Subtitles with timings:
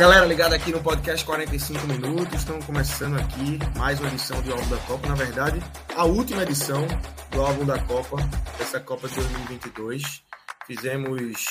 [0.00, 2.32] Galera, ligado aqui no podcast 45 minutos.
[2.32, 5.06] Estamos começando aqui mais uma edição do Álbum da Copa.
[5.06, 5.62] Na verdade,
[5.94, 6.86] a última edição
[7.30, 8.16] do Álbum da Copa,
[8.56, 10.22] dessa Copa de 2022.
[10.66, 11.42] Fizemos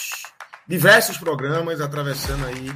[0.67, 2.72] diversos programas atravessando aí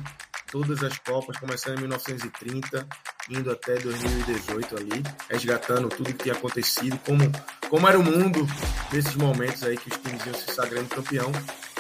[0.54, 2.88] todas as Copas, começando em 1930,
[3.28, 7.24] indo até 2018 ali, resgatando tudo que tinha acontecido, como,
[7.72, 8.48] como era o mundo
[8.92, 11.32] nesses momentos aí que os times iam se sagrando campeão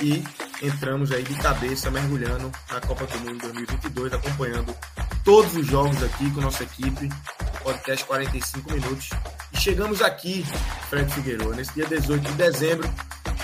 [0.01, 0.23] e
[0.59, 4.75] entramos aí de cabeça, mergulhando na Copa do Mundo 2022, acompanhando
[5.23, 7.09] todos os jogos aqui com nossa equipe,
[7.61, 9.09] podcast 45 minutos.
[9.51, 10.43] E chegamos aqui,
[10.89, 12.89] Fred Figueiredo, nesse dia 18 de dezembro,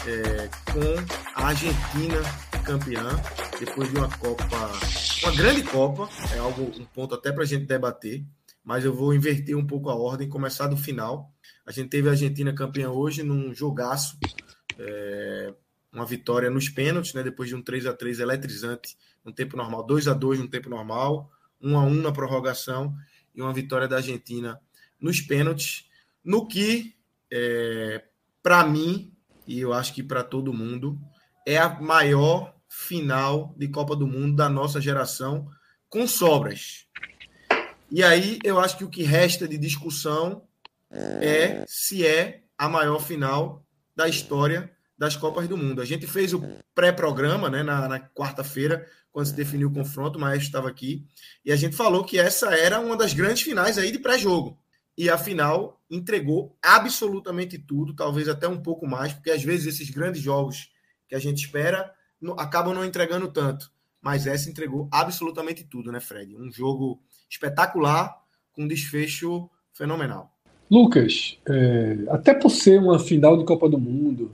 [0.07, 3.07] é, com a Argentina campeã,
[3.59, 4.45] depois de uma Copa,
[5.23, 8.23] uma grande Copa, é algo, um ponto até para a gente debater,
[8.63, 11.33] mas eu vou inverter um pouco a ordem, começar do final.
[11.65, 14.17] A gente teve a Argentina campeã hoje num jogaço,
[14.77, 15.53] é,
[15.91, 19.85] uma vitória nos pênaltis, né, depois de um 3 a 3 eletrizante no tempo normal,
[19.85, 21.29] 2 a 2 no tempo normal,
[21.61, 22.95] 1 a 1 na prorrogação
[23.33, 24.59] e uma vitória da Argentina
[24.99, 25.85] nos pênaltis,
[26.23, 26.95] no que,
[27.31, 28.03] é,
[28.43, 29.13] para mim,
[29.47, 30.99] e eu acho que para todo mundo,
[31.45, 35.47] é a maior final de Copa do Mundo da nossa geração,
[35.89, 36.85] com sobras.
[37.91, 40.43] E aí eu acho que o que resta de discussão
[40.91, 45.81] é se é a maior final da história das Copas do Mundo.
[45.81, 46.43] A gente fez o
[46.75, 51.07] pré-programa né, na, na quarta-feira, quando se definiu o confronto, o Maestro estava aqui,
[51.43, 54.59] e a gente falou que essa era uma das grandes finais aí de pré-jogo.
[54.97, 59.89] E a final entregou absolutamente tudo, talvez até um pouco mais, porque às vezes esses
[59.89, 60.69] grandes jogos
[61.09, 63.71] que a gente espera não, acabam não entregando tanto.
[64.01, 66.37] Mas essa entregou absolutamente tudo, né, Fred?
[66.37, 68.15] Um jogo espetacular,
[68.53, 70.31] com um desfecho fenomenal.
[70.71, 74.31] Lucas, é, até por ser uma final de Copa do Mundo,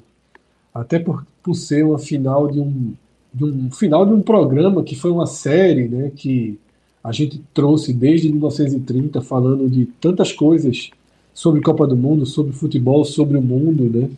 [0.74, 2.94] até por, por ser uma final de um,
[3.34, 6.60] de um final de um programa que foi uma série, né, que
[7.02, 10.92] a gente trouxe desde 1930 falando de tantas coisas
[11.34, 14.10] sobre Copa do Mundo, sobre futebol, sobre o mundo, né?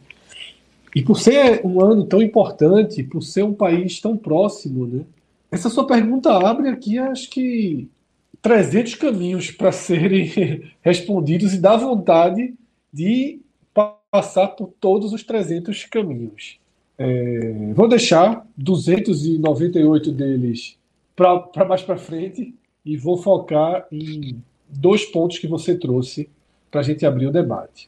[0.98, 5.06] E por ser um ano tão importante, por ser um país tão próximo, né?
[5.52, 7.88] Essa sua pergunta abre aqui, acho que
[8.42, 12.56] 300 caminhos para serem respondidos e dá vontade
[12.92, 13.40] de
[14.10, 16.58] passar por todos os 300 caminhos.
[16.98, 20.80] É, vou deixar 298 deles
[21.16, 26.28] para mais para frente e vou focar em dois pontos que você trouxe
[26.72, 27.88] para a gente abrir o debate.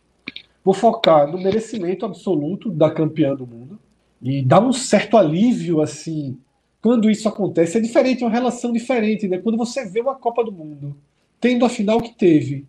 [0.64, 3.80] Vou focar no merecimento absoluto da campeã do mundo
[4.22, 6.38] e dá um certo alívio assim
[6.82, 7.78] quando isso acontece.
[7.78, 9.38] É diferente, é uma relação diferente, né?
[9.38, 10.96] Quando você vê uma Copa do Mundo
[11.40, 12.66] tendo a final que teve,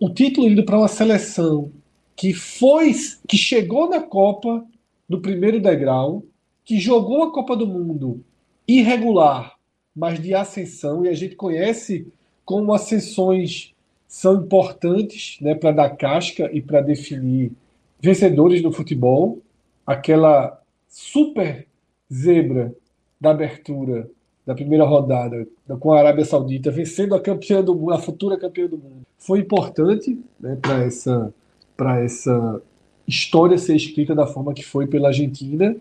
[0.00, 1.70] o título indo para uma seleção
[2.16, 2.92] que foi,
[3.28, 4.64] que chegou na Copa
[5.08, 6.24] no primeiro degrau,
[6.64, 8.24] que jogou a Copa do Mundo
[8.66, 9.54] irregular,
[9.94, 12.06] mas de ascensão, e a gente conhece
[12.44, 13.72] como ascensões
[14.08, 17.52] são importantes né, para dar casca e para definir
[18.00, 19.38] vencedores no futebol.
[19.86, 21.66] Aquela super
[22.10, 22.74] zebra
[23.20, 24.08] da abertura
[24.46, 25.46] da primeira rodada
[25.78, 29.40] com a Arábia Saudita vencendo a campeã do mundo, a futura campeã do mundo, foi
[29.40, 31.34] importante né, para essa
[31.76, 32.62] para essa
[33.06, 35.76] história ser escrita da forma que foi pela Argentina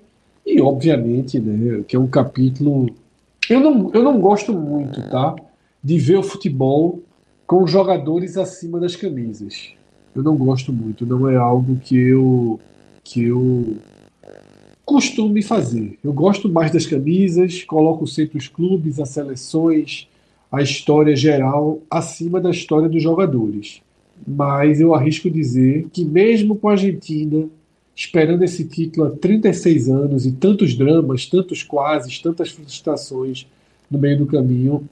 [0.46, 2.88] e obviamente né, que é um capítulo
[3.50, 5.34] eu não, eu não gosto muito tá
[5.82, 7.02] de ver o futebol
[7.48, 9.72] com jogadores acima das camisas.
[10.14, 12.60] Eu não gosto muito não é algo que eu
[13.04, 13.78] que eu
[14.86, 15.98] costume fazer.
[16.04, 20.08] Eu gosto mais das camisas coloco sempre os clubes as seleções
[20.52, 23.82] a história geral acima da história dos jogadores.
[24.26, 27.48] Mas eu arrisco dizer que, mesmo com a Argentina
[27.96, 33.48] esperando esse título há 36 anos e tantos dramas, tantos quases, tantas frustrações
[33.90, 34.88] no meio do caminho,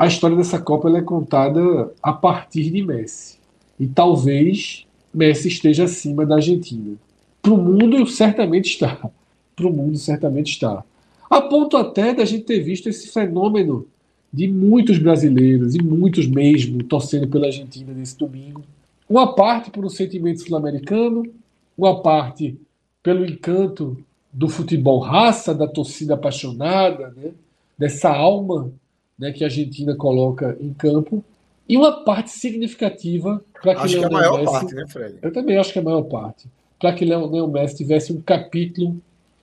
[0.00, 3.38] a história dessa Copa é contada a partir de Messi.
[3.78, 6.96] E talvez Messi esteja acima da Argentina.
[7.42, 9.10] Para o mundo, certamente está.
[9.54, 10.82] Para o mundo, certamente está.
[11.28, 13.86] A ponto até da gente ter visto esse fenômeno
[14.32, 18.62] de muitos brasileiros, e muitos mesmo, torcendo pela Argentina nesse domingo.
[19.06, 21.30] Uma parte por um sentimento sul-americano,
[21.76, 22.58] uma parte
[23.02, 27.32] pelo encanto do futebol raça, da torcida apaixonada, né?
[27.76, 28.72] dessa alma
[29.20, 31.22] né, que a Argentina coloca em campo,
[31.68, 34.86] e uma parte significativa para que Acho Leonel que é a maior Messi, parte, né,
[34.88, 35.14] Fred?
[35.22, 36.48] Eu também acho que é a maior parte.
[36.80, 38.96] Para que Leonel Messi tivesse um capítulo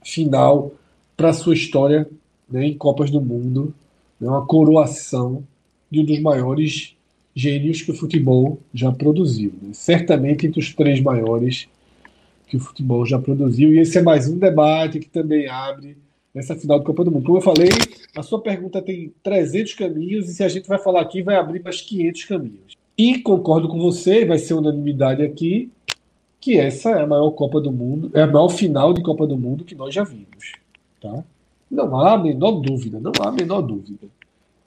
[0.03, 0.73] final
[1.15, 2.09] para a sua história
[2.49, 3.73] né, em Copas do Mundo,
[4.19, 5.43] né, uma coroação
[5.89, 6.95] de um dos maiores
[7.35, 9.53] gênios que o futebol já produziu.
[9.61, 9.69] Né?
[9.73, 11.69] Certamente entre os três maiores
[12.47, 13.73] que o futebol já produziu.
[13.73, 15.95] E esse é mais um debate que também abre
[16.37, 17.25] nessa final do Copa do Mundo.
[17.25, 17.69] Como eu falei,
[18.15, 21.63] a sua pergunta tem 300 caminhos e se a gente vai falar aqui, vai abrir
[21.63, 22.77] mais 500 caminhos.
[22.95, 25.71] E concordo com você, vai ser unanimidade aqui,
[26.39, 29.35] que essa é a maior Copa do Mundo, é a maior final de Copa do
[29.35, 30.53] Mundo que nós já vimos.
[31.01, 31.23] Tá?
[31.71, 34.07] Não há a menor dúvida, não há a menor dúvida.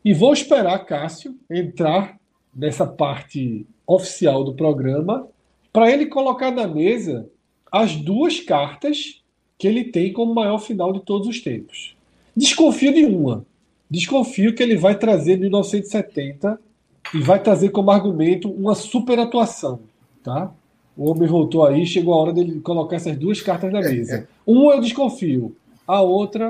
[0.05, 2.19] E vou esperar Cássio entrar
[2.53, 5.29] nessa parte oficial do programa
[5.73, 7.29] para ele colocar na mesa
[7.71, 9.20] as duas cartas
[9.61, 11.95] que ele tem como maior final de todos os tempos.
[12.35, 13.45] Desconfio de uma.
[13.91, 16.59] Desconfio que ele vai trazer 1970
[17.15, 19.81] e vai trazer como argumento uma super atuação,
[20.25, 20.51] tá?
[20.97, 24.27] O homem voltou aí, chegou a hora dele colocar essas duas cartas na mesa.
[24.47, 25.55] Uma eu desconfio,
[25.87, 26.49] a outra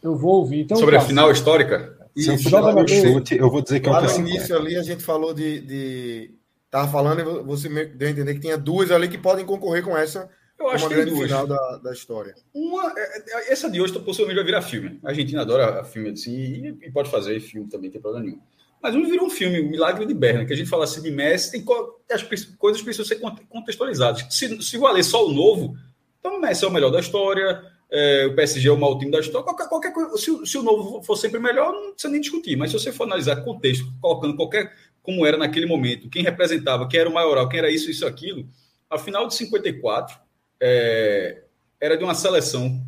[0.00, 0.60] eu vou ouvir.
[0.60, 1.98] Então, Sobre a final histórica?
[2.16, 2.86] Se eu na mesa.
[2.88, 4.18] chute, eu vou dizer que é um Lá no P50.
[4.20, 6.30] início ali a gente falou de, de.
[6.70, 9.96] Tava falando e você deu a entender que tinha duas ali que podem concorrer com
[9.96, 11.26] essa Eu acho que tem grande duas.
[11.30, 12.34] final da, da história.
[12.54, 13.18] Uma, é-
[13.48, 14.98] é- essa de hoje possivelmente vai virar filme.
[15.04, 16.32] A Argentina adora filme assim
[16.80, 18.40] e, e pode fazer filme também, não tem problema nenhum.
[18.82, 21.10] Mas um virou um filme, o Milagre de Berna, que a gente fala assim de
[21.10, 22.22] Messi, tem co- as
[22.58, 24.26] coisas precisam ser cont- contextualizadas.
[24.30, 25.74] Se, se valer só o novo,
[26.20, 29.10] então o Messi é o melhor da história, é, o PSG é o mau time
[29.10, 30.16] da história, qualquer, qualquer coisa.
[30.18, 32.56] Se, o- se o novo for sempre melhor, não precisa nem discutir.
[32.56, 34.72] Mas se você for analisar contexto, colocando qualquer
[35.02, 38.46] como era naquele momento, quem representava, quem era o maioral, quem era isso, isso, aquilo,
[38.88, 40.16] a final de 54
[40.60, 41.42] é,
[41.80, 42.82] era de uma seleção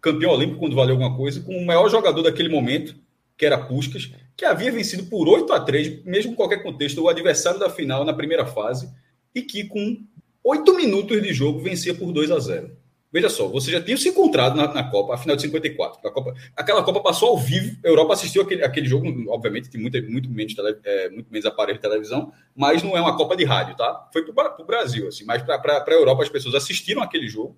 [0.00, 2.96] campeão olímpico quando valeu alguma coisa, com o maior jogador daquele momento,
[3.36, 7.08] que era Puskas, que havia vencido por 8 a 3, mesmo em qualquer contexto, o
[7.08, 8.90] adversário da final na primeira fase,
[9.34, 10.02] e que com
[10.42, 12.76] 8 minutos de jogo vencia por 2 a 0.
[13.12, 16.06] Veja só, você já tinha se encontrado na, na Copa, a final de 54.
[16.06, 19.80] A Copa, aquela Copa passou ao vivo, a Europa assistiu aquele, aquele jogo, obviamente, tem
[19.80, 23.36] muito, muito, menos tele, é, muito menos aparelho de televisão, mas não é uma Copa
[23.36, 24.08] de rádio, tá?
[24.12, 27.56] Foi para o Brasil, assim, mas para a Europa as pessoas assistiram aquele jogo,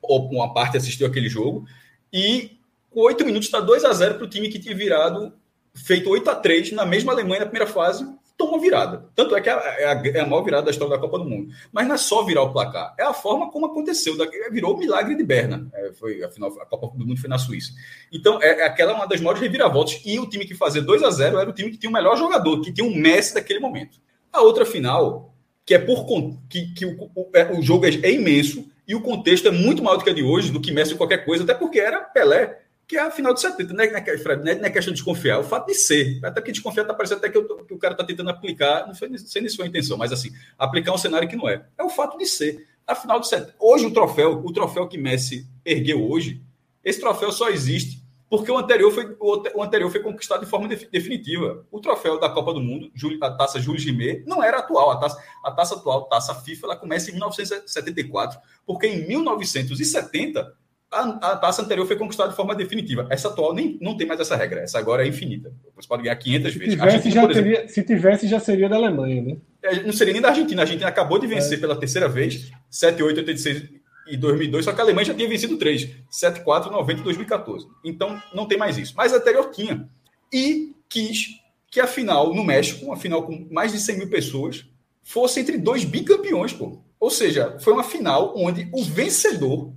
[0.00, 1.66] ou uma parte assistiu aquele jogo,
[2.12, 2.58] e
[2.88, 5.32] com oito minutos está 2 a 0 para o time que tinha virado,
[5.74, 8.06] feito 8 a 3 na mesma Alemanha na primeira fase,
[8.36, 9.08] toma virada.
[9.14, 11.18] Tanto é que é a, é a, é a maior virada da história da Copa
[11.18, 11.52] do Mundo.
[11.72, 14.14] Mas não é só virar o placar, é a forma como aconteceu.
[14.50, 15.68] Virou o milagre de Berna.
[15.74, 17.72] É, foi, afinal, a Copa do Mundo foi na Suíça.
[18.12, 20.00] Então, é, é aquela uma das maiores reviravoltas.
[20.04, 22.16] E o time que fazia 2 a 0 era o time que tinha o melhor
[22.16, 23.98] jogador, que tinha um Messi daquele momento.
[24.32, 26.06] A outra final, que é por
[26.48, 29.82] que, que o, o, é, o jogo é, é imenso e o contexto é muito
[29.82, 32.61] maior do que a de hoje, do que Messi qualquer coisa, até porque era Pelé,
[32.92, 33.72] que é a final de 70.
[33.72, 36.18] Não é, Fred, é, não é questão de desconfiar, é o fato de ser.
[36.22, 38.94] Até porque desconfiar tá parecendo até que, eu que o cara tá tentando aplicar, não
[38.94, 41.64] foi, sei nem se foi a intenção, mas assim, aplicar um cenário que não é.
[41.78, 42.66] É o fato de ser.
[42.86, 43.54] A final de 70.
[43.58, 46.42] Hoje o troféu, o troféu que Messi ergueu hoje,
[46.84, 50.50] esse troféu só existe porque o anterior foi, o ante- o anterior foi conquistado de
[50.50, 51.66] forma defi- definitiva.
[51.70, 52.90] O troféu da Copa do Mundo,
[53.22, 54.90] a taça Júlio Rimet, não era atual.
[54.90, 60.54] A taça, a taça atual, taça FIFA, ela começa em 1974, porque em 1970
[60.92, 63.06] a, a taça anterior foi conquistada de forma definitiva.
[63.10, 64.60] Essa atual nem, não tem mais essa regra.
[64.60, 65.52] Essa agora é infinita.
[65.74, 66.74] Você pode ganhar 500 Se vezes.
[66.74, 69.36] Tivesse, já exemplo, teria, se tivesse, já seria da Alemanha, né?
[69.62, 70.62] é, não seria nem da Argentina.
[70.62, 73.62] A Argentina acabou de vencer pela terceira vez, 7, 8, 86
[74.08, 77.66] e 2002, só que a Alemanha já tinha vencido três, 7, 4, 90 e 2014.
[77.84, 78.94] Então, não tem mais isso.
[78.96, 79.88] Mas a anterior tinha.
[80.32, 84.66] E quis que a final no México, uma final com mais de 100 mil pessoas,
[85.02, 86.82] fosse entre dois bicampeões, pô.
[86.98, 89.72] Ou seja, foi uma final onde o vencedor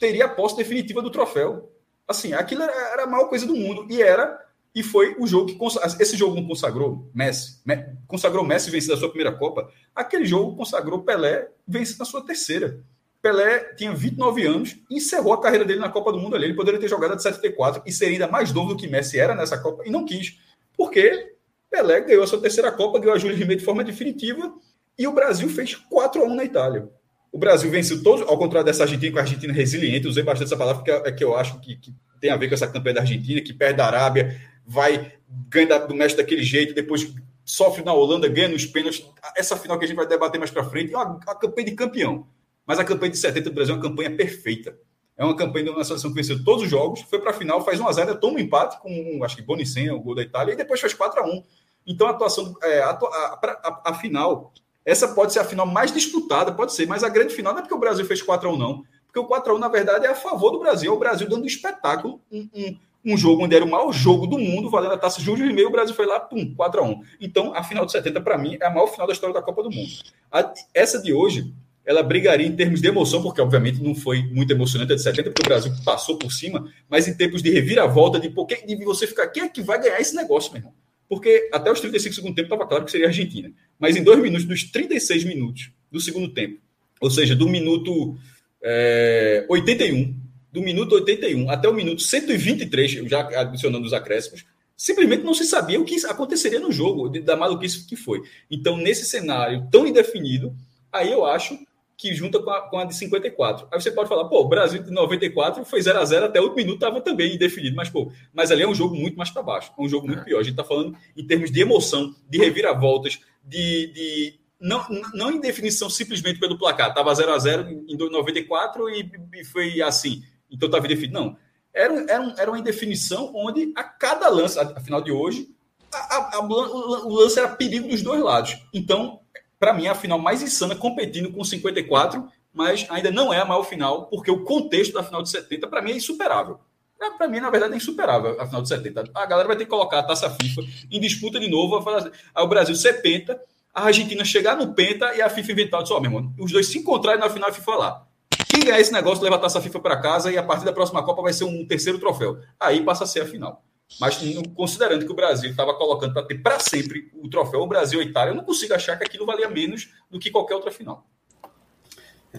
[0.00, 1.70] teria a posse definitiva do troféu.
[2.08, 3.86] Assim, aquilo era, era a maior coisa do mundo.
[3.88, 4.36] E era,
[4.74, 5.58] e foi o jogo que.
[6.02, 7.60] Esse jogo não consagrou Messi.
[7.64, 9.70] Me- Consagrou Messi vencendo a sua primeira Copa.
[9.94, 12.80] Aquele jogo consagrou Pelé vencendo a sua terceira.
[13.22, 16.46] Pelé tinha 29 anos encerrou a carreira dele na Copa do Mundo ali.
[16.46, 19.18] Ele poderia ter jogado a de 74 e seria ainda mais novo do que Messi
[19.20, 20.40] era nessa Copa e não quis.
[20.76, 21.34] Porque
[21.70, 24.52] Pelé ganhou a sua terceira Copa, ganhou a Júlio Rimet de forma definitiva
[24.98, 26.88] e o Brasil fez 4 a 1 na Itália.
[27.32, 30.56] O Brasil venceu todos, ao contrário dessa Argentina, com a Argentina resiliente, usei bastante essa
[30.56, 32.96] palavra porque é é que eu acho que, que tem a ver com essa campanha
[32.96, 35.12] da Argentina, que perde da Arábia, vai,
[35.48, 37.12] ganha do México daquele jeito, depois
[37.44, 39.04] sofre na Holanda, ganha nos pênaltis.
[39.36, 41.74] Essa final que a gente vai debater mais para frente é uma, uma, campanha de
[41.74, 42.26] campeão.
[42.66, 44.76] Mas a campanha de 70 do Brasil é uma campanha perfeita.
[45.16, 47.62] É uma campanha de uma seleção que venceu todos os jogos, foi para a final,
[47.62, 50.80] faz 1x0, toma um empate com, acho que Bonicen, o gol da Itália, e depois
[50.80, 51.44] faz 4x1.
[51.86, 54.52] Então a atuação, é, a, a, a, a, final,
[54.84, 57.62] essa pode ser a final mais disputada, pode ser, mas a grande final não é
[57.62, 58.84] porque o Brasil fez 4x1, não.
[59.06, 61.46] Porque o 4x1, na verdade, é a favor do Brasil, é o Brasil dando um
[61.46, 65.20] espetáculo, um, um um jogo onde era o maior jogo do mundo, valendo a taça
[65.20, 67.92] Júlio e meio, o Brasil foi lá, pum, 4 a 1 Então, a final de
[67.92, 69.90] 70, para mim, é a maior final da história da Copa do Mundo.
[70.30, 71.52] A, essa de hoje,
[71.84, 75.30] ela brigaria em termos de emoção, porque obviamente não foi muito emocionante a de 70,
[75.30, 79.06] porque o Brasil passou por cima, mas em termos de reviravolta, de, porque, de você
[79.06, 80.74] ficar, quem é que vai ganhar esse negócio, meu irmão?
[81.10, 83.52] Porque até os 35 segundos tempo estava claro que seria a Argentina.
[83.78, 86.60] Mas em dois minutos, dos 36 minutos do segundo tempo,
[87.00, 88.16] ou seja, do minuto
[88.62, 94.44] é, 81 do minuto 81 até o minuto 123, já adicionando os acréscimos,
[94.76, 98.22] simplesmente não se sabia o que aconteceria no jogo, da maluquice que foi.
[98.50, 100.54] Então, nesse cenário tão indefinido,
[100.92, 101.58] aí eu acho
[102.00, 103.68] que junta com a, com a de 54.
[103.70, 106.44] Aí você pode falar, pô, o Brasil de 94 foi 0 a 0 até o
[106.44, 109.42] último minuto, estava também indefinido, mas, pô, mas ali é um jogo muito mais para
[109.42, 110.24] baixo, é um jogo muito é.
[110.24, 110.40] pior.
[110.40, 115.40] A gente está falando em termos de emoção, de reviravoltas, de, de não, não em
[115.40, 116.88] definição simplesmente pelo placar.
[116.88, 120.22] Estava 0 a 0 em 94 e, e foi assim.
[120.50, 121.20] Então estava indefinido.
[121.20, 121.36] Não.
[121.72, 125.50] Era, era, era uma indefinição onde a cada lance, a, final de hoje,
[125.92, 128.56] a, a, a, o lance era perigo dos dois lados.
[128.72, 129.20] Então,
[129.60, 133.44] para mim, é a final mais insana, competindo com 54, mas ainda não é a
[133.44, 136.58] maior final, porque o contexto da final de 70, para mim, é insuperável.
[136.98, 139.10] É, para mim, na verdade, é insuperável a final de 70.
[139.14, 141.80] A galera vai ter que colocar a taça FIFA em disputa de novo.
[141.82, 143.38] Fazer, aí o Brasil ser penta,
[143.74, 145.86] a Argentina chegar no penta e a FIFA inventar.
[145.86, 148.06] Só, oh, meu irmão, os dois se encontrarem na final, FIFA lá.
[148.48, 151.02] Quem ganhar esse negócio leva a taça FIFA para casa e a partir da próxima
[151.02, 152.38] Copa vai ser um terceiro troféu.
[152.58, 153.62] Aí passa a ser a final.
[153.98, 154.18] Mas
[154.54, 158.06] considerando que o Brasil estava colocando para ter para sempre o troféu o Brasil e
[158.06, 161.06] Itália, eu não consigo achar que aquilo valia menos do que qualquer outra final.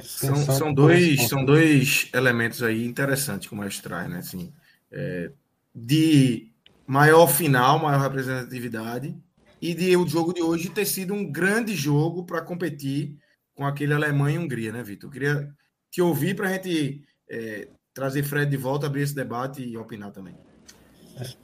[0.01, 4.19] São, são, dois, são dois elementos aí interessantes que o Maestro traz, né?
[4.19, 4.53] Assim,
[4.89, 5.31] é,
[5.75, 6.49] de
[6.87, 9.15] maior final, maior representatividade,
[9.61, 13.17] e de o jogo de hoje ter sido um grande jogo para competir
[13.53, 15.09] com aquele Alemanha e Hungria, né, Vitor?
[15.09, 15.55] Eu queria
[15.91, 20.11] te ouvir para a gente é, trazer Fred de volta, abrir esse debate e opinar
[20.11, 20.35] também.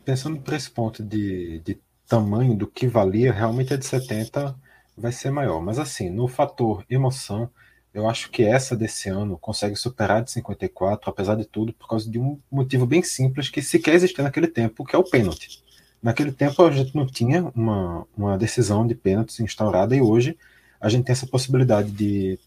[0.03, 4.55] Pensando por esse ponto de, de tamanho do que valia, realmente a de 70
[4.97, 5.61] vai ser maior.
[5.61, 7.49] Mas assim, no fator emoção,
[7.93, 11.87] eu acho que essa desse ano consegue superar a de 54, apesar de tudo, por
[11.87, 15.63] causa de um motivo bem simples que sequer existia naquele tempo, que é o pênalti.
[16.01, 20.37] Naquele tempo a gente não tinha uma, uma decisão de pênaltis instaurada e hoje
[20.79, 22.39] a gente tem essa possibilidade de,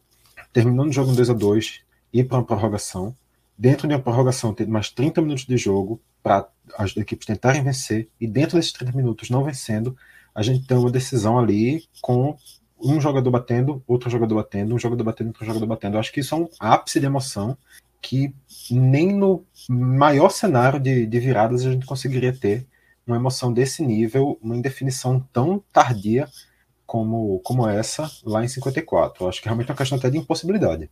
[0.52, 1.80] terminando o jogo 2 a 2
[2.12, 3.14] ir para uma prorrogação.
[3.58, 8.08] Dentro de uma prorrogação, ter mais 30 minutos de jogo para as equipes tentarem vencer.
[8.20, 9.96] E dentro desses 30 minutos, não vencendo,
[10.34, 12.36] a gente tem uma decisão ali com
[12.82, 15.96] um jogador batendo, outro jogador batendo, um jogador batendo, outro jogador batendo.
[15.96, 17.56] Eu acho que isso é um ápice de emoção
[18.00, 18.34] que
[18.70, 22.66] nem no maior cenário de, de viradas a gente conseguiria ter
[23.06, 26.28] uma emoção desse nível, uma indefinição tão tardia
[26.86, 29.24] como, como essa lá em 54.
[29.24, 30.90] Eu acho que realmente é uma questão até de impossibilidade.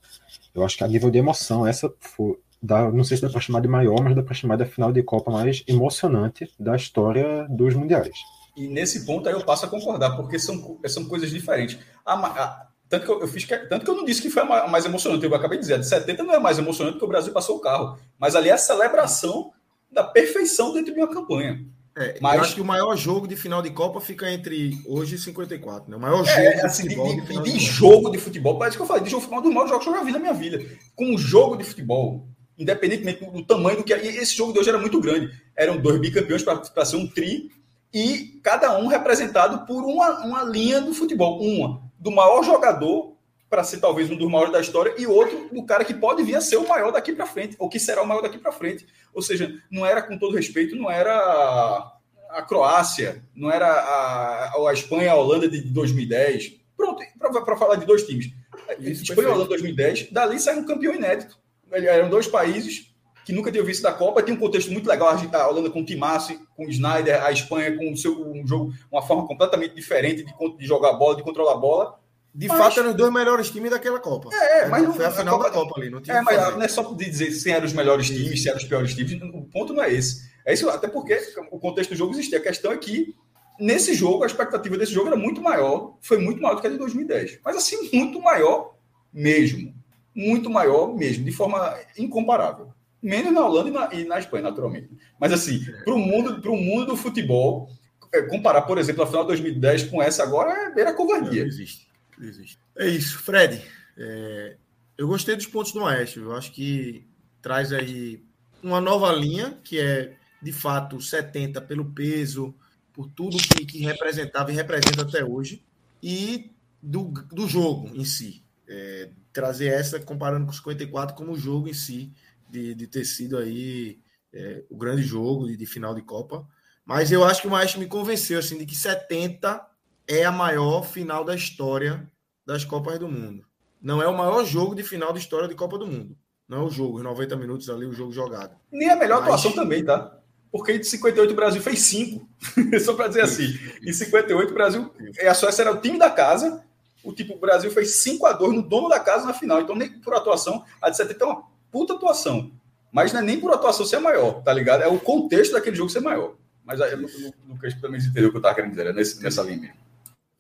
[0.55, 3.41] Eu acho que a nível de emoção, essa foi, dá, não sei se dá para
[3.41, 7.47] chamar de maior, mas dá para chamar da final de Copa mais emocionante da história
[7.49, 8.17] dos mundiais.
[8.57, 11.79] E nesse ponto aí eu passo a concordar, porque são, são coisas diferentes.
[12.05, 14.67] A, a, tanto, que eu, eu fiz, tanto que eu não disse que foi a
[14.67, 17.09] mais emocionante, eu acabei de dizer, a de 70 não é mais emocionante porque o
[17.09, 19.53] Brasil passou o carro, mas ali é a celebração
[19.91, 21.65] da perfeição dentro de uma campanha.
[21.97, 25.17] É, mas eu acho que o maior jogo de final de Copa fica entre hoje
[25.17, 25.97] e 54, né?
[25.97, 27.09] O maior é, jogo assim, de futebol.
[27.09, 29.41] De, de, de, de jogo de futebol, parece que eu falei, de jogo de futebol,
[29.41, 30.65] um dos maiores jogos que eu já vi na minha vida.
[30.95, 33.95] Com um jogo de futebol, independentemente do tamanho do que.
[33.95, 35.31] E esse jogo de hoje era muito grande.
[35.57, 37.51] Eram dois bicampeões para ser um tri,
[37.93, 41.41] e cada um representado por uma, uma linha do futebol.
[41.41, 43.17] Uma do maior jogador,
[43.51, 46.37] para ser talvez um dos maiores da história, e outro do cara que pode vir
[46.37, 48.87] a ser o maior daqui para frente, ou que será o maior daqui para frente.
[49.15, 51.93] Ou seja, não era, com todo respeito, não era
[52.31, 56.59] a Croácia, não era a, a Espanha, a Holanda de 2010.
[56.77, 58.31] Pronto, para falar de dois times.
[58.79, 61.39] Isso, Espanha e Holanda 2010, dali saiu um campeão inédito.
[61.73, 62.89] Eram dois países
[63.25, 65.09] que nunca tinham visto da Copa, tem um contexto muito legal.
[65.11, 68.73] A Holanda com o Timassi, com o Snyder, a Espanha com o seu um jogo,
[68.91, 71.99] uma forma completamente diferente de, de jogar bola, de controlar a bola.
[72.35, 74.31] De mas, fato, eram os dois melhores times daquela Copa.
[74.33, 75.91] É, mas não foi a final Copa, da Copa ali.
[75.91, 78.49] Não tinha é, mas não é só de dizer se eram os melhores times, se
[78.49, 79.21] eram os piores times.
[79.35, 80.27] O ponto não é esse.
[80.47, 81.21] É isso, até porque
[81.51, 82.39] o contexto do jogo existia.
[82.39, 83.15] A questão é que
[83.61, 86.71] nesse jogo, a expectativa desse jogo era muito maior, foi muito maior do que a
[86.71, 87.41] de 2010.
[87.45, 88.75] Mas assim, muito maior
[89.13, 89.75] mesmo.
[90.15, 92.73] Muito maior mesmo, de forma incomparável.
[93.01, 94.91] Menos na Holanda e na, e na Espanha, naturalmente.
[95.21, 97.71] Mas assim, para o mundo, mundo do futebol,
[98.13, 101.43] é, comparar, por exemplo, a final de 2010 com essa agora é era covardia.
[101.43, 101.89] Não, existe,
[102.21, 102.59] existe.
[102.77, 103.63] É isso, Fred.
[103.97, 104.57] É,
[104.97, 106.25] eu gostei dos pontos do Maestro.
[106.25, 107.07] Eu acho que
[107.41, 108.25] traz aí
[108.63, 112.55] uma nova linha, que é de fato 70 pelo peso,
[112.93, 115.63] por tudo que, que representava e representa até hoje,
[116.03, 116.51] e
[116.83, 118.43] do, do jogo em si.
[118.67, 122.13] É, trazer essa comparando com 54 como o jogo em si,
[122.51, 124.01] de, de ter sido aí
[124.33, 126.45] é, o grande jogo de, de, final de Copa.
[126.85, 129.65] Mas eu acho que o Maestro me convenceu assim, de que 70
[130.09, 132.11] é a maior final da história
[132.45, 133.47] das Copas do Mundo.
[133.81, 136.19] Não é o maior jogo de final da história de Copa do Mundo.
[136.49, 138.57] Não é o jogo, os 90 minutos ali, o jogo jogado.
[138.73, 139.29] Nem a melhor Mas...
[139.29, 140.19] atuação também, tá?
[140.51, 142.29] Porque de 58 o Brasil fez 5.
[142.85, 143.57] Só para dizer assim.
[143.87, 144.93] Em 58 o Brasil.
[145.29, 146.65] A Suécia era o time da casa.
[147.05, 149.61] O tipo, o Brasil fez 5 a 2 no dono da casa na final.
[149.61, 152.51] Então, nem por atuação, a de 70 é uma puta atuação.
[152.93, 154.83] Mas não é nem por atuação ser maior, tá ligado?
[154.83, 156.35] É o contexto daquele jogo ser maior.
[156.65, 157.09] Mas aí o
[157.49, 159.77] Lucas também entendeu o que eu tava querendo dizer, é nesse, nessa linha mesmo.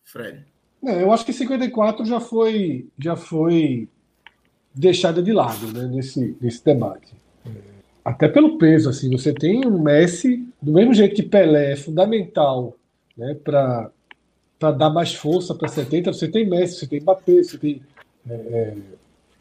[0.04, 0.44] Fred.
[0.84, 3.88] É, eu acho que 54 já foi, já foi
[4.74, 7.14] deixada de lado né, nesse, nesse debate.
[8.04, 12.76] Até pelo peso, assim, você tem um Messi, do mesmo jeito que Pelé é fundamental
[13.16, 13.90] né, para
[14.60, 17.80] dar mais força para 70, você tem Messi, você tem Mbappé, você tem
[18.28, 18.76] é, é,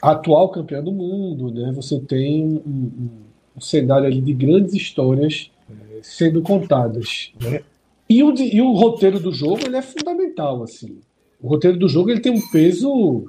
[0.02, 3.10] atual campeão do mundo, né, você tem um, um,
[3.58, 7.32] um cenário ali de grandes histórias é, sendo contadas.
[7.42, 7.62] Né?
[8.10, 10.64] E, o, e o roteiro do jogo ele é fundamental.
[10.64, 11.00] assim.
[11.42, 13.26] O roteiro do jogo ele tem um peso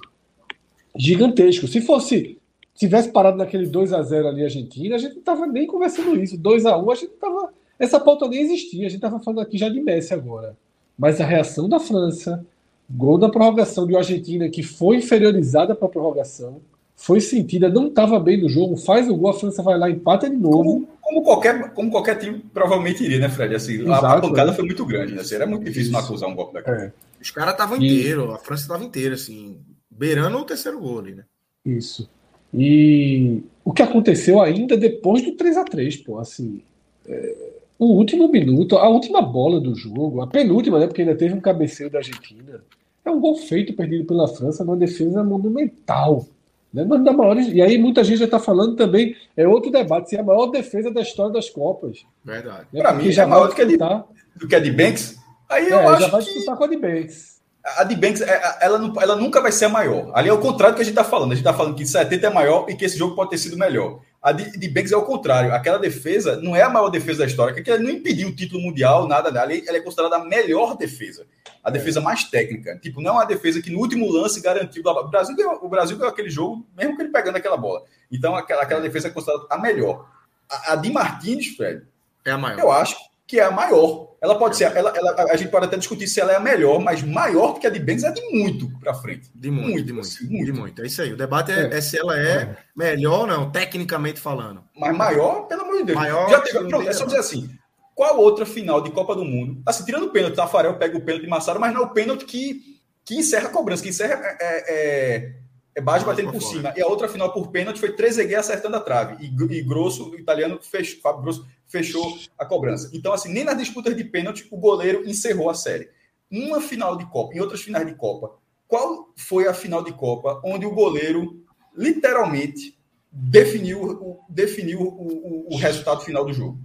[0.96, 1.66] gigantesco.
[1.66, 2.38] Se fosse
[2.74, 6.38] tivesse parado naquele 2 a 0 ali Argentina, a gente não estava nem conversando isso.
[6.38, 7.52] 2 a 1 a gente tava.
[7.78, 8.86] Essa pauta nem existia.
[8.86, 10.56] A gente estava falando aqui já de Messi agora.
[10.98, 12.44] Mas a reação da França,
[12.90, 16.60] gol da prorrogação de uma Argentina que foi inferiorizada para a prorrogação,
[16.96, 20.28] foi sentida, não estava bem no jogo, faz o gol, a França vai lá, empata
[20.28, 20.64] de novo.
[20.64, 23.54] Como, como, qualquer, como qualquer time provavelmente iria, né, Fred?
[23.54, 24.54] Assim, Exato, a pancada é.
[24.54, 25.20] foi muito grande, né?
[25.20, 25.92] Assim, era muito difícil Isso.
[25.92, 26.76] não acusar um golpe daquele.
[26.76, 26.92] É.
[27.22, 31.24] Os caras estavam inteiros, a França estava inteira, assim, beirando o terceiro gol ali, né?
[31.64, 32.10] Isso.
[32.52, 36.62] E o que aconteceu ainda depois do 3 a 3 pô, assim.
[37.06, 37.36] É,
[37.78, 40.86] o último minuto, a última bola do jogo, a penúltima, né?
[40.86, 42.62] Porque ainda teve um cabeceio da Argentina.
[43.04, 46.26] É um gol feito perdido pela França numa defesa monumental.
[46.72, 46.82] Né?
[46.82, 50.16] Uma da maiores, e aí muita gente já está falando também, é outro debate, se
[50.16, 52.04] é a maior defesa da história das Copas.
[52.24, 52.66] Verdade.
[52.72, 52.80] Né?
[52.82, 55.16] Para mim, já é maior do que, a de, do que a de Banks.
[55.48, 56.26] Aí eu é, acho já vai que...
[56.26, 57.38] disputar com a de Banks
[57.76, 60.10] a de Banks, é, ela, não, ela nunca vai ser a maior.
[60.14, 61.32] Ali é o contrário do que a gente está falando.
[61.32, 63.56] A gente está falando que 70 é maior e que esse jogo pode ter sido
[63.56, 64.00] melhor.
[64.28, 65.54] A de, de Banks é o contrário.
[65.54, 68.60] Aquela defesa não é a maior defesa da história, porque ela não impediu o título
[68.60, 69.54] mundial, nada dela.
[69.54, 71.26] Ela é considerada a melhor defesa.
[71.64, 72.78] A defesa mais técnica.
[72.78, 74.82] Tipo, não é uma defesa que no último lance garantiu.
[74.84, 77.84] O Brasil ganhou, o Brasil ganhou aquele jogo, mesmo que ele pegando aquela bola.
[78.12, 80.06] Então, aquela, aquela defesa é considerada a melhor.
[80.46, 81.86] A, a de Martins, Fred.
[82.22, 82.60] É a maior.
[82.60, 84.07] Eu acho que é a maior.
[84.20, 86.80] Ela pode ser, ela, ela, a gente pode até discutir se ela é a melhor,
[86.80, 89.30] mas maior do que a de Banks é de muito para frente.
[89.32, 90.82] De muito, muito, de muito, assim, muito, de muito.
[90.82, 91.12] É isso aí.
[91.12, 91.76] O debate é, é.
[91.76, 94.64] é se ela é, é, melhor ou não, tecnicamente falando.
[94.76, 95.98] Mas maior, pelo amor de Deus.
[95.98, 97.48] Maior, Já teve, pronto, é só dizer assim.
[97.94, 99.60] Qual outra final de Copa do Mundo?
[99.66, 102.24] Assim, tirando o pênalti, Tafarel pega o pênalti de Massaro, mas não é o pênalti
[102.24, 105.32] que, que encerra a cobrança, que encerra é,
[105.78, 106.74] é, baixo batendo por cima.
[106.76, 109.24] E a outra final por pênalti foi Trezeguet acertando a trave.
[109.24, 112.90] E, e Grosso, o italiano, fechou, Fábio Grosso, fechou a cobrança.
[112.92, 115.88] Então, assim, nem nas disputas de pênalti o goleiro encerrou a série.
[116.30, 118.36] Uma final de Copa, em outras finais de Copa,
[118.66, 121.42] qual foi a final de Copa onde o goleiro
[121.74, 122.76] literalmente
[123.10, 126.58] definiu, definiu o, o, o resultado final do jogo?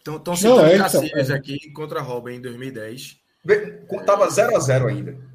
[0.00, 1.36] Então, estão citando é, então, é.
[1.36, 3.18] aqui contra a Robin em 2010.
[4.06, 5.29] Tava 0 a 0 ainda.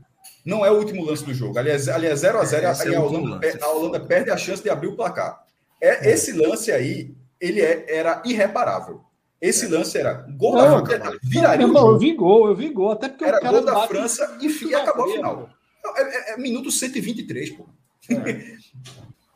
[0.45, 1.57] Não é o último lance do jogo.
[1.57, 4.37] Ali é 0x0 é, zero a, zero, é e a, Holanda, a Holanda perde a
[4.37, 5.43] chance de abrir o placar.
[5.81, 6.13] É, é.
[6.13, 9.01] Esse lance aí, ele é, era irreparável.
[9.41, 9.69] Esse é.
[9.69, 11.19] lance era gol não, da França.
[11.23, 12.91] Viraria não, eu vi gol, eu vi gol.
[12.91, 15.49] Até porque era gol da França e, e acabou a final.
[15.97, 17.65] É, é, é, minuto 123, pô.
[18.09, 18.55] É.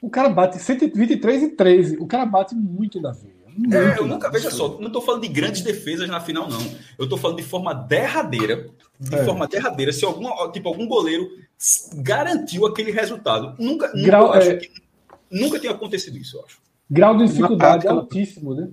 [0.02, 1.98] O cara bate 123 e 13.
[1.98, 3.38] O cara bate muito na veia.
[3.72, 6.62] É, eu nunca, veja só, não estou falando de grandes defesas na final, não.
[6.98, 8.69] Eu estou falando de forma derradeira,
[9.00, 9.26] de é.
[9.26, 11.28] forma derradeira, se algum, tipo, algum goleiro
[11.95, 13.56] garantiu aquele resultado.
[13.58, 14.56] Nunca, Grau, nunca, é...
[14.58, 14.72] que,
[15.30, 16.58] nunca tinha acontecido isso, eu acho.
[16.89, 18.69] Grau de dificuldade prática, altíssimo, né?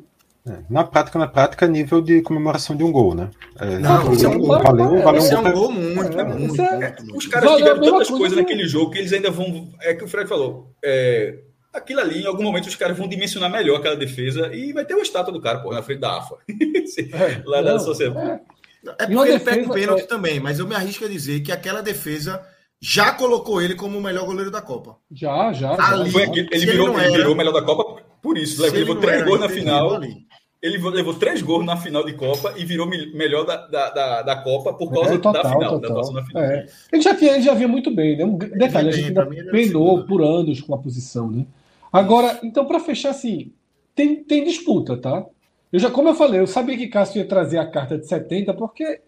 [0.48, 3.30] É, na prática, na prática, nível de comemoração de um gol, né?
[3.58, 7.16] É, não, isso é um, valeu, valeu um, é um gol muito, é, muito, muito,
[7.16, 9.68] Os caras tiveram tantas coisas naquele jogo que eles ainda vão.
[9.80, 10.70] É que o Fred falou.
[10.84, 11.36] É,
[11.76, 14.94] aquilo ali, em algum momento, os caras vão dimensionar melhor aquela defesa e vai ter
[14.94, 16.36] uma estátua do cara, pô, na frente da AFA.
[17.12, 18.40] É, lá não, da sociedade.
[18.98, 20.06] É, é porque ele pega o pênalti é...
[20.06, 22.40] também, mas eu me arrisco a dizer que aquela defesa
[22.80, 24.96] já colocou ele como o melhor goleiro da Copa.
[25.10, 25.72] Já, já.
[25.72, 26.22] Ali, já.
[26.22, 28.64] Ele, ele, virou, ele, era, virou o melhor da Copa por isso.
[28.64, 29.94] Ele levou três gols na final.
[29.94, 30.26] Ali.
[30.62, 34.36] ele levou três gols na final de Copa e virou melhor da, da, da, da
[34.36, 36.12] Copa por causa é, total, da final, total.
[36.12, 36.42] da final.
[36.42, 36.66] É.
[36.92, 38.24] Ele, já tinha, ele já via muito bem, né?
[38.24, 41.46] Um detalhe, a gente ainda penou por anos com a posição, né?
[41.92, 43.52] Agora, então, para fechar assim,
[43.94, 45.24] tem, tem disputa, tá?
[45.72, 48.54] Eu já, como eu falei, eu sabia que Cássio ia trazer a carta de 70,
[48.54, 49.00] porque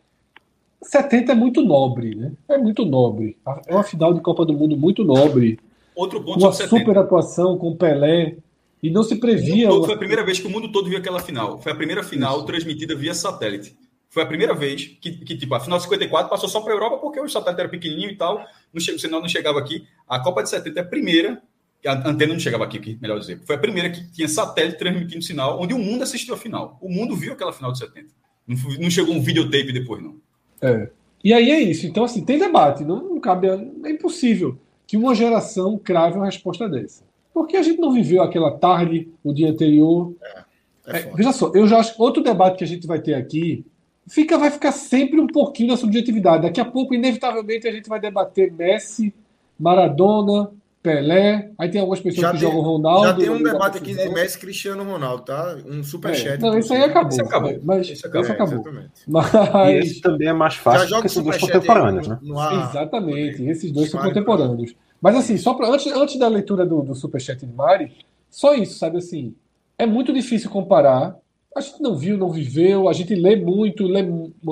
[0.82, 2.32] 70 é muito nobre, né?
[2.48, 3.36] É muito nobre.
[3.66, 5.58] É uma final de Copa do Mundo muito nobre.
[5.94, 8.36] Outro ponto Uma super atuação com Pelé.
[8.80, 9.68] E não se previa.
[9.70, 11.58] Foi a primeira vez que o mundo todo viu aquela final.
[11.58, 12.46] Foi a primeira final Isso.
[12.46, 13.76] transmitida via satélite.
[14.08, 16.98] Foi a primeira vez que, que tipo, a final 54 passou só para a Europa
[16.98, 18.38] porque o satélite era pequenininho e tal.
[18.72, 19.84] Não o sinal não chegava aqui.
[20.08, 21.42] A Copa de 70 é a primeira.
[21.86, 23.40] A antena não chegava aqui, melhor dizer.
[23.44, 26.76] Foi a primeira que tinha satélite transmitindo sinal, onde o mundo assistiu a final.
[26.80, 28.08] O mundo viu aquela final de 70.
[28.46, 30.16] Não, não chegou um videotape depois, não.
[30.60, 30.88] É.
[31.22, 31.86] E aí é isso.
[31.86, 32.84] Então, assim, tem debate.
[32.84, 33.48] Não, não cabe.
[33.48, 37.04] É impossível que uma geração crave uma resposta dessa.
[37.32, 40.14] Porque a gente não viveu aquela tarde, o dia anterior.
[40.22, 40.44] É,
[40.86, 43.64] é é, veja só, eu já acho outro debate que a gente vai ter aqui
[44.08, 46.42] fica, vai ficar sempre um pouquinho da subjetividade.
[46.42, 49.14] Daqui a pouco, inevitavelmente, a gente vai debater Messi,
[49.58, 50.50] Maradona,
[50.88, 51.50] Pelé.
[51.58, 53.06] Aí tem algumas pessoas já que tem, jogam Ronaldo.
[53.06, 55.58] Já tem um debate aqui de Messi Cristiano Ronaldo, tá?
[55.66, 56.34] Um superchat.
[56.34, 57.10] É, não, isso aí acabou.
[57.10, 57.58] Isso acabou.
[57.62, 58.22] Mas, isso acabou.
[58.22, 58.64] Isso acabou.
[59.06, 59.32] Mas...
[59.34, 62.18] E esse também é mais fácil porque são dois contemporâneos, né?
[62.22, 63.42] Exatamente.
[63.44, 64.74] Esses dois são contemporâneos.
[65.00, 67.92] Mas assim, só pra, antes, antes da leitura do, do Superchat de Mari,
[68.30, 69.34] só isso, sabe assim?
[69.76, 71.16] É muito difícil comparar.
[71.54, 74.04] A gente não viu, não viveu, a gente lê muito, lê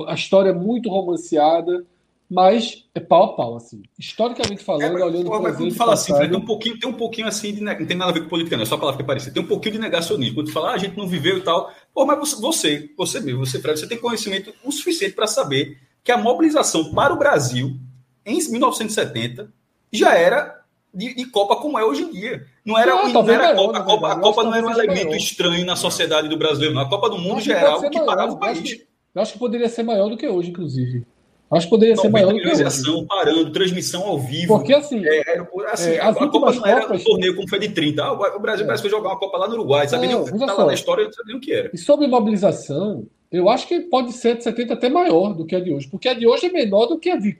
[0.07, 1.85] a história é muito romanceada,
[2.29, 3.83] mas é pau a pau, assim.
[3.99, 7.55] Historicamente falando, é, olhando para Quando fala assim, tem um pouquinho, tem um pouquinho assim
[7.55, 9.07] de não tem nada a ver com política, não, é só a palavra que é
[9.07, 9.35] parecida.
[9.35, 10.35] Tem um pouquinho de negacionismo.
[10.35, 11.73] Quando tu fala, ah, a gente não viveu e tal.
[11.95, 16.11] Pô, mas você, você mesmo, você, Fred, você tem conhecimento o suficiente para saber que
[16.11, 17.77] a mobilização para o Brasil
[18.25, 19.49] em 1970
[19.93, 20.63] já era
[20.93, 22.47] de, de, Copa como é hoje em dia.
[22.65, 25.07] Não era, não, não era a Copa, a Copa, a Copa não era um elemento
[25.07, 25.17] maior.
[25.17, 26.83] estranho na sociedade do brasileiro, não.
[26.83, 28.81] A Copa do Mundo já era algo que parava o país.
[29.15, 31.07] Eu acho que poderia ser maior do que hoje, inclusive.
[31.51, 33.07] Acho que poderia ser maior hoje.
[33.07, 34.49] parando, transmissão ao vivo.
[34.49, 37.61] Porque assim, é, era, assim é, a, a Copa não era um torneio como foi
[37.61, 38.03] de 30.
[38.03, 38.67] Ah, o Brasil é.
[38.67, 40.09] parece que foi jogar uma Copa lá no Uruguai, sabe?
[40.09, 41.71] Não, nem, tá lá na história, não sabia o que era.
[41.73, 45.61] E sobre mobilização, eu acho que pode ser de 70 até maior do que a
[45.61, 47.37] de hoje, porque a de hoje é menor do que a de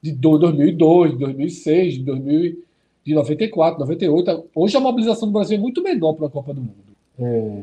[0.00, 2.64] de 2002, de 2006, de 2000,
[3.04, 4.44] de 94, 98.
[4.54, 6.74] Hoje a mobilização do Brasil é muito menor para a Copa do Mundo.
[7.18, 7.62] É,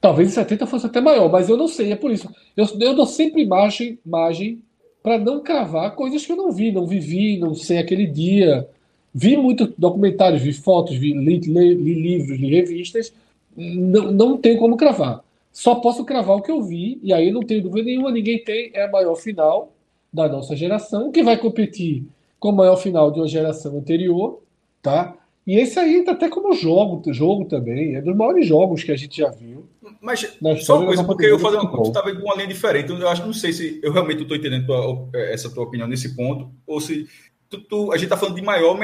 [0.00, 2.28] talvez em 70 fosse até maior, mas eu não sei, é por isso.
[2.56, 4.62] Eu, eu dou sempre margem, margem
[5.02, 8.68] para não cravar coisas que eu não vi, não vivi, não sei aquele dia.
[9.12, 13.12] Vi muitos documentários, vi fotos, vi, li, li, li livros, li revistas.
[13.56, 15.24] Não, não tenho como cravar.
[15.52, 18.70] Só posso cravar o que eu vi, e aí não tenho dúvida nenhuma, ninguém tem,
[18.72, 19.72] é a maior final
[20.12, 22.04] da nossa geração, que vai competir
[22.38, 24.40] com o maior final de uma geração anterior,
[24.80, 25.16] tá?
[25.46, 28.96] E esse aí tá até como jogo, jogo também, é dos maiores jogos que a
[28.96, 29.66] gente já viu.
[30.00, 30.26] Mas
[30.64, 33.24] só uma coisa, porque eu falei uma coisa, estava com uma linha diferente, eu acho,
[33.24, 37.06] não sei se eu realmente estou entendendo tua, essa tua opinião nesse ponto, ou se
[37.50, 38.78] tu, tu, a gente está falando de maior,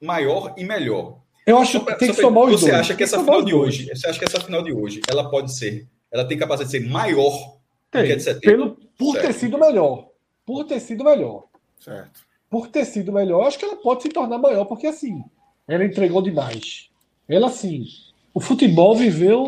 [0.00, 1.18] maior e melhor.
[1.46, 2.80] Eu acho que tem que somar os você dois.
[2.80, 5.54] Acha que essa final de hoje, você acha que essa final de hoje, ela pode
[5.54, 7.58] ser, ela tem capacidade de ser maior
[7.90, 8.76] tem, do que a de setembro?
[8.76, 9.26] Pelo, por certo.
[9.26, 11.44] ter sido melhor por ter sido melhor.
[11.78, 12.20] Certo.
[12.48, 15.24] Por ter sido melhor, acho que ela pode se tornar maior, porque assim,
[15.66, 16.90] ela entregou demais.
[17.28, 17.86] Ela, assim,
[18.34, 19.42] o futebol viveu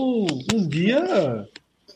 [0.54, 1.46] um dia.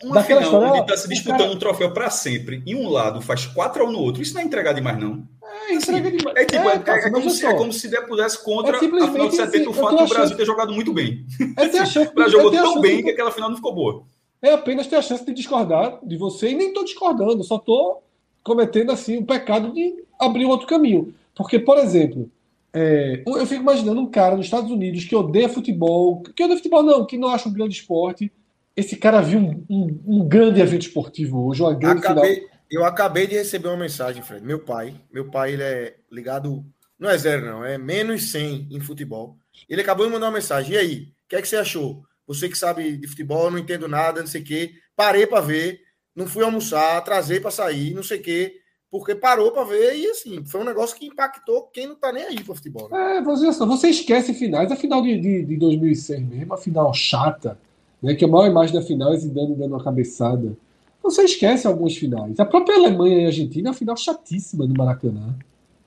[0.02, 1.52] Uma daquela final história, onde está se disputando cara...
[1.52, 4.40] um troféu para sempre, e um lado faz 4 a 1 no outro, isso não
[4.40, 5.22] é entregar demais, não.
[5.68, 6.36] É, entrega assim, demais.
[6.36, 9.28] É, tipo, é, é, é, como se, é, como se der pudesse contra a final
[9.28, 11.26] de 70 assim, o fato do Brasil ter jogado muito bem.
[11.56, 13.02] É ter a chance, o Brasil jogou tão bem de...
[13.02, 14.02] que aquela final não ficou boa.
[14.40, 18.02] É apenas ter a chance de discordar de você, e nem estou discordando, só estou
[18.42, 21.14] cometendo assim o pecado de abrir outro caminho.
[21.34, 22.30] Porque, por exemplo,
[22.72, 26.82] é, eu fico imaginando um cara nos Estados Unidos que odeia futebol, que odeia futebol
[26.82, 28.32] não, que não acha um grande esporte.
[28.76, 32.50] Esse cara viu um, um, um grande evento esportivo hoje, uma grande acabei, final.
[32.70, 34.44] Eu acabei de receber uma mensagem, Fred.
[34.44, 36.64] Meu pai, meu pai ele é ligado,
[36.98, 39.36] não é zero não, é menos 100 em futebol.
[39.68, 40.74] Ele acabou de mandar uma mensagem.
[40.74, 42.02] E aí, o que é que você achou?
[42.26, 44.72] Você que sabe de futebol, não entendo nada, não sei o quê.
[44.96, 45.80] Parei para ver
[46.14, 48.59] não fui almoçar, atrasei para sair, não sei o quê,
[48.90, 52.24] porque parou para ver e assim, foi um negócio que impactou quem não tá nem
[52.24, 52.88] aí para futebol.
[52.90, 53.18] Né?
[53.18, 57.56] É, você, você esquece finais, a final de, de, de 2006 mesmo, a final chata,
[58.02, 60.56] né, que a maior imagem da final é Zidane dando uma cabeçada.
[61.02, 62.38] Você esquece alguns finais.
[62.40, 65.34] A própria Alemanha e Argentina é uma final chatíssima no Maracanã.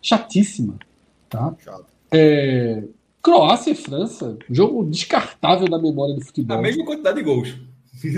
[0.01, 0.75] Chatíssima.
[1.29, 1.53] Tá?
[2.11, 2.83] É,
[3.21, 6.57] Croácia e França, jogo descartável da memória do futebol.
[6.57, 7.53] A mesma quantidade de gols.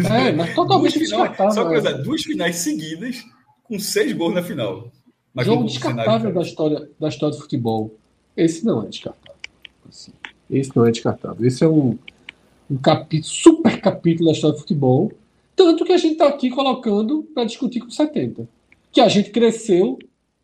[0.10, 1.54] É, mas totalmente descartável.
[1.54, 1.98] Só coisa, é.
[2.02, 3.24] duas finais seguidas
[3.67, 4.91] com seis gols na final.
[5.34, 7.93] Mas Jogo descartável da história, da história do futebol.
[8.38, 9.36] Esse não é descartável.
[9.88, 10.13] Assim,
[10.49, 11.45] esse não é descartável.
[11.45, 11.97] Esse é um,
[12.69, 15.12] um capítulo, super capítulo da história do futebol
[15.56, 18.47] Tanto que a gente está aqui colocando para discutir com 70.
[18.91, 19.97] Que a gente cresceu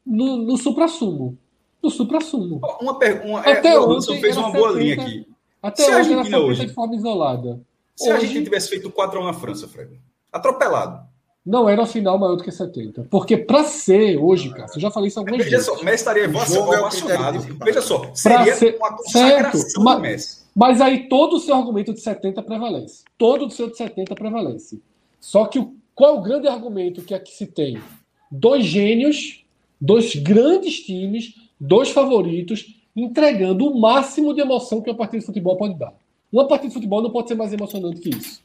[0.05, 1.37] no, no supra-sumo.
[1.83, 2.61] No supra-sumo.
[2.79, 3.49] Uma pergunta.
[3.49, 5.27] Até é, ontem fez uma boa 70, linha aqui.
[5.61, 7.61] Até Se hoje era 70 hoje, de forma isolada.
[7.95, 9.99] Se hoje, a gente tivesse feito 4x1 na França, Fred,
[10.31, 11.05] atropelado.
[11.43, 13.07] Não era final maior do que 70.
[13.09, 15.67] Porque para ser hoje, cara, eu já falei isso algumas Veja vezes.
[15.67, 17.37] Veja só, Messi estaria emocionado.
[17.37, 20.41] É Veja só, seria ser, uma consagração certo, mas, Messi.
[20.55, 23.03] Mas aí todo o seu argumento de 70 prevalece.
[23.17, 24.79] Todo o seu de 70 prevalece.
[25.19, 27.81] Só que o, qual é o grande argumento que aqui se tem?
[28.29, 29.43] Dois gênios,
[29.79, 35.57] dois grandes times, dois favoritos, entregando o máximo de emoção que uma partida de futebol
[35.57, 35.93] pode dar.
[36.31, 38.43] Uma partida de futebol não pode ser mais emocionante que isso.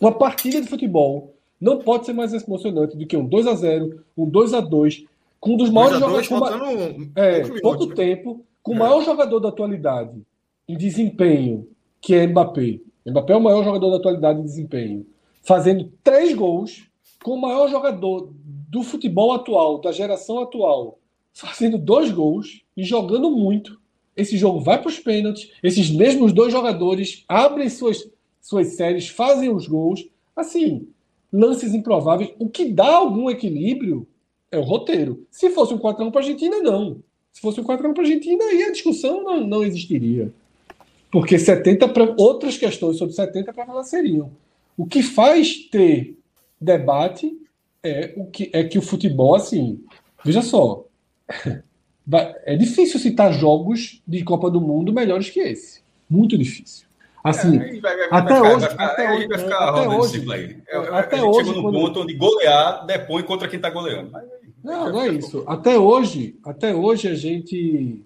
[0.00, 4.04] Uma partida de futebol não pode ser mais emocionante do que um 2 a 0
[4.16, 5.04] um 2 a 2
[5.40, 6.28] com um dos maiores jogadores.
[6.28, 7.94] Com é, pouco né?
[7.94, 8.78] tempo, com o é.
[8.78, 10.22] maior jogador da atualidade
[10.68, 11.66] em desempenho,
[12.00, 12.80] que é Mbappé.
[13.06, 15.06] Mbappé é o maior jogador da atualidade em desempenho.
[15.42, 16.86] Fazendo três gols,
[17.22, 18.30] com o maior jogador
[18.68, 20.98] do futebol atual, da geração atual,
[21.32, 23.80] fazendo dois gols e jogando muito.
[24.14, 25.50] Esse jogo vai para os pênaltis.
[25.62, 28.06] Esses mesmos dois jogadores abrem suas,
[28.40, 30.06] suas séries, fazem os gols.
[30.36, 30.88] Assim,
[31.34, 32.30] lances improváveis.
[32.38, 34.06] O que dá algum equilíbrio
[34.52, 35.26] é o roteiro.
[35.30, 37.02] Se fosse um 4x1 para a Argentina, não.
[37.32, 40.32] Se fosse um 4x1 para a Argentina, aí a discussão não, não existiria.
[41.10, 44.30] Porque 70 outras questões sobre 70 prevaleceriam.
[44.76, 46.16] O que faz ter
[46.60, 47.36] debate
[47.82, 49.80] é, o que, é que o futebol, assim,
[50.24, 50.86] veja só,
[52.46, 55.82] é difícil citar jogos de Copa do Mundo melhores que esse.
[56.08, 56.86] Muito difícil.
[57.24, 60.56] Assim, é, vai, vai, até vai hoje, ficar, até hoje, vai ficar até hoje, aí.
[60.68, 64.12] É, até a hoje, chegou no ponto onde golear depõe contra quem está goleando.
[64.62, 65.42] Não, não é isso.
[65.46, 68.02] Até hoje, até hoje a gente.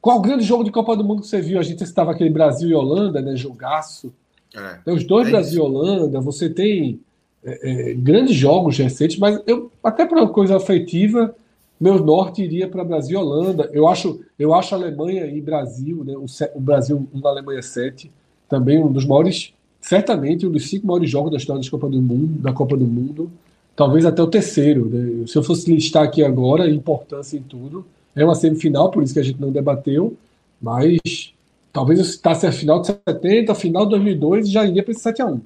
[0.00, 1.60] Qual o grande jogo de Copa do Mundo que você viu?
[1.60, 3.36] A gente estava aquele Brasil e Holanda, né?
[3.36, 4.12] Jogaço.
[4.52, 6.20] É, tem os dois é Brasil e Holanda.
[6.20, 7.00] Você tem
[7.44, 11.32] é, é, grandes jogos recentes, mas eu até para uma coisa afetiva,
[11.80, 13.70] meu norte iria para Brasil e Holanda.
[13.72, 16.14] Eu acho, eu acho Alemanha e Brasil, né?
[16.16, 16.26] O,
[16.56, 18.10] o Brasil na Alemanha 7
[18.48, 22.00] também um dos maiores, certamente um dos cinco maiores jogos da história da Copa do
[22.00, 23.30] Mundo, da Copa do Mundo,
[23.74, 24.88] talvez até o terceiro.
[24.88, 25.26] Né?
[25.26, 29.20] Se eu fosse listar aqui agora importância em tudo, é uma semifinal, por isso que
[29.20, 30.16] a gente não debateu,
[30.60, 31.34] mas
[31.72, 34.92] talvez eu citasse a final de 70, a final de 2002 e já iria para
[34.92, 35.40] esse 7 a 1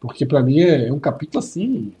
[0.00, 1.92] porque para mim é um capítulo assim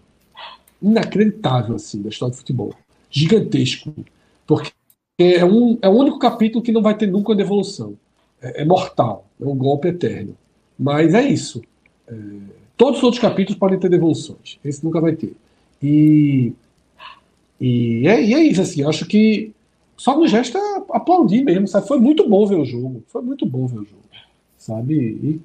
[0.80, 2.74] inacreditável assim da história do futebol,
[3.10, 3.94] gigantesco,
[4.46, 4.72] porque
[5.18, 7.96] é um é o único capítulo que não vai ter nunca uma devolução.
[8.40, 10.36] É, é, mortal, é um golpe eterno.
[10.78, 11.62] Mas é isso.
[12.06, 12.14] É,
[12.76, 14.58] todos os outros capítulos podem ter devoluções.
[14.64, 15.34] Esse nunca vai ter.
[15.82, 16.52] E,
[17.60, 19.52] e, é, e é isso, assim, acho que
[19.96, 20.58] só nos resta
[20.90, 21.86] aplaudir mesmo, sabe?
[21.86, 23.02] Foi muito bom ver o jogo.
[23.08, 24.00] Foi muito bom ver o jogo.
[24.56, 24.94] Sabe?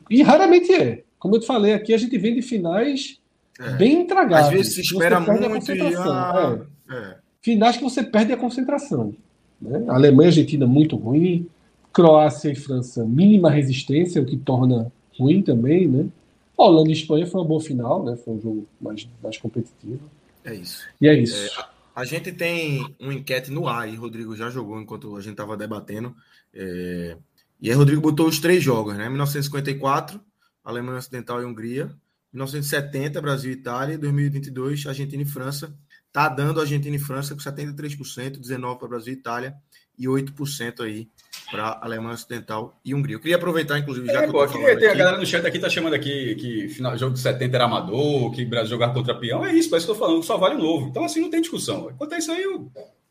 [0.09, 1.03] E, e raramente é.
[1.17, 3.19] Como eu te falei aqui, a gente vem de finais
[3.59, 3.71] é.
[3.77, 4.47] bem intragáveis.
[4.47, 5.95] Às vezes se espera muito e...
[5.95, 6.93] Ah, é.
[6.95, 7.15] É.
[7.41, 9.13] Finais que você perde a concentração.
[9.61, 9.83] Né?
[9.87, 11.47] A Alemanha e Argentina muito ruim.
[11.95, 16.09] Croácia e França, mínima resistência, o que torna ruim também, né?
[16.57, 18.17] Holanda e Espanha foi uma boa final, né?
[18.17, 20.01] Foi um jogo mais, mais competitivo.
[20.43, 20.85] É isso.
[20.99, 21.57] E é isso.
[21.57, 25.31] É, a, gente tem uma enquete no ar, e Rodrigo já jogou enquanto a gente
[25.31, 26.13] estava debatendo.
[26.53, 27.15] É,
[27.61, 29.07] e aí Rodrigo botou os três jogos, né?
[29.07, 30.19] 1954,
[30.65, 31.95] Alemanha Ocidental e Hungria.
[32.33, 33.97] 1970, Brasil e Itália.
[33.97, 35.73] 2022, Argentina e França.
[36.11, 39.55] Tá dando Argentina e França com 73%, 19% para Brasil e Itália
[39.97, 41.09] e 8% aí
[41.49, 43.15] para Alemanha Ocidental e Hungria.
[43.15, 44.87] Eu queria aproveitar, inclusive, já é, que pô, queria ter, aqui...
[44.87, 48.31] A galera no chat aqui tá chamando aqui que final jogo de 70 era amador,
[48.31, 49.45] que Brasil jogar contra peão.
[49.45, 50.87] É isso, parece que eu tô falando, só vale o novo.
[50.87, 51.91] Então, assim, não tem discussão.
[51.97, 52.43] Quanto a isso aí,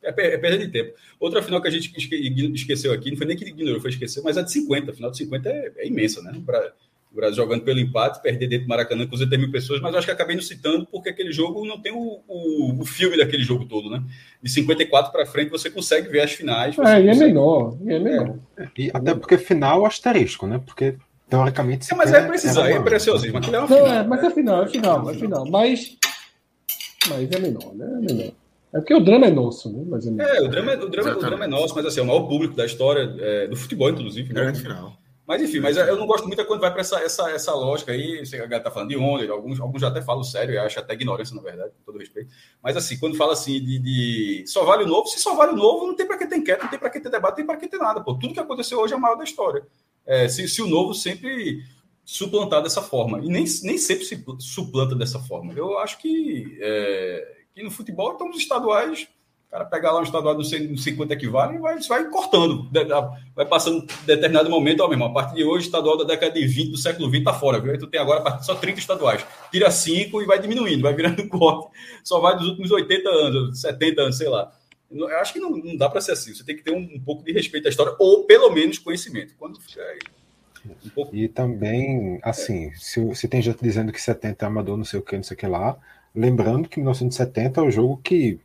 [0.03, 0.95] é, é perda de tempo.
[1.19, 1.93] Outra final que a gente
[2.55, 4.91] esqueceu aqui, não foi nem que ignorou, foi esquecer, mas a de 50.
[4.91, 6.33] A final de 50 é, é imensa, né?
[6.45, 6.73] Pra,
[7.15, 9.99] o Brasil jogando pelo empate, perder dentro do Maracanã com 80 mil pessoas, mas eu
[9.99, 13.45] acho que acabei não citando porque aquele jogo não tem o, o, o filme daquele
[13.45, 14.03] jogo todo, né?
[14.43, 16.77] De 54 para frente você consegue ver as finais.
[16.77, 17.79] É, e é menor.
[17.85, 18.37] E é menor.
[18.59, 18.69] É.
[18.77, 20.61] E até porque final asterisco, né?
[20.65, 20.97] Porque
[21.29, 21.93] teoricamente.
[21.93, 23.39] É, mas é precisar, é preciosismo.
[23.39, 23.95] Aquilo é uma não, final.
[23.95, 25.47] É, mas é final, é final, é final.
[25.49, 25.97] Mas,
[27.09, 27.87] mas é menor, né?
[27.87, 28.33] É menor.
[28.75, 29.85] É porque o drama é nosso, né?
[29.87, 32.07] Mas é, é o, drama, o, drama, o drama é nosso, mas assim, é o
[32.07, 34.33] maior público da história é, do futebol, inclusive.
[34.33, 34.41] Né?
[34.41, 34.97] Grande final.
[35.27, 38.25] Mas enfim, mas eu não gosto muito quando vai para essa, essa, essa lógica aí.
[38.25, 41.35] Você está falando de onda, alguns, alguns já até falam sério, eu acho até ignorância,
[41.35, 42.31] na verdade, com todo respeito.
[42.63, 45.57] Mas assim, quando fala assim de, de só vale o novo, se só vale o
[45.57, 47.47] novo, não tem para que ter enquete, não tem para que ter debate, não tem
[47.47, 48.03] para que ter nada.
[48.03, 48.15] Pô.
[48.15, 49.67] Tudo que aconteceu hoje é a maior da história.
[50.07, 51.65] É, se, se o novo sempre
[52.05, 53.19] suplantar dessa forma.
[53.21, 55.53] E nem, nem sempre se suplanta dessa forma.
[55.55, 59.09] Eu acho que, é, que no futebol, então, os estaduais
[59.55, 60.37] cara pega lá um estadual,
[60.97, 62.69] quanto é que vale, e vai, vai cortando.
[63.37, 66.71] Vai passando determinado momento, ó, mesmo, a partir de hoje, estadual da década de 20,
[66.73, 67.71] do século 20 tá fora, viu?
[67.71, 69.25] Aí tu tem agora só 30 estaduais.
[69.53, 71.69] Tira 5 e vai diminuindo, vai virando corte.
[72.03, 74.53] Só vai dos últimos 80 anos, 70 anos, sei lá.
[74.91, 76.35] Eu acho que não, não dá para ser assim.
[76.35, 79.35] Você tem que ter um, um, pouco de respeito à história, ou pelo menos conhecimento.
[79.39, 79.61] Quando
[80.85, 81.15] um pouco...
[81.15, 82.73] E também, assim, é.
[82.75, 85.37] se, se tem gente dizendo que 70 é amador, não sei o que, não sei
[85.37, 85.77] o que lá,
[86.13, 88.41] lembrando que 1970 é o jogo que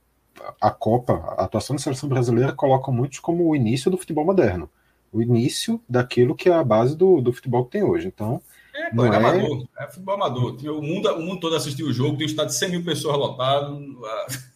[0.59, 4.69] a Copa, a atuação da seleção brasileira coloca muitos como o início do futebol moderno.
[5.11, 8.07] O início daquilo que é a base do, do futebol que tem hoje.
[8.07, 8.41] Então.
[8.73, 10.57] É, pô, é, amador, é futebol amador.
[10.65, 13.17] O mundo, o mundo todo assistiu o jogo, tem um estado de 100 mil pessoas
[13.17, 13.79] lotado.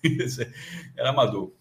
[0.96, 1.52] Era amador.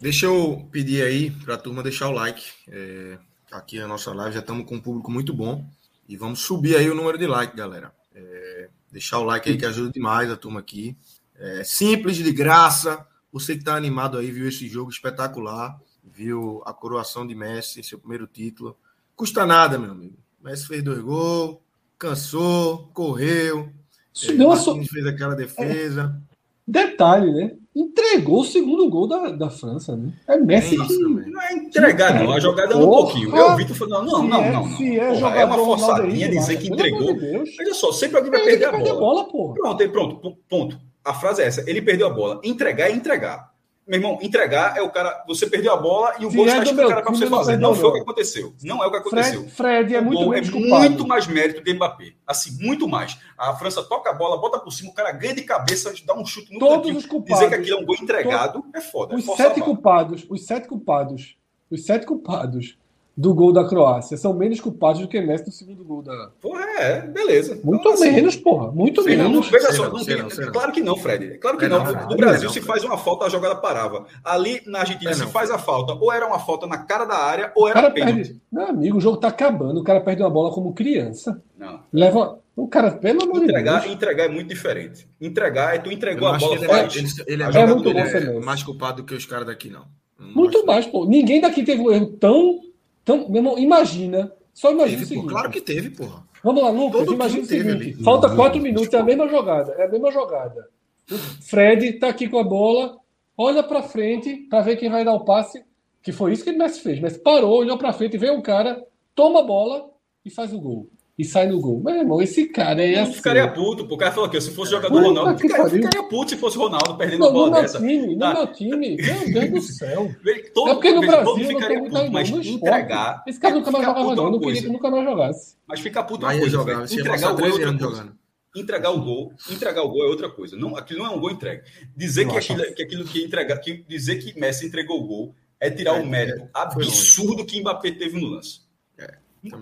[0.00, 2.44] Deixa eu pedir aí para a turma deixar o like.
[2.68, 3.18] É,
[3.50, 5.64] aqui na nossa live já estamos com um público muito bom.
[6.08, 7.92] E vamos subir aí o número de like, galera.
[8.14, 10.96] É, deixar o like aí que ajuda demais a turma aqui.
[11.38, 13.06] É simples, de graça.
[13.32, 17.98] Você que está animado aí, viu esse jogo espetacular, viu a coroação de Messi, seu
[17.98, 18.76] primeiro título.
[19.14, 20.16] Custa nada, meu amigo.
[20.42, 21.58] Messi fez dois gols,
[21.98, 23.68] cansou, correu.
[24.14, 24.84] Isso é, Martins so...
[24.92, 26.16] fez aquela defesa.
[26.32, 26.36] É.
[26.66, 27.52] Detalhe, né?
[27.74, 30.12] Entregou o segundo gol da, da França, né?
[30.26, 30.98] É Messi é que...
[30.98, 32.32] Não é entregar, não.
[32.32, 33.36] A jogada é um pouquinho.
[33.36, 34.76] Eu, Vitor, falou, não, não, não, não.
[34.76, 37.10] Se é, porra, é uma forçadinha dizer que entregou.
[37.10, 39.30] Olha só, sempre alguém vai perder a bola.
[39.30, 39.54] bola.
[39.54, 40.80] Pronto, pronto, ponto.
[41.06, 42.40] A frase é essa: ele perdeu a bola.
[42.42, 43.54] Entregar é entregar.
[43.86, 45.22] Meu irmão, entregar é o cara.
[45.28, 47.56] Você perdeu a bola e o gol está escrito cara para você fazer.
[47.56, 48.52] Não, foi o que aconteceu.
[48.64, 49.42] Não é o que aconteceu.
[49.42, 52.14] Fred, Fred é muito é muito mais mérito de Mbappé.
[52.26, 53.16] Assim, muito mais.
[53.38, 56.26] A França toca a bola, bota por cima, o cara ganha de cabeça, dá um
[56.26, 56.96] chute no Todos cantinho.
[56.96, 59.14] Os culpados, Dizer que aquilo é um gol entregado é foda.
[59.14, 61.36] Os é sete culpados, os sete culpados,
[61.70, 62.76] os sete culpados
[63.16, 66.30] do gol da Croácia são menos culpados do que Messi no segundo gol da.
[66.40, 67.58] Porra, é, beleza.
[67.64, 68.70] Muito então, assim, menos, porra.
[68.70, 69.32] Muito sim, menos.
[69.32, 70.18] Não, veja só, não tem,
[70.52, 71.38] claro que não, Fred.
[71.38, 71.82] Claro que é não.
[71.82, 72.08] não.
[72.10, 74.04] No Brasil, se faz uma falta, a jogada parava.
[74.22, 77.16] Ali na Argentina, é se faz a falta, ou era uma falta na cara da
[77.16, 78.38] área, ou era pênalti.
[78.52, 81.42] Meu amigo, o jogo tá acabando, o cara perde uma bola como criança.
[81.58, 81.80] Não.
[81.90, 82.38] Leva.
[82.54, 83.94] O cara, pelo amor entregar, de Deus.
[83.96, 85.06] Entregar é muito diferente.
[85.20, 86.96] Entregar é tu entregou a bola, ele, faz.
[86.96, 89.84] Ele, ele é, é, muito bom, é mais culpado do que os caras daqui, não.
[90.18, 91.04] não muito mais, pô.
[91.04, 92.58] Ninguém daqui teve um erro tão
[93.06, 94.32] então, meu irmão, imagina.
[94.52, 95.28] Só imagina teve, o seguinte.
[95.28, 96.26] claro que teve, porra.
[96.42, 97.04] Vamos lá, Lucas.
[97.04, 98.02] Todo imagina o seguinte: ali.
[98.02, 99.72] falta quatro minutos, é a mesma jogada.
[99.74, 100.68] É a mesma jogada.
[101.08, 102.96] O Fred tá aqui com a bola,
[103.38, 105.64] olha para frente para ver quem vai dar o passe.
[106.02, 106.98] Que foi isso que o Messi fez.
[106.98, 109.88] Mas parou, olhou para frente, veio um cara, toma a bola
[110.24, 111.82] e faz o gol e sai no gol.
[111.82, 113.14] Meu irmão, esse cara é assim.
[113.14, 116.36] ficaria puto, o cara falou que se fosse jogador do Ronaldo, ficaria, ficaria puto se
[116.36, 117.78] fosse Ronaldo perdendo não, a bola no dessa.
[117.78, 118.34] Time, no tá.
[118.34, 120.14] meu time, meu Deus do céu.
[120.52, 123.24] Todo, é porque no Brasil todo ficaria não puto, mas entregar.
[123.26, 124.30] Esse cara nunca mais jogava, não.
[124.30, 125.56] Não queria que nunca mais jogasse.
[125.66, 128.12] Mas fica puto uma coisa, jogar, entregar o gol é outra coisa.
[128.54, 130.56] Entregar o gol, entregar o gol é outra coisa.
[130.56, 131.62] Não, aquilo não é um gol entregue.
[131.94, 135.70] Dizer que aquilo, que aquilo que entregar, que dizer que Messi entregou o gol é
[135.70, 138.60] tirar o mérito absurdo que Mbappé teve no lance.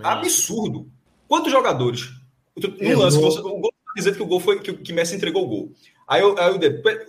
[0.03, 0.91] Absurdo.
[1.35, 2.11] Quantos jogadores
[2.81, 5.43] no lance, você, o gol tá dizendo que o gol foi que, que Messi entregou
[5.43, 5.73] o gol.
[6.07, 6.61] Aí eu, aí eu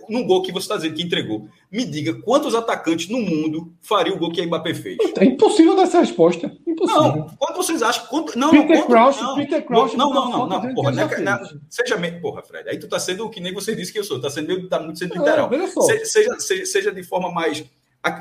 [0.08, 4.16] no gol que você está dizendo que entregou, me diga quantos atacantes no mundo fariam
[4.16, 4.96] o gol que a Mbappé fez?
[5.16, 6.52] É impossível dar essa resposta.
[6.66, 7.02] Impossível.
[7.02, 8.04] Não, quanto vocês acham?
[8.06, 9.96] Quanto, não, Peter quanto, Crouch, não, Peter Crouch.
[9.96, 12.68] Não, não, não, não, não porra, na, seja porra, Fred.
[12.68, 14.68] Aí tu tá sendo o que nem você disse que eu sou, tá sendo meio,
[14.68, 15.48] tá muito sendo literal.
[15.82, 17.64] Se, seja, seja, seja de forma mais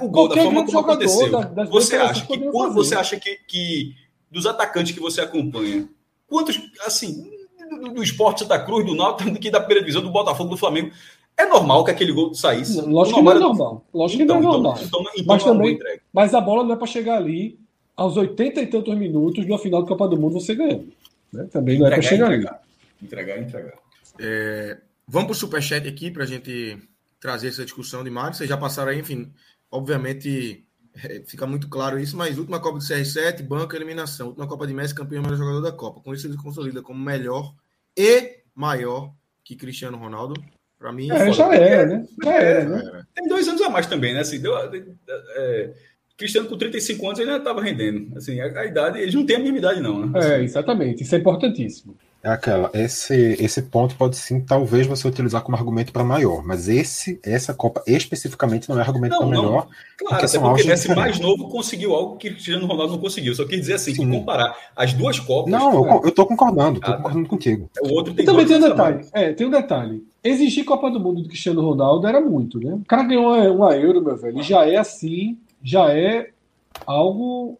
[0.02, 1.32] o gol Qualquer da forma como aconteceu.
[1.72, 5.88] Você acha que você acha que, que dos atacantes que você acompanha,
[6.28, 7.30] quantos assim,
[7.70, 10.92] do, do esporte da Cruz, do Náutico, que da primeira divisão, do Botafogo, do Flamengo.
[11.38, 12.80] É normal que aquele gol saísse.
[12.80, 13.86] Lógico que não é normal.
[13.94, 14.84] Lógico então, que não é então, normal.
[14.84, 15.80] Então, então, então mas, é também,
[16.14, 17.60] mas a bola não é para chegar ali
[17.96, 20.88] aos 80 e tantos minutos de uma final do Copa do Mundo você ganhando.
[21.32, 21.48] Né?
[21.52, 22.52] Também não é para chegar entregar.
[22.52, 22.60] ali.
[23.04, 23.74] Entregar, entregar.
[24.20, 26.78] É, vamos para o superchat aqui para a gente
[27.20, 28.34] trazer essa discussão de Mário.
[28.34, 29.32] Vocês já passaram aí, enfim,
[29.70, 30.65] obviamente
[31.04, 34.28] é, fica muito claro isso, mas última Copa do CR7, banca, eliminação.
[34.28, 36.02] Última Copa de Messi, campeão melhor jogador da Copa.
[36.02, 37.54] Com isso ele consolida como melhor
[37.96, 40.36] e maior que Cristiano Ronaldo.
[40.78, 42.08] Para mim, é, já era, né?
[42.24, 43.06] Já era, né?
[43.14, 44.20] Tem dois anos a mais também, né?
[44.20, 45.74] Assim, deu, é,
[46.18, 48.18] Cristiano com 35 anos ainda estava rendendo.
[48.18, 50.20] Assim, a, a, idade, eles não têm a mesma idade, não, né?
[50.20, 51.04] Assim, é, exatamente.
[51.04, 51.98] Isso é importantíssimo.
[52.26, 56.68] É aquela, esse, esse ponto pode sim, talvez você utilizar como argumento para maior, mas
[56.68, 59.68] esse, essa Copa especificamente não é argumento para melhor.
[59.96, 63.36] Claro, porque até porque Messi mais novo conseguiu algo que Cristiano Ronaldo não conseguiu.
[63.36, 65.52] Só quer dizer assim, que comparar as duas Copas.
[65.52, 67.70] Não, eu, eu tô concordando, tô ah, concordando contigo.
[67.80, 69.06] O outro tem e também tem um detalhe.
[69.14, 70.04] É, tem um detalhe.
[70.24, 72.74] Existir Copa do Mundo do Cristiano Ronaldo era muito, né?
[72.74, 76.30] O cara ganhou uma, uma Euro, meu velho, e já é assim, já é
[76.88, 77.60] algo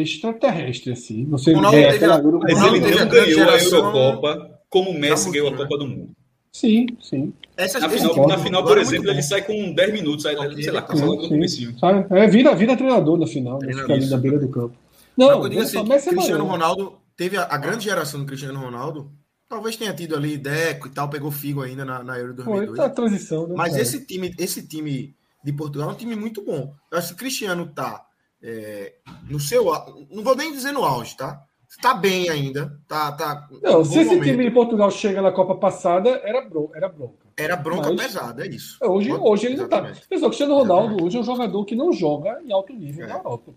[0.00, 1.24] extraterrestre, assim.
[1.26, 5.48] Você Ronaldo teve, aquela Euro, mas ele não ganhou a Eurocopa como o Messi ganhou
[5.48, 6.10] a Copa do Mundo.
[6.52, 7.32] Sim, sim.
[7.56, 10.82] Essa, na, final, na final, por exemplo, ele sai com 10 minutos, aí, sei lá,
[10.82, 11.74] comecinho.
[12.10, 13.72] É, vira, vira treinador na final, né?
[13.72, 14.74] fica ali na beira do campo.
[15.16, 19.10] Não, Não assim, é Cristiano Ronaldo teve a, a, grande geração do Cristiano Ronaldo.
[19.48, 22.76] Talvez tenha tido ali Deco e tal, pegou Figo ainda na, na Euro 2002.
[22.76, 23.82] Foi a transição, né, Mas cara?
[23.82, 25.14] esse time, esse time
[25.44, 26.74] de Portugal é um time muito bom.
[26.90, 28.04] Eu acho que o Cristiano tá
[28.44, 28.92] é,
[29.28, 29.64] no seu.
[30.10, 31.42] Não vou nem dizer no auge, tá?
[31.68, 32.78] Está bem ainda.
[32.86, 34.24] Tá, tá não, se esse momento.
[34.24, 37.24] time de Portugal chega na Copa passada, era, bron era bronca.
[37.36, 38.78] Era bronca Mas, pesada, é isso.
[38.80, 39.94] Hoje, hoje ele Exatamente.
[39.94, 40.06] não tá.
[40.08, 41.04] Pessoal, o Cristiano Ronaldo Exatamente.
[41.04, 43.08] hoje é um jogador que não joga em alto nível é.
[43.08, 43.52] na Europa.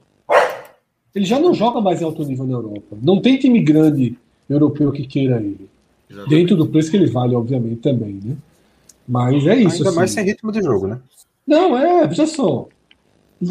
[1.14, 2.98] Ele já não joga mais em alto nível na Europa.
[3.02, 4.18] Não tem time grande
[4.50, 5.70] europeu que queira ele.
[6.10, 6.36] Exatamente.
[6.36, 8.36] Dentro do preço que ele vale, obviamente, também, né?
[9.08, 9.78] Mas é isso.
[9.78, 9.96] Ainda assim.
[9.98, 11.00] mais sem ritmo de jogo, né?
[11.46, 12.68] Não, é, veja só.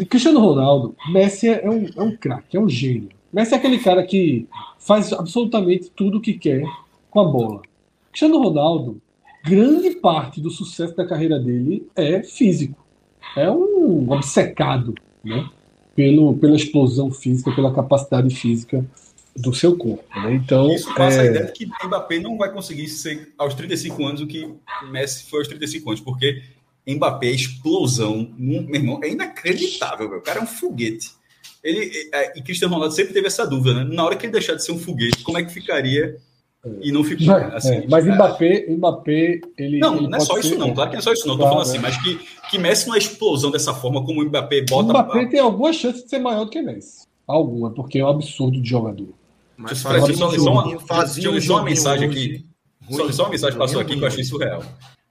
[0.09, 3.09] Cristiano Ronaldo, Messi é um, é um craque, é um gênio.
[3.31, 4.47] Messi é aquele cara que
[4.79, 6.63] faz absolutamente tudo o que quer
[7.09, 7.61] com a bola.
[8.11, 9.01] Cristiano Ronaldo,
[9.43, 12.85] grande parte do sucesso da carreira dele é físico.
[13.35, 15.49] É um obcecado, né?
[15.95, 18.85] Pelo, pela explosão física, pela capacidade física
[19.35, 20.03] do seu corpo.
[20.15, 20.35] Né?
[20.35, 21.21] Então, Isso passa é...
[21.21, 24.49] a ideia de que Mbappé não vai conseguir ser aos 35 anos o que
[24.91, 26.43] Messi foi aos 35 anos, porque
[26.87, 30.19] Mbappé, explosão, meu irmão, é inacreditável, meu.
[30.19, 31.11] O cara é um foguete.
[31.63, 33.95] Ele, é, e Cristiano Ronaldo sempre teve essa dúvida, né?
[33.95, 36.17] Na hora que ele deixar de ser um foguete, como é que ficaria?
[36.81, 37.27] E não ficou.
[37.27, 39.79] Mas, assim, é, mas Mbappé, Mbappé, ele.
[39.79, 40.73] Não, ele não é só isso, não.
[40.73, 41.37] Claro que não é só isso, não.
[41.37, 42.19] Claro, Tô falando assim, mas que,
[42.49, 44.89] que Messi não é explosão dessa forma como o Mbappé bota.
[44.89, 47.05] Mbappé tem alguma chance de ser maior do que Messi.
[47.25, 49.09] Alguma, porque é um absurdo de jogador.
[49.55, 52.45] Mas fazia só, só, uma, fazia só uma mensagem aqui.
[52.89, 54.63] Só, só uma mensagem passou aqui que eu achei surreal.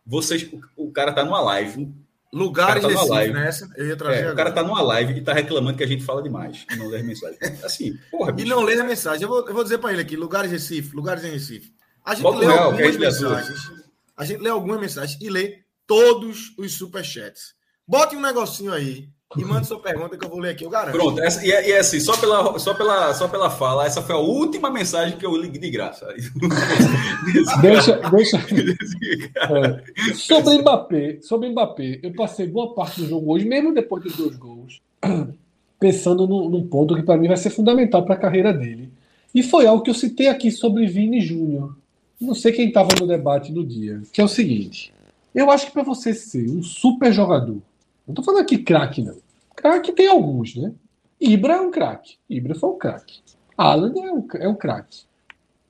[0.07, 1.93] Vocês, o, o cara tá numa live,
[2.33, 3.33] Lugares tá live.
[3.33, 5.87] Nessa, eu ia trazer é, o cara tá numa live e tá reclamando que a
[5.87, 7.39] gente fala demais e não lê mensagem.
[7.65, 8.47] Assim, porra, bicho.
[8.47, 9.23] E não lê a mensagem.
[9.23, 11.73] Eu vou, eu vou dizer para ele aqui, lugares Recife, lugares em Recife.
[12.05, 13.71] A gente Bota lê real, algumas mensagens.
[14.17, 17.55] A gente lê algumas mensagens e lê todos os superchats.
[17.89, 20.93] Bote um negocinho aí e mande sua pergunta que eu vou ler aqui, eu garanto.
[20.93, 24.01] Pronto, essa, e, é, e é assim, só pela, só, pela, só pela fala, essa
[24.01, 26.07] foi a última mensagem que eu li de graça.
[27.61, 28.37] deixa, deixa.
[28.39, 30.14] É.
[30.14, 34.37] Sobre Mbappé, sobre Mbappé, eu passei boa parte do jogo hoje, mesmo depois dos dois
[34.37, 34.81] gols,
[35.81, 38.93] pensando num, num ponto que para mim vai ser fundamental para a carreira dele.
[39.35, 41.77] E foi algo que eu citei aqui sobre Vini Júnior.
[42.20, 44.93] Não sei quem estava no debate no dia, que é o seguinte:
[45.35, 47.61] eu acho que para você ser um super jogador,
[48.07, 49.17] não estou falando aqui craque, não.
[49.55, 50.73] Craque tem alguns, né?
[51.21, 52.17] Ibra é um craque.
[52.29, 53.21] Ibra foi um craque.
[53.57, 55.05] Alan é um, é um craque.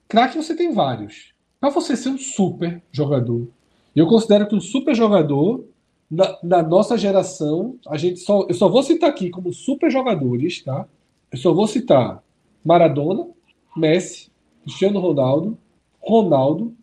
[0.08, 1.32] Craque você tem vários.
[1.60, 3.48] Para você ser um super jogador,
[3.94, 5.64] eu considero que um super jogador,
[6.10, 10.62] na, na, nossa geração, a gente só, eu só vou citar aqui como super jogadores,
[10.62, 10.86] tá?
[11.32, 12.22] Eu só vou citar
[12.64, 13.28] Maradona,
[13.76, 14.30] Messi,
[14.62, 15.56] Cristiano Ronaldo,
[16.00, 16.74] Ronaldo,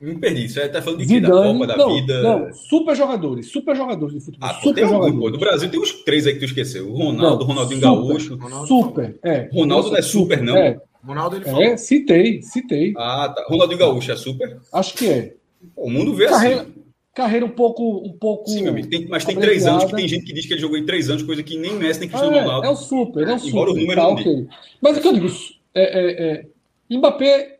[0.00, 0.48] me perdi.
[0.48, 2.22] Você tá falando de Zidane, Da Copa, da não, vida?
[2.22, 3.50] Não, super jogadores.
[3.50, 4.48] Super jogadores de futebol.
[4.48, 5.30] Ah, super tem algum, pô.
[5.30, 6.88] No Brasil tem uns três aí que tu esqueceu.
[6.88, 8.36] O Ronaldo, não, Ronaldinho super, Gaúcho.
[8.36, 9.48] Ronaldo, super, é.
[9.52, 10.56] Ronaldo não é super, não?
[10.56, 10.80] É.
[11.04, 11.62] Ronaldo ele falou.
[11.62, 12.92] É, citei, citei.
[12.96, 13.44] Ah, tá.
[13.48, 14.58] Ronaldinho Gaúcho é super?
[14.72, 15.34] Acho que é.
[15.76, 16.74] o mundo vê carreira, assim.
[17.14, 17.98] Carreira um pouco.
[18.06, 18.88] Um pouco Sim, meu amigo.
[18.88, 21.10] Tem, mas tem três anos que tem gente que diz que ele jogou em três
[21.10, 22.66] anos, coisa que nem Messi nem Cristiano é, Ronaldo.
[22.66, 23.50] É o super, é o super.
[23.50, 24.46] Embora o número tá, okay.
[24.80, 25.26] Mas o que eu digo,
[25.74, 26.44] é, é,
[26.90, 27.57] é, Mbappé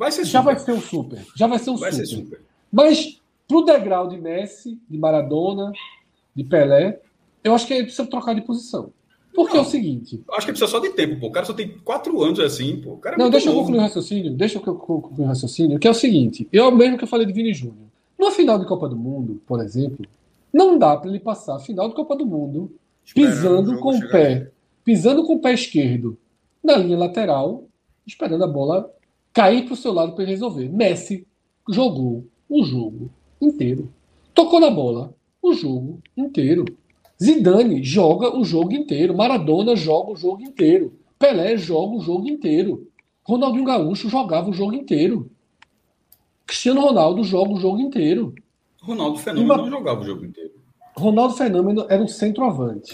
[0.00, 1.22] Vai ser já vai ser um super.
[1.36, 2.06] Já vai ser um vai super.
[2.06, 2.40] Ser super.
[2.72, 5.70] Mas pro degrau de Messi, de Maradona,
[6.34, 6.98] de Pelé,
[7.44, 8.94] eu acho que ele precisa trocar de posição.
[9.34, 10.24] Porque não, é o seguinte.
[10.32, 11.26] Acho que precisa só de tempo, pô.
[11.26, 12.98] O cara só tem quatro anos assim, pô.
[13.04, 13.58] É não, deixa novo.
[13.58, 14.32] eu concluir o raciocínio.
[14.32, 16.48] Deixa eu concluir o raciocínio, que é o seguinte.
[16.50, 17.90] Eu mesmo que eu falei de Vini Júnior.
[18.18, 20.06] No final de Copa do Mundo, por exemplo,
[20.50, 22.72] não dá para ele passar a final de Copa do Mundo
[23.14, 24.50] pisando com o pé,
[24.82, 26.16] pisando com o pé esquerdo
[26.64, 27.64] na linha lateral,
[28.06, 28.90] esperando a bola
[29.32, 30.68] cair para o seu lado para resolver.
[30.68, 31.26] Messi
[31.68, 33.10] jogou o jogo
[33.40, 33.92] inteiro.
[34.34, 36.64] Tocou na bola o jogo inteiro.
[37.22, 39.16] Zidane joga o jogo inteiro.
[39.16, 40.92] Maradona joga o jogo inteiro.
[41.18, 42.88] Pelé joga o jogo inteiro.
[43.22, 45.30] Ronaldinho Gaúcho jogava o jogo inteiro.
[46.46, 48.34] Cristiano Ronaldo joga o jogo inteiro.
[48.80, 49.62] Ronaldo Fenômeno Uma...
[49.62, 50.50] não jogava o jogo inteiro.
[50.96, 52.92] Ronaldo Fenômeno era um centroavante.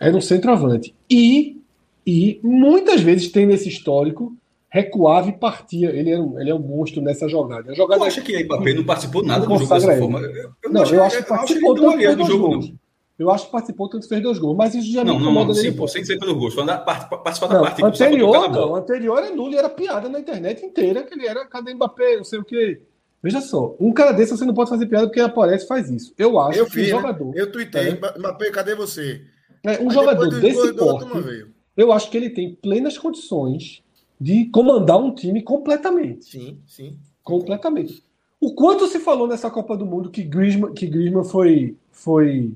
[0.00, 0.94] Era um centroavante.
[1.10, 1.60] E,
[2.06, 4.34] e muitas vezes tem nesse histórico
[4.68, 5.90] recuava e partia.
[5.90, 7.72] Ele é um, ele é um monstro nessa jogada.
[7.72, 10.20] A jogada acha que o Mbappé não participou nada do jogo dessa forma?
[10.20, 12.72] Eu, eu não, eu acho que participou tanto fez dois jogo, gols.
[13.18, 15.54] Eu acho que participou tanto fez dois gols, mas isso já não, me incomoda não,
[15.54, 17.88] não, sim, sem falando da participar da partida.
[17.88, 21.74] Anterior, não, anterior era nulo e era piada na internet inteira, que ele era cadê
[21.74, 22.80] Mbappé, não sei o que.
[23.20, 25.90] Veja só, um cara desse você não pode fazer piada porque ele aparece e faz
[25.90, 26.14] isso.
[26.16, 27.36] Eu acho eu que fiz, um jogador.
[27.36, 29.22] Eu tuitei, é, Mbappé, cadê você?
[29.64, 33.82] É, um Aí jogador desse porte, eu acho que ele tem plenas condições
[34.20, 36.26] de comandar um time completamente.
[36.26, 36.98] Sim, sim.
[37.22, 38.02] Completamente.
[38.40, 42.52] O quanto se falou nessa Copa do Mundo que Griezmann, que Griezmann foi, foi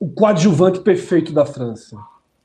[0.00, 1.96] o coadjuvante perfeito da França.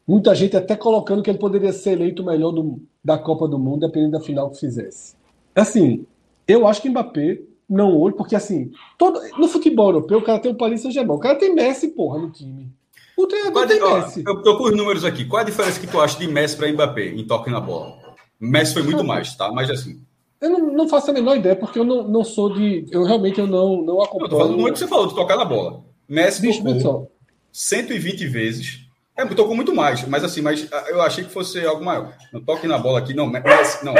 [0.07, 3.57] Muita gente até colocando que ele poderia ser eleito o melhor do, da Copa do
[3.57, 5.15] Mundo, dependendo da final que fizesse.
[5.55, 6.05] Assim,
[6.47, 10.51] eu acho que Mbappé não hoje, porque assim, todo, no futebol europeu o cara tem
[10.51, 12.69] o Paris Saint-Germain, o cara tem Messi, porra, no time.
[13.17, 14.24] O treinador tem ó, Messi.
[14.26, 15.26] Eu tô com os números aqui.
[15.26, 18.00] Qual a diferença que tu acha de Messi para Mbappé em toque na bola?
[18.41, 19.51] Messi foi muito mais, tá?
[19.51, 20.01] Mas assim.
[20.41, 22.85] Eu não, não faço a menor ideia, porque eu não, não sou de.
[22.91, 24.29] Eu realmente eu não, não Eu acompanho.
[24.29, 25.83] tô falando do número que você falou, de tocar na bola.
[26.09, 27.11] Messi Bicho, tocou pessoal.
[27.51, 28.79] 120 vezes.
[29.15, 32.17] É, tocou muito mais, mas assim, mas ah, eu achei que fosse algo maior.
[32.33, 33.27] Não toque na bola aqui, não.
[33.27, 33.93] Messi, não,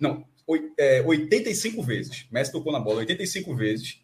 [0.00, 0.24] não.
[0.78, 2.26] É, 85 vezes.
[2.32, 3.98] Messi tocou na bola 85 vezes.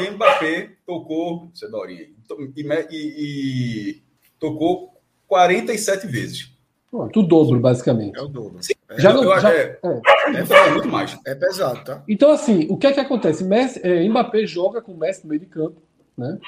[0.00, 1.48] E Mbappé tocou.
[1.54, 2.08] Você é.
[2.26, 4.02] To- E, e- e
[4.40, 4.90] tocou
[5.28, 6.50] 47 vezes.
[6.92, 8.18] Pronto, o dobro, basicamente.
[8.18, 8.58] É o dobro.
[8.98, 10.66] Já Eu- não- eu- já- é, é.
[10.68, 11.18] é, muito mais.
[11.26, 12.02] É pesado, tá?
[12.06, 13.42] Então, assim, o que é que acontece?
[13.42, 15.80] Messi, é, Mbappé joga com o Messi no meio de campo,
[16.16, 16.38] né?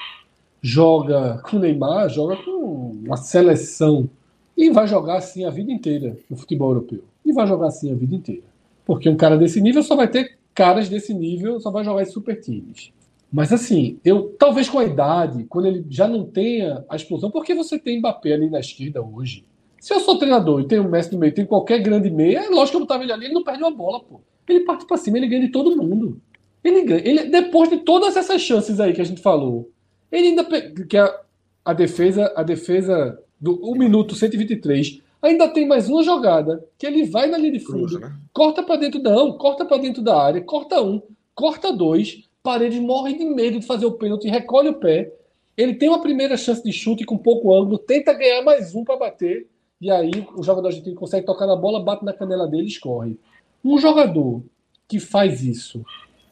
[0.61, 4.07] Joga com o Neymar, joga com uma seleção.
[4.55, 7.03] E vai jogar assim a vida inteira no futebol europeu.
[7.25, 8.43] E vai jogar assim a vida inteira.
[8.85, 12.05] Porque um cara desse nível só vai ter caras desse nível, só vai jogar em
[12.05, 12.91] super times.
[13.33, 17.53] Mas assim, eu talvez com a idade, quando ele já não tenha a explosão, porque
[17.55, 19.43] você tem Mbappé ali na esquerda hoje.
[19.85, 22.49] Se eu sou treinador e tenho o Messi no meio, tem qualquer grande meia, é
[22.49, 24.19] lógico que eu botava ele ali, ele não perde uma bola, pô.
[24.49, 26.19] Ele parte pra cima, ele ganha de todo mundo.
[26.63, 27.07] Ele ganha.
[27.07, 29.69] Ele, depois de todas essas chances aí que a gente falou,
[30.11, 30.43] ele ainda
[30.89, 31.21] que a,
[31.63, 37.05] a defesa, a defesa do 1 minuto 123, ainda tem mais uma jogada que ele
[37.05, 38.11] vai na linha de fundo, Cruza, né?
[38.33, 40.99] corta pra dentro não, corta pra dentro da área, corta um,
[41.35, 45.13] corta dois, Paredes morre de medo de fazer o pênalti, recolhe o pé.
[45.55, 48.97] Ele tem uma primeira chance de chute com pouco ângulo, tenta ganhar mais um para
[48.97, 49.47] bater,
[49.81, 53.17] e aí o jogador argentino consegue tocar na bola, bate na canela dele e escorre.
[53.63, 54.43] Um jogador
[54.87, 55.83] que faz isso,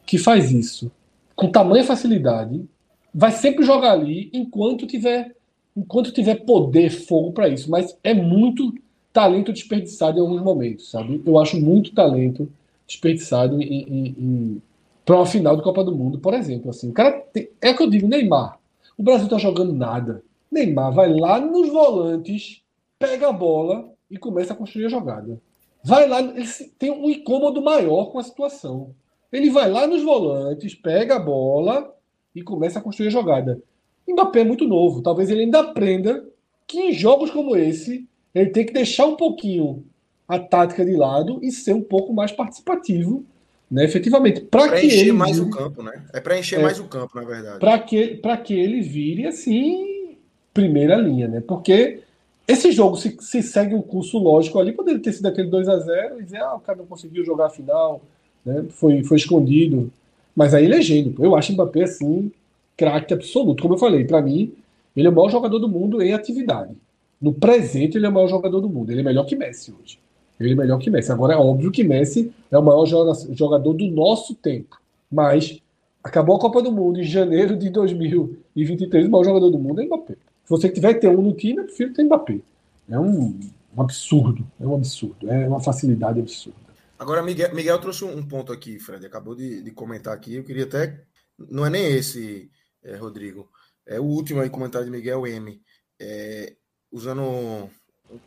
[0.06, 0.90] que faz isso
[1.34, 2.64] com tamanha facilidade,
[3.12, 5.34] vai sempre jogar ali enquanto tiver
[5.76, 8.72] enquanto tiver poder, fogo para isso, mas é muito
[9.12, 11.20] talento desperdiçado em alguns momentos, sabe?
[11.26, 12.48] Eu acho muito talento
[12.86, 14.62] desperdiçado em, em, em
[15.04, 16.88] para uma final de Copa do Mundo, por exemplo, assim.
[16.88, 18.58] O cara tem, é que eu digo, Neymar.
[18.96, 20.22] O Brasil tá jogando nada.
[20.50, 22.62] Neymar vai lá nos volantes,
[22.98, 25.40] pega a bola e começa a construir a jogada.
[25.82, 26.46] Vai lá, ele
[26.78, 28.94] tem um incômodo maior com a situação.
[29.32, 31.94] Ele vai lá nos volantes, pega a bola
[32.34, 33.60] e começa a construir a jogada.
[34.08, 35.02] Mbappé é muito novo.
[35.02, 36.24] Talvez ele ainda aprenda
[36.66, 39.84] que em jogos como esse, ele tem que deixar um pouquinho
[40.26, 43.24] a tática de lado e ser um pouco mais participativo,
[43.70, 44.40] né, efetivamente.
[44.42, 46.04] Para Pra que encher ele mais o vire- campo, né?
[46.12, 46.62] É pra encher É.
[46.62, 47.58] mais o campo, na verdade.
[47.58, 50.16] para que, pra que ele vire assim,
[50.54, 51.42] primeira linha, né?
[51.46, 52.00] Porque
[52.46, 55.78] esse jogo, se, se segue um curso lógico ali, poderia ter sido aquele 2 a
[55.78, 58.02] 0 e dizer, ah, o cara não conseguiu jogar a final,
[58.44, 58.64] né?
[58.70, 59.90] Foi, foi escondido.
[60.36, 61.10] Mas aí legendo.
[61.12, 61.24] pô.
[61.24, 62.30] Eu acho o Mbappé assim,
[62.76, 63.62] craque absoluto.
[63.62, 64.52] Como eu falei, para mim,
[64.96, 66.74] ele é o maior jogador do mundo em atividade.
[67.20, 68.90] No presente, ele é o maior jogador do mundo.
[68.90, 69.98] Ele é melhor que Messi hoje.
[70.38, 71.10] Ele é melhor que Messi.
[71.12, 74.78] Agora é óbvio que Messi é o maior joga- jogador do nosso tempo.
[75.10, 75.58] Mas
[76.02, 79.86] acabou a Copa do Mundo em janeiro de 2023, o maior jogador do mundo é
[79.86, 80.16] Mbappé.
[80.44, 82.40] Se você tiver que ter um no time, eu prefiro ter Mbappé.
[82.88, 83.38] É um,
[83.76, 84.46] um absurdo.
[84.60, 85.30] É um absurdo.
[85.30, 86.58] É uma facilidade absurda.
[86.98, 89.04] Agora, Miguel, Miguel trouxe um ponto aqui, Fred.
[89.06, 90.34] Acabou de, de comentar aqui.
[90.36, 91.02] Eu queria até.
[91.38, 92.50] Não é nem esse,
[92.82, 93.48] é, Rodrigo.
[93.86, 95.60] É o último aí, comentário de Miguel M.
[96.00, 96.54] É,
[96.92, 97.68] usando um,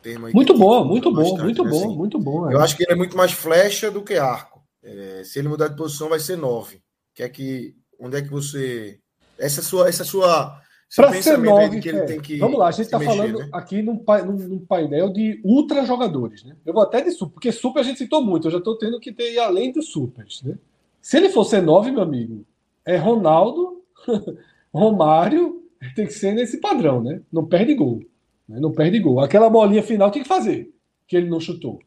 [0.02, 0.34] termo aí.
[0.34, 1.70] Muito que- bom, muito bom, muito né?
[1.70, 2.50] bom, Assim, muito bom.
[2.50, 2.54] é.
[2.54, 4.62] Eu acho que ele é muito mais flecha do que arco.
[4.82, 6.80] É, se ele mudar de posição, vai ser 9.
[7.14, 8.98] Que é que, onde é que você.
[9.38, 9.88] Essa sua.
[9.88, 10.60] Essa sua
[11.02, 12.06] Pra ser nove, é.
[12.38, 13.48] Vamos lá, a gente está falando né?
[13.52, 16.44] aqui num, num- num painel de ultra jogadores.
[16.44, 16.56] Né?
[16.64, 18.98] Eu vou até de super, porque super a gente citou muito, eu já estou tendo
[18.98, 20.42] que ter ir além dos supers.
[20.42, 20.56] Né?
[21.02, 22.44] Se ele for ser 9, meu amigo,
[22.86, 23.82] é Ronaldo,
[24.72, 25.62] Romário,
[25.94, 27.20] tem que ser nesse padrão, né?
[27.32, 28.00] Não perde gol.
[28.48, 28.58] né?
[28.60, 29.20] Não perde gol.
[29.20, 30.72] Aquela bolinha final tem que fazer,
[31.06, 31.80] que ele não chutou.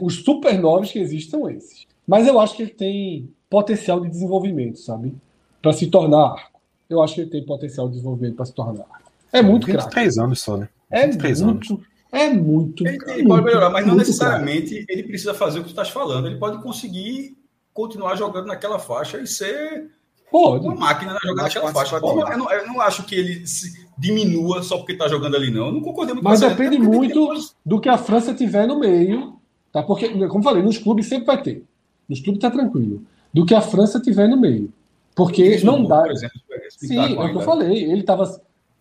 [0.00, 1.86] Os super 9 que existem são esses.
[2.06, 5.14] Mas eu acho que ele tem potencial de desenvolvimento, sabe?
[5.60, 6.50] Para se tornar.
[6.88, 8.84] Eu acho que ele tem potencial de desenvolvimento para se tornar.
[9.32, 9.82] É muito craque.
[9.84, 10.68] 23 anos só, né?
[10.90, 11.68] É 23 anos.
[11.68, 12.86] muito, é muito.
[12.86, 15.68] Ele, é ele pode muito, melhorar, mas não muito necessariamente ele precisa fazer o que
[15.68, 16.26] tu estás falando.
[16.26, 17.36] Ele pode conseguir
[17.74, 19.96] continuar jogando naquela faixa e ser craque.
[20.30, 20.66] Pode.
[20.66, 21.96] uma máquina na jogando Mais naquela faixa.
[21.96, 25.66] Eu não, eu não acho que ele se diminua só porque está jogando ali, não.
[25.66, 29.36] Eu não concordei muito Mas depende muito depois- do que a França tiver no meio,
[29.72, 29.82] tá?
[29.82, 31.64] Porque, como falei, nos clubes sempre vai ter.
[32.08, 33.02] Nos clubes tá tranquilo.
[33.32, 34.72] Do que a França tiver no meio.
[35.16, 36.02] Porque não Griezmann, dá.
[36.02, 37.90] Por exemplo, se Sim, é o que eu falei.
[37.90, 38.40] Ele tava.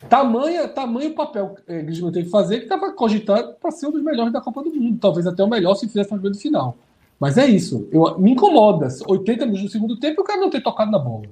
[0.09, 3.91] Tamanha, tamanho papel que eh, Griezmann teve que fazer que estava cogitado para ser um
[3.91, 4.99] dos melhores da Copa do Mundo.
[4.99, 6.75] Talvez até o melhor se fizesse na grande final.
[7.17, 7.88] Mas é isso.
[7.89, 8.89] Eu, me incomoda.
[9.07, 11.27] 80 minutos do segundo tempo o cara não ter tocado na bola.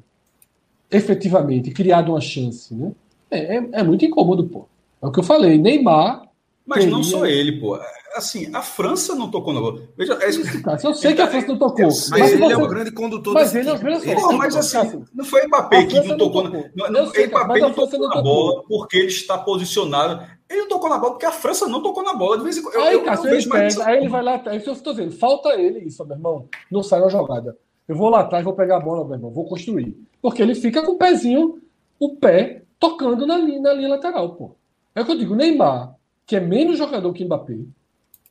[0.90, 2.74] Efetivamente, criado uma chance.
[2.74, 2.94] Né?
[3.30, 4.66] É, é, é muito incômodo, pô.
[5.02, 5.58] É o que eu falei.
[5.58, 6.24] Neymar.
[6.66, 6.96] Mas teria...
[6.96, 7.78] não só ele, pô
[8.16, 9.82] assim, a França não tocou na bola.
[9.98, 10.80] Veja, é isso, cara.
[10.84, 11.86] Eu sei que a França não tocou.
[11.86, 12.54] Mas, mas ele você...
[12.54, 14.38] é o grande condutor Mas ele é o grande condutor.
[14.38, 16.44] Mas assim, não foi Mbappé que não tocou.
[16.44, 20.26] Não, não, não, sei, Mbappé não tocou na bola porque ele está posicionado.
[20.50, 22.38] Ele não tocou na bola porque a França não tocou na bola.
[22.38, 22.78] De vez em quando.
[22.78, 24.66] Aí, eu, Cássio, eu ele pega, aí ele vai lá atrás.
[24.66, 26.48] Eu estou dizendo, falta ele isso, meu irmão.
[26.72, 27.58] Não sai a jogada.
[27.88, 29.98] Eu vou lá atrás, vou pegar a bola, meu irmão, vou construir.
[30.22, 31.62] Porque ele fica com o pezinho,
[32.00, 34.56] o pé, tocando na linha, na linha lateral, pô.
[34.96, 35.96] É o que eu digo, Neymar,
[36.26, 37.58] que é menos jogador que Mbappé,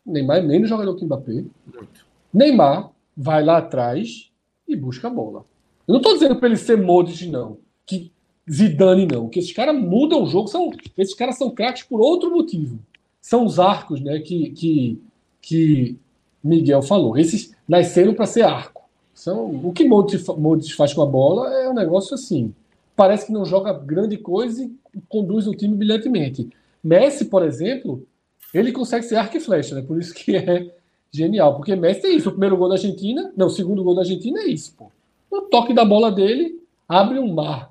[0.05, 1.33] Neymar é menos jogador que Mbappé.
[1.33, 2.07] Muito.
[2.33, 4.31] Neymar vai lá atrás
[4.67, 5.45] e busca a bola.
[5.87, 7.59] Eu não estou dizendo para ele ser Modric, não.
[7.87, 8.11] Que
[8.51, 9.29] Zidane, não.
[9.29, 10.49] Que esses caras mudam o jogo.
[10.49, 12.79] São, esses caras são craques por outro motivo.
[13.21, 15.03] São os arcos né, que, que,
[15.41, 15.99] que
[16.43, 17.17] Miguel falou.
[17.17, 18.83] Esses nasceram para ser arco.
[19.15, 22.53] São, o que Modric, Modric faz com a bola é um negócio assim.
[22.97, 26.49] Parece que não joga grande coisa e conduz o time brilhantemente.
[26.83, 28.05] Messi, por exemplo,
[28.53, 29.83] ele consegue ser arco e flecha, né?
[29.83, 30.71] Por isso que é
[31.11, 31.57] genial.
[31.57, 32.29] Porque Messi é isso.
[32.29, 34.91] O primeiro gol da Argentina, não, o segundo gol da Argentina é isso, pô.
[35.31, 37.71] O toque da bola dele abre um mar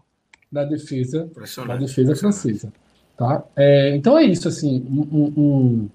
[0.51, 1.29] na defesa,
[1.65, 2.73] na defesa francesa.
[3.15, 3.43] Tá?
[3.55, 4.85] É, então é isso, assim.
[4.89, 5.89] Um, um, um...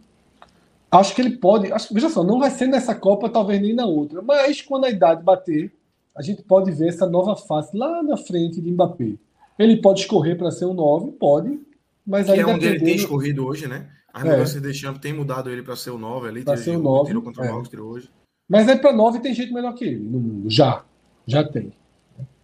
[0.90, 1.72] acho que ele pode.
[1.72, 4.22] Acho, veja só, não vai ser nessa Copa, talvez nem na outra.
[4.22, 5.72] Mas quando a idade bater,
[6.16, 9.14] a gente pode ver essa nova face lá na frente de Mbappé.
[9.58, 11.58] Ele pode escorrer para ser um 9, pode,
[12.06, 13.88] mas que ainda é onde ele tem escorrido hoje, né?
[14.16, 14.30] As é.
[14.30, 16.42] mudanças de Champ tem mudado ele para ser o 9 ali.
[16.42, 17.08] Para ser o 9.
[17.08, 17.50] Tirou contra o é.
[17.50, 18.08] Marcos, tirou hoje.
[18.48, 20.50] Mas aí para 9 tem gente melhor que ele no mundo.
[20.50, 20.82] Já.
[21.26, 21.70] Já tem.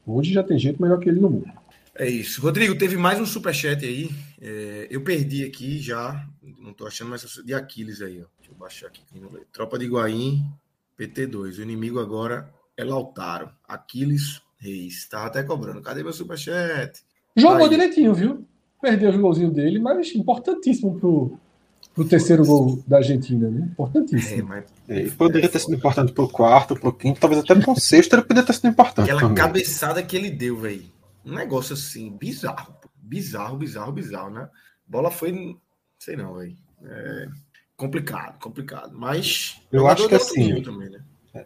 [0.06, 1.50] Hoje já tem gente melhor que ele no mundo.
[1.94, 2.42] É isso.
[2.42, 4.10] Rodrigo, teve mais um superchat aí.
[4.38, 6.22] É, eu perdi aqui já.
[6.60, 8.26] Não tô achando mais de Aquiles aí, ó.
[8.36, 9.00] Deixa eu baixar aqui.
[9.50, 10.44] Tropa de Guaim,
[11.00, 11.58] PT2.
[11.58, 13.48] O inimigo agora é Lautaro.
[13.66, 15.08] Aquiles Reis.
[15.08, 15.80] Tava até cobrando.
[15.80, 17.02] Cadê meu superchat?
[17.34, 17.70] Jogou aí.
[17.70, 18.46] direitinho, viu?
[18.82, 21.38] Perdeu os golzinhos dele, mas importantíssimo pro,
[21.94, 23.68] pro terceiro gol da Argentina, né?
[23.72, 24.54] Importantíssimo.
[24.54, 25.06] É, mas...
[25.06, 28.46] é, poderia ter sido importante pro quarto, pro quinto, talvez até pro sexto, ele poderia
[28.46, 29.10] ter sido importante.
[29.10, 29.36] Aquela também.
[29.36, 30.84] cabeçada que ele deu, velho.
[31.24, 32.74] Um negócio assim, bizarro.
[32.96, 34.48] Bizarro, bizarro, bizarro, né?
[34.86, 35.56] bola foi.
[35.98, 36.56] Sei não, velho.
[36.84, 37.28] É
[37.82, 38.92] complicado, complicado.
[38.94, 39.60] Mas.
[39.72, 40.62] Eu acho que assim.
[40.62, 41.00] Também, né?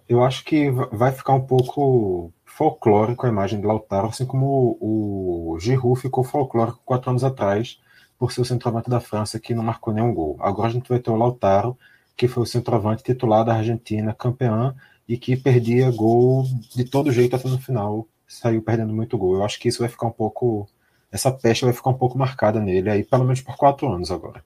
[0.09, 5.53] Eu acho que vai ficar um pouco folclórico a imagem de Lautaro, assim como o,
[5.53, 7.79] o Giroud ficou folclórico quatro anos atrás
[8.19, 10.37] por ser o centroavante da França que não marcou nenhum gol.
[10.41, 11.77] Agora a gente vai ter o Lautaro,
[12.17, 14.75] que foi o centroavante titular da Argentina, campeã,
[15.09, 16.45] e que perdia gol
[16.75, 19.37] de todo jeito até no final, saiu perdendo muito gol.
[19.37, 20.69] Eu acho que isso vai ficar um pouco.
[21.13, 24.43] Essa peste vai ficar um pouco marcada nele, aí pelo menos por quatro anos agora.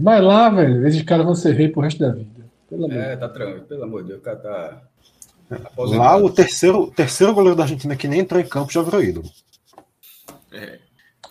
[0.00, 0.86] Vai, lá, velho.
[0.86, 2.46] Esses caras vão ser rei pro resto da vida.
[2.68, 4.82] Pelo é, tá tranquilo, pelo amor de Deus, o cara tá.
[5.76, 9.28] Lá o terceiro, terceiro goleiro da Argentina que nem entrou em campo já virou ídolo.
[10.52, 10.78] É.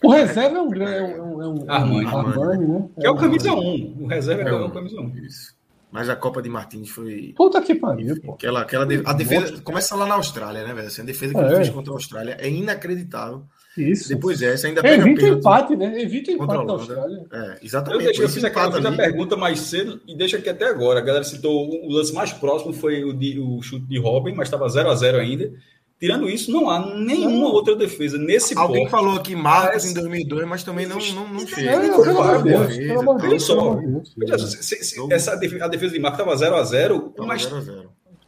[0.04, 0.94] O reserva é um grande.
[0.94, 2.90] É um, é um, Armani, Armani, né?
[3.00, 3.98] Que é o camisa 1.
[4.00, 5.18] O reserva é, é o camisa 1.
[5.18, 5.60] Isso.
[5.92, 7.34] Mas a Copa de Martins foi.
[7.36, 8.34] Puta que pariu, pô.
[8.34, 9.02] Aquela, aquela de...
[9.04, 10.88] a defesa começa lá na Austrália, né, velho?
[10.88, 11.46] Assim, a defesa que é.
[11.46, 13.44] ele fez contra a Austrália é inacreditável.
[13.76, 14.10] Isso.
[14.10, 16.02] Depois essa ainda pega Evita o empate, né?
[16.02, 17.26] Evita o empate da Austrália.
[17.32, 18.02] É, exatamente.
[18.02, 21.00] Eu, deixo, eu fiz, aquela, fiz a pergunta mais cedo e deixa aqui até agora.
[21.00, 24.48] A galera citou o lance mais próximo foi o, de, o chute de Robin, mas
[24.48, 25.52] estava 0 a 0 ainda.
[26.00, 27.52] Tirando isso, não há nenhuma não.
[27.52, 28.92] outra defesa nesse Alguém porte.
[28.92, 31.72] falou aqui Marcos em 2002, mas também não, não, não chega.
[31.72, 32.78] É, pelo amor de Deus.
[32.78, 34.72] Pelo amor de Deus.
[35.12, 37.50] Essa, a defesa de Marcos estava 0 a 0 com mais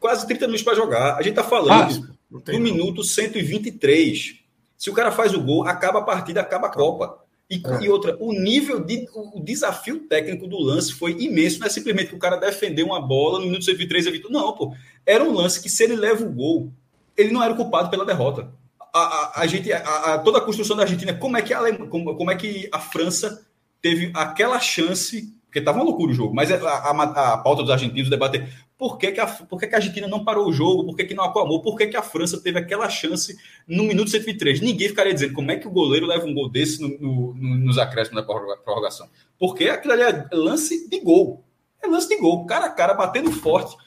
[0.02, 1.16] quase 30 minutos para jogar.
[1.16, 4.42] A gente está falando ah, no minuto 123.
[4.78, 7.22] Se o cara faz o gol, acaba a partida, acaba a Copa.
[7.50, 7.84] E, é.
[7.84, 9.08] e, outra, o nível de.
[9.14, 11.60] O desafio técnico do lance foi imenso.
[11.60, 14.74] Não é simplesmente que o cara defendeu uma bola no minuto 123 e Não, pô.
[15.06, 16.74] Era um lance que, se ele leva o gol,
[17.22, 18.52] ele não era o culpado pela derrota.
[18.94, 21.78] A, a, a gente, a, a, toda a construção da Argentina, como é que a,
[21.88, 23.46] como, como é que a França
[23.82, 27.72] teve aquela chance, porque estava uma loucura o jogo, mas a, a, a pauta dos
[27.72, 28.50] argentinos debater
[28.82, 31.06] por que, que, a, por que, que a Argentina não parou o jogo, por que,
[31.06, 34.60] que não acalmou, por que, que a França teve aquela chance no minuto 103.
[34.60, 37.56] Ninguém ficaria dizendo como é que o goleiro leva um gol desse no, no, no,
[37.60, 39.08] nos acréscimos da prorrogação.
[39.38, 41.44] Porque aquilo ali é lance de gol.
[41.80, 43.78] É lance de gol, cara a cara, batendo forte,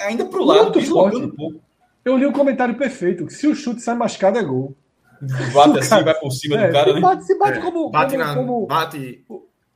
[0.00, 1.60] ainda para o lado, deslocando um pouco.
[2.04, 4.76] Eu li um comentário perfeito: que se o chute sai machucado, é gol.
[5.52, 7.00] Bate assim, vai por cima é, do cara, né?
[7.00, 7.90] Bate, se bate é, como.
[7.90, 9.24] Bate como, na, como bate.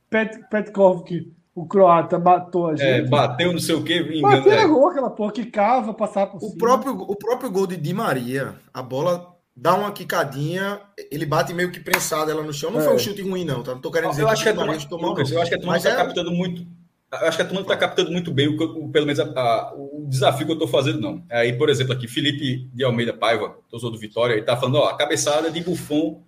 [0.09, 3.07] Pet, Petkov, que o croata matou a é, gente.
[3.07, 4.21] É, bateu não sei o que.
[4.21, 4.67] Bateu é.
[4.67, 6.57] gol, aquela porra que cava, passar por o cima.
[6.57, 10.79] Próprio, o próprio gol de Di Maria, a bola dá uma quicadinha,
[11.11, 12.71] ele bate meio que prensado ela no chão.
[12.71, 12.83] Não é.
[12.83, 13.73] foi um chute ruim, não, tá?
[13.73, 15.55] Não tô querendo dizer eu que acho que é Maria tomou Lucas, Eu acho que
[15.55, 15.95] a turma está é...
[15.95, 16.65] captando muito.
[17.11, 20.05] Acho que a turma está captando muito bem, o, o pelo menos a, a, o
[20.07, 21.23] desafio que eu estou fazendo, não.
[21.29, 24.89] Aí, por exemplo, aqui, Felipe de Almeida Paiva, torcedor do Vitória, ele está falando, ó,
[24.89, 26.21] a cabeçada de Buffon,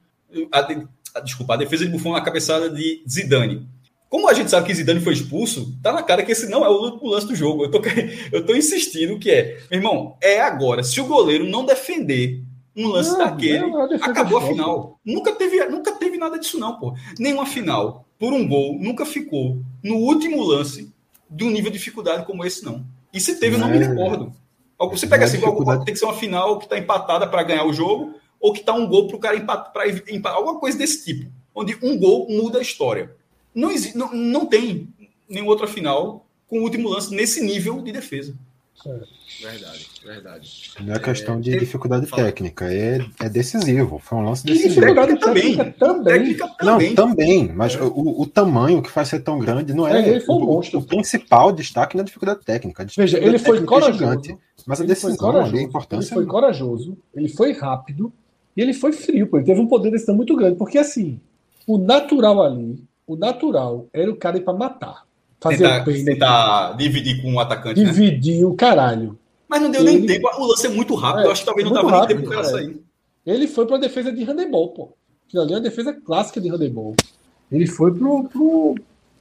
[0.52, 0.68] a,
[1.16, 3.68] a, desculpa, a defesa de Buffon, a cabeçada de Zidane.
[4.10, 6.70] Como a gente sabe que Zidane foi expulso, tá na cara que esse não é
[6.70, 7.64] o lance do jogo.
[7.64, 7.82] Eu tô,
[8.32, 10.84] eu tô insistindo que é, meu irmão, é agora.
[10.84, 12.44] Se o goleiro não defender
[12.76, 15.00] um lance não, daquele, não, acabou a final.
[15.06, 16.94] Nunca teve, nunca teve nada disso, não, pô.
[17.20, 20.92] Nenhuma final, por um gol, nunca ficou no último lance
[21.30, 22.86] de um nível de dificuldade como esse, não.
[23.14, 24.34] E se teve, não, eu não me recordo.
[24.90, 25.86] Você pega assim, dificuldade...
[25.86, 28.74] tem que ser uma final que está empatada para ganhar o jogo, ou que está
[28.74, 32.28] um gol para o cara empatar, para empatar, alguma coisa desse tipo, onde um gol
[32.30, 33.16] muda a história.
[33.54, 34.88] Não, existe, não, não tem
[35.30, 38.36] nenhuma outra final com o último lance nesse nível de defesa.
[38.84, 40.72] Verdade, verdade.
[40.80, 42.24] Não é questão de é, dificuldade fala.
[42.24, 44.00] técnica, é, é decisivo.
[44.00, 44.82] Foi um lance decisivo.
[44.82, 45.56] dificuldade também.
[45.74, 46.04] também.
[46.04, 46.90] Técnica também.
[46.90, 47.82] Não, também, mas é.
[47.82, 50.02] o, o tamanho que faz ser tão grande não é.
[50.02, 50.80] é ele foi um monstro.
[50.80, 52.86] O, o principal destaque na dificuldade técnica.
[52.98, 54.40] Veja, ele foi corajoso.
[54.66, 56.14] mas a decisão ali, a importância.
[56.14, 58.12] Ele foi corajoso, ele foi rápido
[58.56, 59.28] e ele foi frio.
[59.28, 59.38] Pô.
[59.38, 61.20] Ele teve um poder de decisão muito grande, porque assim,
[61.68, 65.11] o natural ali, o natural era o cara ir para matar
[65.42, 67.82] fazer tentar, o tentar dividir com o atacante.
[67.82, 67.90] Né?
[67.90, 68.46] Dividir né?
[68.46, 69.18] o caralho.
[69.50, 70.00] Mas não deu ele...
[70.00, 70.30] nem tempo.
[70.38, 71.24] O lance é muito rápido.
[71.24, 72.80] É, eu acho que talvez não dava nem tempo para sair.
[73.26, 74.94] Ele foi para a defesa de handebol, pô.
[75.28, 76.96] Aquilo ali é uma defesa clássica de handebol.
[77.52, 78.76] Ele foi pro, pro.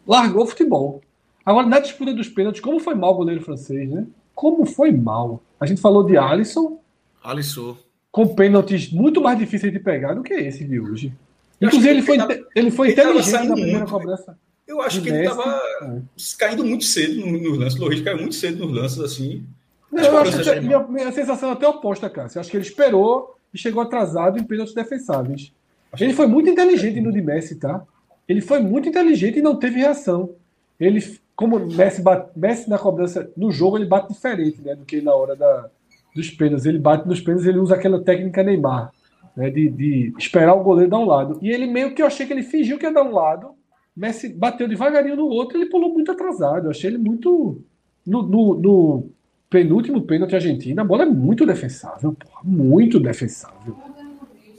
[0.06, 1.00] Largou o futebol.
[1.44, 4.06] Agora, na disputa dos pênaltis, como foi mal o goleiro francês, né?
[4.34, 5.42] Como foi mal.
[5.58, 6.78] A gente falou de Alisson.
[7.22, 7.76] Alisson.
[8.10, 11.12] Com pênaltis muito mais difíceis de pegar do que esse de hoje.
[11.60, 12.18] Inclusive, ele foi,
[12.54, 14.38] ele foi inteligente na primeira cobrança.
[14.70, 16.00] Eu acho que ele estava é.
[16.38, 17.76] caindo muito cedo nos no lances.
[17.76, 19.44] O Loris caiu muito cedo nos lances, assim.
[19.90, 22.28] Não, eu acho que a minha, minha, sensação é até oposta, cara.
[22.32, 25.52] Eu acho que ele esperou e chegou atrasado em pênaltis defensáveis.
[25.92, 27.82] Acho ele foi muito inteligente no de Messi, tá?
[28.28, 30.30] Ele foi muito inteligente e não teve reação.
[30.78, 31.04] Ele,
[31.34, 34.76] como Messi, bate, Messi na cobrança, no jogo ele bate diferente, né?
[34.76, 35.68] Do que na hora da,
[36.14, 36.64] dos pênaltis.
[36.64, 38.92] Ele bate nos pênaltis, ele usa aquela técnica Neymar,
[39.36, 39.50] né?
[39.50, 41.40] De, de esperar o goleiro dar um lado.
[41.42, 43.58] E ele meio que eu achei que ele fingiu que ia dar um lado
[44.00, 46.64] Messi bateu devagarinho no outro ele pulou muito atrasado.
[46.64, 47.60] Eu achei ele muito.
[48.06, 49.10] No, no, no
[49.50, 53.76] penúltimo pênalti argentino, a bola é muito defensável, porra, muito defensável.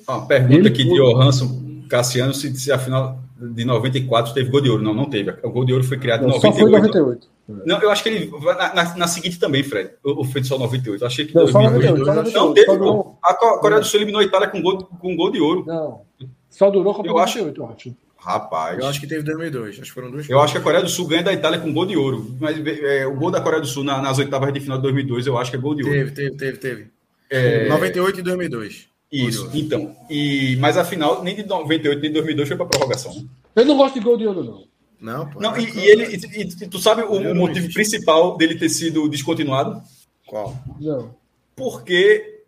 [0.07, 4.61] Uma pergunta ele aqui de Johansson Cassiano se, se a final de 94 teve gol
[4.61, 4.83] de ouro.
[4.83, 5.31] Não, não teve.
[5.41, 6.53] O gol de ouro foi criado em 98.
[6.53, 7.27] Só foi 98.
[7.65, 9.93] Não, eu acho que ele na, na, na seguinte também, Fred.
[10.03, 11.01] O foi só 98.
[11.01, 12.67] Eu achei que não, 2002, 98, não teve.
[12.67, 13.17] Durou...
[13.23, 15.63] A Coreia do Sul eliminou a Itália com gol, com gol de ouro.
[15.65, 16.01] Não.
[16.47, 17.59] Só durou com eu 98, acho.
[17.59, 17.95] eu acho.
[18.21, 18.77] Rapaz.
[18.77, 19.79] Eu acho que teve 2002.
[19.79, 20.29] Acho que foram dois.
[20.29, 22.35] Eu acho que a Coreia do Sul ganha da Itália com gol de ouro.
[22.39, 25.25] Mas é, o gol da Coreia do Sul na, nas oitavas de final de 2002,
[25.25, 25.95] eu acho que é gol de ouro.
[25.95, 26.87] Teve, teve, teve, teve.
[27.31, 27.67] É...
[27.67, 28.87] 98 e 2002.
[29.11, 29.49] Isso.
[29.53, 29.95] Então.
[30.07, 33.13] E, mas a final, nem de 98 nem de 2002 foi para prorrogação.
[33.13, 33.23] Né?
[33.55, 34.71] Eu não gosto de gol de ouro, não.
[35.01, 38.53] Não, pô, não, e, e ele, e, e, tu sabe o, o motivo principal dele
[38.53, 39.81] ter sido descontinuado?
[40.27, 40.55] Qual?
[40.79, 41.15] Não.
[41.55, 42.43] Porque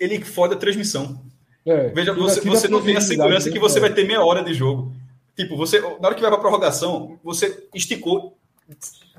[0.00, 1.20] ele fode a transmissão.
[1.66, 4.54] É, Veja, você, você não tem a segurança que você vai ter meia hora de
[4.54, 4.90] jogo.
[5.38, 8.36] Tipo, você, na hora que vai para a prorrogação, você esticou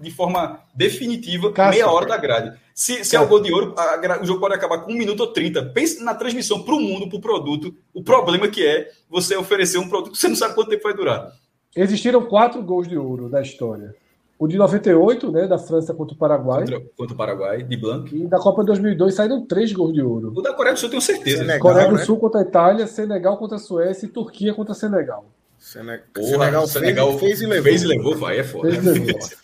[0.01, 2.59] de forma definitiva Cássio, meia hora da grade.
[2.76, 5.22] Se, se é o gol de ouro, a, o jogo pode acabar com um minuto
[5.22, 5.63] ou trinta.
[5.63, 9.78] Pense na transmissão para o mundo, para o produto, o problema que é você oferecer
[9.78, 11.32] um produto que você não sabe quanto tempo vai durar.
[11.74, 13.95] Existiram quatro gols de ouro na história.
[14.38, 16.65] O de 98, né, da França contra o Paraguai.
[16.65, 18.13] Contra, contra o Paraguai, de Blanc.
[18.13, 20.34] E da Copa 2002 saíram três gols de ouro.
[20.36, 21.38] O da Coreia do Sul eu tenho certeza.
[21.38, 22.03] Senegal, Coreia do né?
[22.03, 25.26] Sul contra a Itália, Senegal contra a Suécia e Turquia contra Senegal.
[25.60, 27.64] Senegal, Porra, Senegal, Senegal fez, fez, e levou.
[27.64, 28.72] Fez e levou, vai, é foda.
[28.72, 29.38] Fez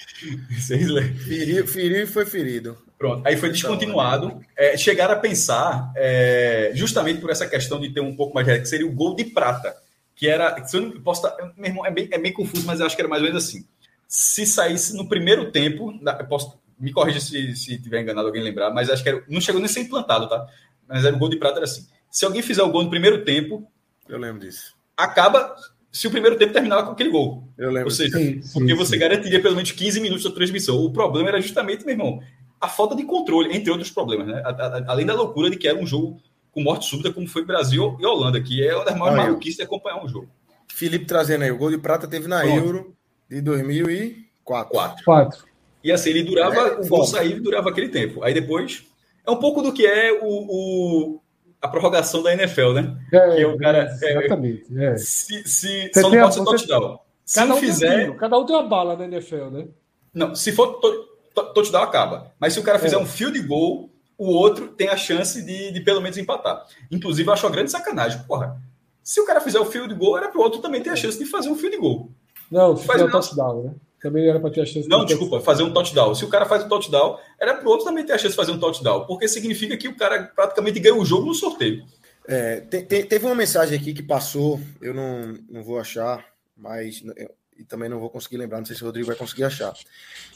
[1.27, 2.77] feriu, feriu e foi ferido.
[2.97, 4.39] Pronto, aí foi descontinuado.
[4.55, 8.59] É, chegaram a pensar, é, justamente por essa questão de ter um pouco mais de
[8.59, 9.75] que seria o gol de prata,
[10.15, 10.65] que era.
[10.65, 12.95] Se eu não posso estar, meu irmão, é bem, é bem confuso, mas eu acho
[12.95, 13.65] que era mais ou menos assim.
[14.07, 15.93] Se saísse no primeiro tempo,
[16.29, 19.59] posso, me corrija se, se tiver enganado alguém lembrar, mas acho que era, não chegou
[19.59, 20.47] nem a ser implantado, tá?
[20.87, 21.85] Mas era o gol de prata, era assim.
[22.09, 23.69] Se alguém fizer o gol no primeiro tempo.
[24.07, 24.73] Eu lembro disso.
[24.95, 25.53] Acaba
[25.95, 27.47] se o primeiro tempo terminava com aquele gol.
[27.57, 27.85] Eu lembro.
[27.85, 28.99] Ou seja, sim, porque sim, você sim.
[28.99, 30.75] garantiria pelo menos 15 minutos da transmissão.
[30.83, 32.19] O problema era justamente, meu irmão,
[32.59, 34.43] a falta de controle, entre outros problemas, né?
[34.87, 36.17] Além da loucura de que era um jogo
[36.51, 39.63] com morte súbita, como foi Brasil e Holanda, que é uma das maiores maluquices de
[39.63, 40.27] acompanhar um jogo.
[40.67, 42.57] Felipe trazendo aí, o gol de prata teve na Pronto.
[42.57, 42.95] Euro
[43.29, 44.73] de 2004.
[44.73, 45.05] Quatro.
[45.05, 45.45] Quatro.
[45.81, 48.21] E assim, ele durava, é, o gol sair durava aquele tempo.
[48.21, 48.83] Aí depois,
[49.25, 51.21] é um pouco do que é o, o
[51.65, 52.97] a prorrogação da NFL, né?
[53.11, 53.89] É, que é o cara.
[54.01, 54.65] É, exatamente.
[54.77, 56.99] É, se, se, só não pode ser touchdown.
[57.25, 58.15] Se cada não um fizer.
[58.17, 59.67] Cada um tem uma bala na NFL, né?
[60.13, 62.31] Não, se for to, to, touchdown, acaba.
[62.39, 62.99] Mas se o cara fizer é.
[62.99, 66.65] um field goal, o outro tem a chance de, de pelo menos empatar.
[66.91, 68.21] Inclusive, eu acho uma grande sacanagem.
[68.23, 68.61] Porra,
[69.03, 71.25] se o cara fizer o field goal, era pro outro também ter a chance de
[71.25, 72.09] fazer um field goal.
[72.49, 73.73] Não, se fizer o touchdown, né?
[74.05, 76.13] Também era para ter a chance Não, de desculpa, fazer um touchdown.
[76.13, 78.35] Se o cara faz um touchdown, era para o outro também ter a chance de
[78.35, 81.83] fazer um touchdown, porque significa que o cara praticamente ganhou o jogo no sorteio.
[82.27, 86.23] É, te, te, teve uma mensagem aqui que passou, eu não, não vou achar,
[86.55, 89.45] mas eu, e também não vou conseguir lembrar, não sei se o Rodrigo vai conseguir
[89.45, 89.73] achar.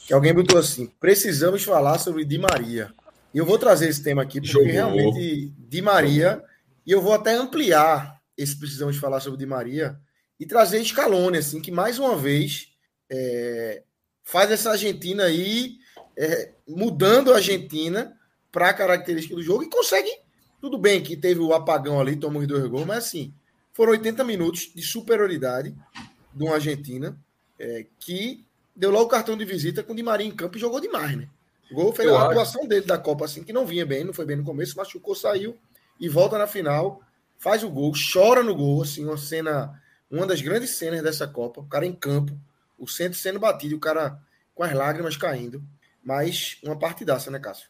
[0.07, 2.91] Que alguém botou assim: precisamos falar sobre Di Maria.
[3.31, 4.67] E eu vou trazer esse tema aqui, porque Jogou.
[4.67, 6.43] realmente Di Maria,
[6.87, 9.95] e eu vou até ampliar esse precisamos falar sobre Di Maria
[10.39, 12.68] e trazer Scaloni, assim, que mais uma vez
[13.09, 13.83] é,
[14.23, 15.77] faz essa Argentina aí
[16.17, 18.17] é, mudando a Argentina
[18.51, 20.09] para a característica do jogo e consegue.
[20.61, 23.33] Tudo bem que teve o apagão ali, tomou os dois gols, mas assim,
[23.73, 25.73] foram 80 minutos de superioridade
[26.33, 27.17] de uma Argentina
[27.57, 28.45] é, que
[28.75, 31.17] deu logo o cartão de visita com o Di Maria em campo e jogou demais,
[31.17, 31.29] né?
[31.71, 34.25] O gol foi a atuação dele da Copa, assim, que não vinha bem, não foi
[34.25, 35.55] bem no começo, machucou, saiu
[35.99, 37.01] e volta na final,
[37.37, 39.79] faz o gol, chora no gol, assim, uma cena,
[40.09, 42.35] uma das grandes cenas dessa Copa, o cara em campo,
[42.79, 44.19] o centro sendo batido, o cara
[44.55, 45.63] com as lágrimas caindo.
[46.03, 47.67] Mas uma partidaça, né, Cássio?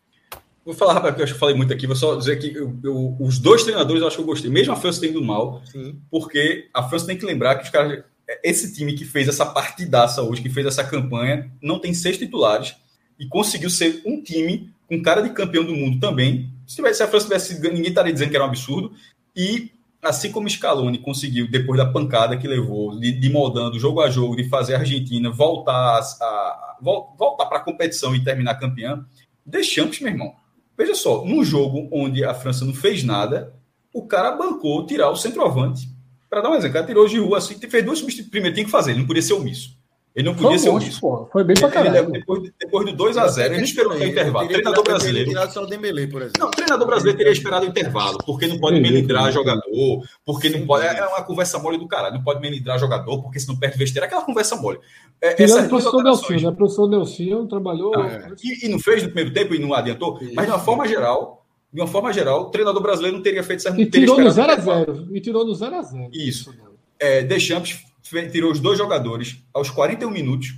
[0.64, 1.88] Vou falar rápido, porque eu acho que falei muito aqui.
[1.88, 4.52] Vou só dizer que eu, eu, os dois treinadores eu acho que eu gostei.
[4.52, 6.00] Mesmo a França tendo mal, Sim.
[6.12, 8.04] porque a França tem que lembrar que os caras.
[8.44, 12.76] Esse time que fez essa partidaça hoje, que fez essa campanha, não tem seis titulares
[13.20, 16.54] e conseguiu ser um time com cara de campeão do mundo também.
[16.68, 18.94] Se, tivesse, se a França tivesse ninguém estaria dizendo que era um absurdo.
[19.36, 19.72] E
[20.02, 24.36] assim como Scaloni conseguiu, depois da pancada que levou, de, de moldando jogo a jogo,
[24.36, 29.06] de fazer a Argentina voltar a, a voltar para a competição e terminar campeã,
[29.46, 30.34] Deschamps, meu irmão.
[30.78, 33.54] Veja só, num jogo onde a França não fez nada,
[33.94, 35.90] o cara bancou tirar o centroavante.
[36.30, 38.32] Para dar um exemplo, o cara tirou de rua assim, fez duas substituições.
[38.32, 39.79] Primeiro tem que fazer, não podia ser omisso.
[40.20, 41.30] Ele não podia ser monte, pô.
[41.32, 42.12] Foi bem pra caralho.
[42.12, 44.48] depois, depois do 2x0, ele não esperou o intervalo.
[44.50, 45.32] Treinador brasileiro.
[45.50, 46.42] Só Dembélé, por exemplo.
[46.42, 50.86] Não, treinador brasileiro teria esperado o intervalo, porque não pode melindrar jogador, porque não pode.
[50.86, 52.16] É uma conversa mole do caralho.
[52.16, 54.80] Não pode melindrar jogador, porque se não perde é aquela conversa mole.
[55.22, 56.50] É, Tirando o professor Delfim, né?
[56.50, 57.96] O professor Delfim trabalhou.
[57.96, 58.34] Ah, é.
[58.44, 61.46] e, e, não fez no primeiro tempo e não adiantou, mas de uma forma geral.
[61.72, 63.80] De uma forma geral, o treinador brasileiro não teria feito certo.
[63.80, 65.08] E tirou no 0x0.
[65.14, 66.10] E tirou no 0x0.
[66.12, 66.52] Isso.
[67.00, 67.89] É, Deschamps
[68.32, 70.56] tirou os dois jogadores aos 41 minutos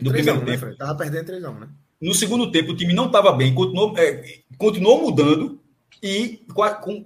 [0.00, 0.66] do primeiro né, tempo.
[0.66, 1.68] Né, tava perdendo 3 né?
[2.00, 5.60] No segundo tempo, o time não estava bem, continuou, é, continuou mudando
[6.02, 7.04] e com,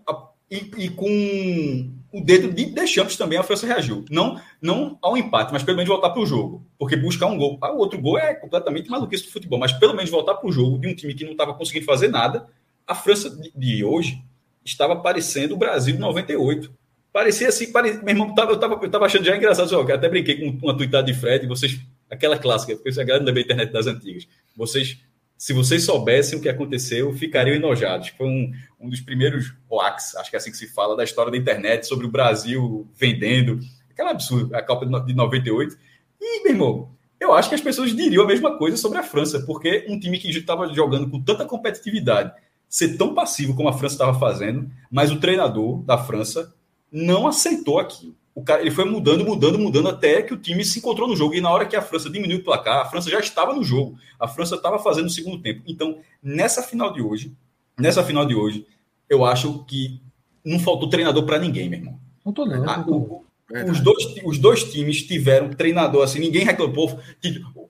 [0.50, 4.04] e, e, com o dedo de Deschamps também a França reagiu.
[4.10, 6.62] Não, não ao empate, mas pelo menos voltar para o jogo.
[6.78, 7.58] Porque buscar um gol.
[7.62, 10.52] Ah, o outro gol é completamente maluquice do futebol, mas pelo menos voltar para o
[10.52, 12.46] jogo de um time que não estava conseguindo fazer nada.
[12.86, 14.22] A França de, de hoje
[14.62, 16.70] estava parecendo o Brasil de 98.
[17.12, 17.92] Parecia assim, pare...
[18.02, 21.04] meu irmão, eu estava eu tava achando já engraçado, eu até brinquei com uma tuitada
[21.04, 21.78] de Fred, vocês
[22.12, 24.28] aquela clássica, porque a galera da internet das antigas.
[24.54, 24.98] Vocês,
[25.36, 28.08] se vocês soubessem o que aconteceu, ficariam enojados.
[28.08, 31.32] Foi um, um dos primeiros hoax, acho que é assim que se fala, da história
[31.32, 33.58] da internet sobre o Brasil vendendo.
[33.90, 35.76] Aquela absurda, a Copa de 98.
[36.20, 39.40] E, meu irmão, eu acho que as pessoas diriam a mesma coisa sobre a França,
[39.40, 42.32] porque um time que estava jogando com tanta competitividade,
[42.68, 46.54] ser tão passivo como a França estava fazendo, mas o treinador da França
[46.92, 50.78] não aceitou aquilo o cara ele foi mudando, mudando, mudando até que o time se
[50.78, 51.34] encontrou no jogo.
[51.34, 53.98] E na hora que a França diminuiu o placar, a França já estava no jogo.
[54.18, 55.62] A França estava fazendo o segundo tempo.
[55.66, 57.32] Então, nessa final de hoje,
[57.78, 58.66] nessa final de hoje,
[59.08, 60.00] eu acho que
[60.44, 62.00] não faltou treinador para ninguém, meu irmão.
[62.24, 62.68] Não tô não.
[62.68, 63.24] Ah, o,
[63.70, 66.98] os, dois, os dois times tiveram treinador assim, ninguém reclamou.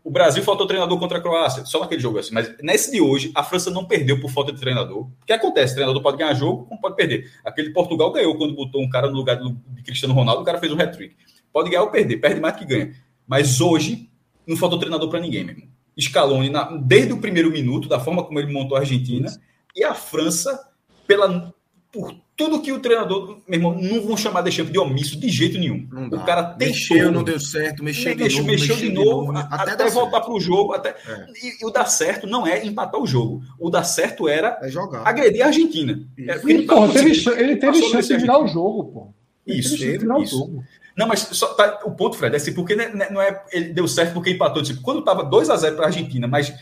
[0.05, 2.35] O Brasil faltou treinador contra a Croácia, só naquele jogo assim.
[2.35, 5.03] Mas nesse de hoje, a França não perdeu por falta de treinador.
[5.03, 5.73] O que acontece?
[5.73, 7.31] O treinador pode ganhar jogo, como pode perder.
[7.45, 10.73] Aquele Portugal ganhou quando botou um cara no lugar de Cristiano Ronaldo, o cara fez
[10.73, 11.15] um hat-trick.
[11.53, 12.93] Pode ganhar ou perder, perde mais que ganha.
[13.27, 14.11] Mas hoje,
[14.47, 15.69] não faltou treinador para ninguém, meu irmão.
[16.01, 19.31] Scaloni, na, desde o primeiro minuto, da forma como ele montou a Argentina,
[19.77, 20.69] e a França,
[21.07, 21.55] pela,
[21.93, 25.59] por tudo que o treinador, meu irmão, não vão chamar Deschamps de omisso de jeito
[25.59, 25.89] nenhum.
[26.11, 29.39] O cara tentou, mexeu, não deu certo, mexeu, de, novo, mexeu, de novo, de novo,
[29.51, 31.27] até, até voltar para o jogo, até é.
[31.41, 33.43] e, e, o dar certo não é empatar o jogo.
[33.61, 35.07] O dar certo era é jogar.
[35.07, 36.01] agredir a Argentina.
[36.19, 39.15] É, ele, pô, teve, ele teve chance de virar o jogo, pô.
[39.47, 40.63] Ele isso, teve isso.
[40.97, 43.73] Não, mas só tá, o ponto, Fred, é assim, porque não é, não é, ele
[43.73, 44.63] deu certo porque empatou.
[44.63, 46.53] Tipo, quando estava 2 a 0 para a Argentina, mas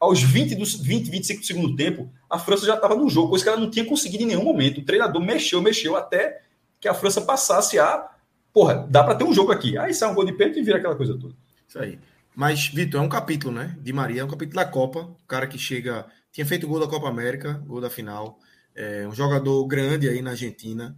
[0.00, 3.44] aos 20 dos 20, 25 do segundo tempo, a França já estava no jogo, coisa
[3.44, 4.80] que ela não tinha conseguido em nenhum momento.
[4.80, 6.42] O treinador mexeu, mexeu até
[6.80, 8.08] que a França passasse a.
[8.52, 9.76] Porra, dá para ter um jogo aqui.
[9.76, 11.34] Aí sai um gol de pênalti e vira aquela coisa toda.
[11.66, 11.98] Isso aí.
[12.34, 13.76] Mas, Vitor, é um capítulo, né?
[13.80, 15.00] De Maria, é um capítulo da Copa.
[15.00, 16.06] O cara que chega.
[16.30, 18.38] Tinha feito gol da Copa América, gol da final.
[18.74, 20.96] É um jogador grande aí na Argentina.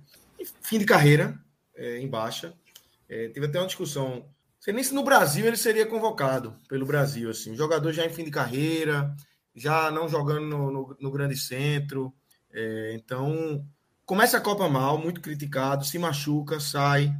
[0.60, 1.38] Fim de carreira,
[1.74, 2.52] é, em baixa.
[3.08, 4.26] É, teve até uma discussão
[4.60, 7.56] sei nem se no Brasil ele seria convocado pelo Brasil, assim.
[7.56, 9.12] jogador já em fim de carreira,
[9.54, 12.12] já não jogando no, no, no grande centro.
[12.52, 13.66] É, então,
[14.04, 17.12] começa a Copa mal, muito criticado, se machuca, sai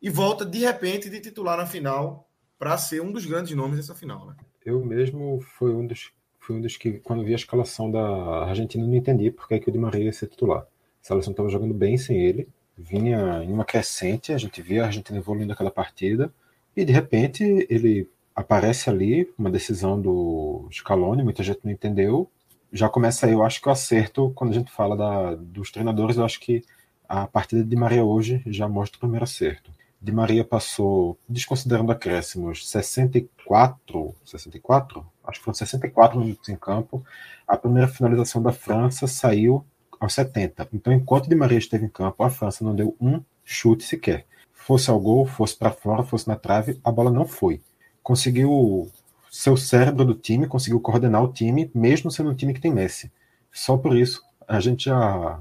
[0.00, 2.28] e volta de repente de titular na final
[2.58, 4.26] para ser um dos grandes nomes dessa final.
[4.26, 4.36] Né?
[4.64, 8.86] Eu mesmo fui um dos, fui um dos que, quando vi a escalação da Argentina,
[8.86, 10.62] não entendi porque é que o Di Maria ia ser titular.
[10.62, 10.66] A
[11.02, 15.18] seleção estava jogando bem sem ele, vinha em uma crescente, a gente via a Argentina
[15.18, 16.32] evoluindo aquela partida,
[16.76, 22.30] e de repente ele aparece ali, uma decisão do Scaloni, muita gente não entendeu.
[22.70, 26.16] Já começa aí, eu acho que o acerto, quando a gente fala da, dos treinadores,
[26.18, 26.62] eu acho que
[27.08, 29.70] a partida de Maria hoje já mostra o primeiro acerto.
[30.00, 35.06] Di Maria passou, desconsiderando acréscimos, 64, 64?
[35.24, 37.02] Acho que foram 64 minutos em campo.
[37.48, 39.64] A primeira finalização da França saiu
[39.98, 40.68] aos 70.
[40.72, 44.26] Então, enquanto Di Maria esteve em campo, a França não deu um chute sequer.
[44.66, 47.62] Fosse ao gol, fosse para fora, fosse na trave, a bola não foi.
[48.02, 48.90] Conseguiu
[49.30, 52.72] ser o cérebro do time, conseguiu coordenar o time, mesmo sendo um time que tem
[52.72, 53.12] Messi.
[53.52, 55.40] Só por isso, a gente já,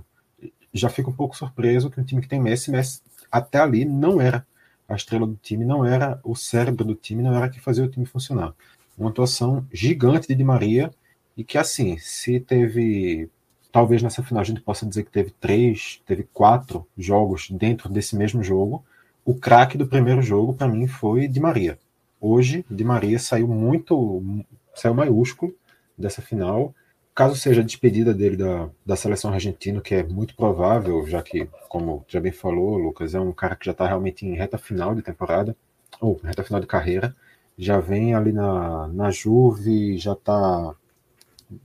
[0.71, 3.01] já fica um pouco surpreso que um time que tem Messi, Messi
[3.31, 4.45] até ali não era
[4.87, 7.89] a estrela do time, não era o cérebro do time, não era que fazia o
[7.89, 8.53] time funcionar.
[8.95, 10.93] Uma atuação gigante de Di Maria
[11.35, 13.27] e que assim, se teve
[13.71, 18.15] talvez nessa final a gente possa dizer que teve três, teve quatro jogos dentro desse
[18.15, 18.85] mesmo jogo.
[19.25, 21.79] O craque do primeiro jogo para mim foi Di Maria.
[22.21, 24.45] Hoje Di Maria saiu muito,
[24.75, 25.53] saiu maiúsculo
[25.97, 26.73] dessa final
[27.15, 31.47] caso seja a despedida dele da, da seleção argentina, que é muito provável, já que,
[31.69, 34.93] como já bem falou, Lucas, é um cara que já está realmente em reta final
[34.93, 35.55] de temporada,
[36.01, 37.15] ou reta final de carreira,
[37.57, 40.75] já vem ali na, na Juve, já tá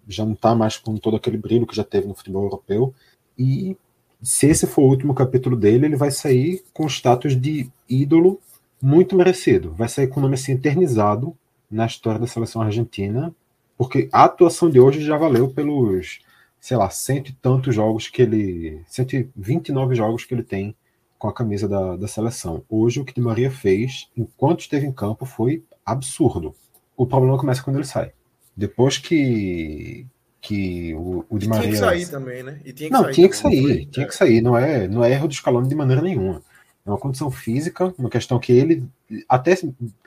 [0.06, 2.94] já não está mais com todo aquele brilho que já teve no futebol europeu,
[3.36, 3.76] e
[4.22, 8.40] se esse for o último capítulo dele, ele vai sair com status de ídolo
[8.80, 11.36] muito merecido, vai sair com o nome assim eternizado
[11.70, 13.34] na história da seleção argentina,
[13.76, 16.20] porque a atuação de hoje já valeu pelos,
[16.60, 18.82] sei lá, cento e tantos jogos que ele.
[18.86, 20.74] 129 jogos que ele tem
[21.18, 22.62] com a camisa da, da seleção.
[22.68, 26.54] Hoje, o que Di Maria fez, enquanto esteve em campo, foi absurdo.
[26.96, 28.12] O problema começa quando ele sai.
[28.56, 30.06] Depois que,
[30.40, 31.64] que o, o Di Maria.
[31.64, 32.60] Tinha que sair também, né?
[32.64, 34.40] E tinha que não, sair tinha que sair, tinha que sair.
[34.40, 36.42] Não é, não é erro do escalão de maneira nenhuma.
[36.84, 38.88] É uma condição física, uma questão que ele,
[39.28, 39.54] até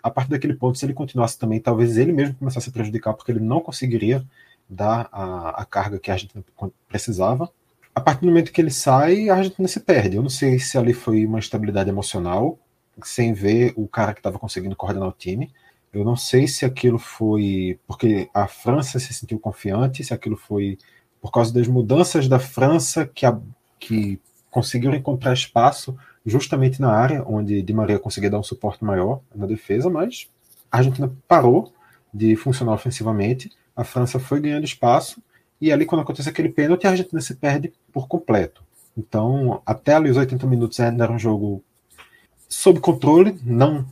[0.01, 3.31] a partir daquele ponto, se ele continuasse também, talvez ele mesmo começasse a prejudicar, porque
[3.31, 4.25] ele não conseguiria
[4.67, 6.43] dar a, a carga que a Argentina
[6.89, 7.49] precisava.
[7.93, 10.15] A partir do momento que ele sai, a Argentina se perde.
[10.15, 12.57] Eu não sei se ali foi uma estabilidade emocional,
[13.03, 15.51] sem ver o cara que estava conseguindo coordenar o time.
[15.93, 20.77] Eu não sei se aquilo foi porque a França se sentiu confiante, se aquilo foi
[21.21, 23.39] por causa das mudanças da França que, a,
[23.79, 24.19] que
[24.49, 29.45] conseguiram encontrar espaço justamente na área onde Di Maria conseguia dar um suporte maior na
[29.45, 30.27] defesa, mas
[30.71, 31.71] a Argentina parou
[32.13, 35.21] de funcionar ofensivamente, a França foi ganhando espaço,
[35.61, 38.63] e ali quando acontece aquele pênalti, a Argentina se perde por completo.
[38.97, 41.63] Então, até ali os 80 minutos ainda era um jogo
[42.47, 43.85] sob controle, não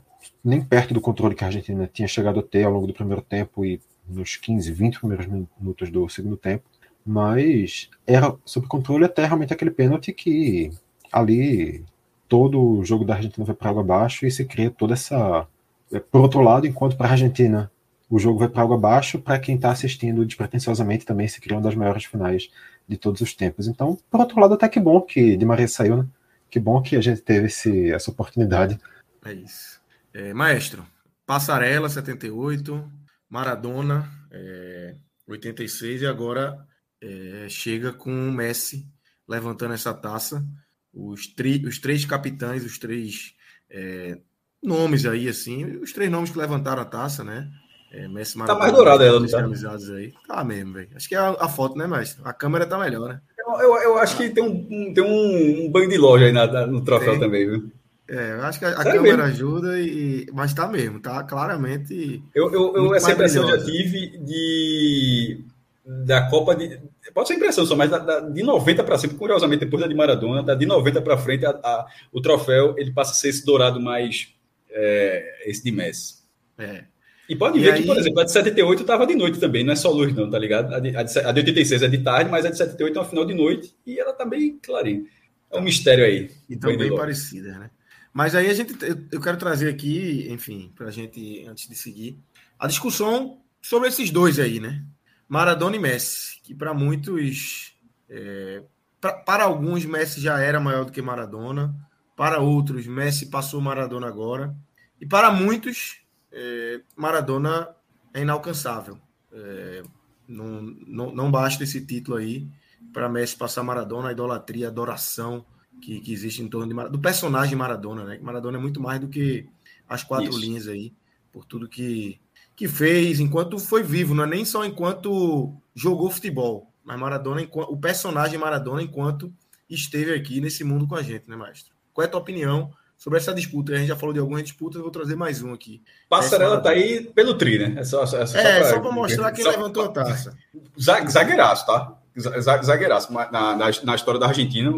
[0.43, 3.21] nem perto do controle que a Argentina tinha chegado a ter ao longo do primeiro
[3.21, 6.63] tempo e nos 15, 20 primeiros minutos do segundo tempo,
[7.05, 10.71] mas era sob controle até realmente aquele pênalti que
[11.11, 11.83] ali
[12.27, 15.47] todo o jogo da Argentina vai para água abaixo e se cria toda essa.
[15.91, 17.69] É, por outro lado, enquanto para a Argentina
[18.09, 21.63] o jogo vai para água abaixo, para quem está assistindo despretensiosamente também se cria uma
[21.63, 22.49] das maiores finais
[22.87, 23.67] de todos os tempos.
[23.67, 26.05] Então, por outro lado, até que bom que Di Maria saiu, né?
[26.49, 28.77] Que bom que a gente teve esse, essa oportunidade.
[29.25, 29.80] É isso.
[30.13, 30.85] É, maestro,
[31.25, 32.91] Passarela, 78,
[33.29, 34.95] Maradona, é,
[35.27, 36.57] 86, e agora
[37.01, 38.85] é, chega com o Messi
[39.27, 40.45] levantando essa taça
[40.93, 43.33] os, tri, os três capitães, os três
[43.69, 44.17] é,
[44.61, 47.49] nomes aí, assim, os três nomes que levantaram a taça, né?
[47.93, 49.95] É, Messi Maradona, tá mais dourada ela, tá?
[49.95, 50.13] Aí.
[50.25, 50.89] Tá mesmo, velho.
[50.95, 52.21] Acho que é a, a, foto, né, mestre?
[52.23, 53.21] A câmera tá melhor, né?
[53.37, 56.67] Eu, eu, eu acho que tem um, tem um, um banho de loja aí na,
[56.67, 57.19] no troféu tem.
[57.19, 57.71] também, viu?
[58.11, 59.23] É, eu acho que a, a câmera mesmo.
[59.23, 62.21] ajuda, e, mas tá mesmo, tá claramente.
[62.35, 65.45] Eu, eu, eu essa impressão já tive de
[65.85, 66.77] da Copa de.
[67.13, 69.95] Pode ser impressão só, mas da, da, de 90 para cima, curiosamente, depois da de
[69.95, 73.45] Maradona, da de 90 para frente, a, a, o troféu ele passa a ser esse
[73.45, 74.33] dourado mais.
[74.69, 76.15] É, esse de Messi.
[76.57, 76.83] É.
[77.29, 77.81] E pode e ver aí...
[77.81, 80.29] que, por exemplo, a de 78 estava de noite também, não é só luz, não,
[80.29, 80.73] tá ligado?
[80.73, 83.01] A de, a de, a de 86 é de tarde, mas a de 78 é
[83.01, 85.03] uma final de noite e ela tá bem clarinha.
[85.49, 86.29] É um mistério aí.
[86.49, 87.69] E tão bem parecida, né?
[88.13, 88.75] Mas aí a gente,
[89.11, 92.19] eu, quero trazer aqui, enfim, para a gente, antes de seguir,
[92.59, 94.85] a discussão sobre esses dois aí, né?
[95.27, 97.73] Maradona e Messi, que para muitos,
[98.09, 98.63] é,
[98.99, 101.73] pra, para alguns, Messi já era maior do que Maradona,
[102.15, 104.53] para outros, Messi passou Maradona agora,
[104.99, 106.01] e para muitos,
[106.31, 107.69] é, Maradona
[108.13, 108.99] é inalcançável.
[109.31, 109.83] É,
[110.27, 112.45] não, não, não basta esse título aí
[112.91, 115.45] para Messi passar Maradona, a idolatria, a adoração
[115.81, 118.19] que, que existe em torno de, do personagem Maradona, né?
[118.21, 119.47] Maradona é muito mais do que
[119.89, 120.39] as quatro Isso.
[120.39, 120.93] linhas aí.
[121.31, 122.19] por tudo que,
[122.55, 127.77] que fez enquanto foi vivo, não é nem só enquanto jogou futebol, mas Maradona, o
[127.77, 129.33] personagem Maradona enquanto
[129.69, 131.73] esteve aqui nesse mundo com a gente, né, Maestro?
[131.93, 133.73] Qual é a tua opinião sobre essa disputa?
[133.73, 135.81] A gente já falou de algumas disputas, eu vou trazer mais um aqui.
[136.07, 137.81] Passarela tá aí pelo tri, né?
[137.81, 140.37] É só, é só, é, só para mostrar quem só, levantou a taça.
[140.77, 142.00] Zagueiraço, tá?
[142.21, 143.11] Zagueiraço.
[143.13, 144.71] Na, na, na, história da Argentina,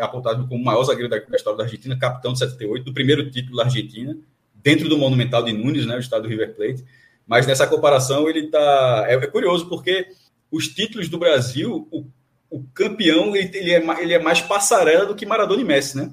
[0.00, 3.30] apontado como o maior zagueiro da, da, história da Argentina, capitão de 78, do primeiro
[3.30, 4.16] título da Argentina,
[4.54, 5.96] dentro do Monumental de Nunes, né?
[5.96, 6.84] O estado do River Plate.
[7.26, 9.04] Mas nessa comparação ele tá.
[9.08, 10.08] É, é curioso, porque
[10.50, 12.06] os títulos do Brasil, o
[12.50, 16.12] o campeão ele, ele, é, ele é mais passarela do que Maradona e Messi, né?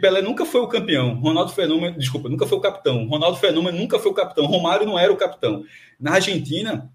[0.00, 3.98] Pelé nunca foi o campeão, Ronaldo Fenômeno, desculpa, nunca foi o capitão, Ronaldo Fenômeno nunca
[3.98, 5.64] foi o capitão, Romário não era o capitão.
[5.98, 6.88] Na Argentina,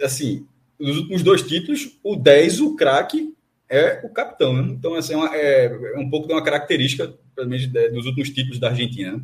[0.00, 0.46] assim,
[0.78, 3.34] nos últimos dois títulos, o 10, o craque,
[3.68, 4.62] é o capitão, né?
[4.70, 8.30] Então, assim, é, uma, é, é, um pouco de uma característica, pelo menos, dos últimos
[8.30, 9.12] títulos da Argentina.
[9.12, 9.20] Né?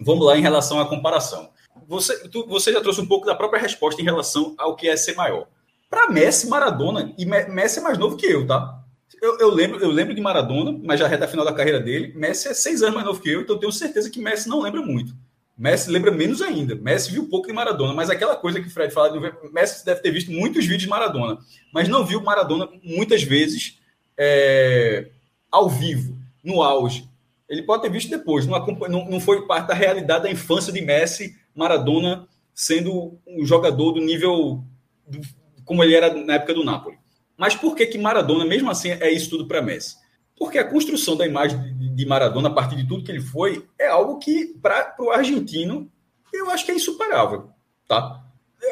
[0.00, 1.50] Vamos lá em relação à comparação.
[1.86, 4.96] Você, tu, você já trouxe um pouco da própria resposta em relação ao que é
[4.96, 5.46] ser maior.
[5.88, 8.80] Para Messi, Maradona, e Messi é mais novo que eu, tá?
[9.22, 12.12] Eu, eu, lembro, eu lembro de Maradona, mas já reta final da carreira dele.
[12.16, 14.82] Messi é seis anos mais novo que eu, então tenho certeza que Messi não lembra
[14.82, 15.14] muito.
[15.56, 16.74] Messi lembra menos ainda.
[16.74, 19.18] Messi viu pouco de Maradona, mas aquela coisa que o Fred fala,
[19.52, 21.38] Messi deve ter visto muitos vídeos de Maradona,
[21.72, 23.78] mas não viu Maradona muitas vezes
[24.18, 25.08] é,
[25.50, 27.08] ao vivo, no auge.
[27.48, 31.36] Ele pode ter visto depois, não, não, foi parte da realidade da infância de Messi,
[31.54, 34.64] Maradona sendo um jogador do nível
[35.06, 35.20] do,
[35.64, 36.98] como ele era na época do Napoli.
[37.36, 39.96] Mas por que que Maradona, mesmo assim, é isso tudo para Messi?
[40.38, 41.58] Porque a construção da imagem
[41.94, 45.90] de Maradona, a partir de tudo que ele foi, é algo que, para o argentino,
[46.32, 47.50] eu acho que é insuperável.
[47.86, 48.20] Tá?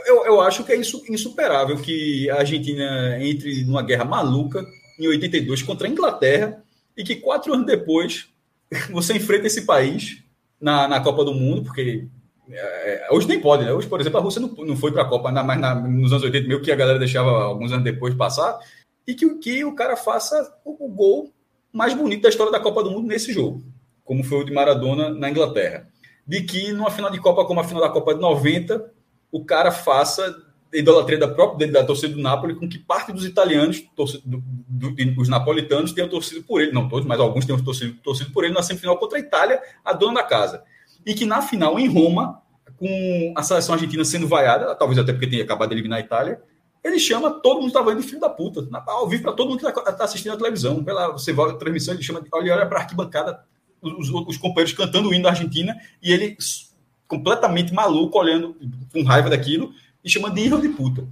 [0.07, 4.65] Eu, eu acho que é insuperável que a Argentina entre numa guerra maluca
[4.99, 6.63] em 82 contra a Inglaterra
[6.97, 8.29] e que quatro anos depois
[8.91, 10.23] você enfrenta esse país
[10.61, 12.07] na, na Copa do Mundo, porque
[12.51, 13.73] é, hoje nem pode, né?
[13.73, 16.25] Hoje, por exemplo, a Rússia não, não foi para a Copa, mais na, nos anos
[16.25, 18.59] 80, meio que a galera deixava alguns anos depois passar,
[19.07, 21.33] e que, que o cara faça o, o, gol
[21.73, 23.63] mais bonito da história da Copa do Mundo nesse jogo,
[24.05, 25.89] como foi o de Maradona na Inglaterra.
[26.27, 28.93] De que numa final de Copa como a final da Copa de 90,
[29.31, 30.37] o cara faça
[30.73, 34.05] idolatria da própria da torcida do Napoli, com que parte dos italianos, do,
[34.67, 38.45] do, os napolitanos, tenham torcido por ele, não todos, mas alguns tenham torcido, torcido por
[38.45, 40.63] ele na semifinal contra a Itália, a dona da casa.
[41.05, 42.41] E que na final, em Roma,
[42.79, 46.41] com a seleção argentina sendo vaiada, talvez até porque tenha acabado de eliminar a Itália,
[46.85, 49.61] ele chama todo mundo que estava de filho da puta, ao vivo para todo mundo
[49.61, 50.83] que está tá assistindo a televisão.
[50.83, 53.45] Pela, você vai a transmissão, ele chama olha, para a arquibancada,
[53.81, 56.37] os, os, companheiros cantando o hino da Argentina, e ele
[57.07, 58.57] completamente maluco, olhando
[58.93, 59.73] com raiva daquilo,
[60.05, 61.07] e chamando de hijo de puta.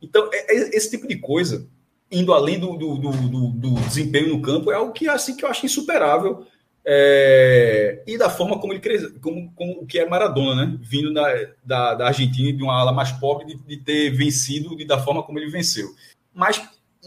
[0.00, 1.68] Então, é, é, esse tipo de coisa,
[2.10, 3.10] indo além do, do, do,
[3.50, 6.46] do, desempenho no campo, é algo que, assim, que eu acho insuperável
[6.88, 10.78] é, e da forma como ele cresceu, como, como o que é Maradona, né?
[10.80, 11.26] Vindo da,
[11.64, 15.20] da, da Argentina, de uma ala mais pobre, de, de, ter vencido e da forma
[15.24, 15.88] como ele venceu.
[16.32, 16.62] Mas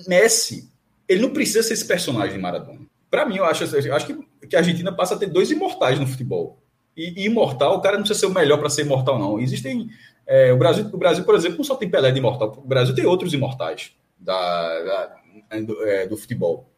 [0.06, 0.70] Messi,
[1.08, 2.82] ele não precisa ser esse personagem de Maradona.
[3.10, 5.98] Para mim, eu acho, eu acho que, que a Argentina passa a ter dois imortais
[5.98, 6.62] no futebol.
[6.98, 9.40] E, e imortal, o cara não precisa ser o melhor para ser imortal, não.
[9.40, 9.90] Existem.
[10.28, 12.94] É, o, Brasil, o Brasil, por exemplo, não só tem Pelé de imortal, o Brasil
[12.94, 16.70] tem outros imortais da, da do, é, do futebol.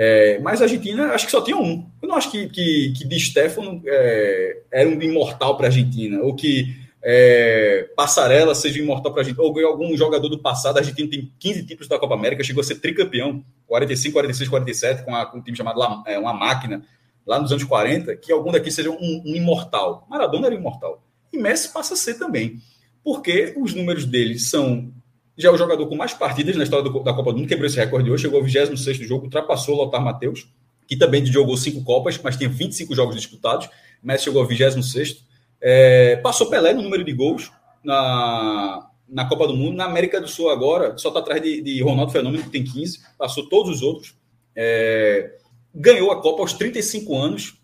[0.00, 1.84] É, mas a Argentina, acho que só tinha um.
[2.00, 6.22] Eu não acho que, que, que Di Stefano é, era um imortal para a Argentina,
[6.22, 6.72] ou que
[7.02, 10.76] é, Passarela seja imortal para a Argentina, ou algum jogador do passado.
[10.76, 15.04] A Argentina tem 15 títulos da Copa América, chegou a ser tricampeão, 45, 46, 47,
[15.04, 16.84] com, a, com um time chamado La, é, Uma Máquina,
[17.26, 20.06] lá nos anos 40, que algum daqui seja um, um imortal.
[20.08, 21.02] Maradona era imortal.
[21.32, 22.60] E Messi passa a ser também,
[23.02, 24.92] porque os números dele são
[25.38, 27.66] já é o jogador com mais partidas na história do, da Copa do Mundo, quebrou
[27.66, 30.48] esse recorde hoje, chegou ao 26 jogo, ultrapassou o Lothar Matheus,
[30.88, 33.68] que também jogou cinco Copas, mas tinha 25 jogos disputados.
[34.02, 35.22] Messi chegou ao 26.
[35.60, 37.52] É, passou Pelé no número de gols
[37.84, 39.76] na, na Copa do Mundo.
[39.76, 43.00] Na América do Sul agora, só está atrás de, de, Ronaldo Fenômeno, que tem 15.
[43.18, 44.16] Passou todos os outros.
[44.56, 45.36] É,
[45.74, 47.60] ganhou a Copa aos 35 anos,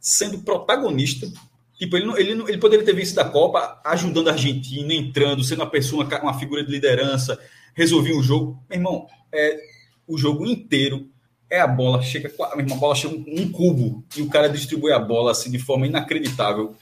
[0.00, 1.30] sendo protagonista
[1.78, 5.60] Tipo, ele, não, ele, ele poderia ter vencido a Copa ajudando a Argentina, entrando, sendo
[5.60, 7.38] uma pessoa, uma figura de liderança,
[7.74, 8.62] resolver o jogo.
[8.68, 9.58] Meu irmão, é,
[10.06, 11.10] o jogo inteiro
[11.50, 14.90] é a bola, chega, a mesma bola chega um, um, cubo e o cara distribui
[14.90, 16.74] a bola assim de forma inacreditável.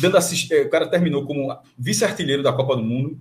[0.00, 0.50] Dando assist...
[0.52, 3.20] É, o cara terminou como vice-artilheiro da Copa do Mundo.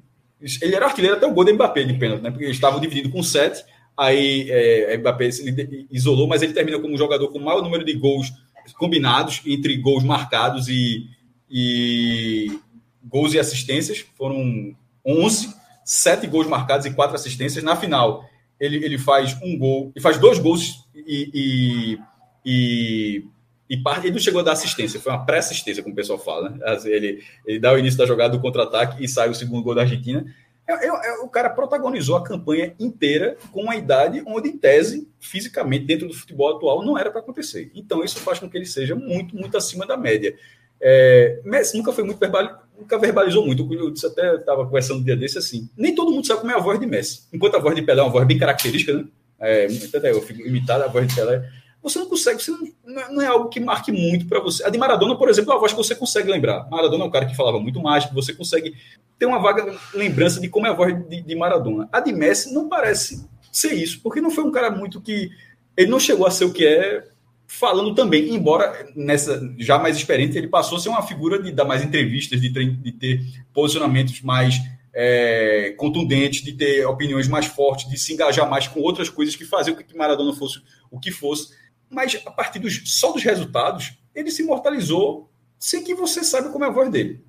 [0.62, 2.32] Ele era artilheiro até o gol do Mbappé de pênalti, né?
[2.32, 3.64] Porque eles estavam divididos com sete.
[3.98, 7.94] Aí é, Mbappé se isolou, mas ele terminou como jogador com o maior número de
[7.94, 8.32] gols
[8.74, 11.08] combinados entre gols marcados e,
[11.50, 12.60] e
[13.04, 14.06] gols e assistências.
[14.18, 14.76] Foram
[15.06, 17.64] 11, 7 gols marcados e 4 assistências.
[17.64, 18.24] Na final,
[18.60, 22.00] ele, ele faz um gol, e faz dois gols e, e,
[22.46, 23.24] e
[23.70, 26.50] e parte, ele não chegou a dar assistência, foi uma pré-assistência, como o pessoal fala.
[26.50, 26.60] Né?
[26.86, 29.82] Ele, ele dá o início da jogada do contra-ataque e sai o segundo gol da
[29.82, 30.26] Argentina.
[30.70, 35.10] É, é, é, o cara protagonizou a campanha inteira com uma idade onde, em tese,
[35.20, 37.72] fisicamente, dentro do futebol atual, não era para acontecer.
[37.74, 40.36] Então, isso faz com que ele seja muito, muito acima da média.
[40.80, 43.68] É, Messi nunca foi muito verbal, nunca verbalizou muito.
[43.74, 45.68] Eu disse, até estava conversando um dia desse assim.
[45.76, 47.24] Nem todo mundo sabe como é a voz de Messi.
[47.34, 49.06] Enquanto a voz de Pelé é uma voz bem característica, né?
[49.42, 49.68] É,
[50.04, 51.50] eu fico imitado a voz de Pelé
[51.82, 54.64] você não consegue, você não, não é algo que marque muito para você.
[54.66, 56.70] A de Maradona, por exemplo, é uma voz que você consegue lembrar.
[56.70, 58.76] Maradona é um cara que falava muito mágico, você consegue
[59.18, 61.88] ter uma vaga lembrança de como é a voz de, de Maradona.
[61.92, 65.30] A de Messi não parece ser isso, porque não foi um cara muito que.
[65.78, 67.08] Ele não chegou a ser o que é
[67.48, 71.66] falando também, embora nessa já mais experiente, ele passou a ser uma figura de dar
[71.66, 74.60] mais entrevistas, de ter, de ter posicionamentos mais
[74.94, 79.46] é, contundentes, de ter opiniões mais fortes, de se engajar mais com outras coisas que
[79.46, 80.62] faziam com que Maradona fosse
[80.92, 81.50] o que fosse
[81.90, 86.64] mas a partir dos, só dos resultados, ele se imortalizou sem que você saiba como
[86.64, 87.24] é a voz dele.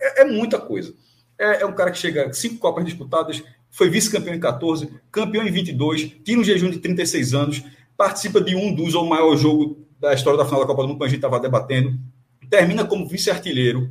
[0.00, 0.94] É, é muita coisa.
[1.38, 5.50] É, é, um cara que chega cinco Copas disputadas, foi vice-campeão em 14, campeão em
[5.50, 7.62] 22, tira um jejum de 36 anos,
[7.96, 10.98] participa de um dos ou maior jogo da história da final da Copa do Mundo,
[10.98, 11.98] que a gente estava debatendo,
[12.50, 13.90] termina como vice-artilheiro,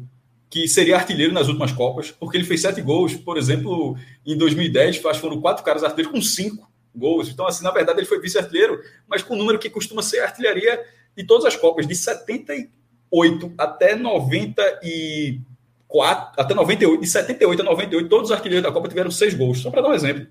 [0.50, 4.98] que seria artilheiro nas últimas Copas, porque ele fez sete gols, por exemplo, em 2010,
[4.98, 7.30] acho que foram quatro caras artilheiros com cinco gols.
[7.30, 10.84] Então, assim, na verdade, ele foi vice-artilheiro, mas com um número que costuma ser artilharia
[11.16, 18.30] de todas as Copas, de 78 até 94, até 98, de 78 a 98, todos
[18.30, 19.60] os artilheiros da Copa tiveram seis gols.
[19.60, 20.26] Só para dar um exemplo.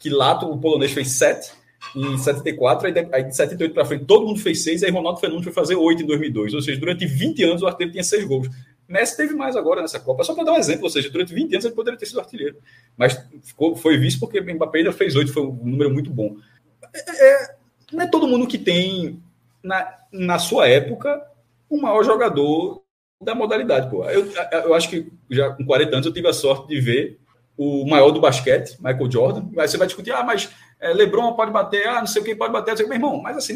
[0.00, 1.50] Que Lato, o polonês, fez sete
[1.94, 5.20] em 74, aí de, aí de 78 para frente todo mundo fez seis, aí Ronaldo
[5.20, 6.54] Fenômeno foi fazer oito em 2002.
[6.54, 8.48] Ou seja, durante 20 anos o artilheiro tinha seis gols.
[8.88, 11.52] Messi teve mais agora nessa Copa, só para dar um exemplo, ou seja, durante 20
[11.52, 12.56] anos ele poderia ter sido artilheiro,
[12.96, 16.36] mas ficou, foi visto porque Mbappé ainda fez oito, foi um número muito bom.
[16.94, 17.56] É, é,
[17.92, 19.22] não é todo mundo que tem,
[19.62, 21.20] na, na sua época,
[21.68, 22.82] o maior jogador
[23.20, 23.90] da modalidade.
[23.90, 24.04] Pô.
[24.04, 27.18] Eu, eu acho que já com 40 anos eu tive a sorte de ver
[27.56, 29.48] o maior do basquete, Michael Jordan.
[29.58, 32.34] Aí você vai discutir, ah, mas é, LeBron pode bater, ah, não sei o que
[32.34, 33.54] pode bater, meu irmão, mas assim,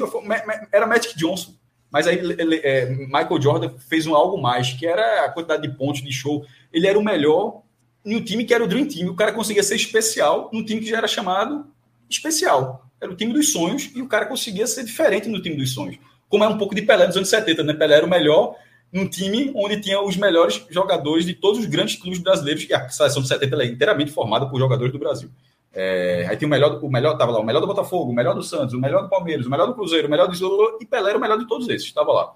[0.73, 1.55] era Magic Johnson.
[1.90, 2.20] Mas aí
[2.62, 6.44] é, Michael Jordan fez um algo mais, que era a quantidade de pontos de show.
[6.72, 7.62] Ele era o melhor
[8.04, 9.10] em um time que era o Dream Team.
[9.10, 11.66] O cara conseguia ser especial num time que já era chamado
[12.08, 12.86] especial.
[13.00, 15.98] Era o time dos sonhos e o cara conseguia ser diferente no time dos sonhos.
[16.28, 17.74] Como é um pouco de Pelé dos anos 70, né?
[17.74, 18.56] Pelé era o melhor
[18.92, 22.88] num time onde tinha os melhores jogadores de todos os grandes clubes brasileiros, e a
[22.88, 25.30] seleção de 70 é inteiramente formada por jogadores do Brasil.
[25.72, 28.34] É, aí tem o melhor, o melhor, tava lá, o melhor do Botafogo, o melhor
[28.34, 31.10] do Santos, o melhor do Palmeiras, o melhor do Cruzeiro, o melhor do e Pelé
[31.10, 32.32] era o melhor de todos esses, estava lá.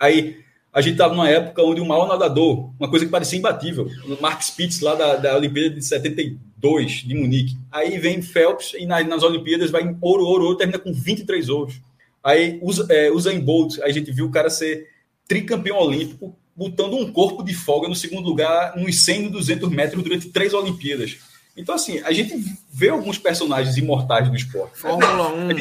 [0.00, 0.38] Aí
[0.72, 4.20] a gente estava numa época onde o maior nadador, uma coisa que parecia imbatível, o
[4.20, 7.56] Mark Spitz lá da, da Olimpíada de 72, de Munique.
[7.70, 11.48] Aí vem Phelps e nas, nas Olimpíadas vai em ouro, ouro, ouro, termina com 23
[11.48, 11.80] ouros.
[12.24, 14.88] Aí usa, é, usa em Bolt, a gente viu o cara ser
[15.28, 20.02] tricampeão olímpico, botando um corpo de folga no segundo lugar nos 100 e 200 metros
[20.02, 21.18] durante três Olimpíadas.
[21.56, 22.34] Então, assim, a gente
[22.70, 24.78] vê alguns personagens imortais do esporte.
[24.78, 25.54] Fórmula 1, é,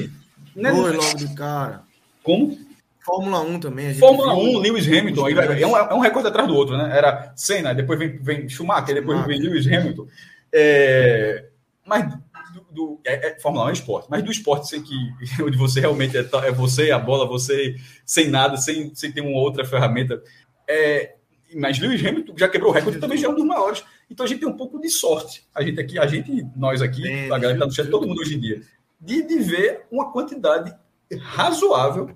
[0.55, 0.71] né?
[0.71, 1.83] dois logo de cara.
[2.23, 2.57] Como?
[3.03, 3.93] Fórmula 1 também.
[3.95, 6.89] Fórmula 1, Lewis Hamilton, é um, é um recorde atrás do outro, né?
[6.97, 9.41] Era Senna, depois vem, vem Schumacher, depois Schumacher.
[9.41, 10.07] vem Lewis Hamilton.
[10.51, 11.45] É,
[11.85, 12.13] mas
[12.53, 14.95] do, do é, é, Fórmula 1 é esporte, mas do esporte sem que,
[15.43, 17.75] onde você realmente é, é você, a bola, você
[18.05, 20.21] sem nada, sem, sem ter uma outra ferramenta.
[20.67, 21.15] É,
[21.55, 23.83] mas Lewis Hamilton já quebrou o recorde também já é um dos maiores.
[24.09, 25.43] Então a gente tem um pouco de sorte.
[25.53, 28.07] A gente aqui, a gente, nós aqui, é, a galera que está no chat, todo
[28.07, 28.61] mundo hoje em dia,
[28.99, 30.73] de, de ver uma quantidade
[31.19, 32.15] razoável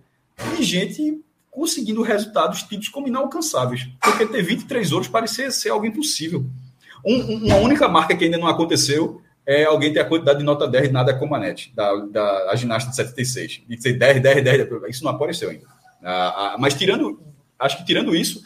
[0.55, 3.87] de gente conseguindo resultados tidos como inalcançáveis.
[4.01, 6.45] Porque ter 23 ouros parecia ser algo impossível.
[7.05, 10.67] Um, uma única marca que ainda não aconteceu é alguém ter a quantidade de nota
[10.67, 13.63] 10 nada como a NET, da, da a ginasta de 76.
[13.67, 15.65] De ser 10, 10, 10, isso não apareceu ainda.
[16.03, 17.19] Ah, ah, mas tirando,
[17.57, 18.43] acho que tirando isso,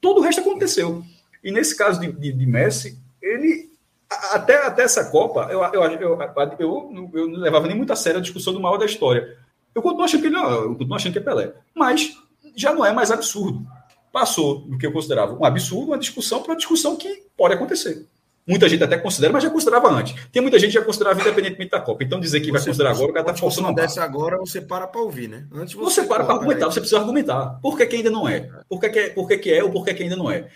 [0.00, 1.04] todo o resto aconteceu.
[1.42, 3.70] E nesse caso de, de, de Messi, ele
[4.08, 6.18] até, até essa Copa, eu, eu, eu,
[6.58, 9.36] eu, eu não levava nem muito a sério a discussão do maior da história.
[9.74, 11.52] Eu continuo achando que ele não, eu continuo achando que é Pelé.
[11.74, 12.16] Mas
[12.56, 13.66] já não é mais absurdo.
[14.10, 18.06] Passou do que eu considerava um absurdo, uma discussão para uma discussão que pode acontecer.
[18.48, 20.14] Muita gente até considera, mas já considerava antes.
[20.32, 22.02] Tem muita gente que já considerava independentemente da Copa.
[22.02, 24.02] Então dizer que você, vai considerar agora, o cara está forçando a barra.
[24.02, 25.46] agora, você para para ouvir, né?
[25.52, 26.72] Antes você, você para para argumentar, aí.
[26.72, 27.58] você precisa argumentar.
[27.60, 28.48] Por que, que ainda não é?
[28.66, 30.48] Por que, que, é, por que, que é ou por que, que ainda não é?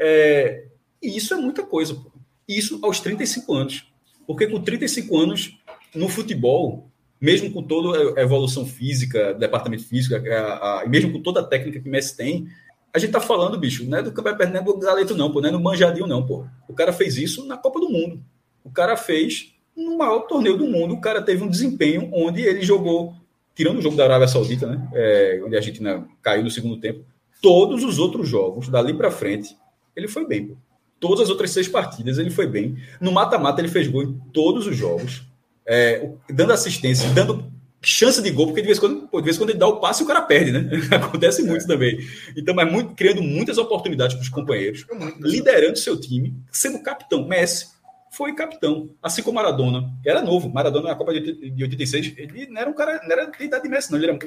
[0.00, 0.64] É?
[1.02, 1.94] E isso é muita coisa.
[1.94, 2.10] Pô.
[2.48, 3.86] Isso aos 35 anos.
[4.26, 5.58] Porque com 35 anos,
[5.94, 6.88] no futebol,
[7.20, 11.80] mesmo com toda a evolução física, departamento físico, a, a, mesmo com toda a técnica
[11.80, 12.48] que o Messi tem,
[12.92, 15.40] a gente tá falando, bicho, não é do campeonato, não é do galeto, não, pô,
[15.40, 16.44] não é no manjadinho, não, pô.
[16.66, 18.20] O cara fez isso na Copa do Mundo.
[18.64, 20.94] O cara fez no maior torneio do mundo.
[20.94, 23.14] O cara teve um desempenho onde ele jogou
[23.54, 24.88] tirando o jogo da Arábia Saudita, né?
[24.94, 27.04] É, onde a Argentina caiu no segundo tempo,
[27.42, 29.56] todos os outros jogos, dali para frente,
[29.94, 30.48] ele foi bem.
[30.48, 30.56] Pô.
[30.98, 32.76] Todas as outras seis partidas ele foi bem.
[33.00, 35.22] No mata-mata ele fez gol em todos os jogos,
[35.66, 37.50] é, dando assistência, dando
[37.82, 39.80] chance de gol, porque de vez, em quando, de vez em quando ele dá o
[39.80, 40.68] passe e o cara perde, né?
[40.96, 41.66] Acontece muito é.
[41.66, 41.98] também.
[42.36, 44.86] Então, mas muito, criando muitas oportunidades para os companheiros,
[45.20, 47.26] liderando seu time, sendo capitão.
[47.26, 47.68] Messi
[48.10, 49.90] foi capitão, assim como Maradona.
[50.04, 50.50] Era novo.
[50.50, 53.68] Maradona na Copa de 86, ele não era um cara, não era de idade de
[53.68, 53.98] Messi, não.
[53.98, 54.18] Ele era,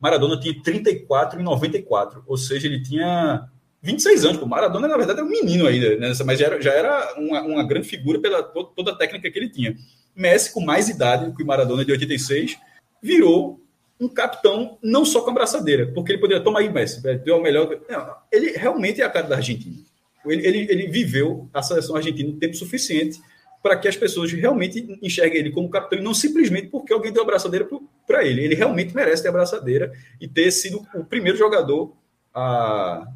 [0.00, 3.48] Maradona tinha 34 e 94, ou seja, ele tinha
[3.82, 4.42] 26 anos.
[4.42, 6.12] O Maradona, na verdade, era um menino ainda, né?
[6.24, 9.48] mas já era, já era uma, uma grande figura pela toda a técnica que ele
[9.48, 9.76] tinha.
[10.14, 12.56] Messi, com mais idade que o Maradona de 86,
[13.02, 13.60] virou
[13.98, 17.42] um capitão não só com a braçadeira, porque ele poderia tomar aí Messi, deu o
[17.42, 17.80] melhor.
[17.88, 19.76] Não, ele realmente é a cara da Argentina.
[20.24, 23.20] Ele, ele, ele viveu a seleção argentina tempo suficiente
[23.62, 27.22] para que as pessoas realmente enxerguem ele como capitão e não simplesmente porque alguém deu
[27.22, 27.68] a braçadeira
[28.06, 28.44] para ele.
[28.44, 31.96] Ele realmente merece ter a braçadeira e ter sido o primeiro jogador
[32.34, 33.06] a,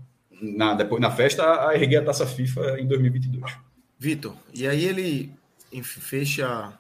[0.41, 3.57] na, depois, na festa a erguer a taça FIFA em 2022.
[3.99, 5.33] Vitor, e aí ele
[5.83, 6.79] fecha,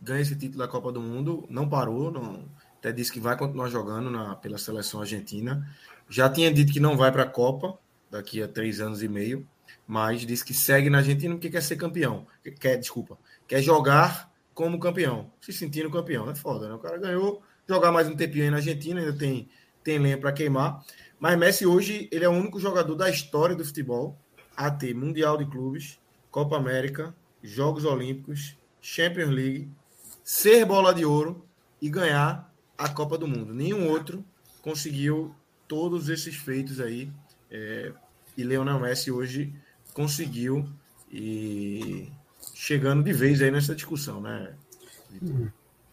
[0.00, 2.44] ganha esse título da Copa do Mundo, não parou, não,
[2.78, 5.68] até disse que vai continuar jogando na, pela seleção argentina.
[6.08, 7.78] Já tinha dito que não vai para a Copa
[8.10, 9.46] daqui a três anos e meio
[9.86, 12.26] mas diz que segue na Argentina porque quer ser campeão.
[12.58, 16.30] Quer, desculpa, quer jogar como campeão, se sentindo campeão.
[16.30, 16.74] É foda, né?
[16.74, 19.48] O cara ganhou, jogar mais um tempinho aí na Argentina, ainda tem,
[19.82, 20.82] tem lenha para queimar.
[21.18, 24.18] Mas Messi hoje, ele é o único jogador da história do futebol
[24.56, 25.98] a ter Mundial de Clubes,
[26.30, 29.70] Copa América, Jogos Olímpicos, Champions League,
[30.22, 31.44] ser bola de ouro
[31.80, 33.54] e ganhar a Copa do Mundo.
[33.54, 34.24] Nenhum outro
[34.62, 35.34] conseguiu
[35.68, 37.10] todos esses feitos aí.
[37.50, 37.92] É,
[38.36, 39.54] e Leonel Messi hoje
[39.92, 40.68] conseguiu
[41.10, 42.10] e
[42.54, 44.54] chegando de vez aí nessa discussão, né?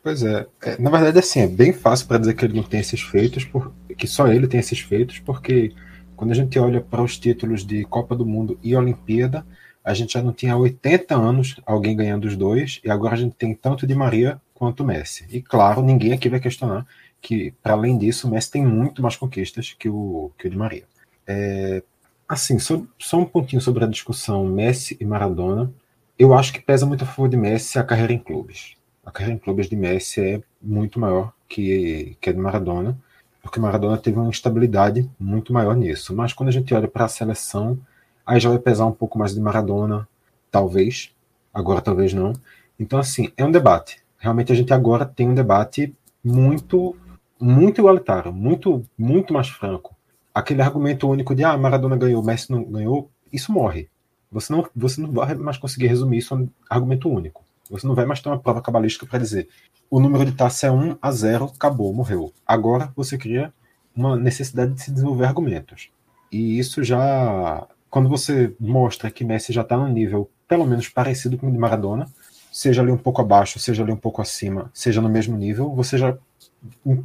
[0.03, 0.47] Pois é.
[0.61, 3.45] é na verdade, assim, é bem fácil para dizer que ele não tem esses feitos,
[3.45, 5.73] por, que só ele tem esses feitos, porque
[6.15, 9.45] quando a gente olha para os títulos de Copa do Mundo e Olimpíada,
[9.83, 13.17] a gente já não tinha há 80 anos alguém ganhando os dois, e agora a
[13.17, 15.25] gente tem tanto de Maria quanto Messi.
[15.29, 16.85] E claro, ninguém aqui vai questionar
[17.21, 20.57] que, para além disso, o Messi tem muito mais conquistas que o, que o de
[20.57, 20.83] Maria.
[21.27, 21.83] É,
[22.31, 25.69] Assim, só, só um pontinho sobre a discussão Messi e Maradona.
[26.17, 28.77] Eu acho que pesa muito a favor de Messi a carreira em clubes.
[29.05, 32.97] A carreira em clubes de Messi é muito maior que, que a de Maradona,
[33.41, 36.15] porque Maradona teve uma instabilidade muito maior nisso.
[36.15, 37.79] Mas quando a gente olha para a seleção,
[38.25, 40.07] aí já vai pesar um pouco mais de Maradona,
[40.51, 41.11] talvez.
[41.53, 42.33] Agora talvez não.
[42.79, 44.01] Então, assim, é um debate.
[44.17, 46.95] Realmente a gente agora tem um debate muito,
[47.39, 49.95] muito igualitário, muito, muito mais franco
[50.33, 53.89] aquele argumento único de ah, Maradona ganhou, Messi não ganhou, isso morre.
[54.31, 57.40] Você não, você não vai mais conseguir resumir isso a um argumento único.
[57.71, 59.47] Você não vai mais ter uma prova cabalística para dizer
[59.91, 62.31] o número de taça é 1 a 0, acabou, morreu.
[62.47, 63.53] Agora você cria
[63.93, 65.89] uma necessidade de se desenvolver argumentos.
[66.31, 71.37] E isso já, quando você mostra que Messi já está num nível pelo menos parecido
[71.37, 72.07] com o de Maradona,
[72.49, 75.97] seja ali um pouco abaixo, seja ali um pouco acima, seja no mesmo nível, você
[75.97, 76.17] já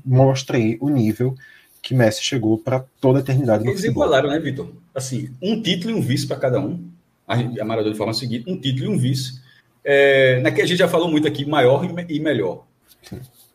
[0.04, 1.34] mostra aí o nível
[1.82, 4.04] que Messi chegou para toda a eternidade no Eles futebol.
[4.04, 4.72] igualaram, né, Vitor?
[4.94, 6.88] Assim, um título e um vice para cada um.
[7.26, 9.40] A, a Maradona de forma seguinte, um título e um vice.
[9.88, 12.64] É, naquele a gente já falou muito aqui, maior e, melhor.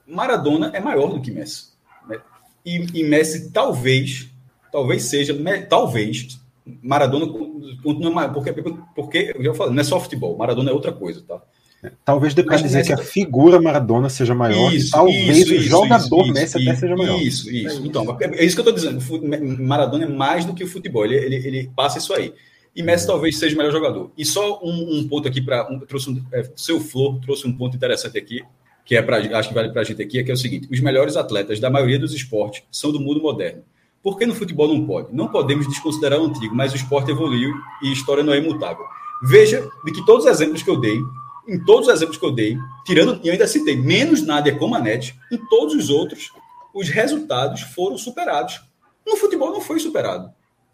[0.08, 1.74] Maradona é maior do que Messi.
[2.08, 2.18] Né?
[2.66, 4.30] E, e, Messi talvez,
[4.72, 5.38] talvez seja,
[5.70, 6.40] talvez,
[6.82, 7.28] Maradona
[7.84, 8.54] continua maior, porque,
[8.96, 11.42] porque eu já falei, não é só futebol, Maradona é outra coisa, tá?
[12.06, 16.24] Talvez dê para dizer que a figura Maradona seja maior, isso, talvez isso, o jogador
[16.24, 17.22] isso, Messi até seja maior.
[17.22, 17.86] Isso, isso.
[17.86, 19.60] Então, é isso que eu estou dizendo.
[19.60, 22.34] Maradona é mais do que o futebol, ele, ele, ele passa isso aí.
[22.76, 23.14] E Messi uhum.
[23.14, 24.12] talvez seja o melhor jogador.
[24.18, 25.72] E só um, um ponto aqui para.
[25.72, 28.42] Um, trouxe um, é, seu Flor trouxe um ponto interessante aqui,
[28.86, 30.68] que é pra, acho que vale para a gente aqui, é que é o seguinte:
[30.72, 33.64] os melhores atletas da maioria dos esportes são do mundo moderno.
[34.02, 35.14] Por que no futebol não pode?
[35.14, 37.54] Não podemos desconsiderar o antigo, mas o esporte evoluiu
[37.84, 38.84] e a história não é imutável.
[39.24, 40.98] Veja de que todos os exemplos que eu dei
[41.48, 45.16] em todos os exemplos que eu dei, tirando, e eu ainda citei, menos Nádia NET,
[45.32, 46.32] em todos os outros,
[46.74, 48.62] os resultados foram superados.
[49.06, 50.32] No futebol não foi superado.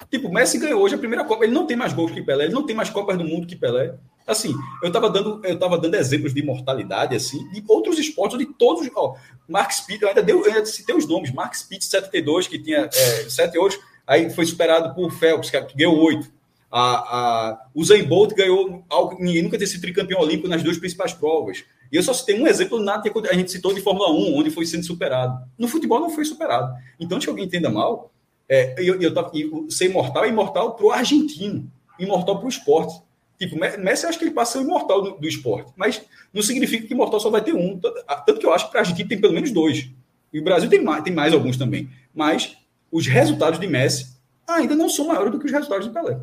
[0.10, 2.54] Tipo, Messi ganhou hoje a primeira Copa, ele não tem mais gols que Pelé, ele
[2.54, 3.96] não tem mais Copas do Mundo que Pelé.
[4.26, 4.54] Assim,
[4.84, 8.90] eu estava dando, eu tava dando exemplos de imortalidade, assim, de outros esportes, de todos.
[8.96, 9.16] Ó,
[9.48, 12.90] Mark Spitt, eu ainda, deu, eu ainda citei os nomes, Mark Spitt, 72, que tinha
[12.94, 16.30] é, 7 ouros, aí foi superado por Phelps, que ganhou 8.
[16.70, 20.78] A, a, o Zayn Bolt ganhou algo, ninguém nunca ter sido tricampeão olímpico nas duas
[20.78, 21.64] principais provas.
[21.92, 24.52] E eu só citei um exemplo nada que a gente citou de Fórmula 1, onde
[24.52, 25.40] foi sendo superado.
[25.58, 26.74] No futebol não foi superado.
[27.00, 28.12] Então, se alguém entenda mal,
[28.50, 31.70] é, eu, eu, eu, ser imortal é imortal para o argentino,
[32.00, 33.02] imortal para o esporte.
[33.38, 36.02] Tipo, Messi acho que ele passa ser imortal do, do, esporte, mas
[36.34, 37.78] não significa que imortal só vai ter um.
[37.80, 39.90] Tanto, tanto que eu acho que para a Argentina tem pelo menos dois.
[40.34, 41.90] E o Brasil tem mais, tem mais alguns também.
[42.14, 42.58] Mas
[42.92, 44.18] os resultados de Messi
[44.48, 46.20] ainda não são maiores do que os resultados de Pelé.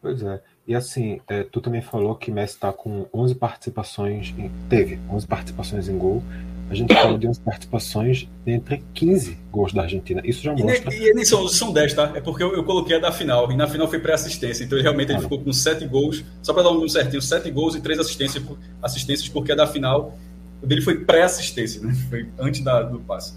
[0.00, 0.40] Pois é.
[0.66, 5.26] E assim, é, tu também falou que Messi está com 11 participações, em, teve 11
[5.26, 6.22] participações em gol.
[6.70, 10.20] A gente falou de 11 participações entre 15 gols da Argentina.
[10.24, 10.94] Isso já mostra.
[10.94, 12.12] E, nem são, são 10, tá?
[12.14, 13.50] É porque eu, eu, coloquei a da final.
[13.50, 14.64] E na final foi pré-assistência.
[14.64, 16.22] Então realmente ele ficou com 7 gols.
[16.42, 18.44] Só para dar um número certinho: 7 gols e 3 assistências,
[18.82, 20.16] assistências porque a da final
[20.62, 21.94] o dele foi pré-assistência, né?
[22.10, 23.34] Foi antes da, do passe.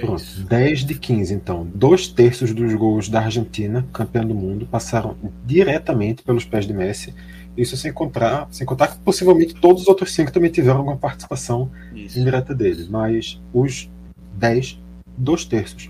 [0.00, 1.66] Pronto, 10 de 15, então.
[1.72, 7.14] Dois terços dos gols da Argentina, campeã do mundo, passaram diretamente pelos pés de Messi.
[7.56, 11.70] Isso sem contar, sem contar que possivelmente todos os outros cinco também tiveram alguma participação
[11.94, 12.18] Isso.
[12.18, 12.86] indireta dele.
[12.90, 13.88] Mas os
[14.34, 14.80] 10,
[15.16, 15.88] dois terços,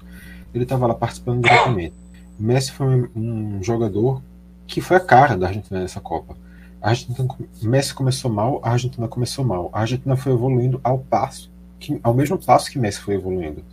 [0.54, 1.94] ele estava lá participando diretamente.
[2.38, 4.22] Messi foi um jogador
[4.66, 6.36] que foi a cara da Argentina nessa Copa.
[6.82, 7.26] A Argentina,
[7.62, 9.70] Messi começou mal, a Argentina começou mal.
[9.72, 13.64] A Argentina foi evoluindo ao passo, que, ao mesmo passo que Messi foi evoluindo.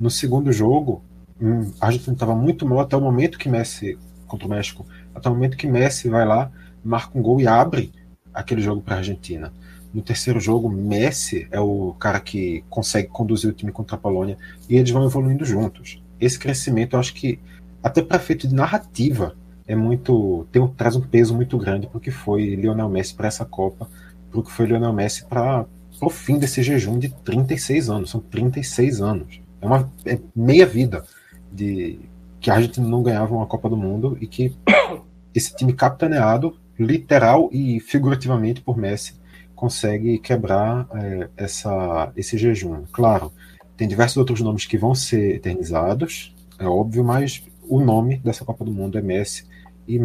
[0.00, 1.02] No segundo jogo,
[1.40, 5.28] hum, a Argentina estava muito mal até o momento que Messi contra o México, até
[5.28, 6.50] o momento que Messi vai lá,
[6.84, 7.92] marca um gol e abre
[8.32, 9.52] aquele jogo para a Argentina.
[9.92, 14.36] No terceiro jogo, Messi é o cara que consegue conduzir o time contra a Polônia
[14.68, 16.02] e eles vão evoluindo juntos.
[16.20, 17.38] Esse crescimento, eu acho que
[17.82, 19.34] até para efeito de narrativa
[19.66, 23.88] é muito tem traz um peso muito grande porque foi Lionel Messi para essa Copa,
[24.30, 25.66] porque foi Lionel Messi para
[26.00, 28.10] o fim desse jejum de 36 anos.
[28.10, 29.40] São 36 anos.
[29.60, 31.04] É uma é meia vida
[31.52, 31.98] de
[32.40, 34.54] que a Argentina não ganhava uma Copa do Mundo e que
[35.34, 39.14] esse time capitaneado, literal e figurativamente por Messi,
[39.54, 42.84] consegue quebrar é, essa, esse jejum.
[42.92, 43.32] Claro,
[43.76, 48.64] tem diversos outros nomes que vão ser eternizados, é óbvio, mas o nome dessa Copa
[48.64, 49.46] do Mundo é Messi.
[49.86, 50.00] E,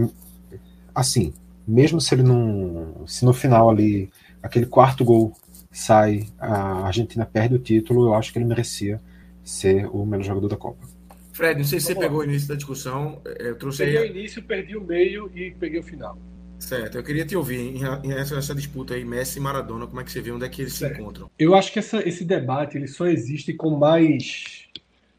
[0.94, 1.34] assim,
[1.68, 3.06] mesmo se ele não.
[3.08, 4.10] Se no final ali,
[4.42, 5.34] aquele quarto gol
[5.72, 9.02] sai, a Argentina perde o título, eu acho que ele merecia
[9.44, 10.88] ser o melhor jogador da Copa.
[11.32, 12.00] Fred, não sei se Vamos você lá.
[12.02, 13.20] pegou o início da discussão.
[13.26, 14.08] É, eu trouxe peguei aí...
[14.08, 16.18] o início, perdi o meio e peguei o final.
[16.60, 20.00] Certo, eu queria te ouvir em relação a essa disputa aí, Messi e Maradona, como
[20.00, 20.96] é que você vê onde é que eles certo.
[20.96, 21.32] se encontram?
[21.38, 24.68] Eu acho que essa, esse debate ele só existe com mais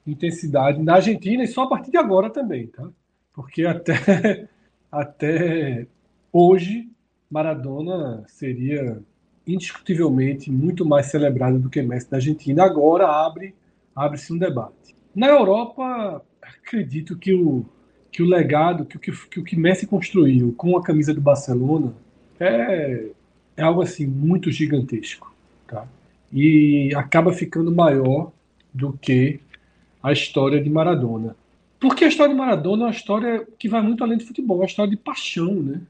[0.06, 2.88] intensidade na Argentina e só a partir de agora também, tá?
[3.32, 4.48] Porque até,
[4.90, 5.86] até
[6.32, 6.88] hoje,
[7.30, 9.02] Maradona seria
[9.46, 12.64] indiscutivelmente muito mais celebrado do que Messi da Argentina.
[12.64, 13.54] Agora abre
[13.94, 14.96] abre-se um debate.
[15.14, 17.64] Na Europa, acredito que o,
[18.14, 21.20] que o legado, que o que, que o que Messi construiu com a camisa do
[21.20, 21.92] Barcelona
[22.38, 23.06] é,
[23.56, 25.34] é algo assim muito gigantesco.
[25.66, 25.84] Tá?
[26.32, 28.30] E acaba ficando maior
[28.72, 29.40] do que
[30.00, 31.34] a história de Maradona.
[31.80, 34.60] Porque a história de Maradona é uma história que vai muito além do futebol, é
[34.60, 35.80] uma história de paixão, né?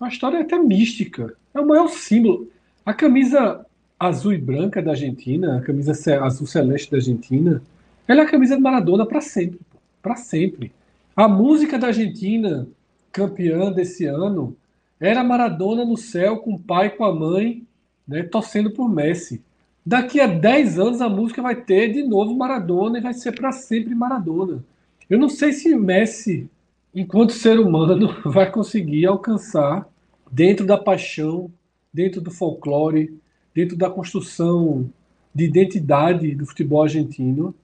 [0.00, 1.34] É uma história até mística.
[1.52, 2.48] É o maior símbolo.
[2.86, 3.66] A camisa
[4.00, 5.92] azul e branca da Argentina, a camisa
[6.24, 7.62] azul celeste da Argentina,
[8.08, 9.60] ela é a camisa de Maradona para sempre,
[10.00, 10.72] para sempre.
[11.16, 12.66] A música da Argentina,
[13.12, 14.56] campeã desse ano,
[14.98, 17.64] era Maradona no céu com o pai, com a mãe,
[18.06, 19.40] né, torcendo por Messi.
[19.86, 23.52] Daqui a 10 anos a música vai ter de novo Maradona e vai ser para
[23.52, 24.64] sempre Maradona.
[25.08, 26.50] Eu não sei se Messi,
[26.92, 29.88] enquanto ser humano, vai conseguir alcançar
[30.32, 31.48] dentro da paixão,
[31.92, 33.16] dentro do folclore,
[33.54, 34.90] dentro da construção
[35.32, 37.54] de identidade do futebol argentino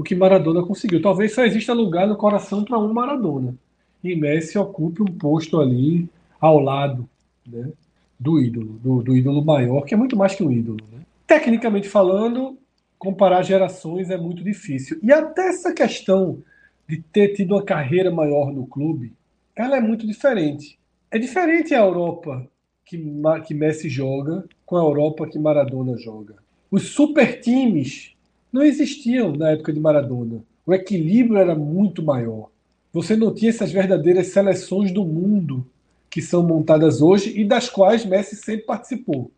[0.00, 1.02] o que Maradona conseguiu.
[1.02, 3.54] Talvez só exista lugar no coração para um Maradona.
[4.02, 6.08] E Messi ocupe um posto ali
[6.40, 7.06] ao lado
[7.46, 7.70] né,
[8.18, 10.78] do ídolo, do, do, ídolo maior, que é muito mais que um ídolo.
[10.90, 11.00] Né?
[11.26, 12.58] Tecnicamente falando,
[12.98, 14.98] comparar gerações é muito difícil.
[15.02, 16.42] E até essa questão
[16.88, 19.12] de ter tido uma carreira maior no clube,
[19.54, 20.78] ela é muito diferente.
[21.10, 22.48] É diferente a Europa
[22.86, 22.98] que,
[23.46, 26.36] que Messi joga com a Europa que Maradona joga.
[26.70, 28.14] Os super times
[28.52, 30.42] não existiam na época de Maradona.
[30.66, 32.50] O equilíbrio era muito maior.
[32.92, 35.66] Você não tinha essas verdadeiras seleções do mundo
[36.08, 39.30] que são montadas hoje e das quais Messi sempre participou.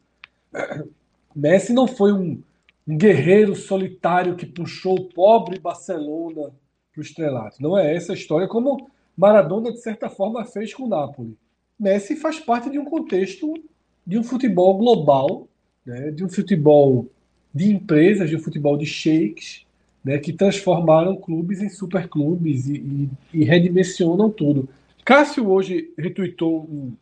[1.37, 2.43] Messi não foi um,
[2.89, 6.51] um guerreiro solitário que puxou o pobre Barcelona
[6.93, 7.63] para o estrelato.
[7.63, 11.37] Não é essa a história, como Maradona, de certa forma, fez com o Napoli.
[11.79, 13.53] Messi faz parte de um contexto
[14.07, 15.47] de um futebol global,
[15.85, 17.07] né, de um futebol
[17.55, 19.65] de empresas, de futebol de sheiks,
[20.05, 23.11] né, que transformaram clubes em superclubes e, e,
[23.41, 24.69] e redimensionam tudo.
[25.05, 26.93] Cássio hoje retweetou um,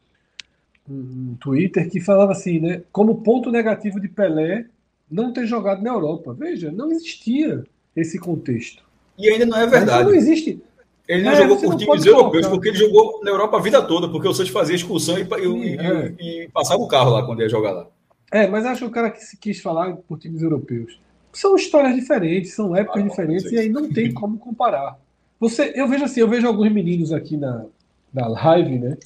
[0.88, 4.66] um, Twitter que falava assim, né, como ponto negativo de Pelé
[5.10, 6.34] não ter jogado na Europa.
[6.34, 7.64] Veja, não existia
[7.96, 8.82] esse contexto.
[9.18, 10.04] E ainda não é verdade.
[10.04, 10.62] não existe.
[11.08, 14.08] Ele não é, jogou por times europeus, porque ele jogou na Europa a vida toda,
[14.08, 16.14] porque o Santos fazia excursão e, e, é.
[16.20, 17.86] e, passava o carro lá quando ia jogar lá.
[18.30, 21.00] É, mas acho que o cara quis, quis falar por times europeus.
[21.32, 24.98] são histórias diferentes, são épocas ah, diferentes, e aí não tem como comparar.
[25.38, 27.66] Você, eu vejo assim, eu vejo alguns meninos aqui na,
[28.12, 28.96] na live, né,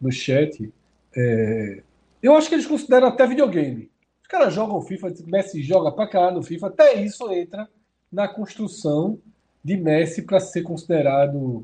[0.00, 0.72] no chat,
[1.16, 1.82] é,
[2.22, 3.90] eu acho que eles consideram até videogame.
[4.22, 7.68] Os caras jogam FIFA, Messi joga pra cá no FIFA, até isso entra
[8.10, 9.18] na construção
[9.62, 11.60] de Messi para ser considerado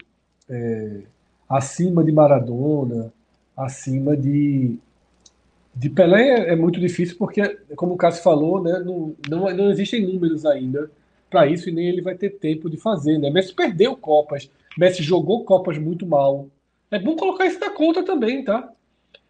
[0.48, 1.02] é,
[1.48, 3.12] acima de Maradona,
[3.56, 4.78] acima de,
[5.76, 7.42] de Pelé é, é, muito difícil porque,
[7.76, 10.90] como o Cássio falou, né, não, não, não existem números ainda
[11.28, 13.18] para isso e nem ele vai ter tempo de fazer.
[13.18, 13.28] Né?
[13.28, 16.48] Messi perdeu Copas, Messi jogou Copas muito mal.
[16.90, 18.72] É bom colocar isso na conta também, tá?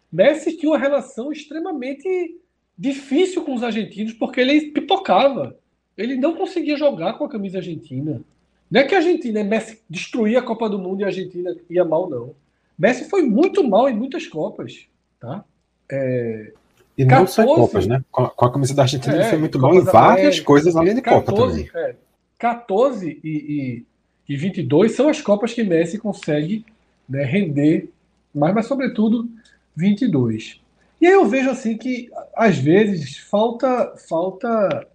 [0.09, 2.39] Messi tinha uma relação extremamente
[2.77, 5.57] difícil com os argentinos porque ele pipocava.
[5.97, 8.21] Ele não conseguia jogar com a camisa argentina.
[8.71, 11.83] Não é que a Argentina, Messi destruía a Copa do Mundo e a Argentina ia
[11.83, 12.35] mal, não.
[12.77, 14.87] Messi foi muito mal em muitas Copas,
[15.19, 15.43] tá?
[15.89, 16.51] É,
[16.97, 18.03] e não 14, só em Copas, né?
[18.11, 20.75] Com a, com a camisa da Argentina é, ele foi muito bom em várias coisas
[20.75, 21.69] além de 14, Copa também.
[21.75, 21.95] É,
[22.39, 23.85] 14 e,
[24.27, 26.65] e, e 22 são as Copas que Messi consegue
[27.07, 27.89] né, render,
[28.33, 29.29] mas, mas sobretudo
[29.75, 30.59] 22.
[30.99, 34.87] E aí eu vejo assim que às vezes falta falta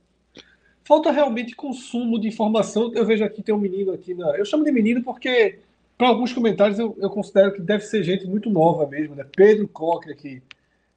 [0.85, 2.93] falta realmente consumo de informação.
[2.95, 5.61] Eu vejo aqui tem um menino aqui na, eu chamo de menino porque
[5.97, 9.25] para alguns comentários eu, eu, considero que deve ser gente muito nova mesmo, né?
[9.37, 10.43] Pedro Coque aqui.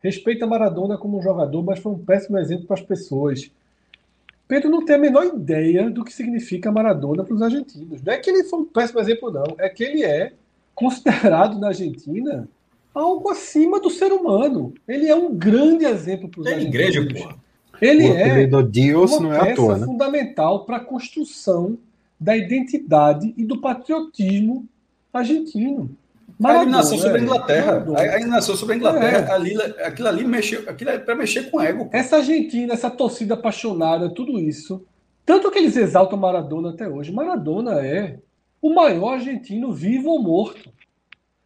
[0.06, 3.50] Respeita Maradona como um jogador, mas foi um péssimo exemplo para as pessoas.
[4.48, 8.04] Pedro não tem a menor ideia do que significa Maradona para os argentinos.
[8.04, 9.56] Não é que ele foi um péssimo exemplo, não.
[9.58, 10.34] É que ele é
[10.76, 12.48] considerado na Argentina
[12.94, 14.76] algo acima do ser humano.
[14.88, 16.76] Ele é um grande exemplo para os argentinos.
[16.76, 17.36] igreja, porra.
[17.82, 19.86] Ele é Deus uma não é peça à toa, né?
[19.88, 21.80] fundamental para a construção
[22.20, 24.68] da identidade e do patriotismo
[25.12, 25.90] argentino.
[26.38, 27.86] Maradona, a eliminação sobre a Inglaterra.
[27.98, 29.32] A eliminação sobre a Inglaterra, é.
[29.32, 31.90] ali, aquilo ali mexeu, aquilo é para mexer com ego.
[31.94, 34.86] Essa Argentina, essa torcida apaixonada, tudo isso.
[35.26, 37.12] Tanto que eles exaltam Maradona até hoje.
[37.12, 38.20] Maradona é
[38.62, 40.70] o maior argentino vivo ou morto.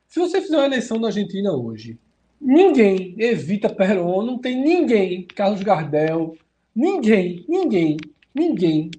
[0.07, 1.97] Se você fizer uma eleição na Argentina hoje,
[2.41, 6.35] ninguém evita Perón, não tem ninguém, Carlos Gardel,
[6.75, 7.97] ninguém, ninguém,
[8.33, 8.89] ninguém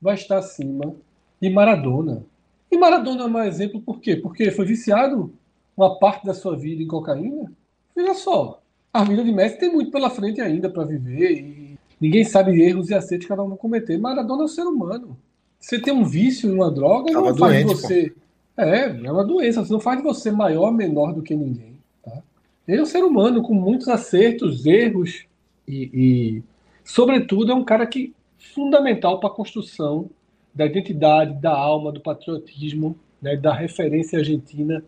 [0.00, 0.94] vai estar acima
[1.40, 2.24] de Maradona.
[2.70, 4.14] E Maradona é um exemplo por quê?
[4.14, 5.34] Porque foi viciado
[5.80, 7.50] uma parte da sua vida em cocaína?
[7.96, 8.60] Veja só,
[8.92, 12.90] a vida de Messi tem muito pela frente ainda para viver e ninguém sabe erros
[12.90, 13.98] e acertos que cada um cometer.
[13.98, 15.16] Maradona é um ser humano.
[15.58, 18.10] Você tem um vício em uma droga, Tava não faz doente, você.
[18.10, 18.62] Pô.
[18.62, 19.64] É, é uma doença.
[19.64, 21.78] Você não faz de você maior ou menor do que ninguém.
[22.02, 22.22] Tá?
[22.66, 25.24] Ele é um ser humano com muitos acertos, erros
[25.66, 26.42] e, e
[26.84, 30.10] sobretudo, é um cara que fundamental para a construção
[30.54, 34.82] da identidade, da alma, do patriotismo, né, da referência argentina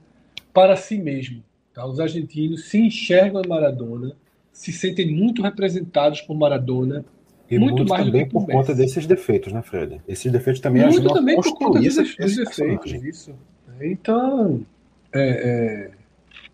[0.53, 1.43] para si mesmo.
[1.75, 1.87] Tá?
[1.87, 4.15] Os argentinos se enxergam em Maradona,
[4.53, 7.05] se sentem muito representados por Maradona.
[7.51, 10.01] E muito, muito mais também por, por conta desses defeitos, né, Fred?
[10.07, 13.35] Esses defeitos também muito ajudam também a construir por conta desses, defeitos, isso.
[13.81, 14.65] Então,
[15.13, 15.91] é,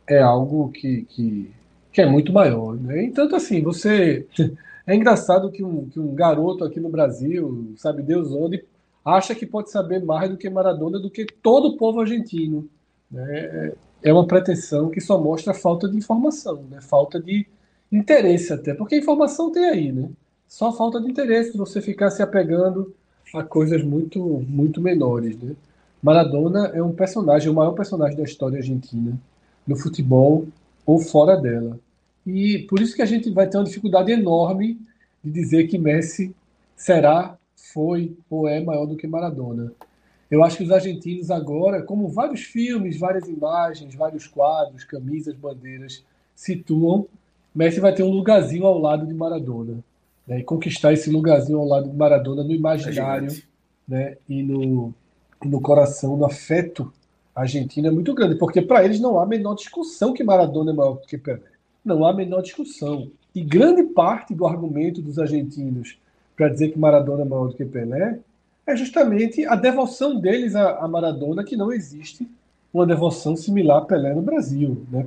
[0.09, 1.51] é, é algo que, que,
[1.93, 2.77] que, é muito maior.
[2.77, 3.05] Né?
[3.05, 4.27] Então, assim, você.
[4.89, 8.65] É engraçado que um, que um garoto aqui no Brasil, sabe Deus onde,
[9.05, 12.67] acha que pode saber mais do que Maradona, do que todo o povo argentino.
[13.11, 13.75] Né?
[14.03, 16.81] É uma pretensão que só mostra falta de informação, né?
[16.81, 17.47] falta de
[17.91, 20.09] interesse até, porque informação tem aí, né?
[20.47, 22.95] Só falta de interesse você ficar se apegando
[23.35, 25.55] a coisas muito, muito menores, né?
[26.03, 29.19] Maradona é um personagem, o maior personagem da história argentina,
[29.67, 30.47] no futebol
[30.87, 31.79] ou fora dela.
[32.25, 34.79] E por isso que a gente vai ter uma dificuldade enorme
[35.25, 36.35] de dizer que Messi
[36.77, 39.73] será foi ou é maior do que Maradona.
[40.31, 46.05] Eu acho que os argentinos agora, como vários filmes, várias imagens, vários quadros, camisas, bandeiras
[46.35, 47.07] situam,
[47.55, 49.83] Messi vai ter um lugarzinho ao lado de Maradona.
[50.27, 53.43] Né, e conquistar esse lugarzinho ao lado de Maradona no imaginário é
[53.89, 54.93] né, e no,
[55.43, 56.93] no coração, no afeto
[57.35, 60.75] argentino é muito grande, porque para eles não há a menor discussão que Maradona é
[60.75, 61.41] maior do que Pelé.
[61.83, 63.11] Não há a menor discussão.
[63.35, 65.99] E grande parte do argumento dos argentinos
[66.37, 68.19] para dizer que Maradona é maior do que Pelé,
[68.69, 72.29] é justamente a devoção deles a, a Maradona, que não existe
[72.73, 74.87] uma devoção similar a Pelé no Brasil.
[74.91, 75.07] Né?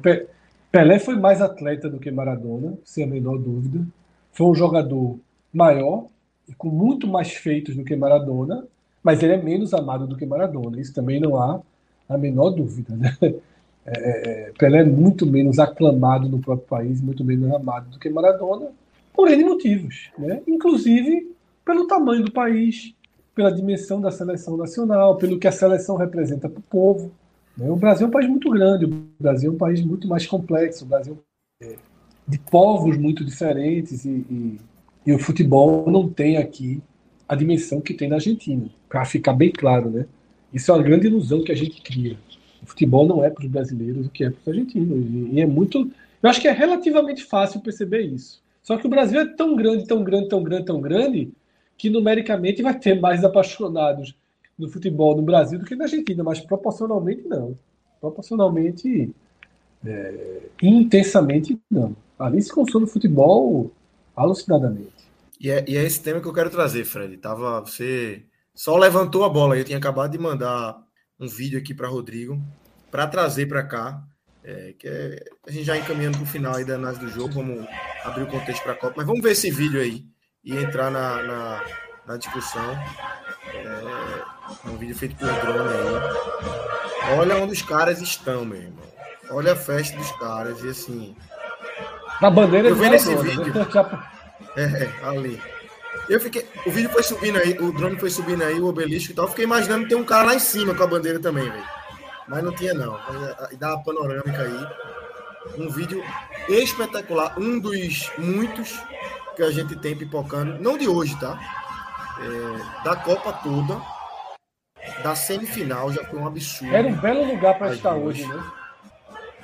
[0.72, 3.86] Pelé foi mais atleta do que Maradona, sem a menor dúvida.
[4.32, 5.20] Foi um jogador
[5.54, 6.08] maior
[6.50, 8.66] e com muito mais feitos do que Maradona,
[9.04, 10.82] mas ele é menos amado do que Maradona.
[10.82, 11.62] Isso também não há
[12.10, 12.96] a menor dúvida.
[12.96, 13.16] Né?
[13.84, 17.98] É, é, é Pelé é muito menos aclamado no próprio país, muito menos amado do
[17.98, 18.68] que Maradona,
[19.12, 20.40] por N motivos, né?
[20.48, 21.36] inclusive
[21.66, 22.94] pelo tamanho do país,
[23.36, 27.12] pela dimensão da seleção nacional, pelo que a seleção representa para o povo.
[27.58, 27.70] Né?
[27.70, 30.84] O Brasil é um país muito grande, o Brasil é um país muito mais complexo,
[30.84, 31.18] o Brasil
[31.62, 31.76] é
[32.28, 34.60] de povos muito diferentes e, e,
[35.06, 36.82] e o futebol não tem aqui
[37.28, 40.06] a dimensão que tem na Argentina, para ficar bem claro, né?
[40.54, 42.18] Isso é uma grande ilusão que a gente cria.
[42.62, 45.34] O futebol não é para os brasileiros o que é para os argentinos.
[45.34, 45.90] E, é muito.
[46.22, 48.42] Eu acho que é relativamente fácil perceber isso.
[48.62, 51.32] Só que o Brasil é tão grande, tão grande, tão grande, tão grande,
[51.82, 54.16] que numericamente vai ter mais apaixonados
[54.56, 57.58] no futebol no Brasil do que na Argentina, mas proporcionalmente não.
[58.00, 59.12] Proporcionalmente,
[59.84, 61.96] é, intensamente não.
[62.20, 63.72] Ali se consome futebol
[64.16, 64.92] alucinadamente.
[65.40, 67.18] E é, e é, esse tema que eu quero trazer, Fred.
[67.18, 69.58] Tava, você só levantou a bola.
[69.58, 70.80] Eu tinha acabado de mandar
[71.20, 72.40] um vídeo aqui para Rodrigo
[72.92, 74.04] para trazer para cá.
[74.44, 77.34] É, que é, a gente já encaminhando para o final aí da análise do jogo.
[77.34, 77.66] Vamos
[78.04, 78.94] abrir o contexto para a Copa.
[78.98, 80.06] Mas vamos ver esse vídeo aí
[80.44, 81.64] e entrar na, na,
[82.08, 82.72] na discussão.
[83.54, 87.18] É, um vídeo feito por drone aí.
[87.18, 88.92] Olha onde os caras estão, meu irmão.
[89.30, 90.64] Olha a festa dos caras.
[90.64, 91.16] E assim.
[92.22, 93.54] Na bandeira eu vendo esse vídeo.
[94.56, 95.42] É, é, ali.
[96.10, 96.48] Eu fiquei.
[96.66, 99.28] O vídeo foi subindo aí, o drone foi subindo aí, o obelisco e tal.
[99.28, 101.64] Fiquei imaginando ter um cara lá em cima com a bandeira também, velho.
[102.28, 103.00] Mas não tinha, não.
[103.52, 105.62] E dá uma panorâmica aí.
[105.62, 106.04] Um vídeo
[106.50, 107.38] espetacular.
[107.40, 108.80] Um dos muitos
[109.36, 110.60] que a gente tem pipocando.
[110.60, 111.40] Não de hoje, tá?
[112.20, 113.82] É, da Copa toda.
[115.04, 116.74] Da semifinal, já foi um absurdo.
[116.74, 118.52] Era um belo lugar para estar hoje, né?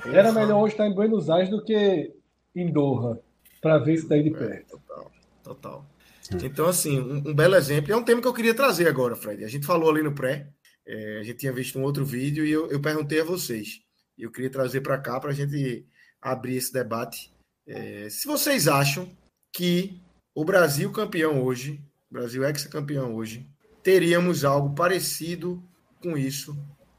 [0.06, 2.12] Era melhor hoje estar em Buenos Aires do que
[2.54, 3.20] em Doha
[3.60, 4.76] para ver isso daí de é, perto.
[4.76, 5.12] É, total,
[5.42, 5.86] total.
[6.44, 7.92] Então, assim, um, um, belo exemplo.
[7.92, 9.44] É um tema que eu queria trazer agora, Fred.
[9.44, 10.48] A gente falou ali no pré,
[10.86, 13.80] é, a gente tinha visto um outro vídeo e eu, eu perguntei a vocês.
[14.16, 15.86] E eu queria trazer para cá para a gente
[16.20, 17.32] abrir esse debate.
[17.66, 19.08] É, se vocês acham
[19.52, 20.00] que
[20.34, 21.80] o Brasil campeão hoje,
[22.10, 23.46] Brasil ex-campeão hoje,
[23.82, 25.62] teríamos algo parecido
[26.02, 26.56] com isso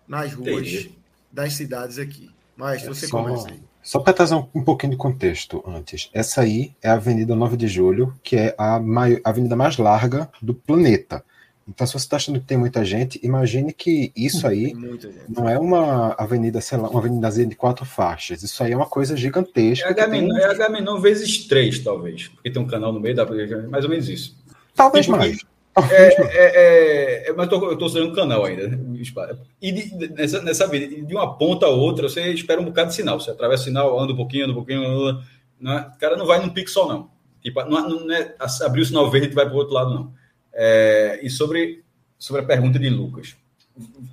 [0.08, 0.92] nas ruas Teria.
[1.32, 2.32] das cidades aqui.
[2.58, 3.24] Mas você Só...
[3.24, 3.62] começa aí.
[3.82, 7.56] Só para trazer um, um, pouquinho de contexto antes, essa aí é a Avenida 9
[7.56, 11.24] de Julho, que é a, maior, a avenida mais larga do planeta.
[11.70, 14.74] Então, se você está achando que tem muita gente, imagine que isso aí
[15.30, 18.42] não é uma avenida, sei lá, uma avenida de quatro faixas.
[18.42, 19.88] Isso aí é uma coisa gigantesca.
[19.88, 20.98] É H-Menon tem...
[20.98, 22.28] é vezes três, talvez.
[22.30, 23.26] Porque tem um canal no meio da
[23.70, 24.36] mais ou menos isso.
[24.74, 25.38] Talvez tipo, mais.
[25.92, 28.68] É, é, é, mas tô, eu estou usando um canal ainda.
[28.68, 28.80] Né?
[29.62, 32.96] E de, nessa, nessa vida, de uma ponta a outra, você espera um bocado de
[32.96, 33.20] sinal.
[33.20, 34.84] Você atravessa o sinal, anda um pouquinho, anda um pouquinho.
[34.84, 35.24] Anda,
[35.60, 37.12] não é, o cara não vai num pixel, não.
[37.44, 38.34] Tipo, não, não é
[38.64, 40.19] abrir o sinal verde e vai para o outro lado, não.
[40.54, 41.84] É, e sobre,
[42.18, 43.36] sobre a pergunta de Lucas,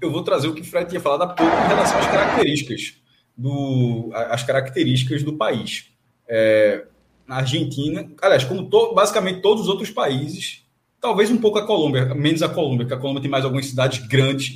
[0.01, 2.95] eu vou trazer o que o Fred tinha falado há pouco em relação às características
[3.37, 5.91] do, as características do país.
[6.29, 6.85] É,
[7.27, 10.67] na Argentina, aliás, como to, basicamente todos os outros países
[11.07, 14.05] Talvez um pouco a Colômbia, menos a Colômbia, porque a Colômbia tem mais algumas cidades
[14.09, 14.53] grandes,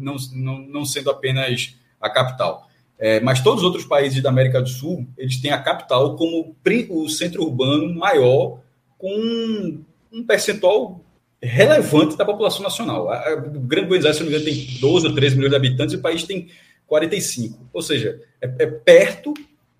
[0.00, 2.68] não, não, não sendo apenas a capital.
[2.98, 6.56] É, mas todos os outros países da América do Sul, eles têm a capital como
[6.90, 8.58] o centro urbano maior,
[8.98, 11.00] com um percentual
[11.44, 13.08] relevante da população nacional.
[13.54, 15.94] O Grande Buenos Aires, se não me engano, tem 12 ou 13 milhões de habitantes
[15.94, 16.48] e o país tem
[16.86, 17.68] 45.
[17.72, 19.34] Ou seja, é, é perto,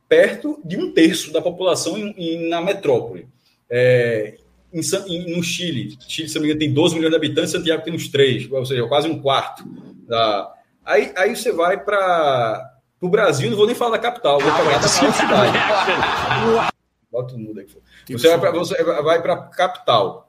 [0.08, 3.28] perto de um terço da população em, em, na metrópole.
[3.70, 4.34] É,
[4.72, 7.94] em, no Chile, Chile, se não me engano, tem 12 milhões de habitantes, Santiago tem
[7.94, 9.64] uns 3, ou seja, quase um quarto.
[10.06, 10.52] Da...
[10.84, 14.78] Aí, aí você vai para o Brasil, não vou nem falar da capital, vou falar
[14.78, 15.58] da maior cidade.
[17.10, 17.66] Bota o mundo aí.
[18.10, 20.23] Você vai para você vai para a capital.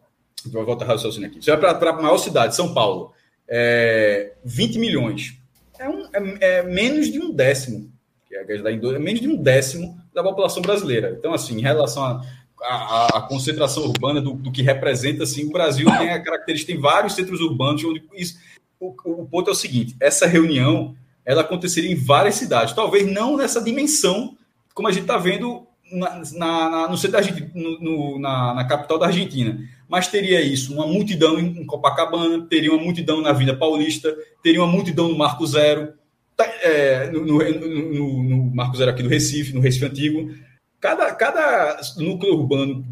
[0.47, 1.41] Vou voltar a raciocínio aqui.
[1.41, 3.13] Você vai para a maior cidade, São Paulo.
[3.47, 5.37] É, 20 milhões.
[5.79, 7.91] É, um, é, é menos de um décimo.
[8.27, 11.15] Que é, é menos de um décimo da população brasileira.
[11.17, 12.21] Então, assim, em relação a
[12.61, 16.81] a, a, concentração urbana do, do, que representa assim, o Brasil tem a característica, tem
[16.81, 18.37] vários centros urbanos onde isso.
[18.79, 23.37] O, o, ponto é o seguinte: essa reunião ela aconteceria em várias cidades, talvez não
[23.37, 24.37] nessa dimensão,
[24.73, 28.65] como a gente está vendo na, na, na, no centro da no, no, na, na,
[28.65, 29.57] capital da Argentina.
[29.87, 34.71] Mas teria isso, uma multidão em Copacabana, teria uma multidão na Vila Paulista, teria uma
[34.71, 35.93] multidão no Marco Zero,
[36.35, 40.31] tá, é, no, no, no Marco Zero aqui do Recife, no Recife Antigo,
[40.79, 42.85] cada, cada núcleo urbano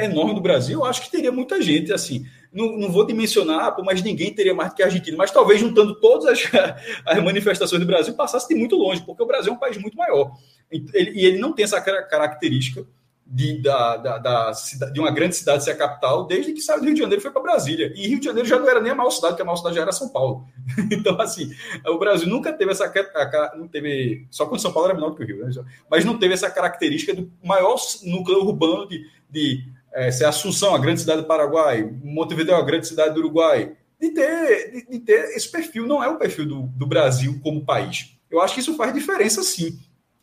[0.00, 2.26] enorme do Brasil, eu acho que teria muita gente, assim.
[2.52, 5.16] Não, não vou dimensionar, mas ninguém teria mais do que a Argentina.
[5.16, 6.50] Mas talvez juntando todas as,
[7.06, 9.96] as manifestações do Brasil passasse de muito longe, porque o Brasil é um país muito
[9.96, 10.32] maior.
[10.70, 12.86] Ele, e ele não tem essa característica
[13.34, 14.52] de, da, da, da,
[14.92, 17.22] de uma grande cidade ser a capital, desde que saiu do Rio de Janeiro e
[17.22, 17.90] foi para Brasília.
[17.96, 19.76] E Rio de Janeiro já não era nem a maior cidade, porque a maior cidade
[19.76, 20.46] já era São Paulo.
[20.92, 21.50] então, assim,
[21.86, 22.92] o Brasil nunca teve essa.
[23.56, 24.26] Não teve.
[24.30, 25.50] Só quando São Paulo era menor que o Rio, né?
[25.90, 29.64] mas não teve essa característica do maior núcleo urbano de, de
[29.94, 33.72] é, ser Assunção, a grande cidade do Paraguai, Montevideo, a grande cidade do Uruguai.
[33.98, 37.64] De ter, de, de ter esse perfil, não é o perfil do, do Brasil como
[37.64, 38.14] país.
[38.30, 39.78] Eu acho que isso faz diferença, sim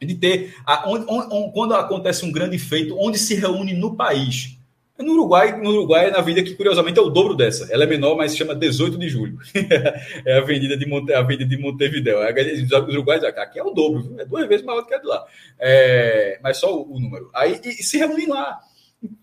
[0.06, 4.58] de ter a, onde, onde, quando acontece um grande feito, onde se reúne no país.
[4.98, 7.72] No Uruguai, no Uruguai é na avenida que, curiosamente, é o dobro dessa.
[7.72, 9.38] Ela é menor, mas se chama 18 de julho.
[10.26, 12.18] é a avenida de, Monte, a avenida de Montevideo.
[12.20, 15.26] Os uruguaios aqui é o dobro, é duas vezes maior do que a de lá.
[15.58, 17.30] É, mas só o, o número.
[17.34, 18.60] Aí e, e se reúnem lá.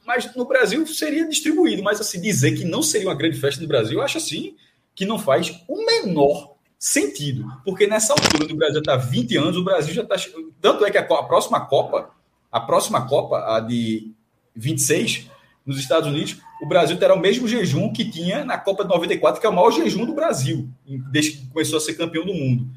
[0.07, 1.83] Mas no Brasil seria distribuído.
[1.83, 4.57] Mas assim, dizer que não seria uma grande festa no Brasil, eu acho assim
[4.95, 6.56] que não faz o menor
[6.87, 7.45] sentido.
[7.65, 10.15] Porque nessa altura do Brasil está 20 anos, o Brasil já está.
[10.61, 12.11] Tanto é que a, a próxima Copa,
[12.51, 14.13] a próxima Copa, a de
[14.55, 15.27] 26
[15.67, 19.41] nos Estados Unidos, o Brasil terá o mesmo jejum que tinha na Copa de 94,
[19.41, 20.69] que é o maior jejum do Brasil,
[21.11, 22.69] desde que começou a ser campeão do mundo.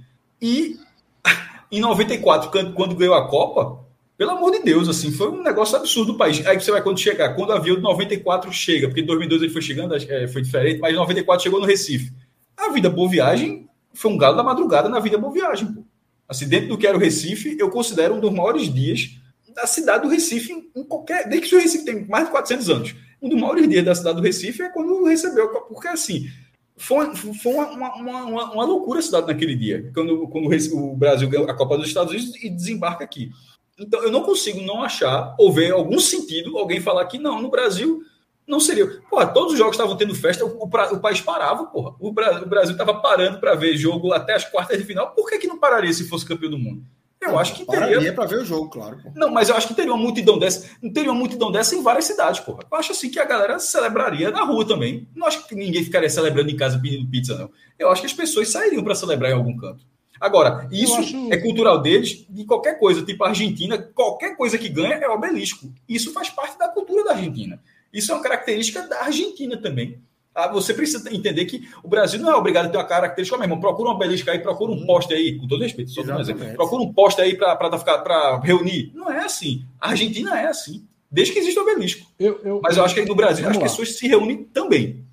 [0.42, 0.78] E
[1.72, 3.86] em 94, quando ganhou a Copa,
[4.18, 6.46] pelo amor de Deus, assim, foi um negócio absurdo do país.
[6.48, 9.54] Aí você vai quando chegar, quando o avião de 94 chega, porque em 2012 ele
[9.54, 12.12] foi chegando, é, foi diferente, mas em 94 chegou no Recife.
[12.58, 15.84] A vida boa viagem foi um galo da madrugada na vida boa viagem, pô.
[16.28, 19.16] Assim, dentro do que era o Recife, eu considero um dos maiores dias
[19.54, 21.28] da cidade do Recife em, qualquer.
[21.28, 22.96] Desde que o Recife tem mais de 400 anos.
[23.20, 25.50] Um dos maiores dias da cidade do Recife é quando recebeu.
[25.50, 26.28] Porque assim.
[26.82, 31.28] Foi, foi uma, uma, uma, uma loucura a cidade naquele dia, quando, quando o Brasil
[31.28, 33.32] ganhou a Copa dos Estados Unidos e desembarca aqui.
[33.78, 37.50] Então, eu não consigo não achar ou ver algum sentido alguém falar que não, no
[37.50, 38.02] Brasil
[38.50, 38.88] não seria.
[39.10, 41.96] Porra, todos os jogos estavam tendo festa, o, o país parava, porra.
[42.00, 45.12] O, Brasil, o Brasil estava parando para ver jogo até as quartas de final.
[45.12, 46.84] Por que, que não pararia se fosse campeão do mundo?
[47.22, 48.14] Eu acho que teria.
[48.14, 48.98] para ver o jogo, claro.
[49.04, 49.12] Pô.
[49.14, 50.68] Não, mas eu acho que teria uma multidão dessa.
[50.94, 52.60] Teria uma multidão dessa em várias cidades, porra.
[52.72, 55.08] Eu acho assim que a galera celebraria na rua também.
[55.14, 57.52] Não acho que ninguém ficaria celebrando em casa pedindo pizza, não.
[57.78, 59.86] Eu acho que as pessoas sairiam para celebrar em algum canto.
[60.20, 61.32] Agora, isso acho...
[61.32, 65.72] é cultural deles, de qualquer coisa, tipo a Argentina, qualquer coisa que ganha é obelisco.
[65.88, 67.62] Isso faz parte da cultura da Argentina.
[67.94, 70.00] Isso é uma característica da Argentina também.
[70.34, 73.46] Ah, você precisa entender que o Brasil não é obrigado a ter uma característica, meu
[73.46, 76.54] irmão, procura um obelisco aí, procura um poste aí, com todo respeito, só um exemplo.
[76.54, 78.92] Procura um poste aí para reunir.
[78.94, 79.66] Não é assim.
[79.82, 82.08] A Argentina é assim, desde que existe o obelisco.
[82.18, 83.64] Eu, eu, Mas eu acho que no Brasil as lá.
[83.64, 85.04] pessoas se reúnem também.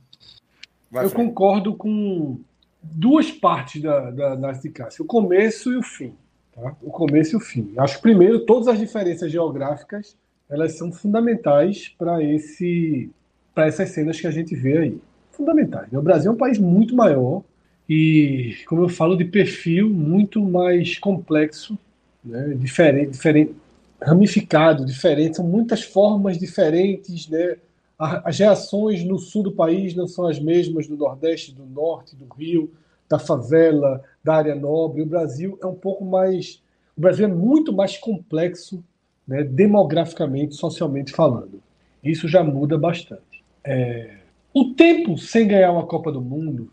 [0.90, 2.38] Vai, eu concordo com
[2.80, 6.14] duas partes da, da análise de Cássio, o começo e o fim.
[6.52, 6.76] Tá?
[6.82, 7.72] O começo e o fim.
[7.78, 10.16] Acho que, primeiro, todas as diferenças geográficas
[10.48, 13.10] elas são fundamentais para esse
[13.54, 14.98] para essas cenas que a gente vê aí.
[15.32, 15.90] Fundamentais.
[15.90, 15.98] Né?
[15.98, 17.42] O Brasil é um país muito maior
[17.88, 21.78] e, como eu falo, de perfil muito mais complexo,
[22.22, 22.54] né?
[22.54, 23.54] diferente, diferente,
[24.00, 25.36] ramificado, diferente.
[25.36, 27.56] São muitas formas diferentes, né?
[27.98, 32.26] As reações no sul do país não são as mesmas do Nordeste, do Norte, do
[32.34, 32.70] Rio,
[33.08, 35.00] da favela, da área nobre.
[35.00, 36.62] O Brasil é um pouco mais.
[36.94, 38.84] O Brasil é muito mais complexo,
[39.26, 41.62] né, demograficamente, socialmente falando.
[42.02, 43.44] Isso já muda bastante.
[43.64, 44.18] É,
[44.54, 46.70] o tempo sem ganhar uma Copa do Mundo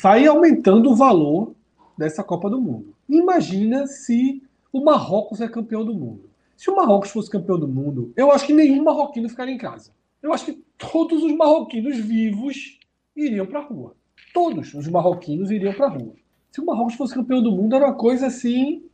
[0.00, 1.54] vai aumentando o valor
[1.98, 2.94] dessa Copa do Mundo.
[3.08, 4.42] Imagina se
[4.72, 6.30] o Marrocos é campeão do mundo.
[6.56, 9.90] Se o Marrocos fosse campeão do mundo, eu acho que nenhum marroquino ficaria em casa.
[10.22, 12.78] Eu acho que todos os marroquinos vivos
[13.14, 13.94] iriam para a rua.
[14.32, 16.14] Todos os marroquinos iriam para a rua.
[16.50, 18.84] Se o Marrocos fosse campeão do mundo, era uma coisa assim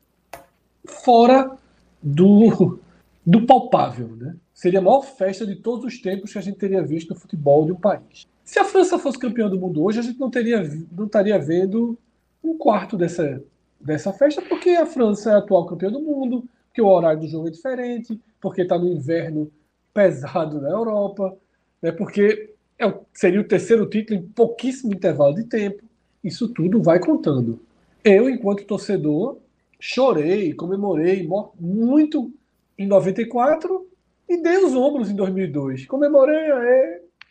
[0.84, 1.56] fora
[2.02, 2.80] do,
[3.26, 4.08] do palpável.
[4.16, 4.36] Né?
[4.52, 7.64] Seria a maior festa de todos os tempos que a gente teria visto no futebol
[7.64, 8.26] de um país.
[8.44, 11.96] Se a França fosse campeã do mundo hoje, a gente não, teria, não estaria vendo
[12.42, 13.42] um quarto dessa,
[13.80, 17.28] dessa festa, porque a França é a atual campeã do mundo, porque o horário do
[17.28, 19.50] jogo é diferente, porque está no inverno
[19.94, 21.36] pesado na Europa,
[21.80, 25.84] né, porque é, seria o terceiro título em pouquíssimo intervalo de tempo.
[26.24, 27.60] Isso tudo vai contando.
[28.02, 29.38] Eu, enquanto torcedor,
[29.80, 31.28] chorei, comemorei
[31.58, 32.32] muito
[32.78, 33.88] em 94
[34.28, 35.86] e dei os ombros em 2002.
[35.86, 36.50] Comemorei,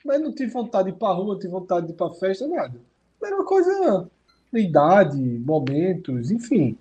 [0.04, 2.48] mas não tive vontade de ir para rua, não tive vontade de ir para festa,
[2.48, 2.82] nada.
[3.24, 4.10] Era uma coisa
[4.54, 6.78] idade, momentos, enfim.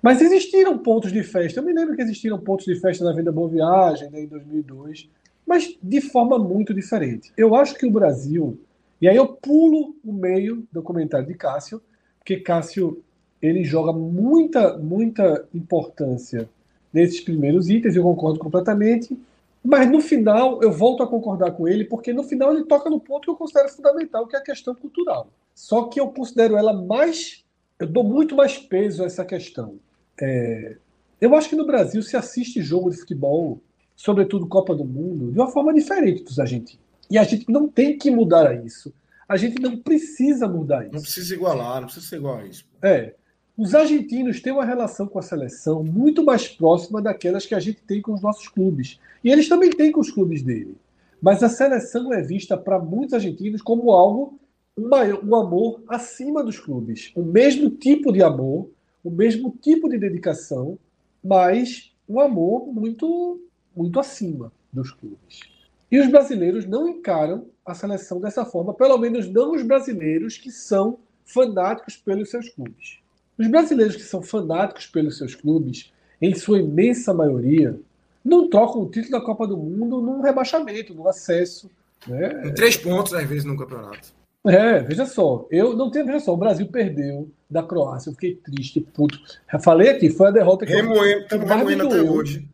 [0.00, 1.60] Mas existiram pontos de festa.
[1.60, 5.08] Eu me lembro que existiram pontos de festa na Venda Boa Viagem, né, em 2002,
[5.46, 7.32] mas de forma muito diferente.
[7.36, 8.58] Eu acho que o Brasil,
[9.00, 11.80] e aí eu pulo o meio do comentário de Cássio,
[12.18, 13.02] porque Cássio
[13.42, 16.48] ele joga muita, muita importância
[16.92, 19.18] nesses primeiros itens, eu concordo completamente.
[19.64, 23.00] Mas no final, eu volto a concordar com ele, porque no final ele toca no
[23.00, 25.28] ponto que eu considero fundamental, que é a questão cultural.
[25.54, 27.44] Só que eu considero ela mais.
[27.78, 29.76] Eu dou muito mais peso a essa questão.
[30.20, 30.76] É,
[31.20, 33.60] eu acho que no Brasil se assiste jogo de futebol,
[33.96, 36.82] sobretudo Copa do Mundo, de uma forma diferente dos argentinos.
[37.10, 38.92] E a gente não tem que mudar isso.
[39.28, 40.94] A gente não precisa mudar isso.
[40.94, 42.64] Não precisa igualar, não precisa ser igual a isso.
[42.82, 43.14] É.
[43.62, 47.80] Os argentinos têm uma relação com a seleção muito mais próxima daquelas que a gente
[47.82, 48.98] tem com os nossos clubes.
[49.22, 50.74] E eles também têm com os clubes dele.
[51.22, 54.36] Mas a seleção é vista para muitos argentinos como algo,
[54.76, 54.88] um,
[55.24, 57.12] um amor acima dos clubes.
[57.14, 58.68] O mesmo tipo de amor,
[59.04, 60.76] o mesmo tipo de dedicação,
[61.22, 63.40] mas um amor muito,
[63.76, 65.42] muito acima dos clubes.
[65.88, 70.50] E os brasileiros não encaram a seleção dessa forma, pelo menos não os brasileiros que
[70.50, 73.01] são fanáticos pelos seus clubes.
[73.38, 77.78] Os brasileiros que são fanáticos pelos seus clubes, em sua imensa maioria,
[78.24, 81.70] não trocam o título da Copa do Mundo num rebaixamento, num acesso.
[82.06, 82.48] Né?
[82.48, 84.12] Em três pontos, às vezes, no campeonato.
[84.44, 88.34] É, veja só, eu não tenho, veja só, o Brasil perdeu da Croácia, eu fiquei
[88.34, 89.20] triste, puto.
[89.50, 92.12] Já falei aqui, foi a derrota que, remoendo, que mais me doeu.
[92.12, 92.48] Hoje.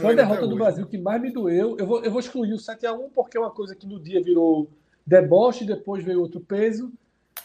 [0.00, 1.76] Foi a derrota do Brasil que mais me doeu.
[1.78, 4.68] Eu vou, eu vou excluir o 7x1 porque é uma coisa que no dia virou
[5.04, 6.92] deboche, depois veio outro peso.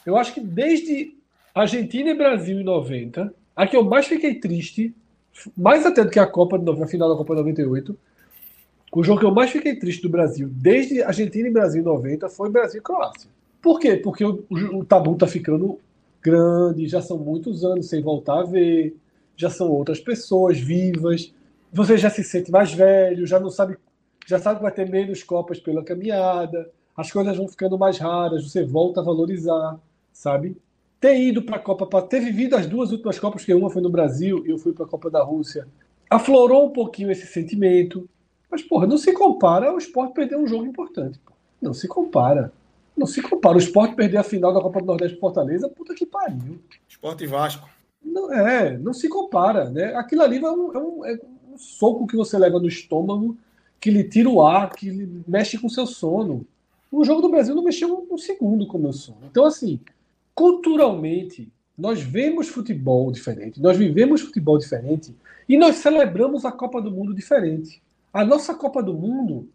[0.06, 1.18] Eu acho que desde
[1.54, 4.94] Argentina e Brasil em 90, a que eu mais fiquei triste,
[5.58, 7.98] mais até do que a Copa, na final da Copa 98,
[8.92, 12.30] o jogo que eu mais fiquei triste do Brasil, desde Argentina e Brasil em 90,
[12.30, 13.30] foi Brasil e Croácia.
[13.62, 13.98] Por quê?
[13.98, 15.80] Porque o, o, tabu tá ficando
[16.22, 18.96] grande, já são muitos anos sem voltar a ver,
[19.36, 21.34] já são outras pessoas vivas,
[21.72, 23.78] você já se sente mais velho, já não sabe,
[24.26, 28.50] já sabe que vai ter menos copas pela caminhada, as coisas vão ficando mais raras,
[28.50, 29.80] você volta a valorizar,
[30.12, 30.58] sabe?
[31.00, 33.90] Ter ido para a Copa, ter vivido as duas últimas Copas, que uma foi no
[33.90, 35.68] Brasil e eu fui para a Copa da Rússia,
[36.10, 38.10] aflorou um pouquinho esse sentimento.
[38.52, 41.20] Mas, porra, não se compara ao esporte perder um jogo importante.
[41.62, 42.52] Não se compara.
[42.98, 43.56] Não se compara.
[43.56, 46.60] O esporte perder a final da Copa do Nordeste de Fortaleza, puta que pariu.
[46.88, 47.70] Esporte Vasco.
[48.04, 49.70] Não, é, não se compara.
[49.70, 49.94] Né?
[49.96, 51.20] Aquilo ali é um, é, um, é
[51.54, 53.38] um soco que você leva no estômago,
[53.80, 54.92] que lhe tira o ar, que
[55.28, 56.46] mexe com o seu sono.
[56.92, 59.20] O jogo do Brasil não mexeu um segundo com o meu sono.
[59.30, 59.80] Então, assim,
[60.40, 65.14] culturalmente, nós vemos futebol diferente, nós vivemos futebol diferente
[65.49, 67.84] e nós celebramos a Copa do Mundo diferente.
[68.14, 69.49] A nossa Copa do Mundo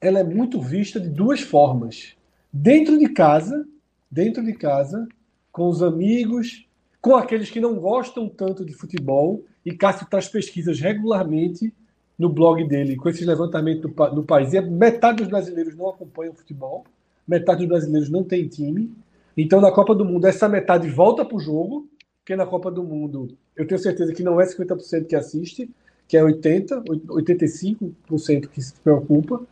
[0.00, 2.16] ela é muito vista de duas formas.
[2.50, 3.68] Dentro de casa,
[4.10, 5.06] dentro de casa,
[5.52, 6.66] com os amigos,
[7.02, 11.74] com aqueles que não gostam tanto de futebol, e Cássio traz pesquisas regularmente
[12.18, 13.82] no blog dele com esses levantamentos
[14.14, 14.54] do país.
[14.54, 16.86] E metade dos brasileiros não acompanham futebol,
[17.28, 18.90] metade dos brasileiros não tem time.
[19.36, 21.88] Então, na Copa do Mundo, essa metade volta para o jogo,
[22.18, 25.70] porque na Copa do Mundo eu tenho certeza que não é 50% que assiste,
[26.06, 29.42] que é 80%, 85% que se preocupa.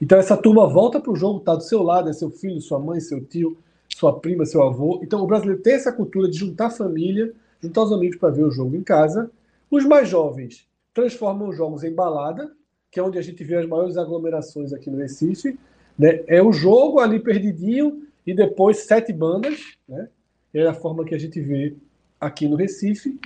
[0.00, 2.78] Então, essa turma volta para o jogo, está do seu lado, é seu filho, sua
[2.78, 3.56] mãe, seu tio,
[3.88, 5.00] sua prima, seu avô.
[5.02, 8.44] Então, o brasileiro tem essa cultura de juntar a família, juntar os amigos para ver
[8.44, 9.30] o jogo em casa.
[9.70, 12.50] Os mais jovens transformam os jogos em balada,
[12.90, 15.58] que é onde a gente vê as maiores aglomerações aqui no Recife.
[15.98, 16.22] Né?
[16.26, 20.06] É o jogo ali perdidinho e depois sete bandas, né?
[20.52, 21.74] É a forma que a gente vê
[22.20, 23.18] aqui no Recife.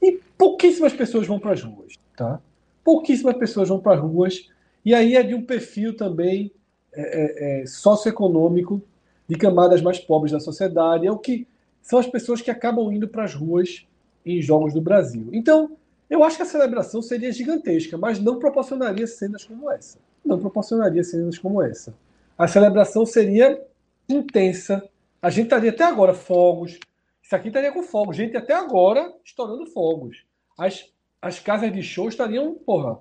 [0.00, 2.40] E pouquíssimas pessoas vão para as ruas, tá?
[2.82, 4.48] Pouquíssimas pessoas vão para as ruas.
[4.82, 6.50] E aí é de um perfil também
[6.94, 8.80] é, é, é, socioeconômico
[9.28, 11.06] de camadas mais pobres da sociedade.
[11.06, 11.46] É o que
[11.82, 13.86] são as pessoas que acabam indo para as ruas
[14.24, 15.28] em jogos do Brasil.
[15.34, 15.76] Então,
[16.08, 19.98] eu acho que a celebração seria gigantesca, mas não proporcionaria cenas como essa.
[20.24, 21.94] Não proporcionaria cenas como essa.
[22.38, 23.62] A celebração seria
[24.08, 24.82] intensa.
[25.20, 26.78] A gente estaria até agora fogos.
[27.22, 28.16] Isso aqui estaria com fogos.
[28.16, 30.24] Gente, até agora estourando fogos.
[30.58, 32.98] As, as casas de show estariam, porra.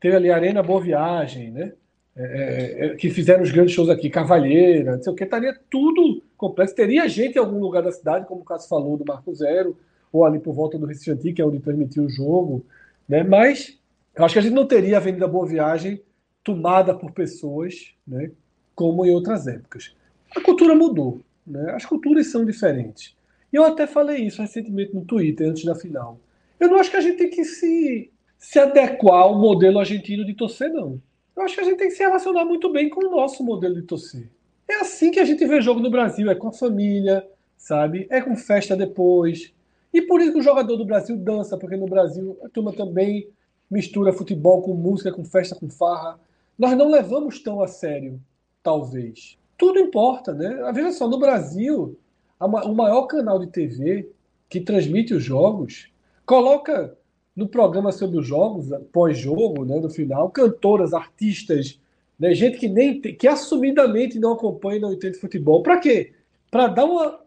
[0.00, 1.72] Teve ali Arena Boa Viagem, né?
[2.16, 5.58] É, é, é, que fizeram os grandes shows aqui, Cavalheira, não sei o que, estaria
[5.70, 6.74] tudo complexo.
[6.74, 9.76] Teria gente em algum lugar da cidade, como o Cássio falou, do Marco Zero,
[10.12, 12.64] ou ali por volta do Recife Antigo, que é onde permitiu o jogo,
[13.08, 13.22] né?
[13.22, 13.78] Mas
[14.14, 16.02] eu acho que a gente não teria a Avenida Boa Viagem
[16.42, 18.30] tomada por pessoas, né?
[18.74, 19.94] Como em outras épocas.
[20.34, 21.72] A cultura mudou, né?
[21.72, 23.16] As culturas são diferentes.
[23.52, 26.18] E eu até falei isso recentemente no Twitter, antes da final.
[26.58, 30.34] Eu não acho que a gente tem que se, se adequar ao modelo argentino de
[30.34, 31.00] torcer, não.
[31.36, 33.74] Eu acho que a gente tem que se relacionar muito bem com o nosso modelo
[33.74, 34.28] de torcer.
[34.68, 37.26] É assim que a gente vê jogo no Brasil, é com a família,
[37.56, 38.06] sabe?
[38.10, 39.52] É com festa depois,
[39.92, 43.28] e por isso que o jogador do Brasil dança, porque no Brasil a turma também
[43.70, 46.18] mistura futebol com música, com festa, com farra.
[46.58, 48.20] Nós não levamos tão a sério,
[48.62, 49.36] talvez.
[49.60, 50.72] Tudo importa, né?
[50.72, 51.94] Veja só, no Brasil,
[52.40, 54.10] o maior canal de TV
[54.48, 55.92] que transmite os jogos
[56.24, 56.96] coloca
[57.36, 61.78] no programa sobre os jogos, pós-jogo, né, no final, cantoras, artistas,
[62.18, 65.62] né, gente que nem que assumidamente não acompanha e não entende futebol.
[65.62, 66.14] Para quê?
[66.50, 67.20] Para dar uma,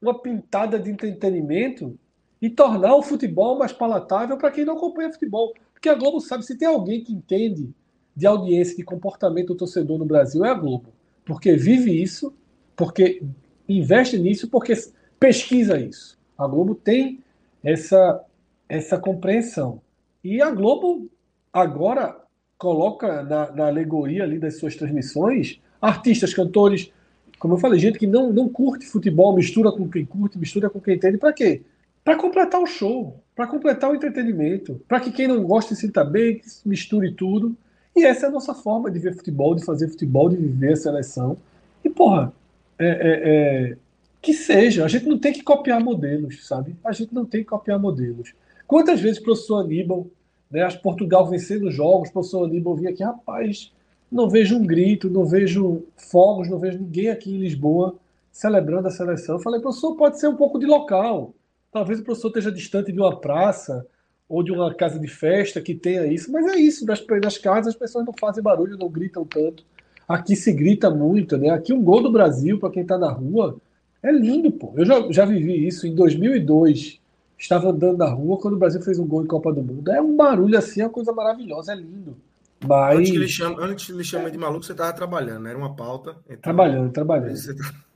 [0.00, 1.94] uma pintada de entretenimento
[2.40, 5.52] e tornar o futebol mais palatável para quem não acompanha futebol.
[5.74, 7.68] Porque a Globo sabe, se tem alguém que entende
[8.16, 10.96] de audiência, de comportamento do torcedor no Brasil, é a Globo.
[11.26, 12.32] Porque vive isso,
[12.74, 13.22] porque
[13.68, 14.72] investe nisso, porque
[15.20, 16.16] pesquisa isso.
[16.38, 17.20] A Globo tem
[17.62, 18.24] essa,
[18.68, 19.82] essa compreensão.
[20.22, 21.10] E a Globo
[21.52, 22.16] agora
[22.56, 26.90] coloca na, na alegoria ali das suas transmissões artistas, cantores,
[27.38, 30.80] como eu falei, gente que não, não curte futebol, mistura com quem curte, mistura com
[30.80, 31.62] quem entende, para quê?
[32.02, 36.04] Para completar o show, para completar o entretenimento, para que quem não gosta se sinta
[36.04, 37.56] bem, misture tudo.
[37.96, 40.76] E essa é a nossa forma de ver futebol, de fazer futebol, de viver a
[40.76, 41.38] seleção.
[41.82, 42.30] E, porra,
[42.78, 43.76] é, é, é,
[44.20, 46.76] que seja, a gente não tem que copiar modelos, sabe?
[46.84, 48.34] A gente não tem que copiar modelos.
[48.66, 50.06] Quantas vezes o professor Aníbal,
[50.50, 53.72] né, as Portugal vencendo jogos, o professor Aníbal vinha aqui, rapaz,
[54.12, 57.96] não vejo um grito, não vejo fogos, não vejo ninguém aqui em Lisboa
[58.30, 59.36] celebrando a seleção.
[59.36, 61.32] Eu falei, professor, pode ser um pouco de local.
[61.72, 63.86] Talvez o professor esteja distante de uma praça
[64.28, 67.68] ou de uma casa de festa que tenha isso, mas é isso, nas, nas casas
[67.68, 69.64] as pessoas não fazem barulho, não gritam tanto.
[70.08, 71.50] Aqui se grita muito, né?
[71.50, 73.56] Aqui um gol do Brasil, para quem está na rua,
[74.02, 74.72] é lindo, pô.
[74.76, 77.00] Eu já, já vivi isso em 2002.
[77.38, 79.90] Estava andando na rua quando o Brasil fez um gol em Copa do Mundo.
[79.90, 82.16] É um barulho assim, é uma coisa maravilhosa, é lindo.
[82.64, 82.98] Mas...
[82.98, 85.50] Antes que ele chame, antes ele chame de maluco, você estava trabalhando, né?
[85.50, 86.16] Era uma pauta.
[86.26, 86.38] Então...
[86.38, 87.36] Trabalhando, trabalhando.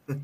[0.06, 0.16] Tá...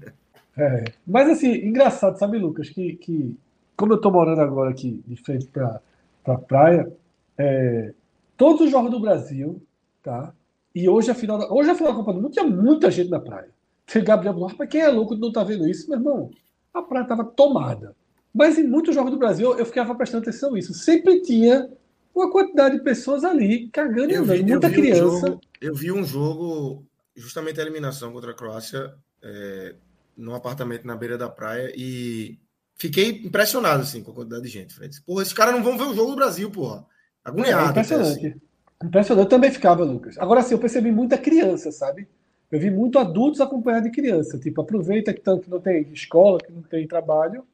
[0.58, 0.84] é.
[1.06, 3.36] Mas assim, engraçado, sabe, Lucas, que, que
[3.76, 5.80] como eu estou morando agora aqui de frente para
[6.26, 6.92] pra praia,
[7.38, 7.94] é,
[8.36, 9.62] todos os jogos do Brasil,
[10.02, 10.34] tá?
[10.74, 13.08] E hoje a final da, hoje a final da Copa do Mundo tinha muita gente
[13.08, 13.48] na praia.
[13.86, 15.88] Tem Gabriel falou, mas quem é louco não tá vendo isso?
[15.88, 16.30] Meu irmão,
[16.74, 17.94] a praia estava tomada.
[18.34, 20.74] Mas em muitos jogos do Brasil eu ficava prestando atenção nisso.
[20.74, 21.70] Sempre tinha
[22.12, 24.46] uma quantidade de pessoas ali cagando e andando.
[24.46, 25.04] Muita criança.
[25.04, 26.84] Um jogo, eu vi um jogo,
[27.14, 28.92] justamente a eliminação contra a Croácia,
[29.22, 29.76] é,
[30.16, 32.38] num apartamento na beira da praia, e
[32.76, 34.74] fiquei impressionado assim, com a quantidade de gente.
[34.74, 36.86] Falei, porra, esses caras não vão ver o jogo do Brasil, porra.
[37.24, 37.66] Agoniado.
[37.66, 38.26] É, impressionante.
[38.26, 38.40] Assim.
[38.84, 39.24] Impressionante.
[39.24, 40.16] Eu também ficava, Lucas.
[40.18, 42.06] Agora sim, eu percebi muita criança, sabe?
[42.50, 44.38] Eu vi muito adultos acompanhados de criança.
[44.38, 47.44] Tipo, aproveita que tanto que não tem escola, que não tem trabalho.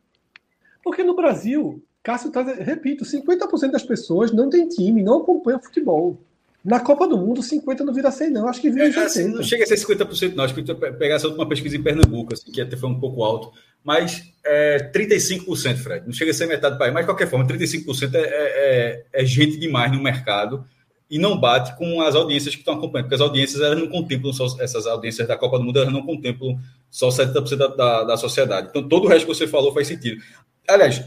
[0.84, 6.20] Porque no Brasil, Cássio tá, repito, 50% das pessoas não tem time, não acompanham futebol.
[6.64, 8.48] Na Copa do Mundo, 50 não vira 100, não.
[8.48, 10.44] Acho que vira é, assim, Não chega a ser 50%, não.
[10.44, 13.52] Acho que pegar essa última pesquisa em Pernambuco, assim, que até foi um pouco alto.
[13.82, 16.06] Mas é 35%, Fred.
[16.06, 16.92] Não chega a ser metade do país.
[16.92, 20.64] Mas, de qualquer forma, 35% é, é, é, é gente demais no mercado
[21.08, 24.32] e não bate com as audiências que estão acompanhando, porque as audiências elas não contemplam
[24.32, 26.58] só essas audiências da Copa do Mundo, elas não contemplam
[26.90, 28.68] só 70% da, da, da sociedade.
[28.70, 30.22] Então, todo o resto que você falou faz sentido.
[30.66, 31.04] Aliás,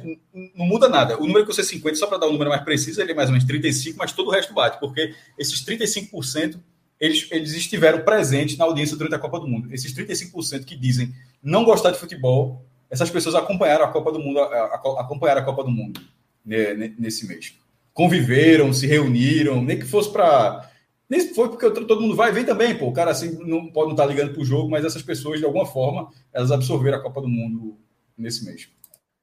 [0.56, 1.18] não muda nada.
[1.18, 3.30] O número que você 50, só para dar um número mais preciso, ele é mais
[3.30, 6.60] ou menos 35, mas todo o resto bate, porque esses 35%
[6.99, 9.74] eles, eles estiveram presentes na audiência durante a Copa do Mundo.
[9.74, 12.64] Esses 35% que dizem não gostar de futebol,
[12.96, 16.02] essas pessoas acompanharam a Copa do Mundo, acompanharam a Copa do Mundo
[16.46, 17.56] né, nesse mês
[17.96, 20.70] conviveram, se reuniram, nem que fosse para.
[21.10, 22.88] Nem foi porque todo mundo vai, vem também, pô.
[22.88, 25.40] O cara assim não pode não estar tá ligando para o jogo, mas essas pessoas,
[25.40, 27.80] de alguma forma, elas absorveram a Copa do Mundo
[28.18, 28.68] nesse mês.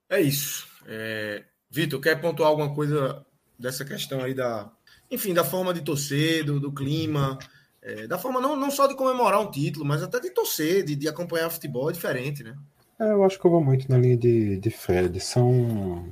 [0.08, 0.66] É isso.
[0.86, 1.44] É...
[1.70, 3.24] Vitor, quer pontuar alguma coisa
[3.58, 4.72] dessa questão aí da.
[5.10, 7.38] Enfim, da forma de torcer, do, do clima,
[7.82, 10.96] é, da forma não, não só de comemorar um título, mas até de torcer, de,
[10.96, 12.56] de acompanhar futebol é diferente, né?
[13.02, 15.18] É, eu acho que eu vou muito na linha de, de Fred.
[15.18, 16.04] São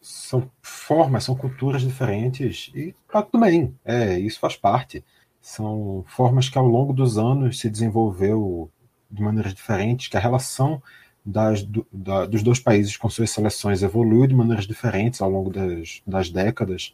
[0.00, 5.04] são formas, são culturas diferentes e tá tudo bem, é, isso faz parte.
[5.40, 8.68] São formas que ao longo dos anos se desenvolveu
[9.08, 10.82] de maneiras diferentes, que a relação
[11.24, 15.50] das, do, da, dos dois países com suas seleções evoluiu de maneiras diferentes ao longo
[15.50, 16.92] das, das décadas.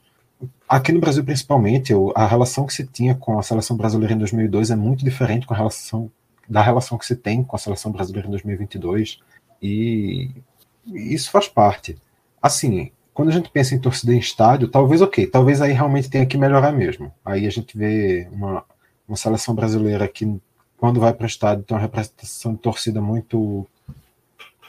[0.69, 4.71] Aqui no Brasil, principalmente, a relação que se tinha com a seleção brasileira em 2002
[4.71, 6.11] é muito diferente com relação
[6.47, 9.19] da relação que se tem com a seleção brasileira em 2022
[9.63, 10.31] e
[10.87, 11.97] isso faz parte.
[12.41, 16.25] Assim, quando a gente pensa em torcida em estádio, talvez ok, talvez aí realmente tenha
[16.25, 17.13] que melhorar mesmo.
[17.25, 18.65] Aí a gente vê uma,
[19.09, 20.41] uma seleção brasileira que,
[20.77, 23.67] quando vai para o estádio, tem uma representação de torcida muito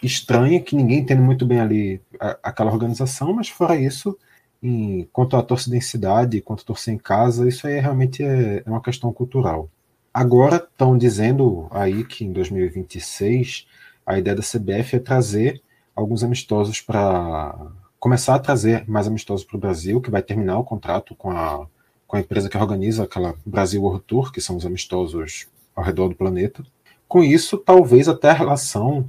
[0.01, 4.17] estranha, que ninguém entende muito bem ali a, aquela organização, mas fora isso,
[4.63, 8.63] em, quanto à torcida em cidade, quanto a torcer em casa, isso aí realmente é,
[8.65, 9.69] é uma questão cultural.
[10.11, 13.67] Agora estão dizendo aí que em 2026
[14.09, 15.61] a ideia da CBF é trazer
[15.95, 17.55] alguns amistosos para
[17.99, 21.67] começar a trazer mais amistosos para o Brasil, que vai terminar o contrato com a,
[22.07, 26.09] com a empresa que organiza aquela Brasil World Tour, que são os amistosos ao redor
[26.09, 26.63] do planeta.
[27.07, 29.07] Com isso, talvez até a relação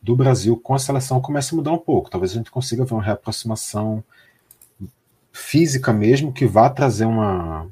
[0.00, 2.08] do Brasil com a seleção comece a mudar um pouco.
[2.08, 4.02] Talvez a gente consiga ver uma reaproximação
[5.30, 7.66] física mesmo, que vá trazer uma,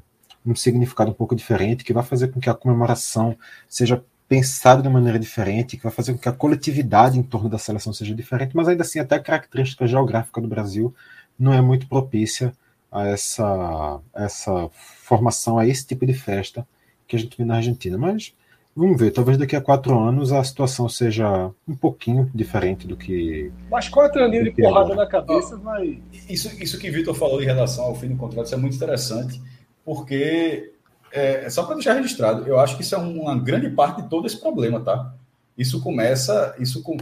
[0.45, 3.35] um significado um pouco diferente, que vai fazer com que a comemoração
[3.67, 7.57] seja pensado de maneira diferente, que vai fazer com que a coletividade em torno da
[7.57, 10.93] seleção seja diferente, mas ainda assim até a característica geográfica do Brasil
[11.37, 12.53] não é muito propícia
[12.91, 16.65] a essa, essa formação, a esse tipo de festa
[17.07, 17.97] que a gente vê na Argentina.
[17.97, 18.35] Mas
[18.75, 23.51] vamos ver, talvez daqui a quatro anos a situação seja um pouquinho diferente do que.
[23.71, 26.03] Mas quatro aninhos de porrada na cabeça vai.
[26.29, 29.41] Isso, isso que Vitor falou em relação ao fim do contrato, isso é muito interessante,
[29.83, 30.71] porque
[31.11, 34.27] é, só para deixar registrado, eu acho que isso é uma grande parte de todo
[34.27, 35.13] esse problema, tá?
[35.57, 36.97] Isso começa, isso com.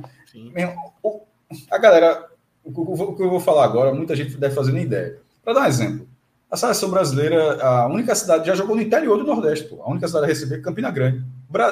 [1.69, 2.25] a galera,
[2.63, 5.19] o que eu vou falar agora, muita gente deve fazer nem ideia.
[5.43, 6.07] Para dar um exemplo,
[6.49, 9.81] A seleção brasileira, a única cidade, já jogou no interior do Nordeste, pô.
[9.83, 11.23] A única cidade a receber é Campina Grande.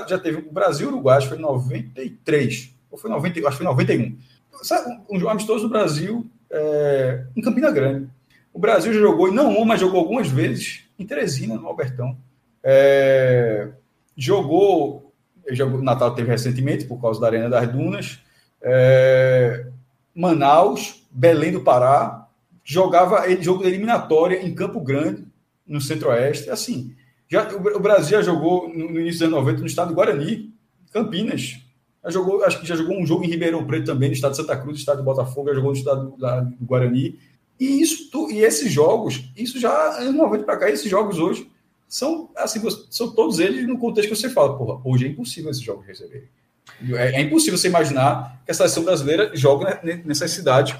[0.08, 3.50] Já teve o Brasil e Uruguai, acho que foi em 93, ou foi 90, acho
[3.50, 4.18] que foi 91.
[5.10, 8.08] Um, um amistoso do Brasil é, em Campina Grande.
[8.54, 12.18] O Brasil já jogou, e não uma, mas jogou algumas vezes em Teresina, no Albertão.
[12.68, 13.70] É,
[14.18, 15.14] jogou,
[15.52, 18.20] jogou, Natal teve recentemente, por causa da Arena das Dunas.
[18.60, 19.68] É,
[20.16, 22.28] Manaus, Belém do Pará,
[22.64, 25.28] jogava ele jogo de eliminatória em Campo Grande,
[25.68, 26.50] no Centro-Oeste.
[26.50, 26.96] Assim,
[27.30, 30.52] já, o, Brasil já jogou no, no início dos anos 90 no estado do Guarani,
[30.92, 31.60] Campinas.
[32.04, 34.38] Já jogou, acho que já jogou um jogo em Ribeirão Preto também, no estado de
[34.38, 37.20] Santa Cruz, no estado de Botafogo, já jogou no estado do, do Guarani.
[37.60, 41.50] E isso e esses jogos, isso já anos 90 para cá, esses jogos hoje
[41.96, 45.64] são assim, são todos eles no contexto que você fala, porra, hoje é impossível esses
[45.64, 46.28] jogos receberem.
[46.92, 50.76] É, é impossível você imaginar que a seleção brasileira joga nessas cidades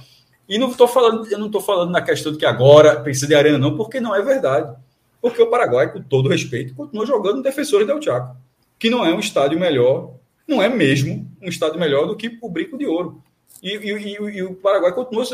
[0.48, 3.34] e não estou falando, eu não estou falando na questão de que agora precisa de
[3.34, 4.76] arena, não, porque não é verdade.
[5.22, 8.36] Porque o Paraguai, com todo respeito, continua jogando Defensores del Chaco,
[8.78, 10.16] que não é um estádio melhor,
[10.46, 13.24] não é mesmo um estádio melhor do que o Brinco de Ouro.
[13.62, 15.26] E, e, e, o Paraguai continua.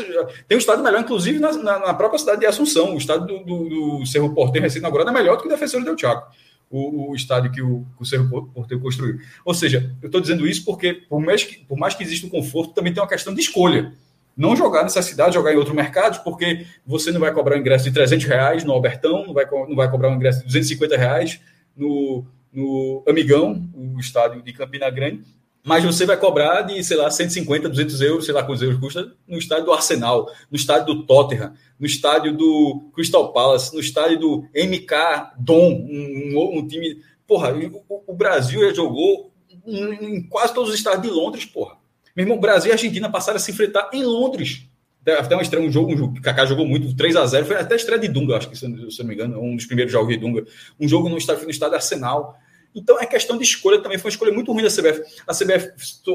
[0.48, 2.94] Tem um estádio melhor, inclusive, na, na, própria cidade de Assunção.
[2.94, 3.68] O estádio do, do,
[4.00, 6.32] do Cerro Porteiro recém-inaugurado é melhor do que o Defensores del Chaco.
[6.70, 9.18] O, o, estádio que o, o Cerro Porteiro construiu.
[9.44, 12.30] Ou seja, eu estou dizendo isso porque, por mais, que, por mais que exista o
[12.30, 13.92] conforto, também tem uma questão de escolha
[14.36, 17.84] não jogar nessa cidade, jogar em outro mercado, porque você não vai cobrar um ingresso
[17.84, 21.40] de 300 reais no Albertão, não vai, não vai cobrar um ingresso de 250 reais
[21.76, 25.22] no, no Amigão, o estádio de Campina Grande,
[25.64, 29.12] mas você vai cobrar de, sei lá, 150, 200 euros, sei lá quantos euros custa,
[29.26, 34.18] no estádio do Arsenal, no estádio do Tottenham, no estádio do Crystal Palace, no estádio
[34.18, 37.00] do MK Dom, um, um, um time...
[37.26, 39.32] Porra, o, o Brasil já jogou
[39.66, 41.76] em, quase todos os estádios de Londres, porra.
[42.14, 44.66] Meu irmão, Brasil e Argentina passaram a se enfrentar em Londres.
[45.04, 47.56] Até uma estreia, um jogo, um jogo o Kaká jogou muito, 3 a 0 foi
[47.56, 49.92] até a estreia de Dunga, acho que, se eu não me engano, um dos primeiros
[49.92, 50.44] jogos de Dunga.
[50.78, 52.38] Um jogo no estádio, no estádio Arsenal.
[52.74, 55.02] Então é questão de escolha também, foi uma escolha muito ruim da CBF.
[55.26, 55.72] A CBF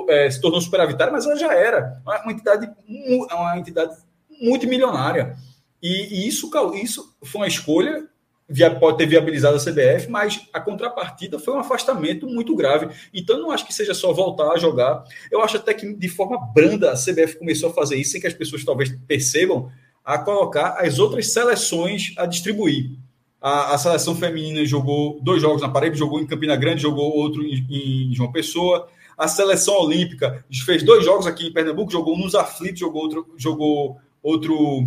[0.09, 3.95] é, se tornou superavitária, mas ela já era uma entidade, uma entidade
[4.41, 5.35] multimilionária.
[5.81, 8.07] E, e isso, isso foi uma escolha
[8.79, 12.87] pode ter viabilizado a CBF, mas a contrapartida foi um afastamento muito grave.
[13.13, 15.03] Então, não acho que seja só voltar a jogar.
[15.29, 18.27] Eu acho até que, de forma branda, a CBF começou a fazer isso, sem que
[18.27, 19.69] as pessoas talvez percebam,
[20.03, 22.91] a colocar as outras seleções a distribuir.
[23.41, 27.43] A, a seleção feminina jogou dois jogos na parede, jogou em Campina Grande, jogou outro
[27.43, 28.87] em, em João Pessoa.
[29.17, 33.97] A seleção olímpica fez dois jogos aqui em Pernambuco, jogou nos aflitos, jogou outro, jogou
[34.21, 34.85] outro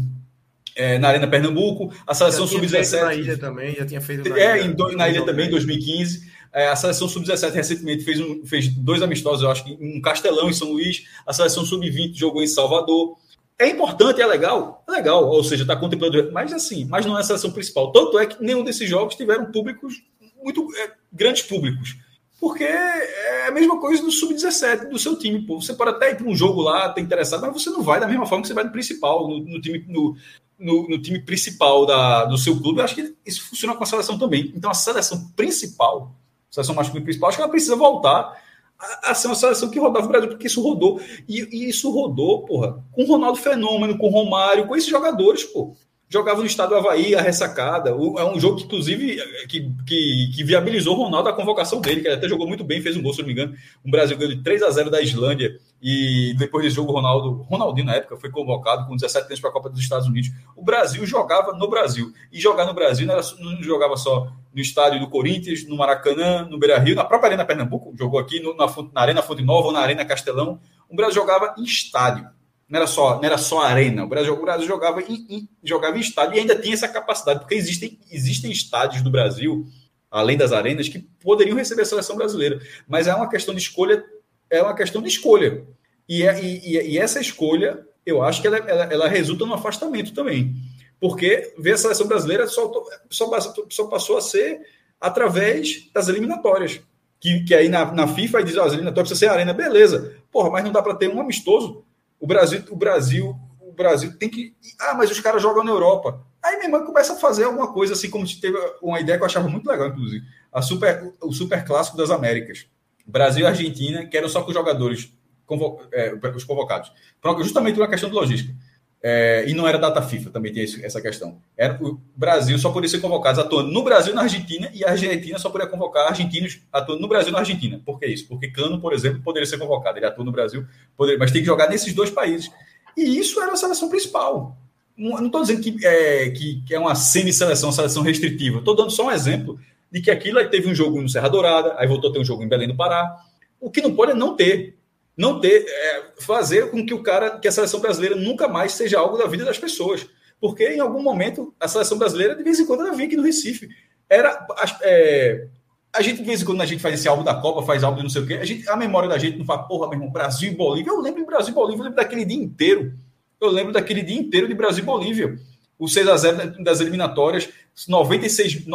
[0.76, 3.02] é, na Arena Pernambuco, a seleção sub-17.
[3.02, 4.74] Na ilha também, já tinha feito na é, ilha.
[4.92, 6.30] Em, na ilha também, em 2015.
[6.52, 10.48] É, a seleção sub-17 recentemente fez, um, fez dois amistosos, eu acho que um Castelão
[10.48, 11.04] em São Luís.
[11.26, 13.16] A seleção sub-20 jogou em Salvador.
[13.60, 17.20] É importante, é legal, é legal, ou seja, está contemplando, mas assim, mas não é
[17.20, 17.92] a seleção principal.
[17.92, 20.02] Tanto é que nenhum desses jogos tiveram públicos,
[20.42, 21.94] muito é, grandes públicos.
[22.40, 25.46] Porque é a mesma coisa do sub-17 do seu time.
[25.46, 25.60] Pô.
[25.60, 28.08] Você pode até ir para um jogo lá, ter interessado, mas você não vai da
[28.08, 30.16] mesma forma que você vai no principal, no, no time, no,
[30.58, 33.86] no, no, time principal da, do seu clube, eu acho que isso funciona com a
[33.86, 34.54] seleção também.
[34.56, 36.14] Então, a seleção principal,
[36.50, 38.40] a seleção masculina principal, acho que ela precisa voltar
[38.80, 41.00] a, a ser uma seleção que rodava o Brasil, porque isso rodou.
[41.28, 45.74] E, e isso rodou, porra, com Ronaldo Fenômeno, com Romário, com esses jogadores, pô
[46.10, 47.90] jogava no estado do Havaí, a ressacada.
[47.90, 49.16] É um jogo que, inclusive,
[49.48, 52.82] que, que, que viabilizou o Ronaldo a convocação dele, que ele até jogou muito bem,
[52.82, 53.54] fez um gol, se não me engano.
[53.84, 55.56] Um Brasil ganhou de 3 a 0 da Islândia.
[55.80, 59.50] E depois desse jogo, o Ronaldo, Ronaldinho, na época, foi convocado com 17 anos para
[59.50, 60.30] a Copa dos Estados Unidos.
[60.56, 62.12] O Brasil jogava no Brasil.
[62.32, 66.44] E jogar no Brasil não, era, não jogava só no estádio do Corinthians, no Maracanã,
[66.50, 69.68] no Beira Rio, na própria Arena Pernambuco, jogou aqui no, na, na Arena Fonte Nova
[69.68, 70.60] ou na Arena Castelão.
[70.88, 72.28] O Brasil jogava em estádio
[72.70, 74.04] não era só, não era só arena.
[74.04, 77.40] O Brasil, o Brasil jogava, em, em, jogava em estádio e ainda tinha essa capacidade,
[77.40, 79.66] porque existem, existem estádios do Brasil,
[80.08, 82.60] além das arenas, que poderiam receber a seleção brasileira.
[82.86, 84.04] Mas é uma questão de escolha,
[84.48, 85.66] é uma questão de escolha.
[86.08, 90.14] E, é, e, e essa escolha, eu acho que ela, ela, ela, resulta no afastamento
[90.14, 90.54] também.
[91.00, 92.70] Porque ver a seleção brasileira só,
[93.08, 93.28] só,
[93.68, 94.60] só passou a ser
[95.00, 96.80] através das eliminatórias.
[97.18, 100.16] Que, que aí na, na FIFA diz, ó, as eliminatórias precisa ser arena, beleza.
[100.30, 101.84] Porra, mas não dá para ter um amistoso
[102.20, 104.54] o Brasil, o Brasil, o Brasil tem que.
[104.78, 106.24] Ah, mas os caras jogam na Europa.
[106.42, 109.26] Aí minha irmã começa a fazer alguma coisa assim, como teve uma ideia que eu
[109.26, 110.24] achava muito legal, inclusive.
[110.52, 112.66] A super, o super clássico das Américas.
[113.06, 115.12] Brasil e Argentina, que eram só com os jogadores,
[115.44, 116.92] convo, é, os convocados.
[117.38, 118.54] Justamente uma questão de logística.
[119.02, 121.40] É, e não era data FIFA, também tem essa questão.
[121.56, 124.90] Era, o Brasil só poderia ser convocado atuando no Brasil e na Argentina, e a
[124.90, 127.80] Argentina só poderia convocar argentinos atuando no Brasil e na Argentina.
[127.84, 128.28] Por que isso?
[128.28, 129.98] Porque Cano, por exemplo, poderia ser convocado.
[129.98, 130.66] Ele atua no Brasil,
[130.96, 132.50] poderia, mas tem que jogar nesses dois países.
[132.96, 134.56] E isso era a seleção principal.
[134.96, 138.58] Não estou dizendo que é, que, que é uma semi-seleção, seleção restritiva.
[138.58, 139.58] Estou dando só um exemplo
[139.90, 142.24] de que aquilo aí teve um jogo no Serra Dourada, aí voltou a ter um
[142.24, 143.16] jogo em Belém do Pará.
[143.58, 144.76] O que não pode é não ter.
[145.20, 148.98] Não ter, é, fazer com que o cara, que a seleção brasileira nunca mais seja
[148.98, 150.06] algo da vida das pessoas.
[150.40, 153.22] Porque em algum momento a seleção brasileira, de vez em quando, ela vinha aqui no
[153.22, 153.68] Recife.
[154.08, 154.46] Era.
[154.80, 155.46] É,
[155.92, 157.98] a gente, de vez em quando, a gente faz esse álbum da Copa, faz álbum
[157.98, 159.98] de não sei o quê, a, gente, a memória da gente não fala, porra, meu
[159.98, 160.90] irmão, Brasil e Bolívia.
[160.90, 162.94] Eu lembro de Brasil e Bolívia, eu lembro daquele dia inteiro.
[163.38, 165.38] Eu lembro daquele dia inteiro de Brasil e Bolívia.
[165.80, 167.48] O 6x0 das eliminatórias,
[167.88, 168.66] 96.990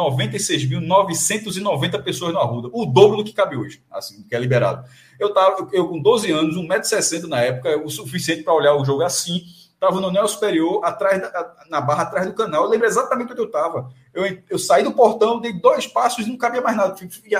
[1.60, 2.68] 96 pessoas na Arruda.
[2.72, 4.84] O dobro do que cabe hoje, assim, que é liberado.
[5.18, 9.02] Eu, tava, eu com 12 anos, 1,60m na época, o suficiente para olhar o jogo
[9.02, 9.44] assim
[9.76, 11.22] estava no anel superior, atrás
[11.68, 12.64] na barra atrás do canal.
[12.64, 13.90] Eu lembro exatamente onde eu estava.
[14.12, 16.96] Eu, eu saí do portão, dei dois passos e não cabia mais nada.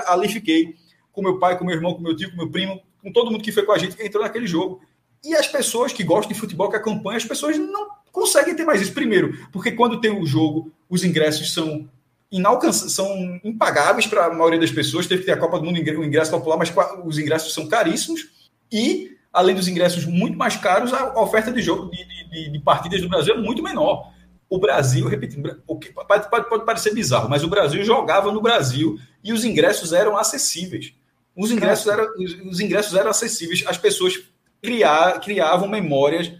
[0.07, 0.75] Ali fiquei
[1.11, 3.43] com meu pai, com meu irmão, com meu tio, com meu primo, com todo mundo
[3.43, 4.79] que foi com a gente que entrou naquele jogo.
[5.25, 7.87] E as pessoas que gostam de futebol, que acompanham, as pessoas não
[8.17, 8.93] conseguem ter mais isso.
[8.93, 11.87] Primeiro, porque quando tem o jogo, os ingressos são
[12.31, 15.05] inalcançáveis, são impagáveis para a maioria das pessoas.
[15.05, 16.73] Teve que ter a Copa do Mundo, o ingresso popular, mas
[17.05, 18.27] os ingressos são caríssimos.
[18.71, 23.01] E além dos ingressos muito mais caros, a oferta de jogo de, de, de partidas
[23.01, 24.11] do Brasil é muito menor.
[24.49, 28.41] O Brasil, repetindo, o que pode, pode, pode, parecer bizarro, mas o Brasil jogava no
[28.41, 30.93] Brasil e os ingressos eram acessíveis.
[31.35, 32.07] Os ingressos, eram,
[32.49, 33.63] os ingressos eram acessíveis.
[33.67, 34.19] As pessoas
[34.59, 36.31] criar, criavam memórias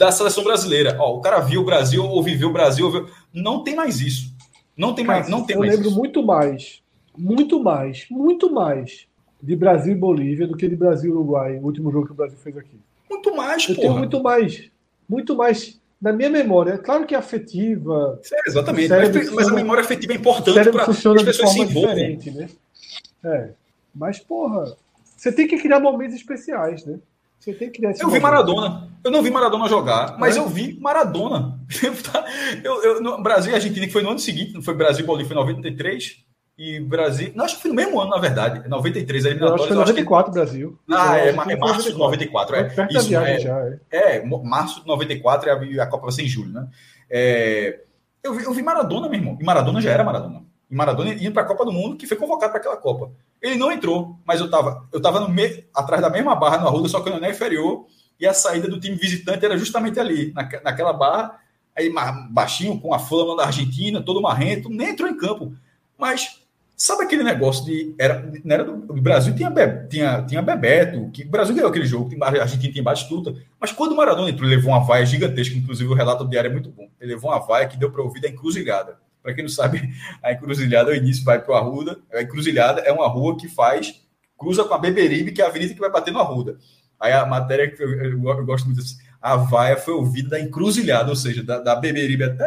[0.00, 0.96] da seleção brasileira.
[0.98, 2.90] Ó, o cara viu o Brasil ou viveu o Brasil.
[2.90, 3.06] Viu...
[3.34, 4.34] Não tem mais isso.
[4.74, 5.28] Não tem mais.
[5.28, 5.98] Não tem eu mais lembro isso.
[5.98, 6.82] muito mais,
[7.16, 9.06] muito mais, muito mais
[9.42, 12.14] de Brasil e Bolívia do que de Brasil e Uruguai, o último jogo que o
[12.14, 12.80] Brasil fez aqui.
[13.10, 13.88] Muito mais, Eu porra.
[13.88, 14.70] tenho muito mais,
[15.06, 16.78] muito mais na minha memória.
[16.78, 18.18] Claro que é afetiva.
[18.32, 18.88] É, exatamente.
[18.88, 22.48] Mas, mas a memória afetiva é importante para as pessoas se diferente, né?
[23.22, 23.50] É.
[23.94, 24.74] Mas, porra,
[25.14, 26.98] você tem que criar momentos especiais, né?
[27.40, 28.22] Você tem que Eu vi momento.
[28.22, 28.88] Maradona.
[29.02, 30.40] Eu não vi Maradona jogar, mas É?
[30.40, 31.58] eu vi Maradona.
[32.62, 35.06] eu, eu, no Brasil e Argentina, que foi no ano seguinte, não foi Brasil e
[35.06, 36.18] Bolívia, foi em 93.
[36.58, 37.32] E Brasil.
[37.34, 38.68] Não, acho que foi no mesmo ano, na verdade.
[38.68, 40.78] 93, a Eu acho que foi eu acho que- 94, Brasil.
[40.90, 42.54] Ah, é, é foi março de 94.
[42.54, 43.58] Foi É, da isso, viagem é, já,
[43.90, 44.16] é.
[44.18, 46.68] é, março de 94 e a- e a Copa vai ser em julho, né?
[47.08, 47.80] É,
[48.22, 49.38] eu, vi, eu vi Maradona, meu irmão.
[49.40, 50.42] E Maradona já era Maradona.
[50.70, 53.10] E Maradona ia para a Copa do Mundo, que foi convocado para aquela Copa.
[53.42, 56.88] Ele não entrou, mas eu estava eu tava me, atrás da mesma barra no Arruda,
[56.88, 57.86] só que no anel inferior,
[58.18, 61.38] e a saída do time visitante era justamente ali, naque- naquela barra,
[61.76, 61.92] aí
[62.30, 65.52] baixinho, com a flama da Argentina, todo marrento, nem entrou em campo.
[65.98, 66.40] Mas
[66.76, 67.94] sabe aquele negócio de.
[67.98, 71.70] Era, não era do, o Brasil tinha, Be- tinha, tinha Bebeto, que o Brasil ganhou
[71.70, 75.04] aquele jogo, a Argentina tinha Batistuta, mas quando o Maradona entrou, ele levou uma vaia
[75.06, 76.88] gigantesca, inclusive o relato do diário é muito bom.
[77.00, 78.98] Ele levou uma vaia que deu para ouvir da encruzilhada.
[79.22, 79.90] Para quem não sabe,
[80.22, 81.98] a encruzilhada, o início vai para o Arruda.
[82.12, 84.00] A encruzilhada é uma rua que faz,
[84.38, 86.58] cruza com a Beberibe, que é a avenida que vai bater no Arruda.
[86.98, 90.40] Aí a matéria que eu, eu, eu gosto muito assim, a vaia foi ouvida da
[90.40, 92.44] encruzilhada, ou seja, da, da Beberibe até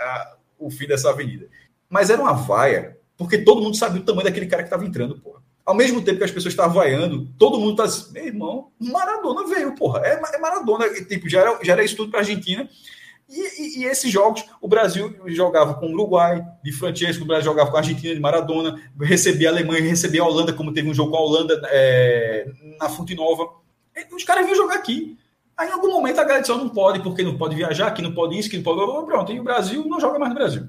[0.00, 1.46] a- o fim dessa avenida.
[1.88, 5.18] Mas era uma vaia, porque todo mundo sabia o tamanho daquele cara que estava entrando,
[5.18, 5.40] porra.
[5.64, 9.46] Ao mesmo tempo que as pessoas estavam vaiando, todo mundo tá assim, meu irmão, Maradona
[9.48, 10.00] veio, porra.
[10.04, 12.68] É, é Maradona, tipo, já era, já era isso tudo para Argentina.
[13.28, 17.44] E, e- e esses jogos, o Brasil jogava com o Uruguai, de Francesco, o Brasil
[17.44, 20.94] jogava com a Argentina, de Maradona, recebia a Alemanha, recebia a Holanda, como teve um
[20.94, 22.46] jogo com a Holanda é,
[22.78, 23.48] na Fonte Nova.
[24.14, 25.18] Os caras vinham jogar aqui.
[25.56, 28.02] Aí, em algum momento, a galera disse, "Ó, não pode, porque não pode viajar, que
[28.02, 29.06] não pode isso, que não pode...
[29.06, 30.68] Pronto, e o Brasil não joga mais no Brasil.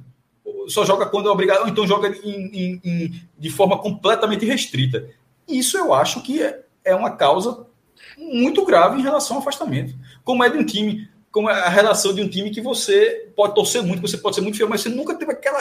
[0.70, 5.08] Só joga quando é obrigado, ou então joga em- em- em- de forma completamente restrita.
[5.48, 7.66] Isso eu acho que é, é uma causa
[8.18, 9.94] muito grave em relação ao afastamento.
[10.24, 13.54] Como é de um time, como é a relação de um time que você pode
[13.54, 15.60] torcer muito, você pode ser muito fiel, mas você nunca teve aquela.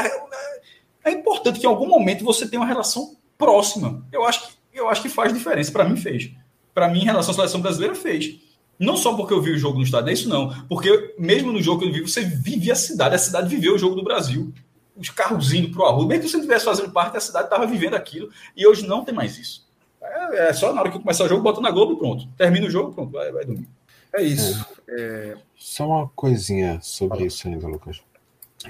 [1.05, 4.05] É importante que em algum momento você tenha uma relação próxima.
[4.13, 5.71] Eu acho que, eu acho que faz diferença.
[5.71, 6.31] Para mim, fez.
[6.75, 8.39] Para mim, em relação à seleção brasileira, fez.
[8.79, 10.49] Não só porque eu vi o jogo no estádio, é isso não.
[10.69, 13.79] Porque mesmo no jogo que eu vi, você vivia a cidade, a cidade viveu o
[13.79, 14.53] jogo do Brasil.
[14.97, 17.67] Os carros indo para o Arruda, mesmo que você estivesse fazendo parte, a cidade estava
[17.67, 18.31] vivendo aquilo.
[18.57, 19.67] E hoje não tem mais isso.
[20.03, 22.29] É, é só na hora que começar o jogo, bota na Globo e pronto.
[22.37, 23.69] Termina o jogo, pronto, vai, vai dormir.
[24.17, 24.67] É isso.
[24.89, 28.01] É, Só uma coisinha sobre isso ainda, Lucas.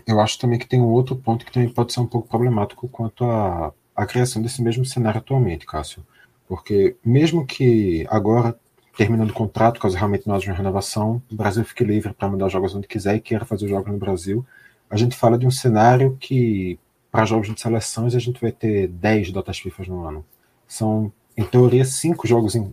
[0.06, 2.88] Eu acho também que tem um outro ponto que também pode ser um pouco problemático
[2.88, 6.04] quanto à, à criação desse mesmo cenário atualmente, Cássio.
[6.48, 8.58] Porque mesmo que agora,
[8.96, 12.48] terminando o contrato, caso realmente não haja uma renovação, o Brasil fique livre para mandar
[12.48, 14.44] jogos onde quiser e queira fazer os jogos no Brasil,
[14.90, 16.78] a gente fala de um cenário que,
[17.10, 20.24] para jogos de seleções, a gente vai ter 10 datas FIFA no ano.
[20.68, 22.72] São, em teoria, cinco jogos em-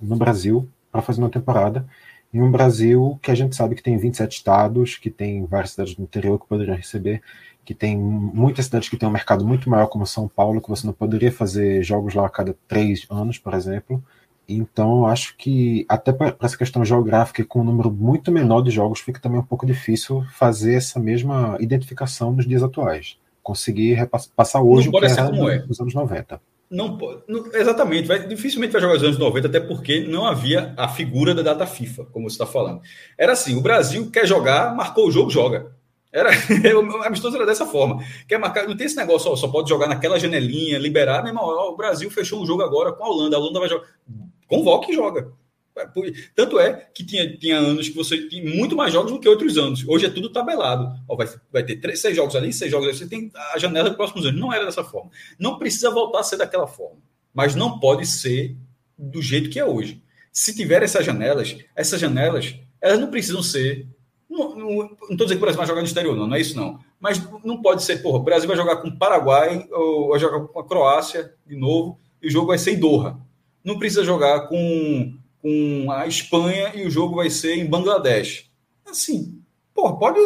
[0.00, 1.86] no Brasil para fazer uma temporada
[2.34, 5.94] em um Brasil que a gente sabe que tem 27 estados, que tem várias cidades
[5.94, 7.22] do interior que poderiam receber,
[7.64, 10.84] que tem muitas cidades que tem um mercado muito maior, como São Paulo, que você
[10.84, 14.02] não poderia fazer jogos lá a cada três anos, por exemplo.
[14.48, 18.98] Então, acho que, até para essa questão geográfica, com um número muito menor de jogos,
[18.98, 23.16] fica também um pouco difícil fazer essa mesma identificação nos dias atuais.
[23.44, 25.66] Conseguir passar hoje Não o que ser era é.
[25.66, 26.40] nos anos 90.
[26.74, 27.22] Não, pode-
[27.54, 31.42] exatamente, vai, dificilmente vai jogar os anos 90, até porque não havia a figura da
[31.42, 32.80] data FIFA, como você está falando.
[33.16, 35.72] Era assim: o Brasil quer jogar, marcou o jogo, joga.
[36.12, 36.30] Era,
[36.78, 38.02] o amistoso era dessa forma.
[38.28, 41.44] Quer marcar, não tem esse negócio, ó, só pode jogar naquela janelinha, liberar, meu irmão,
[41.44, 43.86] ó, o Brasil fechou um jogo agora com a Holanda, a Holanda vai jogar.
[44.46, 45.32] Convoca e joga.
[46.34, 49.58] Tanto é que tinha, tinha anos que você tinha muito mais jogos do que outros
[49.58, 49.84] anos.
[49.86, 50.88] Hoje é tudo tabelado.
[51.08, 52.96] Ó, vai, vai ter três, seis jogos ali, seis jogos ali.
[52.96, 54.40] Você tem a janela dos próximos anos.
[54.40, 55.10] Não era dessa forma.
[55.38, 56.98] Não precisa voltar a ser daquela forma.
[57.32, 58.56] Mas não pode ser
[58.96, 60.00] do jeito que é hoje.
[60.32, 63.86] Se tiver essas janelas, essas janelas, elas não precisam ser.
[64.28, 66.78] Não estou dizendo que o Brasil vai jogar no exterior, não, não é isso não.
[66.98, 70.40] Mas não pode ser, porra, o Brasil vai jogar com o Paraguai, ou vai jogar
[70.40, 73.18] com a Croácia de novo, e o jogo vai ser em Doha.
[73.62, 78.46] Não precisa jogar com, com a Espanha e o jogo vai ser em Bangladesh.
[78.88, 79.42] Assim,
[79.74, 80.18] porra, pode,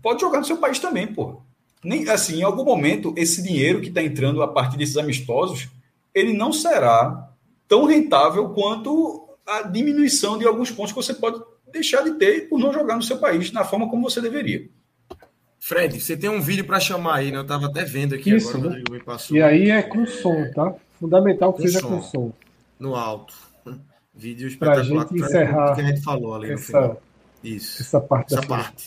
[0.00, 1.38] pode jogar no seu país também, porra.
[1.82, 5.68] Nem, assim, em algum momento, esse dinheiro que está entrando a partir desses amistosos,
[6.14, 7.30] ele não será
[7.66, 12.60] tão rentável quanto a diminuição de alguns pontos que você pode deixar de ter por
[12.60, 14.68] não jogar no seu país na forma como você deveria.
[15.58, 17.38] Fred, você tem um vídeo para chamar aí, né?
[17.38, 18.68] Eu tava até vendo aqui Isso, agora, o né?
[18.76, 20.72] Rodrigo me passou E aí é com som, tá?
[21.00, 21.88] Fundamental que Com seja som.
[21.88, 22.32] com som.
[22.78, 23.34] no alto.
[24.14, 25.08] Vídeo espetacular.
[25.08, 26.82] gente encerrar que a gente falou ali no final.
[26.84, 26.98] Essa,
[27.42, 27.82] Isso.
[27.82, 28.86] essa parte Essa parte.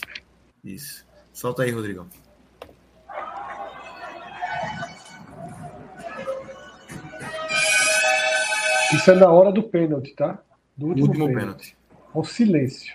[0.64, 1.06] Isso.
[1.32, 2.06] Solta aí, Rodrigão.
[8.92, 10.38] Isso é na hora do pênalti, tá?
[10.76, 11.40] Do último, último pênalti.
[11.44, 11.76] pênalti.
[12.14, 12.94] Ao silêncio.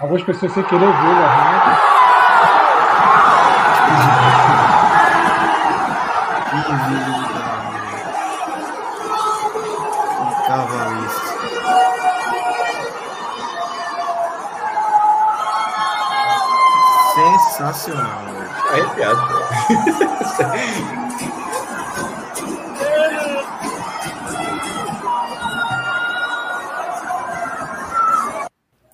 [0.00, 1.92] Algumas pessoas sem querer ver na rede.
[6.50, 7.11] Que
[17.52, 18.50] Sensacional, velho.
[18.70, 19.34] Arrepiado, pô.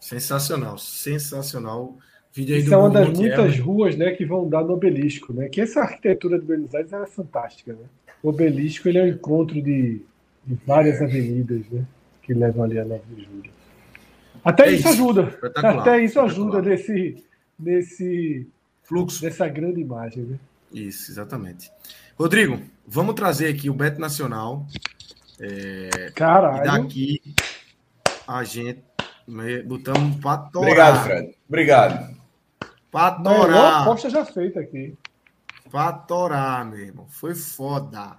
[0.01, 1.97] Sensacional, sensacional.
[2.33, 5.33] Vídeo aí Isso do é uma das muitas ruas né, que vão dar no obelisco,
[5.33, 5.49] né?
[5.49, 7.87] Que essa arquitetura de Buenos Aires era fantástica, né?
[8.23, 10.03] O obelisco ele é o encontro de,
[10.45, 11.85] de várias avenidas, né?
[12.23, 13.51] Que levam ali a 9 de julho.
[14.45, 14.89] Até É isso, isso.
[14.89, 15.39] ajuda.
[15.55, 17.23] Até isso ajuda nesse,
[17.59, 18.47] nesse,
[18.85, 19.25] Fluxo.
[19.25, 20.39] nessa grande imagem, né?
[20.73, 21.71] Isso, exatamente.
[22.19, 24.67] Rodrigo, vamos trazer aqui o Beto Nacional.
[25.41, 26.65] E Caralho.
[26.65, 27.23] daqui
[28.27, 28.83] a gente
[29.27, 30.69] né, botamos pra torar.
[30.69, 31.37] Obrigado, Fred.
[31.49, 32.19] Obrigado.
[32.93, 33.83] Melhor torar.
[33.83, 34.95] aposta já feita aqui.
[35.71, 37.07] Pra torar, meu irmão.
[37.09, 38.17] Foi foda.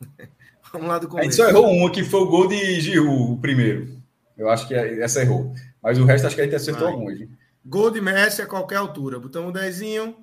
[0.72, 1.24] Vamos lá do A começo.
[1.30, 3.96] gente só errou uma, que foi o gol de Giroud, o primeiro.
[4.36, 5.54] Eu acho que essa errou.
[5.82, 6.92] Mas o resto acho que a gente acertou Vai.
[6.92, 7.28] alguns.
[7.68, 9.18] Gol de Messi a qualquer altura.
[9.18, 9.80] Botamos 10,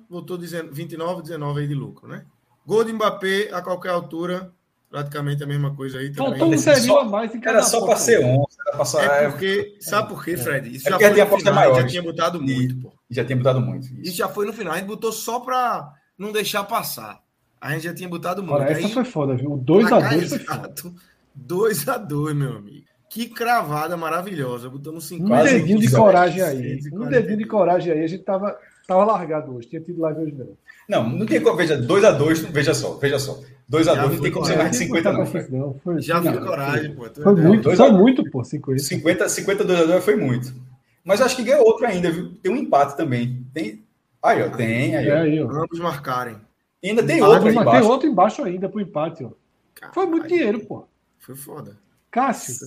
[0.08, 2.24] botou 29, 19 aí de lucro, né?
[2.66, 4.50] Gol de Mbappé a qualquer altura.
[4.90, 6.38] Praticamente a mesma coisa aí também.
[6.38, 8.84] Faltou um zerinho só- a mais em cada Era só para ser 11, era pra
[8.84, 10.68] ser- É porque, sabe por quê, Fred?
[10.76, 12.76] Isso É já porque foi tinha no final, a gente já tinha botado E- muito,
[12.76, 12.92] pô.
[13.10, 13.86] Já tinha mudado muito.
[13.86, 14.16] Isso Isso.
[14.16, 14.72] já foi no final.
[14.72, 17.20] A gente botou só pra não deixar passar.
[17.60, 18.54] A gente já tinha botado muito.
[18.54, 19.54] Olha, essa Aí, foi foda, viu?
[19.54, 20.36] O 2x2 placar foi foda.
[20.36, 20.94] exato.
[21.36, 22.86] 2x2, meu amigo.
[23.14, 24.68] Que cravada maravilhosa.
[24.68, 25.28] Botamos Um 50.
[25.28, 26.76] Quase dedinho de 200, coragem aí.
[26.78, 27.10] Um 140.
[27.10, 28.02] dedinho de coragem aí.
[28.02, 28.58] A gente tava,
[28.88, 29.68] tava largado hoje.
[29.68, 30.48] Tinha tido live hoje não.
[30.88, 31.56] Não, não tem como.
[31.56, 33.38] Veja, 2x2, veja só, veja só.
[33.70, 35.18] 2x2 Já não foi tem como ser mais de 50, não.
[35.20, 35.52] Não, Fred.
[35.52, 35.74] não.
[35.84, 37.04] Foi, Já foi, não, coragem, pô.
[37.22, 38.82] Foi é muito, Dois foi a- muito, pô, 50.
[38.82, 40.52] 50, 50 2x2 foi muito.
[41.04, 42.34] Mas acho que ganhou outro ainda, viu?
[42.42, 43.46] Tem um empate também.
[43.54, 43.84] Tem.
[44.20, 44.96] Aí, ó, tem.
[44.96, 45.18] Aí, É ó.
[45.22, 45.48] aí, ó.
[45.62, 46.36] Ambos marcarem.
[46.82, 47.88] E ainda tem Ah, outro aí mas tem embaixo.
[47.88, 49.30] outro embaixo ainda pro empate, ó.
[49.94, 50.36] Foi muito Caralho.
[50.36, 50.84] dinheiro, pô.
[51.20, 51.76] Foi foda.
[52.14, 52.66] Cássio,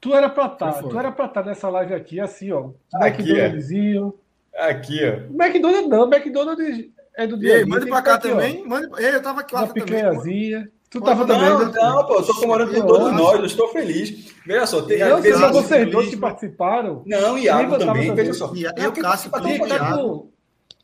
[0.00, 0.88] tu era pra estar, foda.
[0.88, 2.70] tu era pra estar nessa live aqui, assim, ó.
[2.94, 4.14] Aqui, McDonald'szinho.
[4.56, 5.44] Aqui, ó.
[5.44, 6.84] McDonald's não, McDonald's
[7.16, 8.30] é do E dia a aí, dia, mande tem pra cá tá aqui, ó.
[8.30, 8.64] também.
[8.66, 8.88] Mande...
[9.02, 9.84] Ei, eu tava aqui lá Uma também.
[9.84, 10.70] picanhazinha.
[10.88, 11.72] Tu tava não, também, Não, né?
[11.74, 13.16] não, pô, eu tô comemorando com Eu todos acho.
[13.18, 14.32] nós, eu estou feliz.
[14.46, 15.02] Veja só, tem.
[15.02, 17.02] Às vezes- vocês dois que participaram.
[17.04, 18.14] Não, Iago também, também.
[18.14, 18.54] veja só.
[18.54, 19.30] E eu, quem Cássio,
[19.66, 20.30] Iago.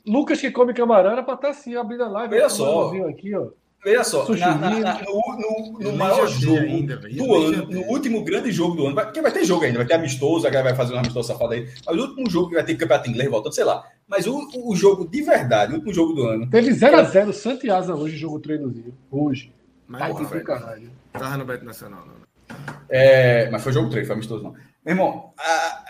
[0.04, 2.34] com Lucas que come camarão era pra estar assim, abrindo a live.
[2.34, 2.90] Veja só.
[3.08, 3.46] Aqui, ó.
[3.84, 5.36] Veja só, Sushi na- na- na- no,
[5.72, 7.00] no- no maior jogo ainda.
[7.04, 9.78] Eu do ano, no último grande jogo do ano, vai, porque vai ter jogo ainda,
[9.78, 12.48] vai ter amistoso, a galera vai fazer um amistoso safado aí, mas o último jogo
[12.50, 13.84] que vai ter campeonato inglês voltando, sei lá.
[14.06, 14.38] Mas o,
[14.70, 18.94] o jogo de verdade, o último jogo do ano, Teve 0x0 Santiasa hoje, jogo treinozinho.
[19.10, 19.52] Hoje.
[19.88, 20.90] Mas Tá porra, caralho.
[21.12, 22.54] tava no Beto Nacional, não.
[22.88, 24.52] é, mas foi jogo 3, foi amistoso não.
[24.84, 25.81] Meu irmão, a,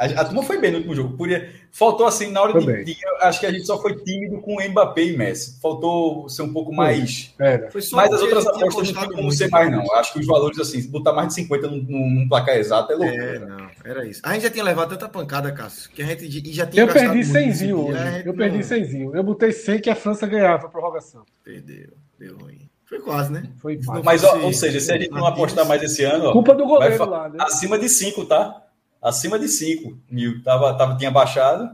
[0.00, 1.14] A, a turma foi bem no último jogo.
[1.14, 4.56] Podia, faltou assim, na hora Foi de, Acho que a gente só foi tímido com
[4.66, 5.60] Mbappé e Messi.
[5.60, 7.34] Faltou ser um pouco mais.
[7.38, 7.70] Era.
[7.70, 9.92] Foi só Mas as outras apostas não tem como ser mais, não.
[9.96, 12.96] Acho que os valores, assim, botar mais de 50 num, num- num placar exato é
[12.96, 13.22] loucura.
[13.22, 14.22] É, não, era isso.
[14.24, 16.88] A gente já tinha levado tanta pancada, Cássio, que a gente e já tinha Eu
[16.88, 17.98] perdi muito nesse 100 dia, hoje.
[17.98, 21.24] gente Eu perdi 100 Eu botei 100 que a França ganhava a prorrogação.
[21.44, 22.70] Perdeu, deu ruim.
[22.86, 23.44] Foi quase, né?
[23.58, 24.02] Foi fácil.
[24.02, 26.64] Mas, ó, ou seja, se a gente não apostar mais esse ano, ó, Culpa do
[26.66, 27.36] goleiro lá, né?
[27.40, 28.64] acima de 5, tá?
[29.02, 30.42] Acima de 5 mil.
[30.42, 31.70] Tava, tava, tinha baixado.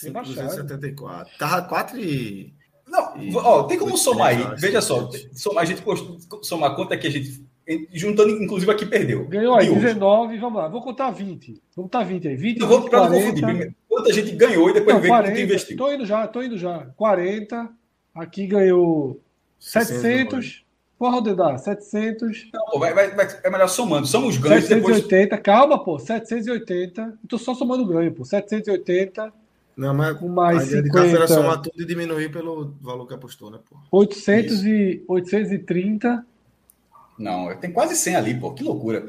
[0.00, 1.38] 574.
[1.38, 2.52] Tava 4 e.
[2.86, 4.44] Não, E- ó, tem como somar aí.
[4.58, 7.44] Veja só, somar, a gente costuma somar quanto é que a gente.
[7.92, 9.26] Juntando, inclusive, aqui perdeu.
[9.26, 9.80] Ganhou aí De hoje.
[9.80, 10.68] 19, vamos lá.
[10.68, 11.62] Vou contar 20.
[11.74, 12.36] Vamos contar 20 aí.
[12.36, 13.40] 20, Eu vou 20 para não 40.
[13.40, 13.74] confundir.
[13.88, 15.40] Quanto a gente ganhou e depois Não, ver quanto 40.
[15.40, 15.76] investiu.
[15.78, 16.86] Tô indo já, tô indo já.
[16.94, 17.70] 40.
[18.14, 19.18] Aqui ganhou
[19.58, 20.62] 700.
[20.98, 22.50] Porra, Dedá, 700.
[22.52, 24.06] Não, pô, vai, vai, vai- é melhor somando.
[24.06, 24.96] Somos ganhos depois.
[24.96, 25.38] 780.
[25.38, 25.98] Calma, pô.
[25.98, 27.00] 780.
[27.22, 28.24] Eu tô só somando ganho, pô.
[28.24, 29.32] 780
[29.76, 31.34] Não, mas com a mais ideia de Cássio era 50.
[31.42, 33.76] somar tudo e diminuir pelo valor que apostou, né, pô?
[33.90, 36.24] 800 e 830.
[37.18, 38.52] Não, tem quase 100 ali, pô.
[38.52, 39.04] Que loucura.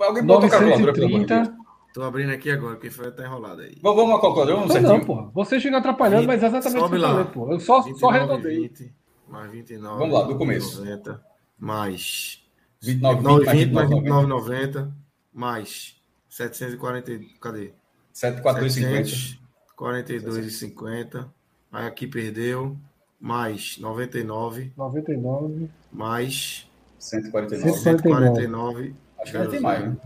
[0.00, 1.38] Alguém bota a calculadora, pelo amor de Deus.
[1.48, 1.68] 930.
[1.94, 3.76] Tô abrindo aqui agora, porque foi tá enrolado aí.
[3.82, 4.98] Vamos vamos uma calculadora, vamos Não, certinho.
[4.98, 5.30] não, porra.
[5.34, 7.08] Você chega atrapalhando, mas é exatamente o que eu lá.
[7.10, 7.52] falei, pô.
[7.52, 8.60] Eu só, só 29, arredondei.
[8.60, 8.92] 20,
[9.28, 9.98] mais 29.
[9.98, 10.78] Vamos lá, do começo.
[10.78, 11.20] 90,
[11.58, 12.42] mais
[12.80, 14.92] 29, 9, 20, 20, mais 29, 29,90,
[15.32, 15.96] mais
[16.28, 17.20] 740.
[17.40, 17.72] Cadê?
[18.12, 19.38] 7, 4, 50.
[19.78, 21.28] 42,50.
[21.72, 22.76] Aí aqui perdeu.
[23.20, 24.72] Mais 99.
[24.76, 25.68] 99.
[25.92, 26.68] Mais
[26.98, 27.78] 149.
[27.78, 28.94] 149.
[29.20, 29.96] Acho que ainda tem mais, né?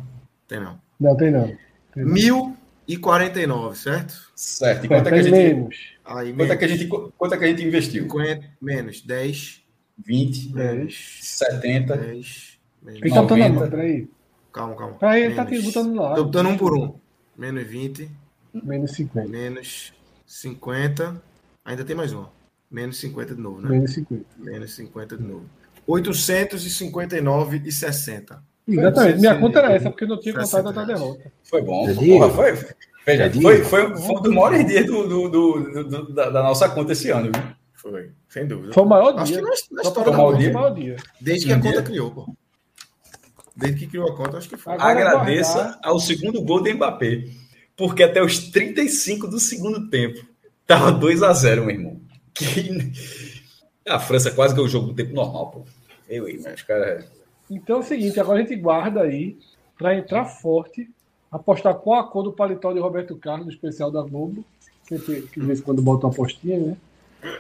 [0.49, 0.81] Tem não.
[0.99, 1.57] Não, tem não.
[1.93, 2.57] Tem não.
[2.89, 4.33] 1.049, certo?
[4.35, 4.87] Certo.
[4.87, 5.55] E quanto é que a tem gente.
[5.55, 5.77] menos.
[6.05, 8.03] Aí Quanto é que a menos gente, quanto é que a gente investiu?
[8.05, 9.62] 50, menos 10.
[10.05, 11.19] 20, 10.
[11.23, 11.97] 70.
[11.97, 12.59] 10.
[12.83, 13.69] Menos Quem tá botando 90.
[13.71, 14.09] Peraí.
[14.53, 14.95] Calma, calma.
[14.95, 16.15] Peraí, ele tá aqui botando lá.
[16.15, 16.95] Tô botando um por um.
[17.37, 18.11] Menos 20.
[18.53, 19.29] Menos 50.
[19.29, 19.93] Menos
[20.27, 21.23] 50.
[21.65, 22.25] Ainda tem mais um.
[22.71, 23.71] Menos 50 de novo, né?
[23.71, 24.25] Menos 50.
[24.39, 25.45] Menos 50 de novo.
[25.89, 28.39] 859,60.
[28.69, 29.19] Exatamente.
[29.21, 31.33] Minha conta era essa, porque eu não tinha contado a 60 derrota.
[31.43, 31.89] Foi bom.
[31.89, 31.95] É.
[31.95, 32.53] Porra, foi,
[33.07, 36.43] veja, É foi, foi, foi um dos maiores dias do, do, do- do- da, da
[36.43, 37.43] nossa conta esse ano, viu?
[37.83, 38.73] Foi, sem dúvida.
[38.73, 39.37] Foi o maior Acho dia.
[39.39, 40.51] que na, na história pra da maior foi dia.
[40.51, 40.97] o maior dia.
[41.21, 42.37] Desde que a conta criou, pô.
[43.57, 44.73] Desde que criou a conta, acho que foi.
[44.75, 45.81] Agora Agradeça guardar.
[45.83, 47.25] ao segundo gol do Mbappé,
[47.77, 50.25] porque até os 35 do segundo tempo
[50.65, 52.01] tava 2 a 0 meu irmão.
[52.33, 52.93] Que...
[53.85, 55.65] A França quase ganhou o jogo no tempo normal, pô.
[56.09, 57.05] Eu, eu, os caras.
[57.51, 59.37] Então é o seguinte, agora a gente guarda aí
[59.77, 60.89] pra entrar forte,
[61.33, 64.45] apostar qual a cor do paletó de Roberto Carlos, no especial da Globo.
[64.85, 66.77] Sempre que de vez em quando bota uma apostinha, né?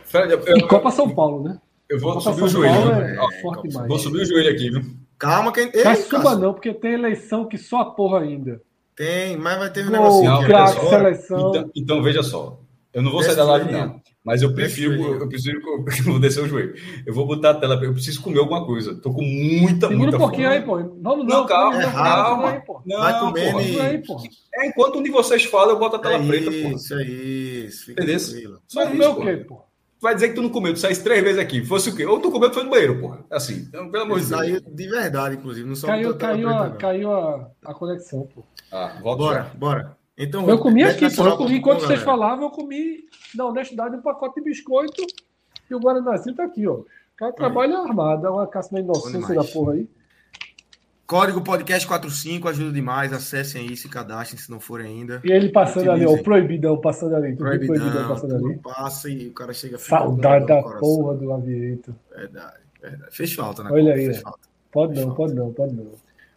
[0.05, 1.59] Fred, eu, E Copa São Paulo, né?
[1.89, 2.75] eu vou Copa subir o São joelho.
[2.75, 3.69] Paulo é Ó, forte.
[3.89, 4.83] Vou subir o joelho aqui, viu?
[5.19, 5.71] Calma, quem.
[5.75, 8.61] Ei, Mas suba não, porque tem eleição que só a porra ainda.
[8.97, 11.49] Tem, mas vai ter um negocinho Não, craque, seleção.
[11.51, 12.59] Então, então, veja só.
[12.93, 14.01] Eu não vou Desce sair da o live, não.
[14.25, 16.75] Mas eu o prefiro, eu preciso, eu vou descer o joelho.
[17.07, 18.95] Eu vou botar a tela, eu preciso comer alguma coisa.
[18.95, 20.59] Tô com muita, Segura muita um pouquinho fome.
[20.59, 20.77] aí, pô.
[21.01, 22.51] Vamos Não, não, calma, não, calma.
[22.51, 22.83] Aí, pô.
[22.85, 24.23] Não, Vai e- Segura aí, pô.
[24.55, 27.03] É, enquanto um de vocês fala, eu boto a tela É preta, isso, porra.
[27.03, 27.87] é isso.
[27.87, 28.21] Fica Entendeu?
[28.21, 28.59] tranquilo.
[28.69, 29.65] Só comer o quê, pô?
[30.03, 31.65] Tu vai dizer que tu não comeu, tu saísse três vezes aqui.
[31.65, 32.05] Fosse o quê?
[32.05, 33.25] Ou tu comeu, tu foi no banheiro, porra.
[33.31, 34.41] Assim, então, pelo amor de Deus.
[34.41, 35.69] Saiu de verdade, inclusive.
[35.69, 38.43] Não só Caiu, caiu, a, caiu a, a conexão, pô.
[38.73, 39.51] Ah, volta Bora, já.
[39.55, 39.97] bora.
[40.19, 41.25] Então, Eu comi aqui, pô.
[41.25, 43.05] Eu comi, enquanto vocês falavam, eu comi,
[43.37, 45.07] na honestidade, um pacote de biscoito
[45.71, 46.79] e o Guaranazinho tá aqui, ó.
[46.79, 49.89] O cara trabalha armado, é uma caça na inocência da porra aí.
[51.13, 53.13] Código podcast 45 ajuda demais.
[53.13, 55.21] Acessem aí, se cadastrem se não forem ainda.
[55.23, 56.21] E ele passando ali, ó, Utilizem.
[56.21, 57.37] o proibidão passando ali.
[57.37, 58.43] Tu viu o proibidão Proibidão, passando ali.
[58.43, 61.95] tudo passa e o cara chega Saudade da porra do Aviator.
[62.17, 63.15] Verdade, verdade.
[63.15, 63.69] Fez falta, né?
[63.71, 63.99] Olha Copa?
[63.99, 64.39] aí, Fez falta.
[64.73, 65.87] Pode não, pode não, pode não.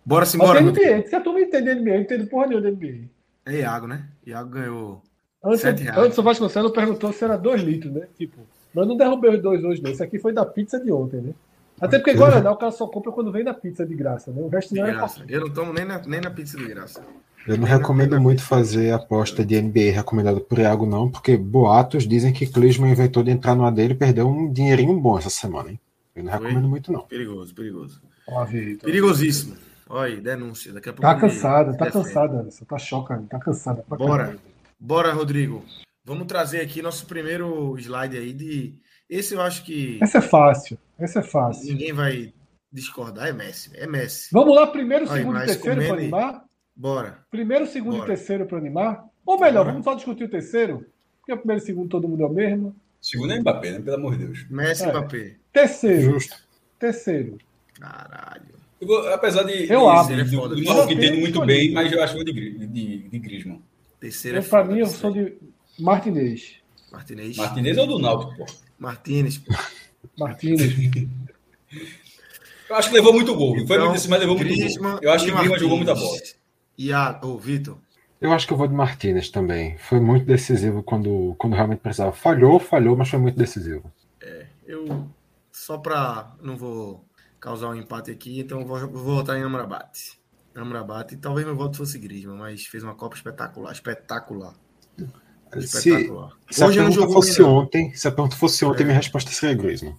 [0.06, 2.70] Bora se Mas embora, diz que a turma entende NBA, eu não entendo porra nenhuma
[2.70, 3.08] de NBA.
[3.46, 4.06] É Iago, né?
[4.28, 5.02] Iago ganhou.
[5.42, 5.98] Antes, Sete reais.
[6.00, 8.08] antes o Vasconcelos perguntou se era 2 litros, né?
[8.18, 8.42] Tipo,
[8.74, 9.90] mas não derrubei os dois hoje, não.
[9.90, 11.34] Isso aqui foi da pizza de ontem, né?
[11.80, 14.42] Até porque Guaraná o cara só compra quando vem da pizza de graça, né?
[14.42, 15.24] O resto De não é graça.
[15.28, 17.02] Eu não tomo nem na, nem na pizza de graça.
[17.48, 22.34] Eu não recomendo muito fazer aposta de NBA recomendada por Iago, não, porque boatos dizem
[22.34, 25.80] que Klinsmann inventou de entrar no dele e perdeu um dinheirinho bom essa semana, hein?
[26.16, 26.42] Eu não Foi?
[26.42, 27.02] recomendo muito, não.
[27.02, 28.02] Perigoso, perigoso.
[28.28, 28.46] Ó.
[28.46, 29.56] Perigosíssimo.
[29.88, 30.74] Olha aí, denúncia.
[30.74, 31.02] Daqui a pouco.
[31.04, 32.66] Tá cansada, tá cansada, Anderson.
[32.66, 33.86] Tá chocando, tá cansada.
[33.88, 34.24] Bora.
[34.24, 34.40] caralho.
[34.80, 35.64] Bora, Rodrigo.
[36.04, 38.76] Vamos trazer aqui nosso primeiro slide aí de.
[39.08, 41.72] Esse eu acho que Essa é fácil, essa é fácil.
[41.72, 42.34] ninguém vai
[42.72, 43.28] discordar.
[43.28, 43.70] É Messi.
[43.74, 44.30] É Messi.
[44.32, 46.46] Vamos lá, primeiro, Aí, segundo e terceiro para animar?
[46.76, 47.20] Bora.
[47.32, 48.14] Primeiro, segundo Bora.
[48.14, 49.06] e terceiro para animar?
[49.26, 49.72] Ou melhor, Bora.
[49.72, 50.86] vamos só discutir o terceiro?
[51.20, 52.76] Porque o primeiro e segundo todo mundo é o mesmo.
[53.02, 53.80] Segundo é Mbappé, né?
[53.82, 54.46] Pelo amor de Deus.
[54.50, 54.90] Messi e É.
[54.92, 55.36] Mbappé.
[55.54, 56.36] Terceiro, Justo.
[56.80, 57.38] terceiro.
[57.80, 58.56] Caralho.
[58.82, 60.08] Eu vou- apesar de, Eu de, abro.
[60.08, 60.26] de, Ele é
[60.94, 61.46] entendo muito escolhido.
[61.46, 63.62] bem, mas eu acho que vou de, de, de Griezmann.
[64.00, 65.34] Terceiro é Para mim, eu sou de
[65.80, 66.56] Martinez.
[66.92, 67.38] Martinez.
[67.38, 68.46] Martinez é o do Náutico, pô.
[68.78, 69.38] Martinez.
[69.38, 69.54] pô.
[70.18, 70.74] Martinez.
[72.70, 73.56] Eu acho que levou muito gol.
[73.56, 75.00] Não foi Então, muito desse, mas levou muito Griezmann gol.
[75.04, 76.18] Eu acho e que o Grima jogou muita bola.
[76.78, 77.78] E a, ô, Vitor,
[78.20, 79.78] Eu acho que eu vou de Martinez também.
[79.78, 82.12] Foi muito decisivo quando, quando realmente precisava.
[82.12, 83.92] Falhou, falhou, mas foi muito decisivo.
[84.66, 85.08] eu
[85.52, 86.36] só pra.
[86.42, 87.06] Não vou
[87.40, 90.18] causar um empate aqui, então eu vou, vou votar em Amrabat.
[90.56, 93.72] Amrabat, talvez meu voto fosse Griezmann, mas fez uma Copa espetacular.
[93.74, 94.54] Espetacular.
[95.60, 96.32] Se, Espetacular.
[96.50, 97.56] se a Hoje não pergunta jogou fosse não.
[97.58, 98.86] ontem, se a pergunta fosse ontem, É.
[98.86, 99.96] minha resposta seria Griezmann.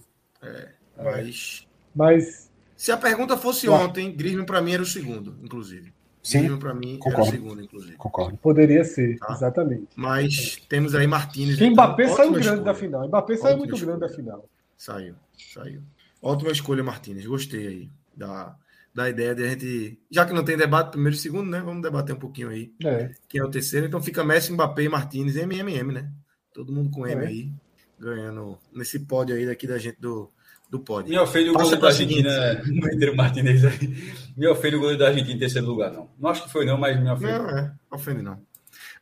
[0.97, 1.67] Mas.
[1.95, 5.93] Mas Se a pergunta fosse ontem, Griezmann pra mim era o segundo, inclusive.
[6.21, 7.31] Sim, Griezmann pra mim era o concordo.
[7.31, 7.95] segundo, inclusive.
[7.97, 8.37] concordo.
[8.37, 9.33] poderia ser, Tá.
[9.33, 9.87] exatamente.
[9.95, 11.55] Mas temos aí Martínez.
[11.57, 12.61] Porque então, Mbappé saiu grande escolha.
[12.63, 13.07] da final.
[13.07, 13.97] Mbappé saiu Ótima muito escolha.
[13.97, 14.49] grande da final.
[14.77, 15.15] Saiu,
[15.53, 15.81] saiu.
[16.21, 17.25] Ótima escolha, Martínez.
[17.25, 18.55] Gostei aí da,
[18.93, 19.99] da ideia de a gente.
[20.11, 21.61] Já que não tem debate primeiro e segundo, né?
[21.61, 22.71] Vamos debater um pouquinho aí.
[22.83, 23.11] É.
[23.27, 23.87] Quem é o terceiro?
[23.87, 26.11] Então fica Messi, Mbappé e Martínez, MMM, né?
[26.53, 27.27] Todo mundo com M É.
[27.27, 27.51] aí,
[27.99, 30.29] ganhando nesse pódio aí daqui da gente do,
[30.69, 31.09] do pódio.
[31.09, 34.13] Me ofende o Passa goleiro da Argentina, meter o Martinez aí.
[34.35, 36.09] Me ofende o goleiro da Argentina em terceiro lugar, não.
[36.19, 37.31] Não acho que foi, não, mas me ofende.
[37.31, 38.39] Não, é, ofende não.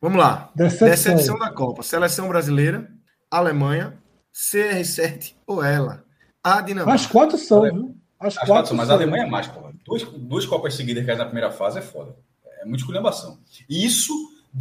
[0.01, 0.51] Vamos lá.
[0.55, 0.87] Decepção.
[0.87, 1.81] Decepção da Copa.
[1.81, 2.89] Seleção brasileira,
[3.29, 3.97] Alemanha,
[4.33, 6.03] CR7 ou ela.
[6.43, 6.93] A Dinamarca.
[7.01, 7.95] As quatro são, viu?
[8.19, 8.93] As As quatro quatro são, mas a.
[8.93, 9.73] Alemanha é mais, porra.
[9.83, 12.15] Duas, duas Copas seguidas que é na primeira fase é foda.
[12.61, 13.39] É muita esculhambação.
[13.67, 14.13] E isso,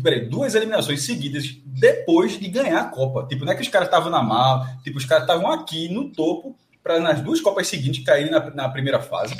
[0.03, 3.27] peraí, duas eliminações seguidas depois de ganhar a Copa.
[3.29, 6.11] Tipo, não é que os caras estavam na mala, tipo, os caras estavam aqui no
[6.11, 9.35] topo para nas duas Copas seguintes caírem na, na primeira fase.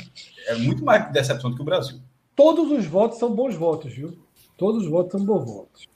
[0.47, 1.99] É muito mais decepção do que o Brasil.
[2.35, 4.17] Todos os votos são bons votos, viu?
[4.57, 5.87] Todos os votos são bons votos.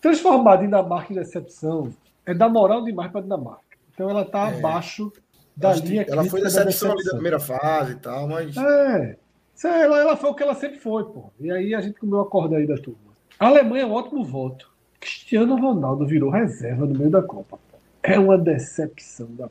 [0.00, 1.92] Transformar Dinamarca em decepção
[2.24, 3.62] é dar moral demais para Dinamarca.
[3.92, 5.12] Então ela está abaixo
[5.56, 8.56] da Acho que linha Ela foi decepção ali da primeira fase e tal, mas.
[8.56, 9.16] É.
[9.62, 11.30] É, Ela, ela foi o que ela sempre foi, pô.
[11.38, 12.98] E aí a gente comeu a corda aí da turma.
[13.38, 14.70] A Alemanha é um ótimo voto.
[14.98, 17.58] Cristiano Ronaldo virou reserva no meio da Copa.
[17.70, 17.78] pô.
[18.02, 19.50] É uma decepção da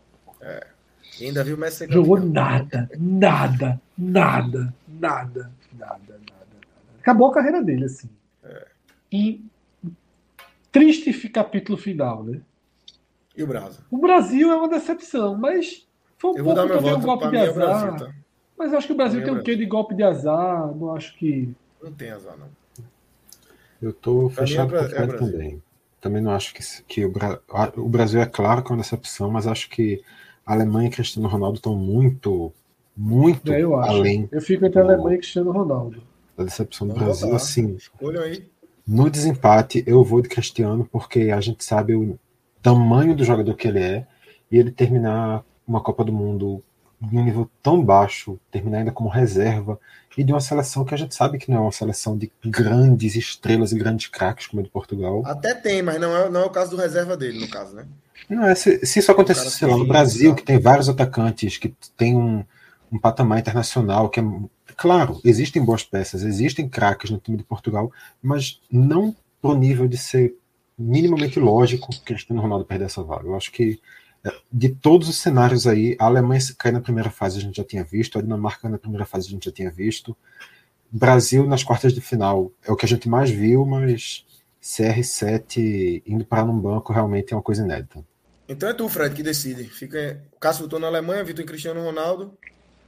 [1.19, 6.19] E ainda viu o Messi Jogou nada, nada, nada, nada, nada, nada, nada.
[6.99, 8.09] Acabou a carreira dele, assim.
[9.11, 9.43] E
[10.71, 12.39] triste capítulo final, né?
[13.35, 13.79] E o Brasa?
[13.89, 15.87] O Brasil é uma decepção, mas
[16.17, 17.55] foi um Eu vou dar pouco também um golpe de é azar.
[17.55, 18.13] Brasil, tá?
[18.57, 20.67] Mas acho que o Brasil Pra tem é um o quê de golpe de azar.
[20.75, 21.49] Não acho que.
[21.81, 22.49] Não tem azar, não.
[23.81, 25.31] Eu tô Pra mim fechado é com o Bra- é Brasil.
[25.31, 25.63] também.
[26.01, 27.39] Também não acho que, que o, Bra-
[27.77, 30.03] o Brasil é claro que é uma decepção, mas acho que
[30.49, 32.51] a Alemanha e Cristiano Ronaldo estão muito,
[32.97, 33.91] muito É, eu acho.
[33.91, 36.01] além Eu fico entre a Alemanha e Cristiano Ronaldo.
[36.37, 37.27] da decepção do Vamos Brasil.
[37.27, 37.35] votar.
[37.35, 38.49] Assim, Escolham aí.
[38.87, 42.17] no desempate, eu vou de Cristiano, porque a gente sabe o
[42.61, 44.07] tamanho do jogador que ele é,
[44.51, 46.63] e ele terminar uma Copa do Mundo
[46.99, 49.79] num nível tão baixo, terminar ainda como reserva,
[50.19, 53.15] e de uma seleção que a gente sabe que não é uma seleção de grandes
[53.15, 55.23] estrelas e grandes craques como a de Portugal.
[55.25, 57.85] Até tem, mas não é, não é o caso do reserva dele, no caso, né?
[58.29, 61.73] Não, é, se, se isso acontecesse, sei lá, no Brasil, que tem vários atacantes, que
[61.95, 62.43] tem um,
[62.91, 64.23] um patamar internacional, que é.
[64.75, 67.89] Claro, existem boas peças, existem craques no time de Portugal,
[68.21, 70.35] mas não pro nível de ser
[70.77, 73.25] minimamente lógico que Cristiano Ronaldo perder essa vaga.
[73.25, 73.77] Eu acho que é,
[74.51, 77.63] de todos os cenários aí, a Alemanha se cair na primeira fase a gente já
[77.63, 80.15] tinha visto, a Dinamarca na primeira fase a gente já tinha visto.
[80.91, 84.25] Brasil nas quartas de final é o que a gente mais viu, mas
[84.61, 88.03] CR7 indo parar num banco realmente é uma coisa inédita.
[88.47, 89.63] Então é tu, Fred, que decide.
[89.65, 90.21] Fica...
[90.35, 92.33] O Cássio votou na Alemanha, Vitor em Cristiano Ronaldo.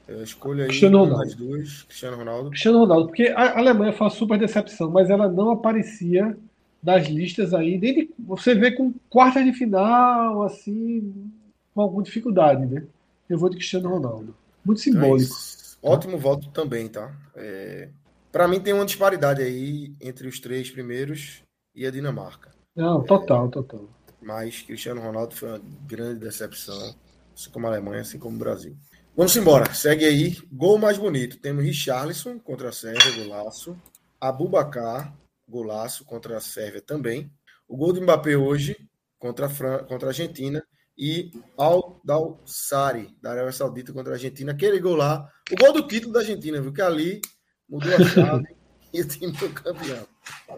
[0.07, 1.23] É, Escolha aí Cristiano Ronaldo.
[1.23, 1.83] das duas.
[1.83, 2.49] Cristiano Ronaldo.
[2.49, 6.35] Cristiano Ronaldo, porque a Alemanha foi uma super decepção, mas ela não aparecia
[6.83, 11.31] nas listas aí, nem de- você vê com quartas de final, assim,
[11.73, 12.83] com alguma dificuldade, né?
[13.29, 14.35] Eu vou de Cristiano Ronaldo.
[14.65, 15.33] Muito Então é simbólico.
[15.33, 15.77] isso.
[15.81, 17.15] Ótimo voto também, tá?
[17.35, 17.89] É...
[18.31, 21.43] Para mim tem uma disparidade aí entre os três primeiros
[21.75, 22.51] e a Dinamarca.
[22.75, 23.85] Não, total, total.
[24.21, 26.95] Mas Cristiano Ronaldo foi uma grande decepção,
[27.35, 28.75] assim como a Alemanha, assim como o Brasil.
[29.17, 30.37] Vamos embora, segue aí.
[30.51, 31.37] Gol mais bonito.
[31.39, 33.75] Temos Richarlison contra a Sérvia, golaço.
[34.19, 35.13] Abubacar,
[35.51, 37.31] golaço contra a Sérvia também.
[37.67, 38.75] O gol do Mbappé hoje
[39.19, 39.83] contra a, Fran...
[39.83, 40.63] contra a Argentina.
[40.97, 44.51] E Al Dalsari, da Arábia Saudita contra a Argentina.
[44.51, 46.71] Aquele gol lá, o gol do título da Argentina, viu?
[46.71, 47.21] Que ali
[47.67, 48.55] mudou a chave
[48.93, 50.05] e o time foi campeão.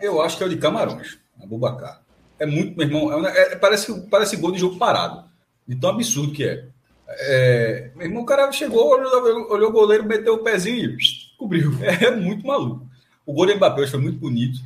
[0.02, 2.03] Eu acho que é o de Camarões, Abubacar.
[2.40, 5.30] É muito, meu irmão, é é- parece, parece gol de jogo parado.
[5.65, 6.68] De tão absurdo que é.
[7.07, 11.38] É, meu irmão, o cara chegou, olhou, olhou o goleiro, meteu o pezinho e pss,
[11.38, 11.72] cobriu.
[11.82, 12.86] É, muito maluco.
[13.26, 14.60] O gol do Mbappé foi muito bonito.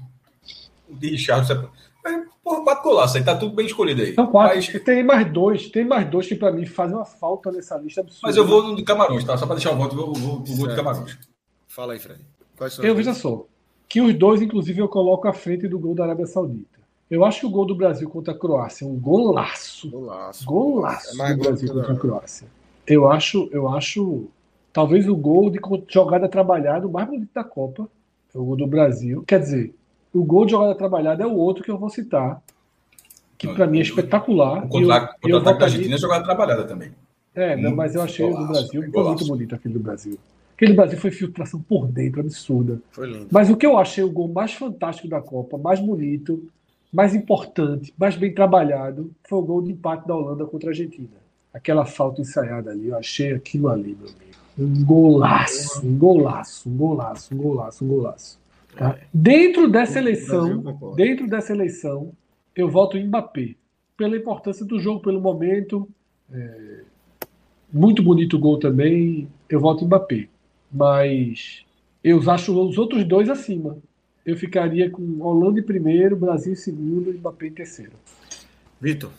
[0.90, 1.46] O de Richard,
[2.44, 4.14] porra, quatro golaços aí, tá tudo bem escolhido aí.
[4.14, 4.56] São quatro.
[4.56, 8.02] Mas, Tem mais dois, tem mais dois que pra mim fazem uma falta nessa lista
[8.02, 8.28] absurda.
[8.28, 9.38] mas eu vou no de Camarões, tá?
[9.38, 10.76] Só para deixar o voto, eu vou, vou, vou, vou de.
[10.76, 11.18] Camarões.
[11.68, 12.22] Fala aí, Fred.
[12.58, 13.18] Quais são Eu dois?
[13.18, 13.46] só.
[13.90, 16.78] que os dois, inclusive, eu coloco à frente do gol da Arábia Saudita.
[17.10, 19.90] Eu acho que o gol do Brasil contra a Croácia é um golaço.
[19.90, 20.46] Golaço.
[20.46, 22.48] Golaço É do Brasil contra a Croácia.
[22.86, 24.26] Eu acho, eu acho
[24.74, 27.90] talvez o gol de jogada trabalhada o mais bonito da Copa.
[28.34, 29.24] É o gol do Brasil.
[29.26, 29.74] Quer dizer,
[30.14, 32.42] o gol de jogada trabalhada é o outro que eu vou citar.
[33.38, 34.66] Que para mim é espetacular.
[34.66, 36.92] O contra-ataque da Argentina é jogada trabalhada também.
[37.36, 40.18] É, não, mas eu achei o do Brasil foi muito bonito aquele do Brasil.
[40.56, 42.82] Aquele do Brasil foi filtração por dentro, absurda.
[42.90, 43.28] Foi lindo.
[43.30, 46.50] Mas o que eu achei o gol mais fantástico da Copa, mais bonito,
[46.92, 51.10] mais importante, mais bem trabalhado, foi o gol de empate da Holanda contra a Argentina.
[51.54, 54.38] Aquela falta ensaiada ali, eu achei aquilo ali, meu amigo.
[54.58, 58.40] Um golaço, um golaço, um golaço, um golaço, um golaço.
[58.76, 59.00] Tá?
[59.14, 62.14] Dentro dessa eleição, dentro dessa eleição,
[62.56, 63.56] eu voto em Mbappé.
[63.96, 65.88] Pela importância do jogo, pelo momento.
[66.32, 66.82] É...
[67.72, 69.28] Muito bonito o gol também.
[69.50, 70.28] Eu voto em Mbappé.
[70.72, 71.66] Mas
[72.04, 73.78] eu acho os outros dois acima.
[74.26, 77.94] Eu ficaria com Holanda em primeiro, Brasil em segundo e Mbappé em terceiro.
[78.80, 79.12] Vitor.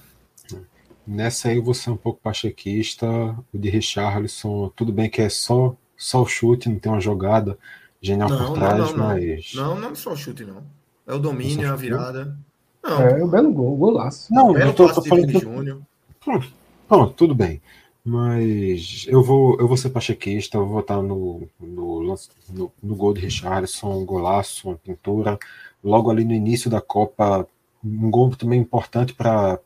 [1.07, 3.07] Nessa aí eu vou ser um pouco pachequista.
[3.53, 7.59] O de Richarlison, tudo bem que é só, só o chute, não tem uma jogada
[8.01, 9.53] genial não, por trás, não, não, mas.
[9.55, 10.63] Não, não é só o chute, não.
[11.07, 12.37] É o domínio, é a virada.
[12.83, 13.01] Não.
[13.03, 14.33] É um belo gol, um golaço.
[14.33, 15.27] Não, belo eu tô, tô de falando.
[15.33, 15.81] Que- Júnior.
[16.25, 16.53] Pronto,
[16.87, 17.61] pronto, tudo bem.
[18.05, 22.03] Mas eu vou, eu vou ser pachequista, eu vou votar no, no,
[22.49, 25.39] no, no gol de Richarlison, um golaço, uma pintura.
[25.85, 27.47] Logo ali no início da Copa,
[27.85, 29.61] um gol também importante para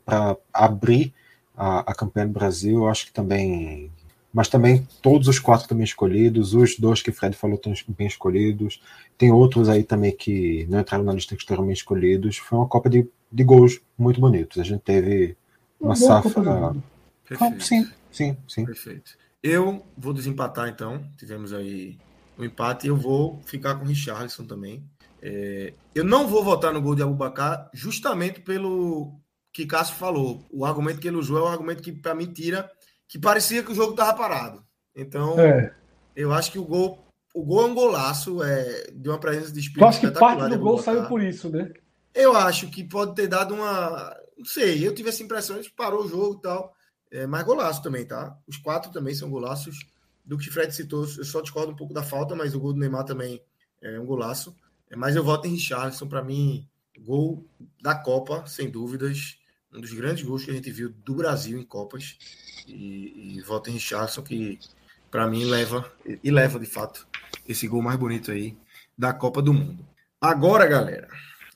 [0.51, 1.13] abrir
[1.55, 2.79] a, a campanha do Brasil.
[2.79, 3.89] Eu acho que também.
[4.33, 8.07] Mas também todos os quatro também escolhidos, os dois que o Fred falou estão bem
[8.07, 8.81] escolhidos.
[9.15, 12.37] Tem outros aí também que não entraram na lista que estão bem escolhidos.
[12.37, 14.59] Foi uma Copa de, de gols muito bonitos.
[14.59, 15.37] A gente teve
[15.79, 16.41] uma do safra.
[16.41, 16.83] Mundo.
[16.83, 17.63] Ah, Perfeito.
[17.63, 18.65] sim, sim, sim.
[18.65, 19.15] Perfeito.
[19.41, 21.05] Eu vou desempatar, então.
[21.17, 21.99] Tivemos aí
[22.37, 22.87] um empate.
[22.87, 24.83] Eu vou ficar com o Richarlison também.
[25.21, 29.13] É, eu não vou votar no gol de Abubacar justamente pelo
[29.53, 30.43] que Cássio falou.
[30.51, 32.69] O argumento que ele usou é o argumento que, para mim, tira
[33.07, 34.63] que parecia que o jogo estava parado.
[34.95, 35.73] Então, É.
[36.15, 39.59] eu acho que o gol, o gol é um golaço, é, de uma presença de
[39.59, 41.71] Eu espírito acho que parte do gol saiu por isso, né?
[42.13, 44.15] Eu acho que pode ter dado uma.
[44.37, 46.73] Não sei, eu tive essa impressão, ele parou o jogo e tal.
[47.11, 48.35] É, mas golaço também, tá?
[48.47, 49.77] Os quatro também são golaços.
[50.25, 52.79] Do que Fred citou, eu só discordo um pouco da falta, mas o gol do
[52.79, 53.41] Neymar também
[53.81, 54.55] é um golaço.
[54.89, 56.67] É, mas eu voto em Richarlison, para mim,
[56.99, 57.45] gol
[57.81, 59.37] da Copa, sem dúvidas.
[59.73, 62.17] Um dos grandes gols que a gente viu do Brasil em Copas.
[62.67, 64.57] E, e voto em Richarlison, que
[65.11, 65.91] para mim leva,
[66.23, 67.05] e leva de fato,
[67.47, 68.57] esse gol mais bonito aí
[68.97, 69.85] da Copa do Mundo.
[70.21, 71.07] Agora, galera,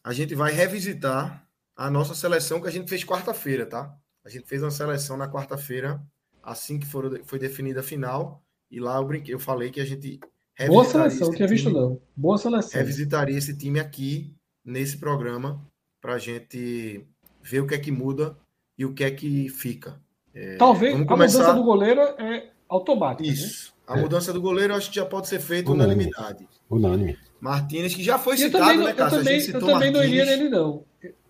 [0.04, 3.96] a gente vai revisitar a nossa seleção que a gente fez quarta-feira, tá?
[4.26, 6.02] A gente fez uma seleção na quarta-feira,
[6.44, 9.86] assim que foram, foi definida a final, e lá eu brinquei, eu falei que a
[9.86, 10.20] gente
[10.68, 12.02] Boa seleção, não esse tinha visto time- não.
[12.16, 12.80] Boa seleção.
[12.80, 14.36] revisitaria esse time aqui
[14.66, 15.64] nesse programa
[16.02, 17.06] para a gente
[17.50, 18.36] ver o que é que muda
[18.78, 20.00] e o que é que fica.
[20.34, 23.24] É, Talvez a começar- mudança do goleiro é automática.
[23.28, 23.34] né?
[23.34, 23.74] Isso.
[23.88, 24.02] A É.
[24.02, 26.06] mudança do goleiro acho que já pode ser feita Unânime.
[26.12, 26.48] unanimidade.
[26.70, 27.18] Unânime.
[27.40, 29.18] Martínez, que já foi eu citado, também, né, eu Cássio?
[29.20, 30.84] Também, eu também não iria nele, não.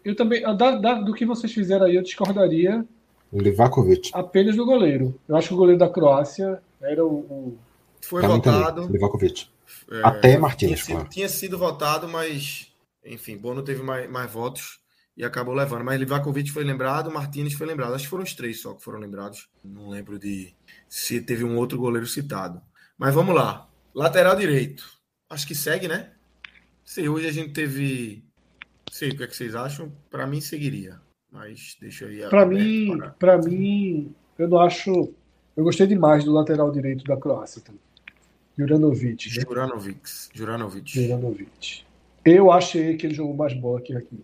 [0.03, 2.83] Eu também, da- da- do que vocês fizeram aí, eu discordaria
[3.31, 4.09] Livakovic.
[4.13, 5.19] apenas do goleiro.
[5.27, 7.09] Eu acho que o goleiro da Croácia era o.
[7.19, 7.57] o-
[8.01, 8.59] Foi Pra também.
[8.59, 8.87] votado.
[8.91, 9.47] Livakovic.
[9.91, 11.09] é, Até tinha Martínez, sido, claro.
[11.09, 12.67] tinha sido votado, mas
[13.05, 14.79] enfim, Bono teve mais, mais votos
[15.17, 15.83] e acabou levando.
[15.83, 17.93] Mas Livakovic foi lembrado, Martínez foi lembrado.
[17.95, 19.49] Acho que foram os três só que foram lembrados.
[19.65, 20.53] Não lembro de
[20.87, 22.61] se teve um outro goleiro citado.
[22.97, 23.67] Mas vamos lá.
[23.93, 24.87] Lateral direito.
[25.29, 26.11] Acho que segue, né?
[26.85, 28.23] Sei, hoje a gente teve.
[28.91, 29.91] Sei o que, é que vocês acham.
[30.09, 31.01] Para mim, seguiria.
[31.31, 32.19] Mas deixa aí.
[32.29, 35.13] Pra aberto mim, para- para mim, eu não acho.
[35.55, 37.81] Eu gostei demais do lateral direito da Croácia também.
[38.57, 39.43] Juranovic, né?
[39.43, 40.09] Juranovic.
[40.33, 40.89] Juranovic.
[41.01, 41.83] Juranovic.
[42.25, 44.19] Eu achei que ele jogou mais bola que aqui.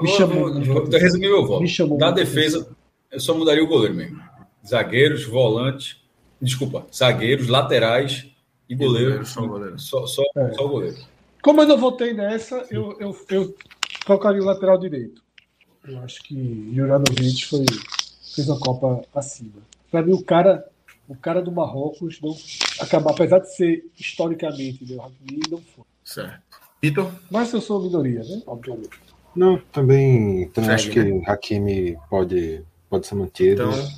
[0.00, 0.62] Me chamou.
[0.62, 1.62] Vou, resumir meu voto.
[1.62, 2.68] Me chamou Da defesa,
[3.10, 4.20] eu só mudaria o goleiro mesmo.
[4.66, 5.96] Zagueiros, volantes,
[6.40, 8.26] desculpa, zagueiros, laterais
[8.68, 9.06] e goleiro.
[9.06, 9.78] goleiro, só o goleiro.
[9.78, 10.52] Só, só, É.
[10.52, 10.96] só o goleiro.
[11.42, 13.54] Como eu não votei nessa, eu, eu, eu
[14.06, 15.22] colocaria o lateral direito.
[15.88, 17.64] Eu acho que Juranovic foi,
[18.34, 19.62] fez uma Copa acima.
[19.90, 20.68] Para mim, o cara,
[21.08, 22.36] o cara do Marrocos não
[22.78, 25.84] acabar, apesar de ser historicamente né, Hakimi, não foi.
[26.04, 26.60] Certo.
[26.82, 27.10] Vitor?
[27.30, 28.42] Mas eu sou minoria, né?
[28.46, 28.90] Obviamente.
[29.34, 33.62] Não, também, também Segue, acho que Hakimi pode, pode ser mantido.
[33.62, 33.88] Então,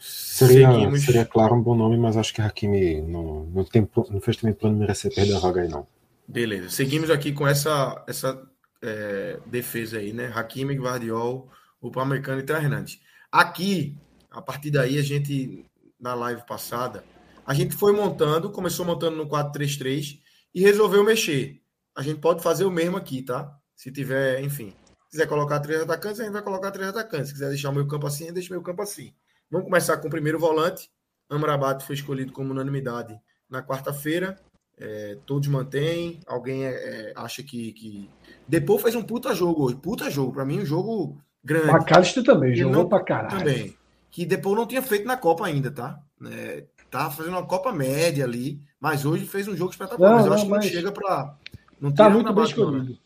[0.00, 1.04] seria, seguimos.
[1.04, 4.54] seria, claro, um bom nome, mas acho que Hakimi não, não, tem, não fez também
[4.54, 5.86] plano merecer perder a vaga aí, não.
[6.26, 6.70] Beleza.
[6.70, 8.40] Seguimos aqui com essa, essa
[8.82, 10.32] é, defesa aí, né?
[10.34, 11.48] Hakimi, Guardiol,
[11.80, 13.00] o Pamecano e Hernandes.
[13.30, 13.96] Aqui,
[14.30, 15.64] a partir daí, a gente,
[15.98, 17.04] na live passada,
[17.46, 20.20] a gente foi montando, começou montando no 4-3-3
[20.54, 21.60] e resolveu mexer.
[21.96, 23.52] a gente pode fazer o mesmo aqui, tá?
[23.74, 24.72] Se tiver, enfim.
[25.10, 27.28] Se quiser colocar três atacantes, a gente vai colocar três atacantes.
[27.28, 29.12] Se quiser deixar o meu campo assim, deixa o meu campo assim.
[29.50, 30.88] Vamos começar com o primeiro volante.
[31.28, 34.36] Amrabat foi escolhido como unanimidade na quarta-feira.
[34.78, 36.20] É, todos mantêm.
[36.28, 38.08] Alguém é, é acha que, que.
[38.46, 39.74] Depois fez um puta jogo hoje.
[39.74, 40.32] Puta jogo.
[40.32, 41.70] Para mim, um jogo grande.
[41.70, 43.36] McAllister também, jogou não, pra caralho.
[43.36, 43.76] Também.
[44.12, 46.00] Que depois não tinha feito na Copa ainda, tá?
[46.24, 48.60] É, tá fazendo uma Copa média ali.
[48.78, 50.10] Mas hoje fez um jogo espetacular.
[50.10, 51.36] Não, mas eu não, acho que não chega pra.
[51.80, 52.90] Não tá muito bem escolhido.
[52.90, 52.96] Né?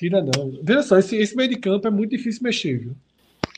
[0.00, 0.58] Tira não.
[0.62, 2.96] Veja só, esse, esse meio de campo é muito difícil mexer, viu?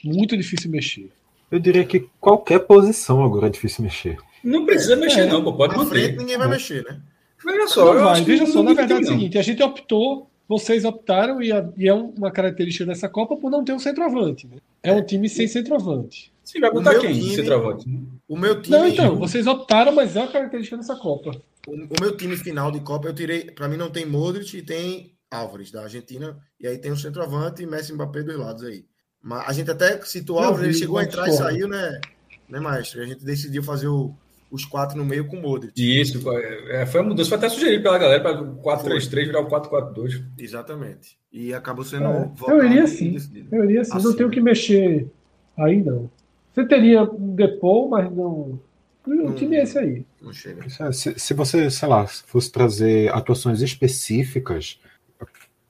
[0.02, 1.08] Muito difícil mexer.
[1.48, 4.18] Eu diria que qualquer posição agora é difícil mexer.
[4.42, 5.26] Não precisa mexer, é.
[5.26, 5.52] não, pô.
[5.52, 5.90] Pode manter.
[5.90, 6.50] frente ninguém vai é.
[6.50, 7.00] mexer, né?
[7.44, 10.84] Veja só, não vai, veja só, na verdade é o seguinte, a gente optou, vocês
[10.84, 14.48] optaram, e, a, e, é uma característica dessa Copa por não ter um centroavante.
[14.48, 14.56] Né?
[14.82, 16.32] É um time sem centroavante.
[16.42, 17.12] Você vai botar quem?
[17.12, 17.86] Time, centroavante.
[18.28, 18.76] O meu time.
[18.76, 21.40] Não, então, vocês optaram, mas é uma característica dessa Copa.
[21.68, 23.44] O, o meu time final de Copa, eu tirei.
[23.44, 26.38] Para mim não tem Modric e tem Álvares, da Argentina.
[26.60, 28.84] E aí tem o centroavante e Messi e Mbappé dos lados aí.
[29.22, 32.00] Mas a gente até citou o Álvares, ele chegou a entrar e saiu, né?
[32.48, 33.00] Né, Maestro?
[33.00, 34.14] A gente decidiu fazer o,
[34.50, 35.72] os quatro no meio com o Modric.
[35.76, 36.20] Isso,
[36.68, 40.22] é, foi a mudança, foi até sugerido pela galera para o 4-3-3 virar o 4-4-2.
[40.38, 41.16] Exatamente.
[41.32, 42.04] E acabou sendo.
[42.04, 43.16] É, eu iria sim.
[43.50, 43.96] Eu iria sim.
[43.96, 44.06] Assim.
[44.06, 45.10] Não tenho que mexer
[45.56, 46.10] aí, não.
[46.52, 48.60] Você teria um Depou, mas não.
[49.06, 50.04] O time é esse aí.
[50.20, 50.64] Não chega.
[50.78, 54.78] É, se, se você, sei lá, fosse trazer atuações específicas,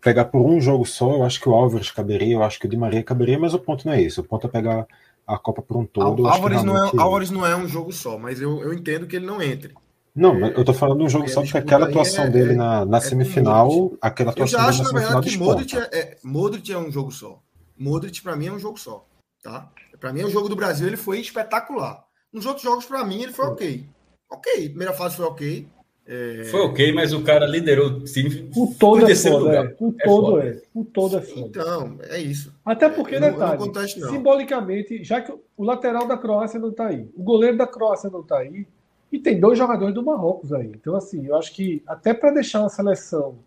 [0.02, 2.68] pegar por um jogo só, eu acho que o Álvares caberia, eu acho que o
[2.68, 4.20] Di Maria caberia, mas o ponto não é isso.
[4.20, 4.86] O ponto é pegar
[5.26, 6.26] a Copa por um todo.
[6.26, 9.24] Álvares, não é, Álvares não é um jogo só, mas eu, eu entendo que ele
[9.24, 9.74] não entre.
[10.14, 12.84] Não, é, eu tô falando de um jogo só porque aquela atuação é, dele na,
[12.84, 16.72] na é semifinal, aquela atuação eu já acho, na verdade, que Modric é, é, Modric
[16.72, 17.40] é um jogo só.
[17.78, 19.06] Modric, para mim, é um jogo só.
[19.42, 19.70] Tá?
[19.98, 22.04] Para mim, o jogo do Brasil ele foi espetacular.
[22.32, 23.86] Nos outros jogos, para mim, ele foi ok.
[24.30, 25.68] Ok, primeira fase foi ok.
[26.06, 26.44] É...
[26.44, 28.50] Foi ok, mas o cara liderou o time.
[28.56, 29.76] O todo é foda, é.
[29.78, 30.62] O é todo é.
[30.74, 31.46] O todo é foda.
[31.46, 32.52] Então, é isso.
[32.64, 34.10] Até porque, não, detalhe, não conteste, não.
[34.10, 38.20] simbolicamente, já que o lateral da Croácia não está aí, o goleiro da Croácia não
[38.20, 38.66] está aí,
[39.12, 40.72] e tem dois jogadores do Marrocos aí.
[40.74, 43.38] Então, assim, eu acho que até para deixar uma seleção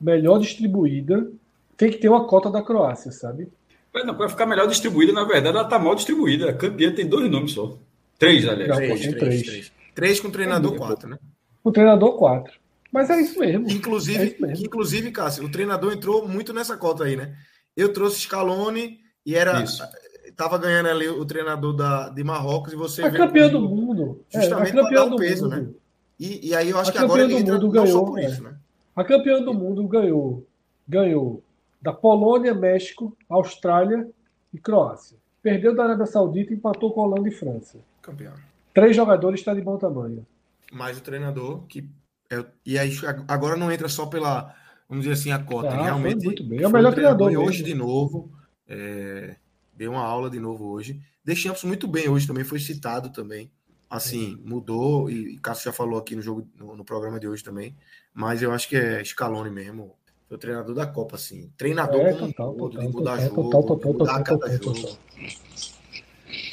[0.00, 1.30] melhor distribuída,
[1.76, 3.48] tem que ter uma cota da Croácia, sabe?
[3.92, 6.50] Mas não, para ficar melhor distribuída, na verdade, ela está mal distribuída.
[6.50, 7.76] A campeã tem dois nomes só.
[8.18, 8.68] Três, aliás.
[8.68, 9.72] Não, três, três, três, três.
[9.94, 11.18] três com treinador, é quatro, né?
[11.62, 12.58] O treinador, quatro.
[12.92, 13.70] Mas é isso mesmo.
[13.70, 14.66] Inclusive, é isso mesmo.
[14.66, 17.34] inclusive, Cássio, o treinador entrou muito nessa cota aí, né?
[17.76, 19.62] Eu trouxe Scaloni e era.
[19.62, 19.82] Isso.
[20.36, 23.02] Tava ganhando ali o treinador da, de Marrocos e você.
[23.02, 24.24] A campeã do mundo.
[24.32, 25.56] É, justamente é, para dar um peso, mundo.
[25.56, 25.68] né?
[26.18, 28.26] E, e, aí eu acho a que agora ele entra mundo ganhou, por é.
[28.26, 28.54] isso, né?
[28.94, 30.46] A campeã do mundo ganhou.
[30.88, 31.42] Ganhou
[31.80, 34.08] da Polônia, México, Austrália
[34.52, 35.16] e Croácia.
[35.42, 37.78] Perdeu da Arábia Saudita e empatou com Holanda e França.
[38.02, 38.34] Campeão.
[38.74, 40.26] Três jogadores está de bom tamanho
[40.70, 41.88] mais o treinador, que
[42.30, 42.92] é, e aí
[43.26, 44.54] agora não entra só pela,
[44.88, 45.68] vamos dizer assim, a cota.
[45.68, 46.62] Ah, realmente muito bem.
[46.62, 47.26] É o melhor treinador.
[47.28, 48.30] treinador hoje de novo,
[48.68, 49.36] é,
[49.74, 51.00] deu uma aula de novo hoje.
[51.24, 53.50] Deixamos muito bem hoje também, foi citado também.
[53.88, 54.48] Assim, é.
[54.48, 57.76] mudou, e, e Cássio já falou aqui no jogo, no, no, programa de hoje também,
[58.14, 59.96] mas eu acho que é Scaloni mesmo,
[60.28, 61.52] foi o treinador da Copa, assim.
[61.56, 64.58] Treinador é, como total, todo, total, de mudar total, jogo, total, total, mudar total, cada
[64.60, 64.98] total, jogo.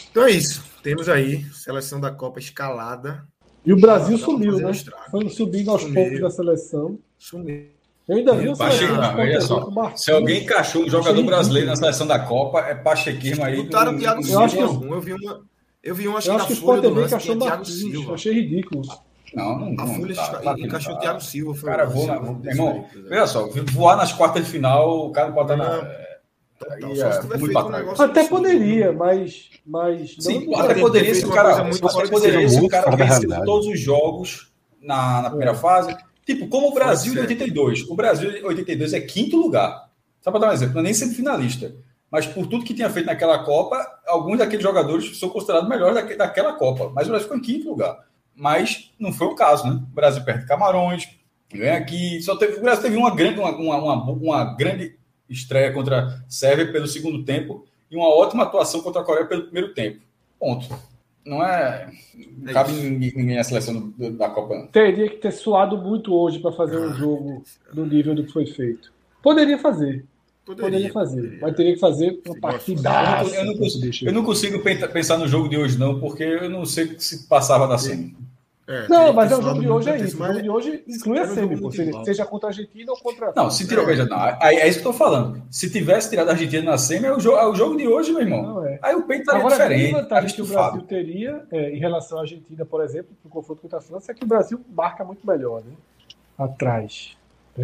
[0.10, 0.66] Então é isso.
[0.82, 3.28] Temos aí seleção da Copa escalada.
[3.68, 4.72] E o Brasil sumiu, né?
[5.12, 5.96] Foi subindo aos sumiu.
[5.96, 6.98] poucos da seleção.
[7.18, 7.66] Sumiu.
[8.08, 8.94] Eu ainda vi o Pacheco,
[9.42, 9.92] só.
[9.94, 13.58] Se alguém encaixou um jogador brasileiro na seleção da Copa, é Pachequismo aí.
[13.58, 14.86] Botaram o Thiago Silva.
[14.86, 15.42] Eu, vi uma.
[15.84, 18.14] Eu vi um, acho, eu acho que, que o Sport TV encaixou o Thiago Silva.
[18.14, 18.82] Achei ridículo.
[19.34, 21.54] Não, não, a Folha tá, tá, encaixou o Thiago Silva.
[21.54, 25.52] Foi cara, voa, irmão, veja só, voar nas quartas de final, o cara não pode
[25.52, 26.07] estar na.
[26.58, 29.50] Total, é, muito um Até poderia, mas.
[29.66, 31.64] mas Sim, não, até poderia se o cara.
[31.64, 35.56] Muito até poderia se o cara venceu todos os jogos na, na primeira é.
[35.56, 35.95] fase.
[36.26, 37.84] Tipo, como o Brasil de 82.
[37.90, 39.88] O Brasil de 82 é quinto lugar.
[40.19, 41.74] Só para dar um exemplo, não é nem semifinalista.
[42.11, 46.53] Mas por tudo que tinha feito naquela Copa, alguns daqueles jogadores são considerados melhores daquela
[46.53, 46.92] Copa.
[46.94, 47.98] Mas o Brasil ficou em quinto lugar.
[48.36, 49.76] Mas não foi o caso, né?
[49.76, 51.08] O Brasil perde Camarões,
[51.53, 52.22] ganha aqui.
[52.22, 54.98] Só teve, o Brasil teve uma grande, uma, uma, uma, uma grande
[55.30, 59.43] estreia contra a Sérvia pelo segundo tempo e uma ótima atuação contra a Coreia pelo
[59.43, 59.99] primeiro tempo.
[60.39, 60.67] Ponto.
[61.25, 61.91] Não é.
[62.38, 64.69] Não cabe ninguém, ninguém a seleção do, da Copa.
[64.72, 68.45] Teria que ter suado muito hoje para fazer um jogo no nível do que foi
[68.45, 68.93] feito.
[69.22, 70.06] Poderia fazer.
[70.45, 71.22] Poderia, poderia fazer.
[71.22, 71.39] Poderia.
[71.41, 72.89] Mas teria que fazer uma partida.
[73.23, 76.49] Eu, eu, não consigo, eu não consigo pensar no jogo de hoje, não, porque eu
[76.49, 78.09] não sei se passava da cena.
[78.68, 80.22] É, não, mas é o jogo de hoje é isso.
[80.22, 83.32] O jogo de hoje inclui a semi, pô, seja contra a Argentina ou contra.
[83.34, 83.88] Não, se tirou, é.
[83.88, 84.26] veja, não.
[84.26, 85.42] É, é isso que eu tô falando.
[85.50, 88.12] Se tivesse tirado a Argentina na semi, é o jogo, é o jogo de hoje,
[88.12, 88.42] meu irmão.
[88.42, 88.78] Não, é.
[88.82, 89.96] Aí o peito estaria Agora, diferente.
[89.96, 93.62] A vantagem que o Brasil teria é, em relação à Argentina, por exemplo, no confronto
[93.62, 95.72] contra a França, é que o Brasil marca muito melhor, né?
[96.38, 97.16] Atrás.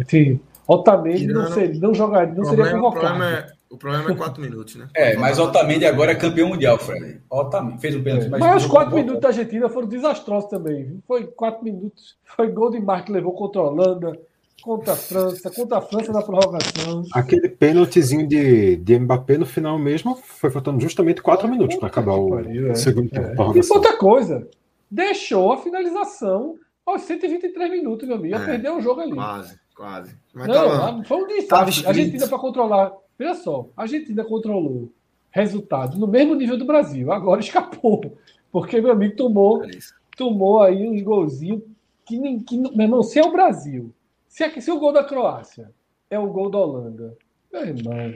[0.08, 3.52] Tem Otamendi não, seria, não jogaria, não problema, seria convocado.
[3.74, 4.88] O problema, é, quatro minutos, né?
[4.94, 7.20] É, mas Otamendi agora é campeão mundial, Fred.
[7.28, 8.28] Otamendi fez um pênalti.
[8.28, 11.02] Mas, mas os quatro minutos da Argentina foram desastrosos também.
[11.06, 12.16] Foi quatro minutos.
[12.36, 14.18] Foi gol de Marco que levou contra a Holanda,
[14.62, 17.04] contra a França, contra a França na prorrogação.
[17.12, 22.14] Aquele pênaltizinho de, de Mbappé no final mesmo foi faltando justamente quatro minutos para acabar
[22.14, 22.74] o, pariu, é.
[22.74, 23.42] segundo tempo.
[23.42, 23.58] É.
[23.58, 24.48] E outra coisa,
[24.90, 26.54] deixou a finalização
[26.86, 28.36] aos 123 minutos, meu amigo.
[28.36, 28.46] É.
[28.46, 29.14] Perdeu o jogo ali.
[29.14, 30.16] Quase, quase.
[30.32, 31.86] Mas não, tava, foi um desastre.
[31.86, 32.92] A Argentina para controlar.
[33.18, 34.90] Veja só, a Argentina controlou
[35.30, 37.12] resultado no mesmo nível do Brasil.
[37.12, 38.16] Agora escapou.
[38.50, 39.70] Porque meu amigo tomou, é
[40.16, 41.62] tomou aí uns golzinhos
[42.04, 42.38] que nem.
[42.40, 43.92] Que, meu irmão, se é o Brasil
[44.34, 45.70] se, é, se o gol da Croácia
[46.10, 47.16] é o gol da Holanda,
[47.52, 48.14] meu irmão,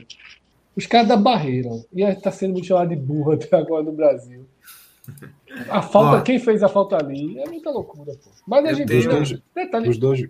[0.74, 1.70] os caras da barreira.
[1.94, 4.44] E está sendo muito chamado de burro até agora no Brasil.
[5.70, 8.30] A falta, quem fez a falta ali é muita loucura, pô.
[8.48, 9.14] Mas a Argentina.
[9.14, 10.28] Dois, detalhe, os dois.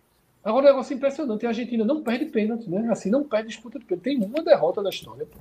[0.49, 2.89] Agora um negócio impressionante: a Argentina não perde pênalti, né?
[2.91, 4.05] Assim, não perde disputa de pênalti.
[4.05, 5.39] Tem uma derrota da história, pô.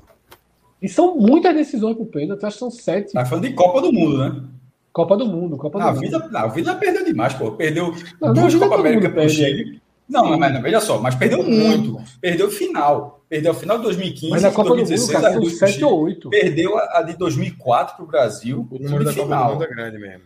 [0.81, 3.13] E são muitas decisões pro pênalti, acho que são sete.
[3.13, 4.43] Tá falando de Copa do Mundo, né?
[4.91, 6.01] Copa do Mundo, Copa do a Mundo.
[6.01, 7.53] Vida, a vida perdeu demais, pô.
[7.53, 9.81] Perdeu não, duas Copa América pro Chile.
[10.09, 12.01] Não, mas não, veja só, mas perdeu muito.
[12.19, 13.23] Perdeu o final.
[13.29, 14.29] Perdeu o final de 2015.
[14.29, 16.29] Mas a Copa 2016, do Mundo, cara, são 7 ou 8.
[16.29, 18.67] Perdeu a, de 2004 para o Brasil.
[18.69, 19.13] O número da.
[19.13, 20.23] Copa do Mundo é grande mesmo.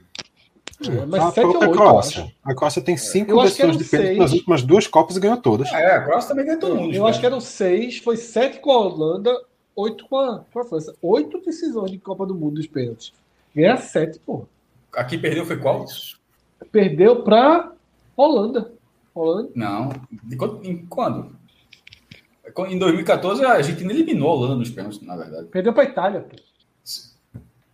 [0.89, 2.31] É, mas a, 7 ou 8, a Croácia.
[2.43, 5.71] A Croácia tem 5 decisões de pênalti nas últimas duas Copas e ganhou todas.
[5.71, 6.93] É, a Croácia também ganhou todo mundo.
[6.93, 9.31] Eu acho que eram 6, foi 7 com a Holanda,
[9.75, 10.95] 8 com a, com a França.
[11.01, 13.13] 8 decisões de Copa do Mundo dos pênaltis.
[13.55, 14.45] Ganha 7, pô.
[14.93, 15.85] Aqui perdeu foi qual?
[16.71, 17.71] Perdeu para
[18.15, 18.71] Holanda.
[19.13, 19.49] Holanda?
[19.55, 19.89] Não.
[20.63, 21.35] Em quando?
[22.67, 25.47] Em 2014 a Argentina eliminou a Holanda nos pênaltis, na verdade.
[25.47, 26.21] Perdeu para a Itália.
[26.21, 26.35] Pô.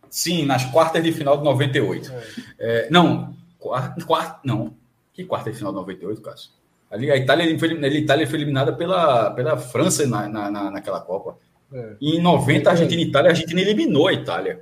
[0.09, 2.11] Sim, nas quartas de final de 98.
[2.11, 2.23] É.
[2.59, 4.73] É, não, quarta, quarta, não.
[5.13, 6.51] Que quarta de final de 98, Cássio?
[6.89, 11.37] Ali a Itália foi, a Itália foi eliminada pela, pela França na, na, naquela Copa.
[11.73, 11.95] É.
[11.99, 14.61] E em 90, a Argentina e Itália, a Argentina eliminou a Itália.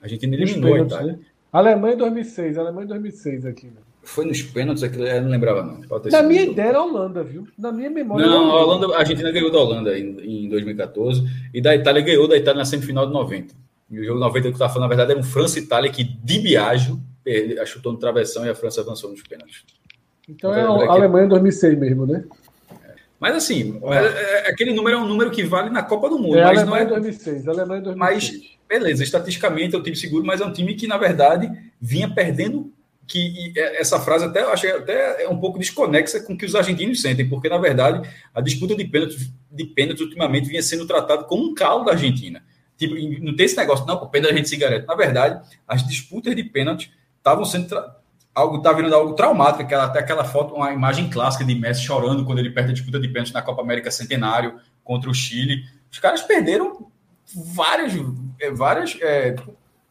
[0.00, 1.12] A Argentina eliminou a Itália.
[1.12, 1.18] Né?
[1.52, 3.66] Alemanha em 2006, Alemanha em 2006 aqui.
[3.66, 3.80] Né?
[4.02, 5.80] Foi nos pênaltis, aquilo eu não lembrava, não.
[6.10, 7.46] Na minha ideia era a Holanda, viu?
[7.58, 8.24] Na minha memória.
[8.24, 12.28] Não, a Holanda, a Argentina ganhou da Holanda em, em 2014 e da Itália ganhou
[12.28, 13.52] da Itália na semifinal de 90.
[13.90, 15.90] E o jogo 90 que eu estava falando, na verdade, era um França e Itália
[15.90, 17.00] que, de Biagio,
[17.66, 19.64] chutou no travessão e a França avançou nos pênaltis.
[20.28, 22.24] Então é a Alemanha em 2006 mesmo, né?
[23.18, 26.38] Mas assim, é, é, aquele número é um número que vale na Copa do Mundo.
[26.38, 27.96] É mas Alemanha não é 2006, Alemanha 2006.
[27.96, 31.50] Mas, beleza, estatisticamente é um time seguro, mas é um time que, na verdade,
[31.80, 32.72] vinha perdendo
[33.06, 36.54] que é, essa frase até achei até é um pouco desconexa com o que os
[36.54, 41.22] argentinos sentem, porque na verdade a disputa de pênaltis, de pênaltis ultimamente vinha sendo tratada
[41.24, 42.42] como um calo da Argentina.
[42.76, 44.86] Tipo, não tem esse negócio, não, o pênalti a gente se garante.
[44.86, 47.74] Na verdade, as disputas de pênalti estavam sendo
[48.34, 52.24] algo tá virando algo traumático, aquela, até aquela foto, uma imagem clássica de Messi chorando
[52.26, 55.64] quando ele perde a disputa de pênalti na Copa América Centenário contra o Chile.
[55.90, 56.86] Os caras perderam
[57.34, 57.94] várias,
[58.38, 59.34] é, várias, é,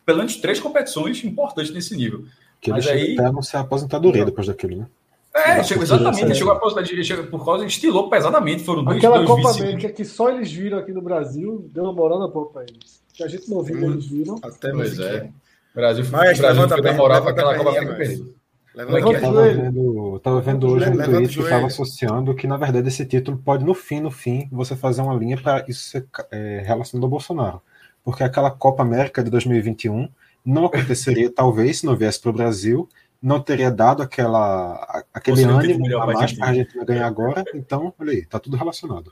[0.05, 2.25] pelo menos três competições importantes nesse nível.
[2.61, 3.13] Que ele chega aí...
[3.13, 4.87] até anunciar a aposentadoria depois daquilo, né?
[5.35, 6.33] É, chegou, exatamente.
[6.33, 8.63] Chegou a chegou, por causa, estilou pesadamente.
[8.63, 11.93] Foram dois, Aquela dois Copa América que só eles viram aqui no Brasil, deu uma
[11.93, 13.03] moral na pouco pra eles.
[13.13, 14.39] Que a gente não viu, hum, eles viram.
[14.41, 15.29] Até pois é.
[15.73, 18.35] O Brasil, Mas, Brasil foi dar moral para aquela Copa América perdeu.
[18.75, 23.05] Eu tava vendo, tava vendo hoje um tweet que estava associando que, na verdade, esse
[23.05, 27.03] título pode, no fim, no fim, você fazer uma linha para isso ser é, relacionado
[27.05, 27.61] ao Bolsonaro.
[28.03, 30.09] Porque aquela Copa América de 2021
[30.45, 32.89] não aconteceria, talvez, se não viesse para o Brasil,
[33.25, 37.43] não teria dado aquela, aquele ânimo a mais para a Argentina ganhar agora.
[37.55, 39.11] Então, olha aí, tá tudo relacionado.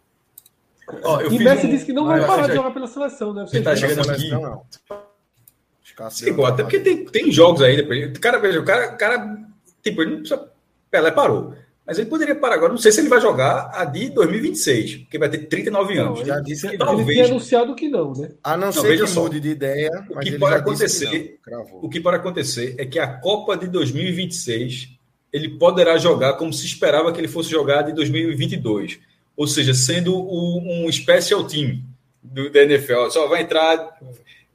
[1.04, 1.70] Oh, e Messi um...
[1.72, 3.48] disse que não vai parar de jogar pela seleção, né?
[3.48, 4.30] Você tá chegando aqui.
[4.30, 4.64] Não.
[6.12, 7.76] Sim, pô, até porque tem, tem jogos aí.
[7.76, 8.16] Depois.
[8.16, 9.40] O cara, veja, o cara, o cara
[9.82, 10.48] tipo, ele não precisa.
[10.92, 11.56] Pelé parou.
[11.86, 12.72] Mas ele poderia parar agora.
[12.72, 16.20] Não sei se ele vai jogar a de 2026, porque vai ter 39 anos.
[16.20, 17.10] Não, já disse que talvez.
[17.10, 18.32] Ele anunciado que não, né?
[18.42, 19.92] A não, não ser que só, mude de ideia.
[20.10, 21.10] O que pode acontecer?
[21.10, 21.40] Que
[21.74, 24.90] o que pode acontecer é que a Copa de 2026
[25.32, 29.00] ele poderá jogar como se esperava que ele fosse jogar de 2022,
[29.36, 31.82] ou seja, sendo um special team
[32.22, 33.10] do da NFL.
[33.10, 34.00] Só vai entrar,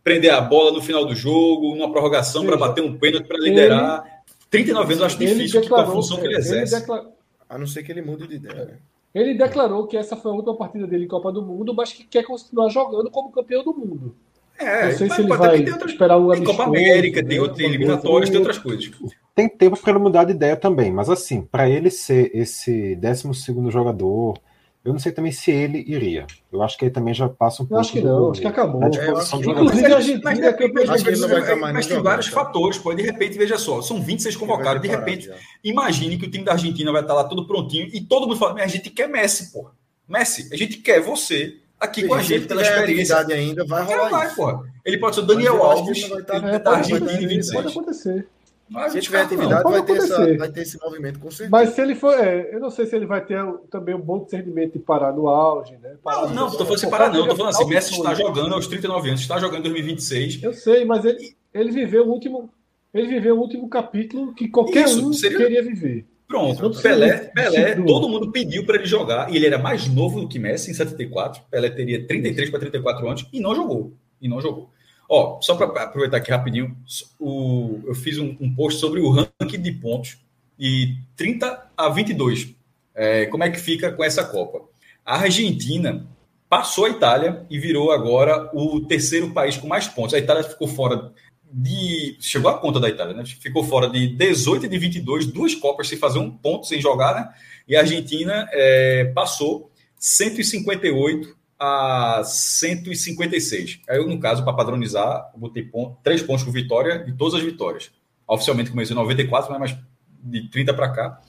[0.02, 4.02] prender a bola no final do jogo, numa prorrogação para bater um pênalti para liderar.
[4.06, 4.18] Ele...
[4.50, 6.74] 39 anos eu acho difícil declarou, com a função que ele exerce.
[6.74, 7.17] Ele declarou,
[7.48, 8.64] a não ser que ele mude de ideia.
[8.64, 8.78] Né?
[9.14, 12.04] Ele declarou que essa foi a última partida dele em Copa do Mundo, mas que
[12.04, 14.14] quer continuar jogando como campeão do mundo.
[14.58, 18.38] É, não sei se ele vai outras, esperar Tem Copa América, tem, outras eliminatórias, tem
[18.38, 18.90] outras coisas.
[19.34, 23.70] Tem tempo para ele mudar de ideia também, mas assim, para ele ser esse 12
[23.70, 24.36] jogador,
[24.84, 26.26] Eu não sei também se ele iria.
[26.52, 27.80] Eu acho que ele também já passa um Eu pouco.
[27.80, 28.82] acho que não, acho que acabou.
[28.82, 31.56] É, inclusive, a Mas, Argentina de é campeã repente, Acho que ele não vai estar
[31.56, 32.32] mas, mas tem vários tá?
[32.32, 32.94] fatores, pô.
[32.94, 34.80] De repente, veja só, são 26 convocados.
[34.80, 35.30] De repente,
[35.62, 38.54] imagine que o time da Argentina vai estar lá todo prontinho e todo mundo fala:
[38.54, 39.68] "Mas a gente quer Messi, pô.
[40.08, 43.18] Messi, a gente quer você aqui com a gente pela experiência.
[43.18, 44.36] ainda, vai Cara, rolar vai, isso.
[44.36, 44.64] pô.
[44.84, 47.66] Ele pode ser o Daniel Mas eu Alves ele da pode Argentina em pode 26.
[47.66, 48.26] acontecer.
[48.70, 49.24] Mas Se não tiver não.
[49.26, 51.50] atividade, Pode vai ter, essa, vai ter esse movimento, com certeza.
[51.50, 52.12] Mas se ele for.
[52.12, 55.28] é, eu não sei se ele vai ter também um bom discernimento de parar no
[55.28, 55.96] auge, né?
[56.02, 57.26] Parar Não, não, tô falando assim, parar não.
[57.26, 60.42] Tô falando assim, Messi está jogando aos 39 anos, está jogando em 2026.
[60.42, 62.50] Eu sei, mas ele, ele viveu o último.
[62.92, 66.06] Ele viveu o último capítulo que qualquer Isso, um seria- queria viver.
[66.26, 69.88] Pronto, Não Pelé, de Pelé, todo mundo pediu para ele jogar, e ele era mais
[69.88, 71.40] novo do que Messi em 74.
[71.50, 73.94] Pelé teria 33 para 34 anos e não jogou.
[74.20, 74.68] E não jogou.
[75.08, 76.76] Ó, só para aproveitar aqui rapidinho,
[77.18, 80.18] o, eu fiz um, um post sobre o ranking de pontos
[80.58, 82.54] e 30 a 22.
[82.94, 84.60] É, como é que fica com essa Copa?
[85.06, 86.06] A Argentina
[86.48, 90.12] passou a Itália e virou agora o terceiro país com mais pontos.
[90.12, 91.12] A Itália ficou fora
[91.50, 92.16] de.
[92.20, 93.24] Chegou a conta da Itália, né?
[93.24, 97.14] Ficou fora de 18 e de 22, duas Copas sem fazer um ponto, sem jogar,
[97.14, 97.34] né?
[97.66, 103.80] E a Argentina é, passou 158 a 156.
[103.88, 107.42] Aí, eu, no caso, para padronizar, botei ponto, três pontos por vitória de todas as
[107.42, 107.90] vitórias.
[108.26, 109.78] Oficialmente começou em 94, mas mais
[110.22, 111.20] de 30 para cá.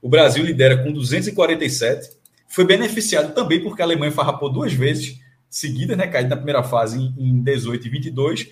[0.00, 2.16] O Brasil lidera com 247.
[2.46, 5.18] Foi beneficiado também porque a Alemanha farrapou duas vezes
[5.50, 6.06] seguidas, né?
[6.06, 8.50] Caindo na primeira fase em, em 18 e 22.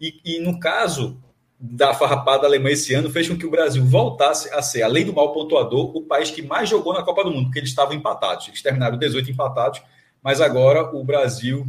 [0.00, 1.22] E, e no caso
[1.58, 5.06] da farrapada da Alemanha esse ano, fez com que o Brasil voltasse a ser, além
[5.06, 7.94] do mal pontuador, o país que mais jogou na Copa do Mundo, porque eles estavam
[7.94, 8.48] empatados.
[8.48, 9.80] Eles terminaram 18 empatados,
[10.24, 11.66] mas agora o Brasil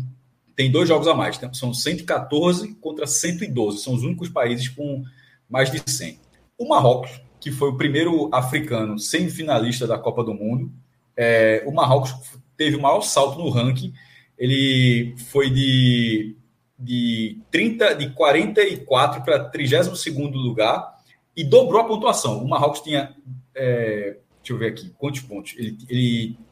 [0.56, 1.35] tem dois jogos a mais.
[1.35, 3.80] Então, São 114 contra 112.
[3.80, 5.03] São os únicos países com
[5.50, 6.17] mais de 100.
[6.58, 7.11] O Marrocos,
[7.42, 10.72] que foi o primeiro africano semifinalista da Copa do Mundo,
[11.17, 12.16] é, o Marrocos
[12.56, 13.93] teve o maior salto no ranking.
[14.38, 16.38] Ele foi de,
[16.80, 20.95] de 30, de 44 para 32 lugar
[21.35, 22.42] e dobrou a pontuação.
[22.42, 23.14] O Marrocos tinha.
[23.53, 25.53] É, deixa eu ver aqui, quantos pontos?
[25.58, 25.77] Ele.
[25.90, 26.44] ele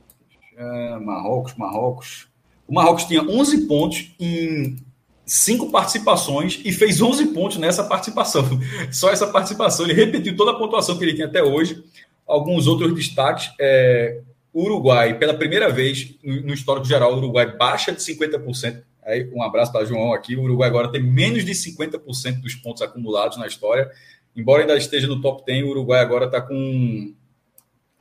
[0.58, 2.28] ah, Marrocos, Marrocos.
[2.68, 4.78] O Marrocos tinha 11 pontos em
[5.26, 8.44] cinco participações e fez 11 pontos nessa participação.
[8.92, 9.86] Só essa participação.
[9.86, 11.84] Ele repetiu toda a pontuação que ele tinha até hoje.
[12.28, 13.52] Alguns outros destaques.
[13.60, 14.22] É,
[14.54, 18.84] Uruguai, pela primeira vez no, histórico geral, o Uruguai baixa de 50%.
[19.04, 20.36] Aí, um abraço para João aqui.
[20.36, 23.90] O Uruguai agora tem menos de 50% dos pontos acumulados na história.
[24.36, 27.14] Embora ainda esteja no top 10, o Uruguai agora está com.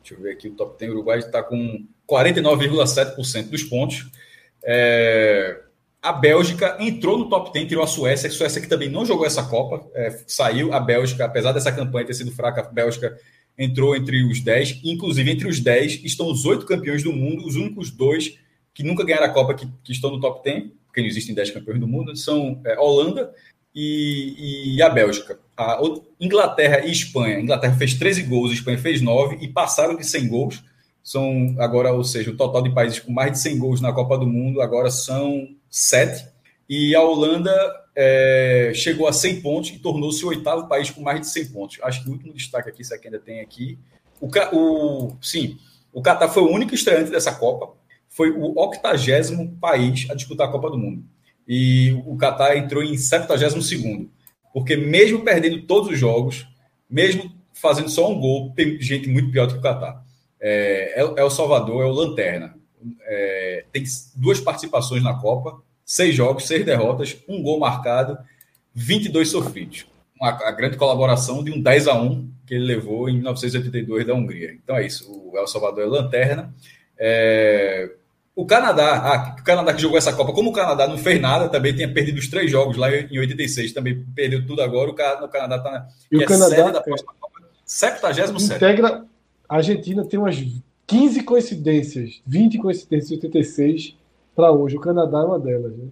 [0.00, 4.06] Deixa eu ver aqui, o top 10, o Uruguai está com 49,7% dos pontos.
[4.62, 5.60] É,
[6.02, 8.28] a Bélgica entrou no top 10, tirou a Suécia.
[8.28, 10.72] A Suécia que também não jogou essa Copa, é, saiu.
[10.72, 13.16] A Bélgica, apesar dessa campanha ter sido fraca, a Bélgica
[13.56, 14.80] entrou entre os 10.
[14.84, 18.36] Inclusive, entre os 10 estão os oito campeões do mundo, os únicos dois
[18.74, 21.50] que nunca ganharam a Copa que, que estão no top 10, porque não existem 10
[21.50, 23.32] campeões do mundo, são é, Holanda
[23.74, 25.38] e, e, a Bélgica.
[25.56, 25.80] A
[26.20, 27.36] Inglaterra e Espanha.
[27.36, 30.64] A Inglaterra fez 13 gols, a Espanha fez 9 e passaram de 100 gols.
[31.02, 34.16] São agora, ou seja, o total de países com mais de 100 gols na Copa
[34.16, 36.28] do Mundo agora são 7.
[36.68, 37.52] E a Holanda
[37.94, 41.78] é, chegou a 100 pontos e tornou-se o oitavo país com mais de 100 pontos.
[41.82, 43.78] Acho que o último destaque aqui, isso aqui ainda tem aqui.
[44.20, 45.58] O, o, sim,
[45.92, 47.74] o Catar foi o único estreante dessa Copa.
[48.08, 51.04] Foi o octagésimo país a disputar a Copa do Mundo.
[51.46, 54.08] E o Catar entrou em 72º,
[54.52, 56.46] porque mesmo perdendo todos os jogos,
[56.88, 60.01] mesmo fazendo só um gol, tem gente muito pior do que o Catar.
[60.44, 62.54] É, é o Salvador, é o Lanterna.
[63.02, 63.84] É, tem
[64.16, 68.18] duas participações na Copa, seis jogos, seis derrotas, um gol marcado,
[68.74, 69.86] 22 sofridos.
[70.20, 74.14] Uma, a grande colaboração de um 10 a 1 que ele levou em 1982 da
[74.14, 74.52] Hungria.
[74.52, 76.52] Então é isso, o El Salvador é Lanterna.
[76.98, 77.92] É,
[78.34, 81.48] o Canadá, ah, o Canadá que jogou essa Copa, como o Canadá não fez nada,
[81.48, 84.90] também tinha perdido os três jogos lá em 86, também perdeu tudo agora.
[84.90, 84.94] O
[85.28, 89.04] Canadá está na e o é Canadá da próxima Copa, 77 integra.
[89.52, 90.42] A Argentina tem umas
[90.86, 93.94] 15 coincidências, 20 coincidências em 86
[94.34, 94.78] para hoje.
[94.78, 95.76] O Canadá é uma delas.
[95.76, 95.88] Né?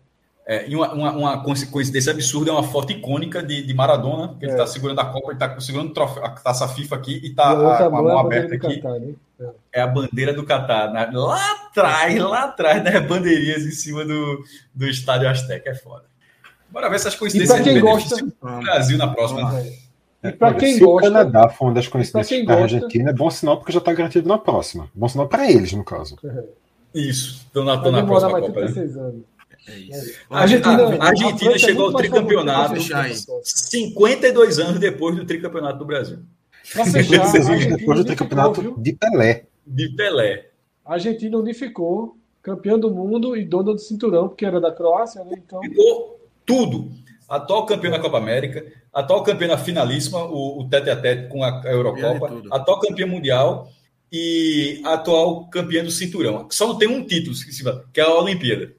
[0.47, 4.47] É, e uma, uma, uma, coincidência absurda é uma foto icônica de, de Maradona, que
[4.47, 4.49] é.
[4.49, 7.51] ele está segurando a Copa, ele está segurando troféu, a taça FIFA aqui e está
[7.51, 8.81] a, a, mão aberta aqui.
[8.81, 9.13] Catar, né?
[9.39, 9.51] é.
[9.75, 9.83] é.
[9.83, 10.91] a bandeira do Catar.
[10.91, 11.11] Né?
[11.13, 12.99] Lá atrás, lá atrás, né?
[12.99, 14.43] Bandeirinhas em cima do,
[14.75, 15.69] do estádio Azteca.
[15.69, 16.05] É foda.
[16.71, 18.33] Bora ver essas coincidências quem gosta do
[18.63, 19.53] Brasil na próxima.
[20.23, 23.13] E para quem se gosta, o Canadá for uma das coincidências da gosta, Argentina, é
[23.13, 24.91] bom sinal porque já está garantido na próxima.
[24.95, 26.17] Bom sinal para eles, no caso.
[26.95, 28.61] Isso, estão na, na próxima mais Copa.
[28.61, 29.03] 36 né?
[29.03, 29.23] anos.
[29.69, 30.21] É isso.
[30.29, 33.11] A Argentina, a Argentina a chegou ao tricampeonato fechar,
[33.43, 36.19] 52 anos depois do tricampeonato do Brasil.
[36.73, 38.75] Pra fechar, a 16 anos Argentina depois do ficou, tricampeonato viu?
[38.77, 39.45] de Pelé.
[39.67, 40.51] De Pelé.
[40.85, 45.35] A Argentina unificou, campeã do mundo e dona do cinturão, porque era da Croácia, né?
[45.37, 45.61] Então.
[45.61, 46.91] Ficou tudo.
[47.31, 51.44] Atual campeão da Copa América, atual campeão da finalíssima, o, o tete a tete com
[51.44, 53.70] a Eurocopa, atual campeão mundial
[54.10, 56.49] e atual campeão do cinturão.
[56.50, 57.36] Só não tem um título,
[57.92, 58.73] que é a Olimpíada.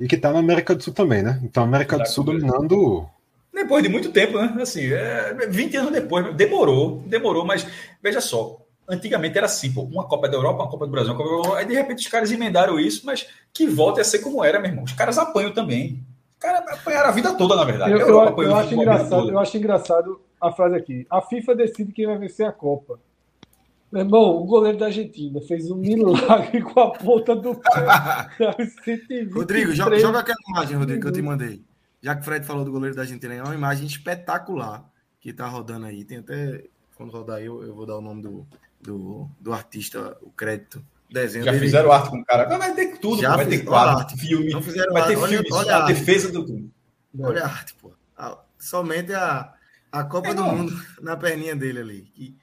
[0.00, 1.40] E que está na América do Sul também, né?
[1.44, 3.06] Então, a América do Sul dominando.
[3.54, 4.56] Depois de muito tempo, né?
[4.60, 7.64] Assim, é, 20 anos depois, demorou, demorou, mas
[8.02, 8.60] veja só.
[8.88, 11.42] Antigamente era assim, pô, uma Copa da Europa, uma Copa do Brasil, uma Copa do
[11.42, 14.58] Brasil, aí de repente os caras emendaram isso, mas que volte a ser como era,
[14.58, 14.82] meu irmão.
[14.82, 16.04] Os caras apanham também.
[16.42, 17.92] Os caras apanharam a vida toda, na verdade.
[17.92, 21.06] Eu, eu, eu acho engraçado, eu acho engraçado a frase aqui.
[21.08, 22.98] A FIFA decide quem vai vencer a Copa.
[23.92, 27.70] Meu irmão, o goleiro da Argentina fez um milagre com a ponta do pé.
[29.32, 31.62] Rodrigo, joga, joga aquela imagem, Rodrigo, que eu te mandei.
[32.02, 34.84] Já que o Fred falou do goleiro da Argentina, é uma imagem espetacular
[35.20, 36.04] que tá rodando aí.
[36.04, 36.64] Tem até.
[36.96, 38.46] Quando rodar aí, eu, eu vou dar o nome do,
[38.80, 40.84] do, do artista, o crédito.
[41.12, 41.64] Desenho Já dele.
[41.64, 42.56] fizeram arte com o cara.
[42.56, 44.16] Vai ter tudo, Já vai ter quadro, arte.
[44.16, 44.50] filme.
[44.50, 45.28] Não fizeram vai ter arte.
[45.28, 46.70] filme, olha, olha a defesa do tudo.
[47.20, 47.92] Olha a arte, pô.
[48.58, 49.52] Somente a,
[49.90, 50.44] a Copa é do.
[50.44, 52.02] Mundo na perninha dele ali.
[52.14, 52.36] Que,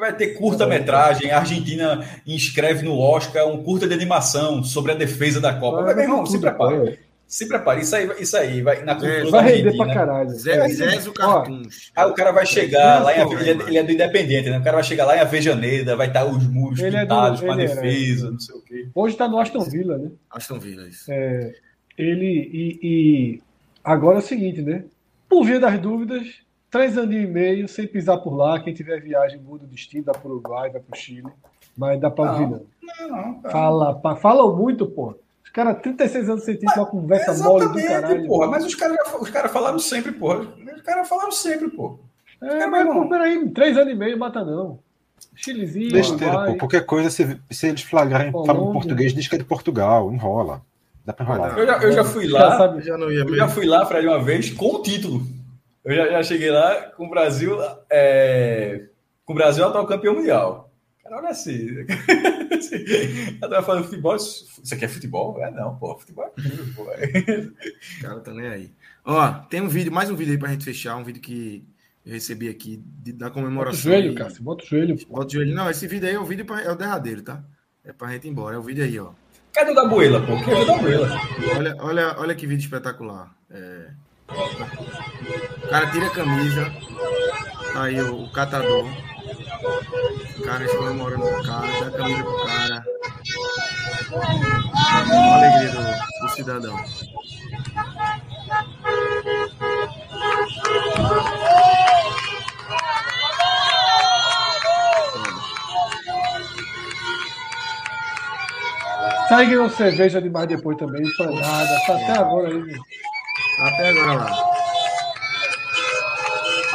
[0.00, 1.30] Vai ter curta-metragem.
[1.30, 5.82] A Argentina inscreve no Oscar um curta de animação sobre a defesa da Copa.
[5.82, 6.98] Vai, meu irmão, se prepare.
[7.26, 7.80] Se prepare.
[7.80, 9.84] Isso aí, isso aí vai na cultura é, vai da Argentina.
[9.84, 10.30] Pra caralho.
[10.30, 11.90] Zé, Zé Cartuns.
[11.94, 14.58] Aí o cara vai chegar lá em ele, é, ele é do Independente, né?
[14.58, 17.46] O cara vai chegar lá em Avejaneda, vai estar os muros ele pintados é do,
[17.46, 18.88] com a defesa, não sei o quê.
[18.94, 20.10] Hoje está no Aston Villa, né?
[20.30, 21.10] Aston Villa, isso.
[21.10, 21.52] É,
[21.98, 23.42] ele e, e
[23.82, 24.84] agora é o seguinte, né?
[25.28, 26.26] Por via das dúvidas,
[26.70, 28.60] três anos e meio sem pisar por lá.
[28.60, 31.28] Quem tiver viagem muda o destino, dá para o Uruguai, vai para o Chile.
[31.76, 32.66] Mas dá para ouvir, não.
[33.08, 35.18] não, não Fala, falam muito, pô.
[35.56, 38.26] Os caras, 36 anos sem uma conversa mole do caralho.
[38.26, 40.40] Porra, mas os caras os cara falaram sempre, porra.
[40.40, 41.98] Os caras falaram sempre, pô.
[42.42, 44.78] É, mas, pô, peraí, três anos e meio mata não.
[45.34, 45.92] Chilezinho.
[45.92, 46.58] Besteira, pô.
[46.58, 50.60] Qualquer coisa, se, se eles flagrarem falando português, diz que é de Portugal, enrola.
[51.06, 51.58] Dá pra enrolar.
[51.58, 52.50] Eu já, eu já fui lá.
[52.50, 55.22] Já sabe, já não ia eu já fui lá, Fred, uma vez com o título.
[55.82, 57.56] Eu já, já cheguei lá com o Brasil,
[57.88, 58.82] é,
[59.24, 60.65] com o Brasil atual campeão mundial.
[61.06, 61.86] Cara, olha assim.
[63.40, 64.16] Eu tava falando futebol.
[64.16, 65.40] Isso aqui é futebol?
[65.42, 65.96] É não, pô.
[65.96, 66.82] Futebol é tudo, pô.
[66.82, 68.70] O cara tá nem aí.
[69.04, 71.64] Ó, tem um vídeo, mais um vídeo aí pra gente fechar, um vídeo que
[72.04, 73.90] eu recebi aqui de, da comemoração.
[73.92, 74.34] Bota o joelho, cara.
[74.40, 74.96] Bota o joelho.
[75.08, 75.54] Bota o joelho.
[75.54, 77.42] Não, esse vídeo aí é o vídeo pra, é o derradeiro, tá?
[77.84, 78.56] É pra gente ir embora.
[78.56, 79.12] É o vídeo aí, ó.
[79.52, 80.36] Cadê o da Buela, pô?
[80.40, 81.08] Cadê o da Buela?
[81.56, 83.32] Olha, olha, olha que vídeo espetacular.
[83.48, 83.90] É...
[84.28, 86.64] O cara tira a camisa.
[87.72, 88.86] Tá aí o, o catador.
[90.38, 92.84] O cara está comemorando o cara, dá camisa pro cara.
[95.08, 96.76] A alegria do, do cidadão.
[109.28, 112.76] Segue uma cerveja demais depois também, empanada, tá até agora aí.
[113.60, 114.56] Até agora lá.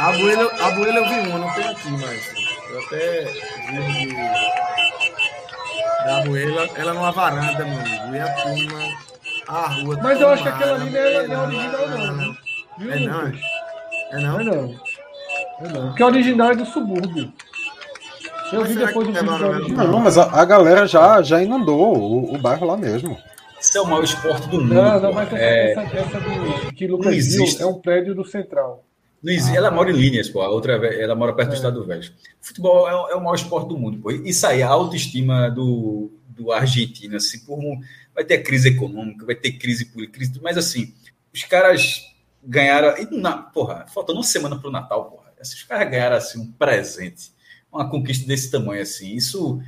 [0.00, 2.41] A Buela, a Buela eu vi uma, não tem aqui, mas
[2.72, 3.24] eu até
[3.70, 4.16] vi de,
[6.06, 8.78] da Buela, ela numa varanda, meu amigo, e a turma,
[9.46, 9.98] a rua.
[10.02, 12.16] Mas eu acho que aquela ali não é, não é original, não.
[12.16, 12.36] não.
[12.90, 13.32] É não?
[14.10, 14.40] É não?
[14.40, 14.80] É não.
[15.60, 15.88] É não.
[15.88, 17.32] Porque a original é do subúrbio.
[18.52, 19.88] Eu mas vi depois do vídeo original.
[19.88, 23.18] Não, mas a, a, galera já, já inundou o, o bairro lá mesmo.
[23.60, 24.74] Isso é o maior esporte do mundo.
[24.74, 25.72] Não, não, mas essa, é...
[25.72, 28.84] essa, essa do, que Lucas viu é um prédio do Central.
[29.22, 30.42] Luiz, ah, ela mora em Líneas, pô.
[30.42, 31.52] A outra, ela mora perto é.
[31.52, 32.12] do Estado do Velho.
[32.40, 34.10] Futebol é, é, o maior esporte do mundo, pô.
[34.10, 37.80] Isso aí, a autoestima do, do Argentina, assim, por um,
[38.12, 40.92] vai ter crise econômica, vai ter crise política, mas assim,
[41.32, 42.02] os caras
[42.42, 42.96] ganharam.
[42.98, 45.22] E na, porra, faltando uma semana para o Natal, porra.
[45.40, 47.32] Os caras ganharam assim, um presente,
[47.72, 49.14] uma conquista desse tamanho, assim.
[49.14, 49.60] Isso,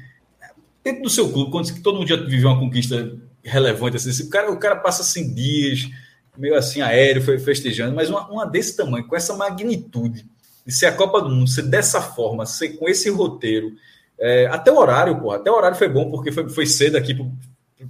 [0.82, 4.50] dentro do seu clube, quando todo mundo já viveu uma conquista relevante, assim, o cara,
[4.50, 5.90] o cara passa assim dias
[6.36, 10.26] meio assim aéreo, foi festejando, mas uma, uma desse tamanho, com essa magnitude,
[10.66, 13.74] de ser a Copa do Mundo, ser dessa forma, ser com esse roteiro,
[14.18, 17.16] é, até o horário, pô, até o horário foi bom, porque foi, foi cedo aqui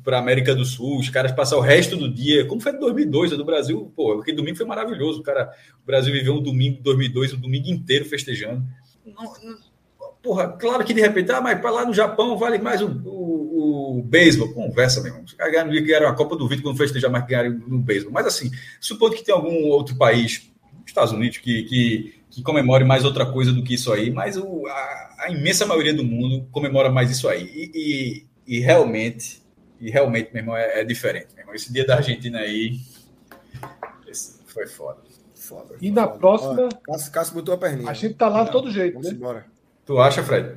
[0.02, 3.32] para América do Sul, os caras passaram o resto do dia, como foi em 2002,
[3.32, 6.82] a do Brasil, pô, aquele domingo foi maravilhoso, o cara, o Brasil viveu um domingo
[6.82, 8.64] 2002, um domingo inteiro festejando.
[9.06, 9.58] Não, não,
[10.25, 13.35] porra, claro que de repente, ah, mas para lá no Japão vale mais o, o
[13.99, 15.25] o beisebol, conversa, meu irmão.
[15.25, 18.12] Os caras ganharam a Copa do Vídeo quando festejar mais que ganharam no beisebol.
[18.12, 20.51] Mas assim, supondo que tem algum outro país,
[20.85, 24.67] Estados Unidos, que, que, que comemore mais outra coisa do que isso aí, mas o,
[24.67, 27.44] a, a, imensa maioria do mundo comemora mais isso aí.
[27.44, 29.43] E, e, e realmente,
[29.81, 31.28] e realmente, meu irmão, é, é, diferente.
[31.35, 31.55] Meu irmão.
[31.55, 32.78] Esse dia da Argentina aí
[34.47, 35.01] foi foda.
[35.35, 36.19] foda e na foda.
[36.19, 36.69] próxima.
[36.85, 37.91] Cássio, Cássio botou a perninha.
[37.91, 39.11] A gente tá lá de todo jeito, né?
[39.11, 39.53] Embora.
[39.87, 40.57] Tu acha, Fred?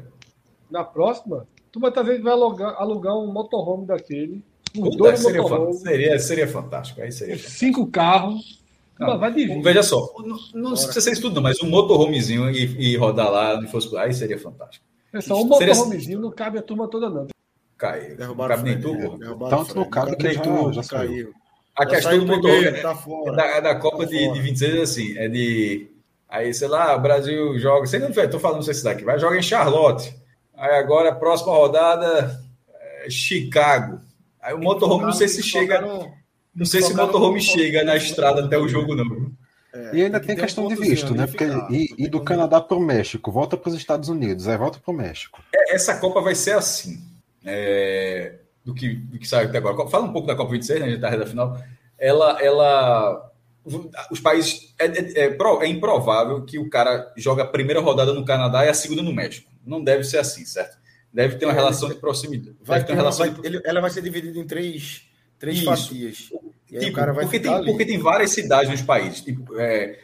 [0.69, 1.47] Na próxima,
[1.93, 4.43] talvez vai alugar, alugar um motorhome daquele.
[4.75, 7.01] Um Puta, dois seria, motorhomes, seria, seria fantástico.
[7.01, 7.59] Aí seria fantástico.
[7.59, 8.61] cinco carros.
[8.99, 9.61] Não, vai dividir.
[9.61, 13.29] Veja só, não, não precisa ser isso tudo, não, mas um motorhomezinho e, e rodar
[13.31, 13.95] lá onde fosse.
[13.97, 14.83] Aí seria fantástico.
[15.11, 17.27] Pessoal, um seria- motorhomezinho não cabe a turma toda, não.
[17.77, 18.15] Cai.
[18.17, 19.17] Não cabe nem o Fred, tu, pô.
[19.17, 21.09] derrubaram o Tanto Não que cabe já- tudo, já saiu.
[21.09, 21.33] caiu.
[21.77, 23.35] A Já questão do motorhome é- tá fora.
[23.35, 24.33] da, da Copa Tá de, fora.
[24.33, 25.87] de 26 é assim, é de.
[26.29, 27.87] Aí, sei lá, o Brasil joga.
[27.87, 29.03] Sei não, tô falando, não sei se daqui.
[29.03, 30.13] Vai jogar em Charlotte.
[30.55, 32.39] Aí agora, próxima rodada,
[33.05, 34.01] é Chicago.
[34.41, 35.81] Aí o motorhome, não sei se chega.
[36.53, 39.31] Não sei se o motorhome chega na estrada até o jogo, não.
[39.73, 41.25] É, E ainda que tem ter um questão de visto, né?
[41.25, 41.71] e Porque ficar.
[41.71, 44.91] e, e do Canadá para o México, volta para os Estados Unidos, aí volta para
[44.91, 45.41] o México.
[45.69, 46.99] Essa Copa vai ser assim.
[47.45, 49.87] é, do, que, do que saiu até agora.
[49.87, 50.85] Fala um pouco da Copa 26, né?
[50.85, 51.57] A gente tá reta final.
[51.97, 52.37] Ela.
[52.41, 53.31] ela
[54.11, 54.73] os países.
[54.79, 58.69] É, é, é é improvável que o cara joga a primeira rodada no Canadá e
[58.69, 59.51] a segunda no México.
[59.65, 60.77] Não deve ser assim, certo?
[61.13, 62.55] Deve ter uma relação de proximidade.
[62.61, 65.03] Vai ter uma relação vai- de ele- ela vai ser dividida em três,
[65.39, 65.65] três Isso.
[65.65, 66.17] fatias.
[66.17, 67.65] Tipo, o cara vai porque, tem, ali.
[67.65, 69.21] porque tem várias cidades nos países.
[69.21, 69.99] Tipo, é,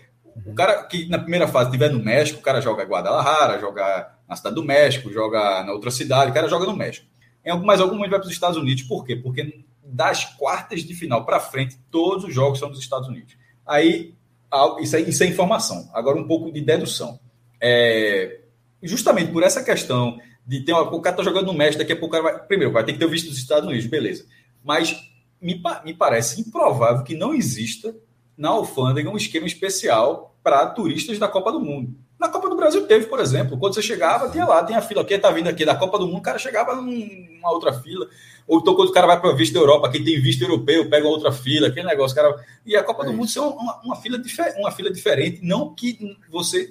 [0.47, 4.15] O cara que na primeira fase estiver no México, o cara joga em Guadalajara, joga
[4.27, 7.05] na cidade do México, joga na outra cidade, o cara joga no México.
[7.45, 8.81] Em algum, mas algum momento vai para os Estados Unidos.
[8.83, 9.15] Por quê?
[9.15, 13.35] Porque das quartas de final para frente, todos os jogos são dos Estados Unidos.
[13.65, 14.13] Aí,
[14.81, 15.89] isso é, isso é informação.
[15.93, 17.19] Agora, um pouco de dedução.
[17.61, 18.41] É,
[18.81, 21.95] justamente por essa questão de ter uma, o cara tá jogando no México, daqui a
[21.95, 22.45] pouco o cara vai.
[22.45, 24.25] Primeiro, vai ter que ter o visto dos Estados Unidos, beleza.
[24.63, 24.95] Mas
[25.41, 27.95] me, me parece improvável que não exista
[28.37, 31.95] na alfândega um esquema especial para turistas da Copa do Mundo.
[32.23, 35.03] Na Copa do Brasil teve, por exemplo, quando você chegava, tinha lá, tem a fila,
[35.03, 38.07] quem tá vindo aqui da Copa do Mundo, o cara chegava numa outra fila.
[38.47, 41.05] Ou então quando o cara vai para visto da Europa, quem tem visto europeu, pega
[41.05, 42.33] outra fila, aquele negócio, cara.
[42.65, 44.17] E a Copa É do Mundo ser uma, uma fila
[44.57, 46.69] uma fila diferente, não que você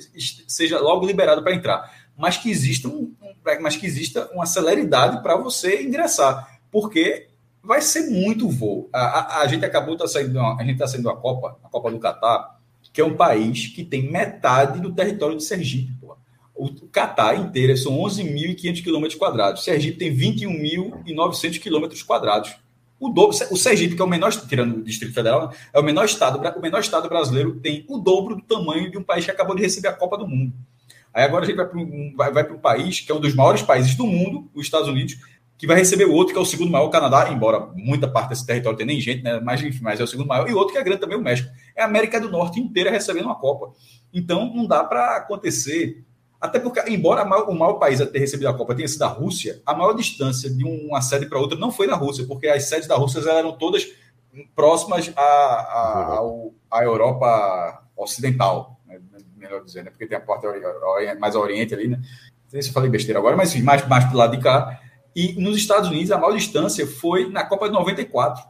[0.48, 5.22] seja logo liberado para entrar, mas que exista um, um- mas que exista uma celeridade
[5.22, 7.28] para você ingressar, porque
[7.62, 8.88] vai ser muito voo.
[8.90, 9.00] A,
[9.38, 11.98] a- a gente acabou tá saindo, a gente está saindo da Copa, a Copa do
[11.98, 12.58] Catar,
[12.92, 15.92] que é um país que tem metade do território de Sergipe.
[16.00, 16.16] Pô.
[16.54, 19.64] O Catar inteiro são 11.500 quilômetros quadrados.
[19.64, 22.54] Sergipe tem 21.900 quilômetros quadrados.
[23.00, 25.82] O, dobro, o Sergipe, que é o menor, tirando o Distrito Federal, né, é o
[25.82, 29.30] menor estado, o menor estado brasileiro, tem o dobro do tamanho de um país que
[29.30, 30.52] acabou de receber a Copa do Mundo.
[31.12, 33.20] Aí agora a gente vai para um, vai, vai para um país que é um
[33.20, 35.18] dos maiores países do mundo, os Estados Unidos,
[35.62, 38.30] que vai receber o outro, que é o segundo maior, o Canadá, embora muita parte
[38.30, 39.38] desse território tenha nem gente, né?
[39.38, 41.48] mas, enfim, mas é o segundo maior, e outro que é grande também, o México.
[41.76, 43.70] É a América do Norte inteira recebendo uma Copa.
[44.12, 46.04] Então não dá para acontecer.
[46.40, 49.02] Até porque, embora a maior- o maior país a ter recebido a Copa tenha sido
[49.04, 52.48] a Rússia, a maior distância de uma sede para outra não foi na Rússia, porque
[52.48, 53.86] as sedes da Rússia eram todas
[54.56, 58.98] próximas à, à, ao- à Europa Ocidental, né?
[59.36, 59.90] melhor dizer, né?
[59.90, 60.48] porque tem a porta
[61.20, 61.98] mais a Oriente ali, né?
[61.98, 64.42] Não sei se eu falei besteira agora, mas enfim, mais, mais para o lado de
[64.42, 64.81] cá.
[65.14, 68.44] E nos Estados Unidos, a maior distância foi na Copa de 94,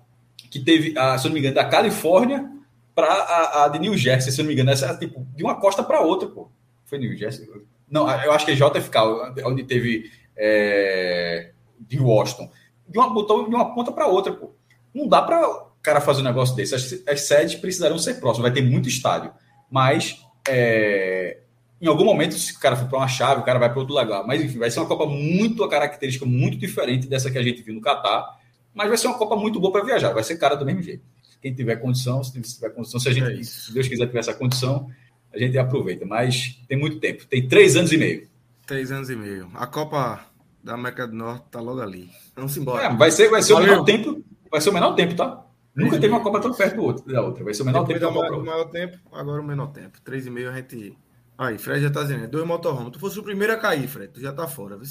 [0.51, 2.49] que teve, a, se eu não me engano, da Califórnia
[2.95, 5.59] para a, a de New Jersey, se eu não me engano, essa tipo de uma
[5.59, 6.51] costa para outra, pô.
[6.85, 7.49] Foi New Jersey?
[7.91, 8.99] Não, eu acho que é JFK,
[9.45, 12.51] onde teve é, de Washington.
[12.89, 14.53] De uma, botou de uma ponta para outra, pô.
[14.95, 16.75] Não dá para o cara fazer um negócio desse.
[16.75, 19.33] As, as sedes precisarão ser próximas, vai ter muito estádio.
[19.71, 21.42] Mas é,
[21.83, 23.93] em algum momento, se o cara for para uma chave, o cara vai para outro
[23.93, 24.25] lugar.
[24.25, 27.61] Mas enfim, vai ser uma Copa muito, a característica muito diferente dessa que a gente
[27.61, 28.39] viu no Catar.
[28.73, 31.03] Mas vai ser uma Copa muito boa para viajar, vai ser cara do mesmo jeito.
[31.41, 34.33] Quem tiver condição, se tiver condição, se a gente, É se Deus quiser tiver essa
[34.33, 34.89] condição,
[35.35, 36.07] a gente aproveita.
[36.07, 38.29] Mas tem muito tempo, tem três anos e meio.
[38.65, 39.51] Três anos e meio.
[39.55, 40.25] A Copa
[40.63, 42.09] da América do Norte tá logo ali.
[42.37, 42.85] Vamos embora.
[42.85, 45.45] É, vai ser, vai ser o menor tempo, vai ser o menor tempo, tá?
[45.75, 47.43] Nunca teve uma Copa tão perto do outro, da outra.
[47.43, 50.01] Vai ser o menor Depois tempo da do maior tempo, agora o menor tempo.
[50.03, 50.97] Três e meio a gente.
[51.43, 52.93] Aí, Fred já tá dizendo, é dois motorhomes.
[52.93, 54.77] Tu fosse o primeiro a cair, Fred, tu já tá fora.
[54.77, 54.87] viu?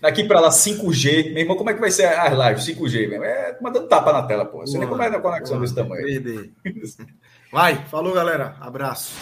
[0.00, 1.32] Daqui para lá, 5G.
[1.32, 3.24] Meu irmão, como é que vai ser as lives 5G mesmo?
[3.24, 4.60] É mandando tapa na tela, pô.
[4.60, 6.06] Você nem como é na conexão desse tamanho.
[6.06, 6.50] 3D.
[7.50, 8.56] Vai, falou, galera.
[8.60, 9.14] Abraço.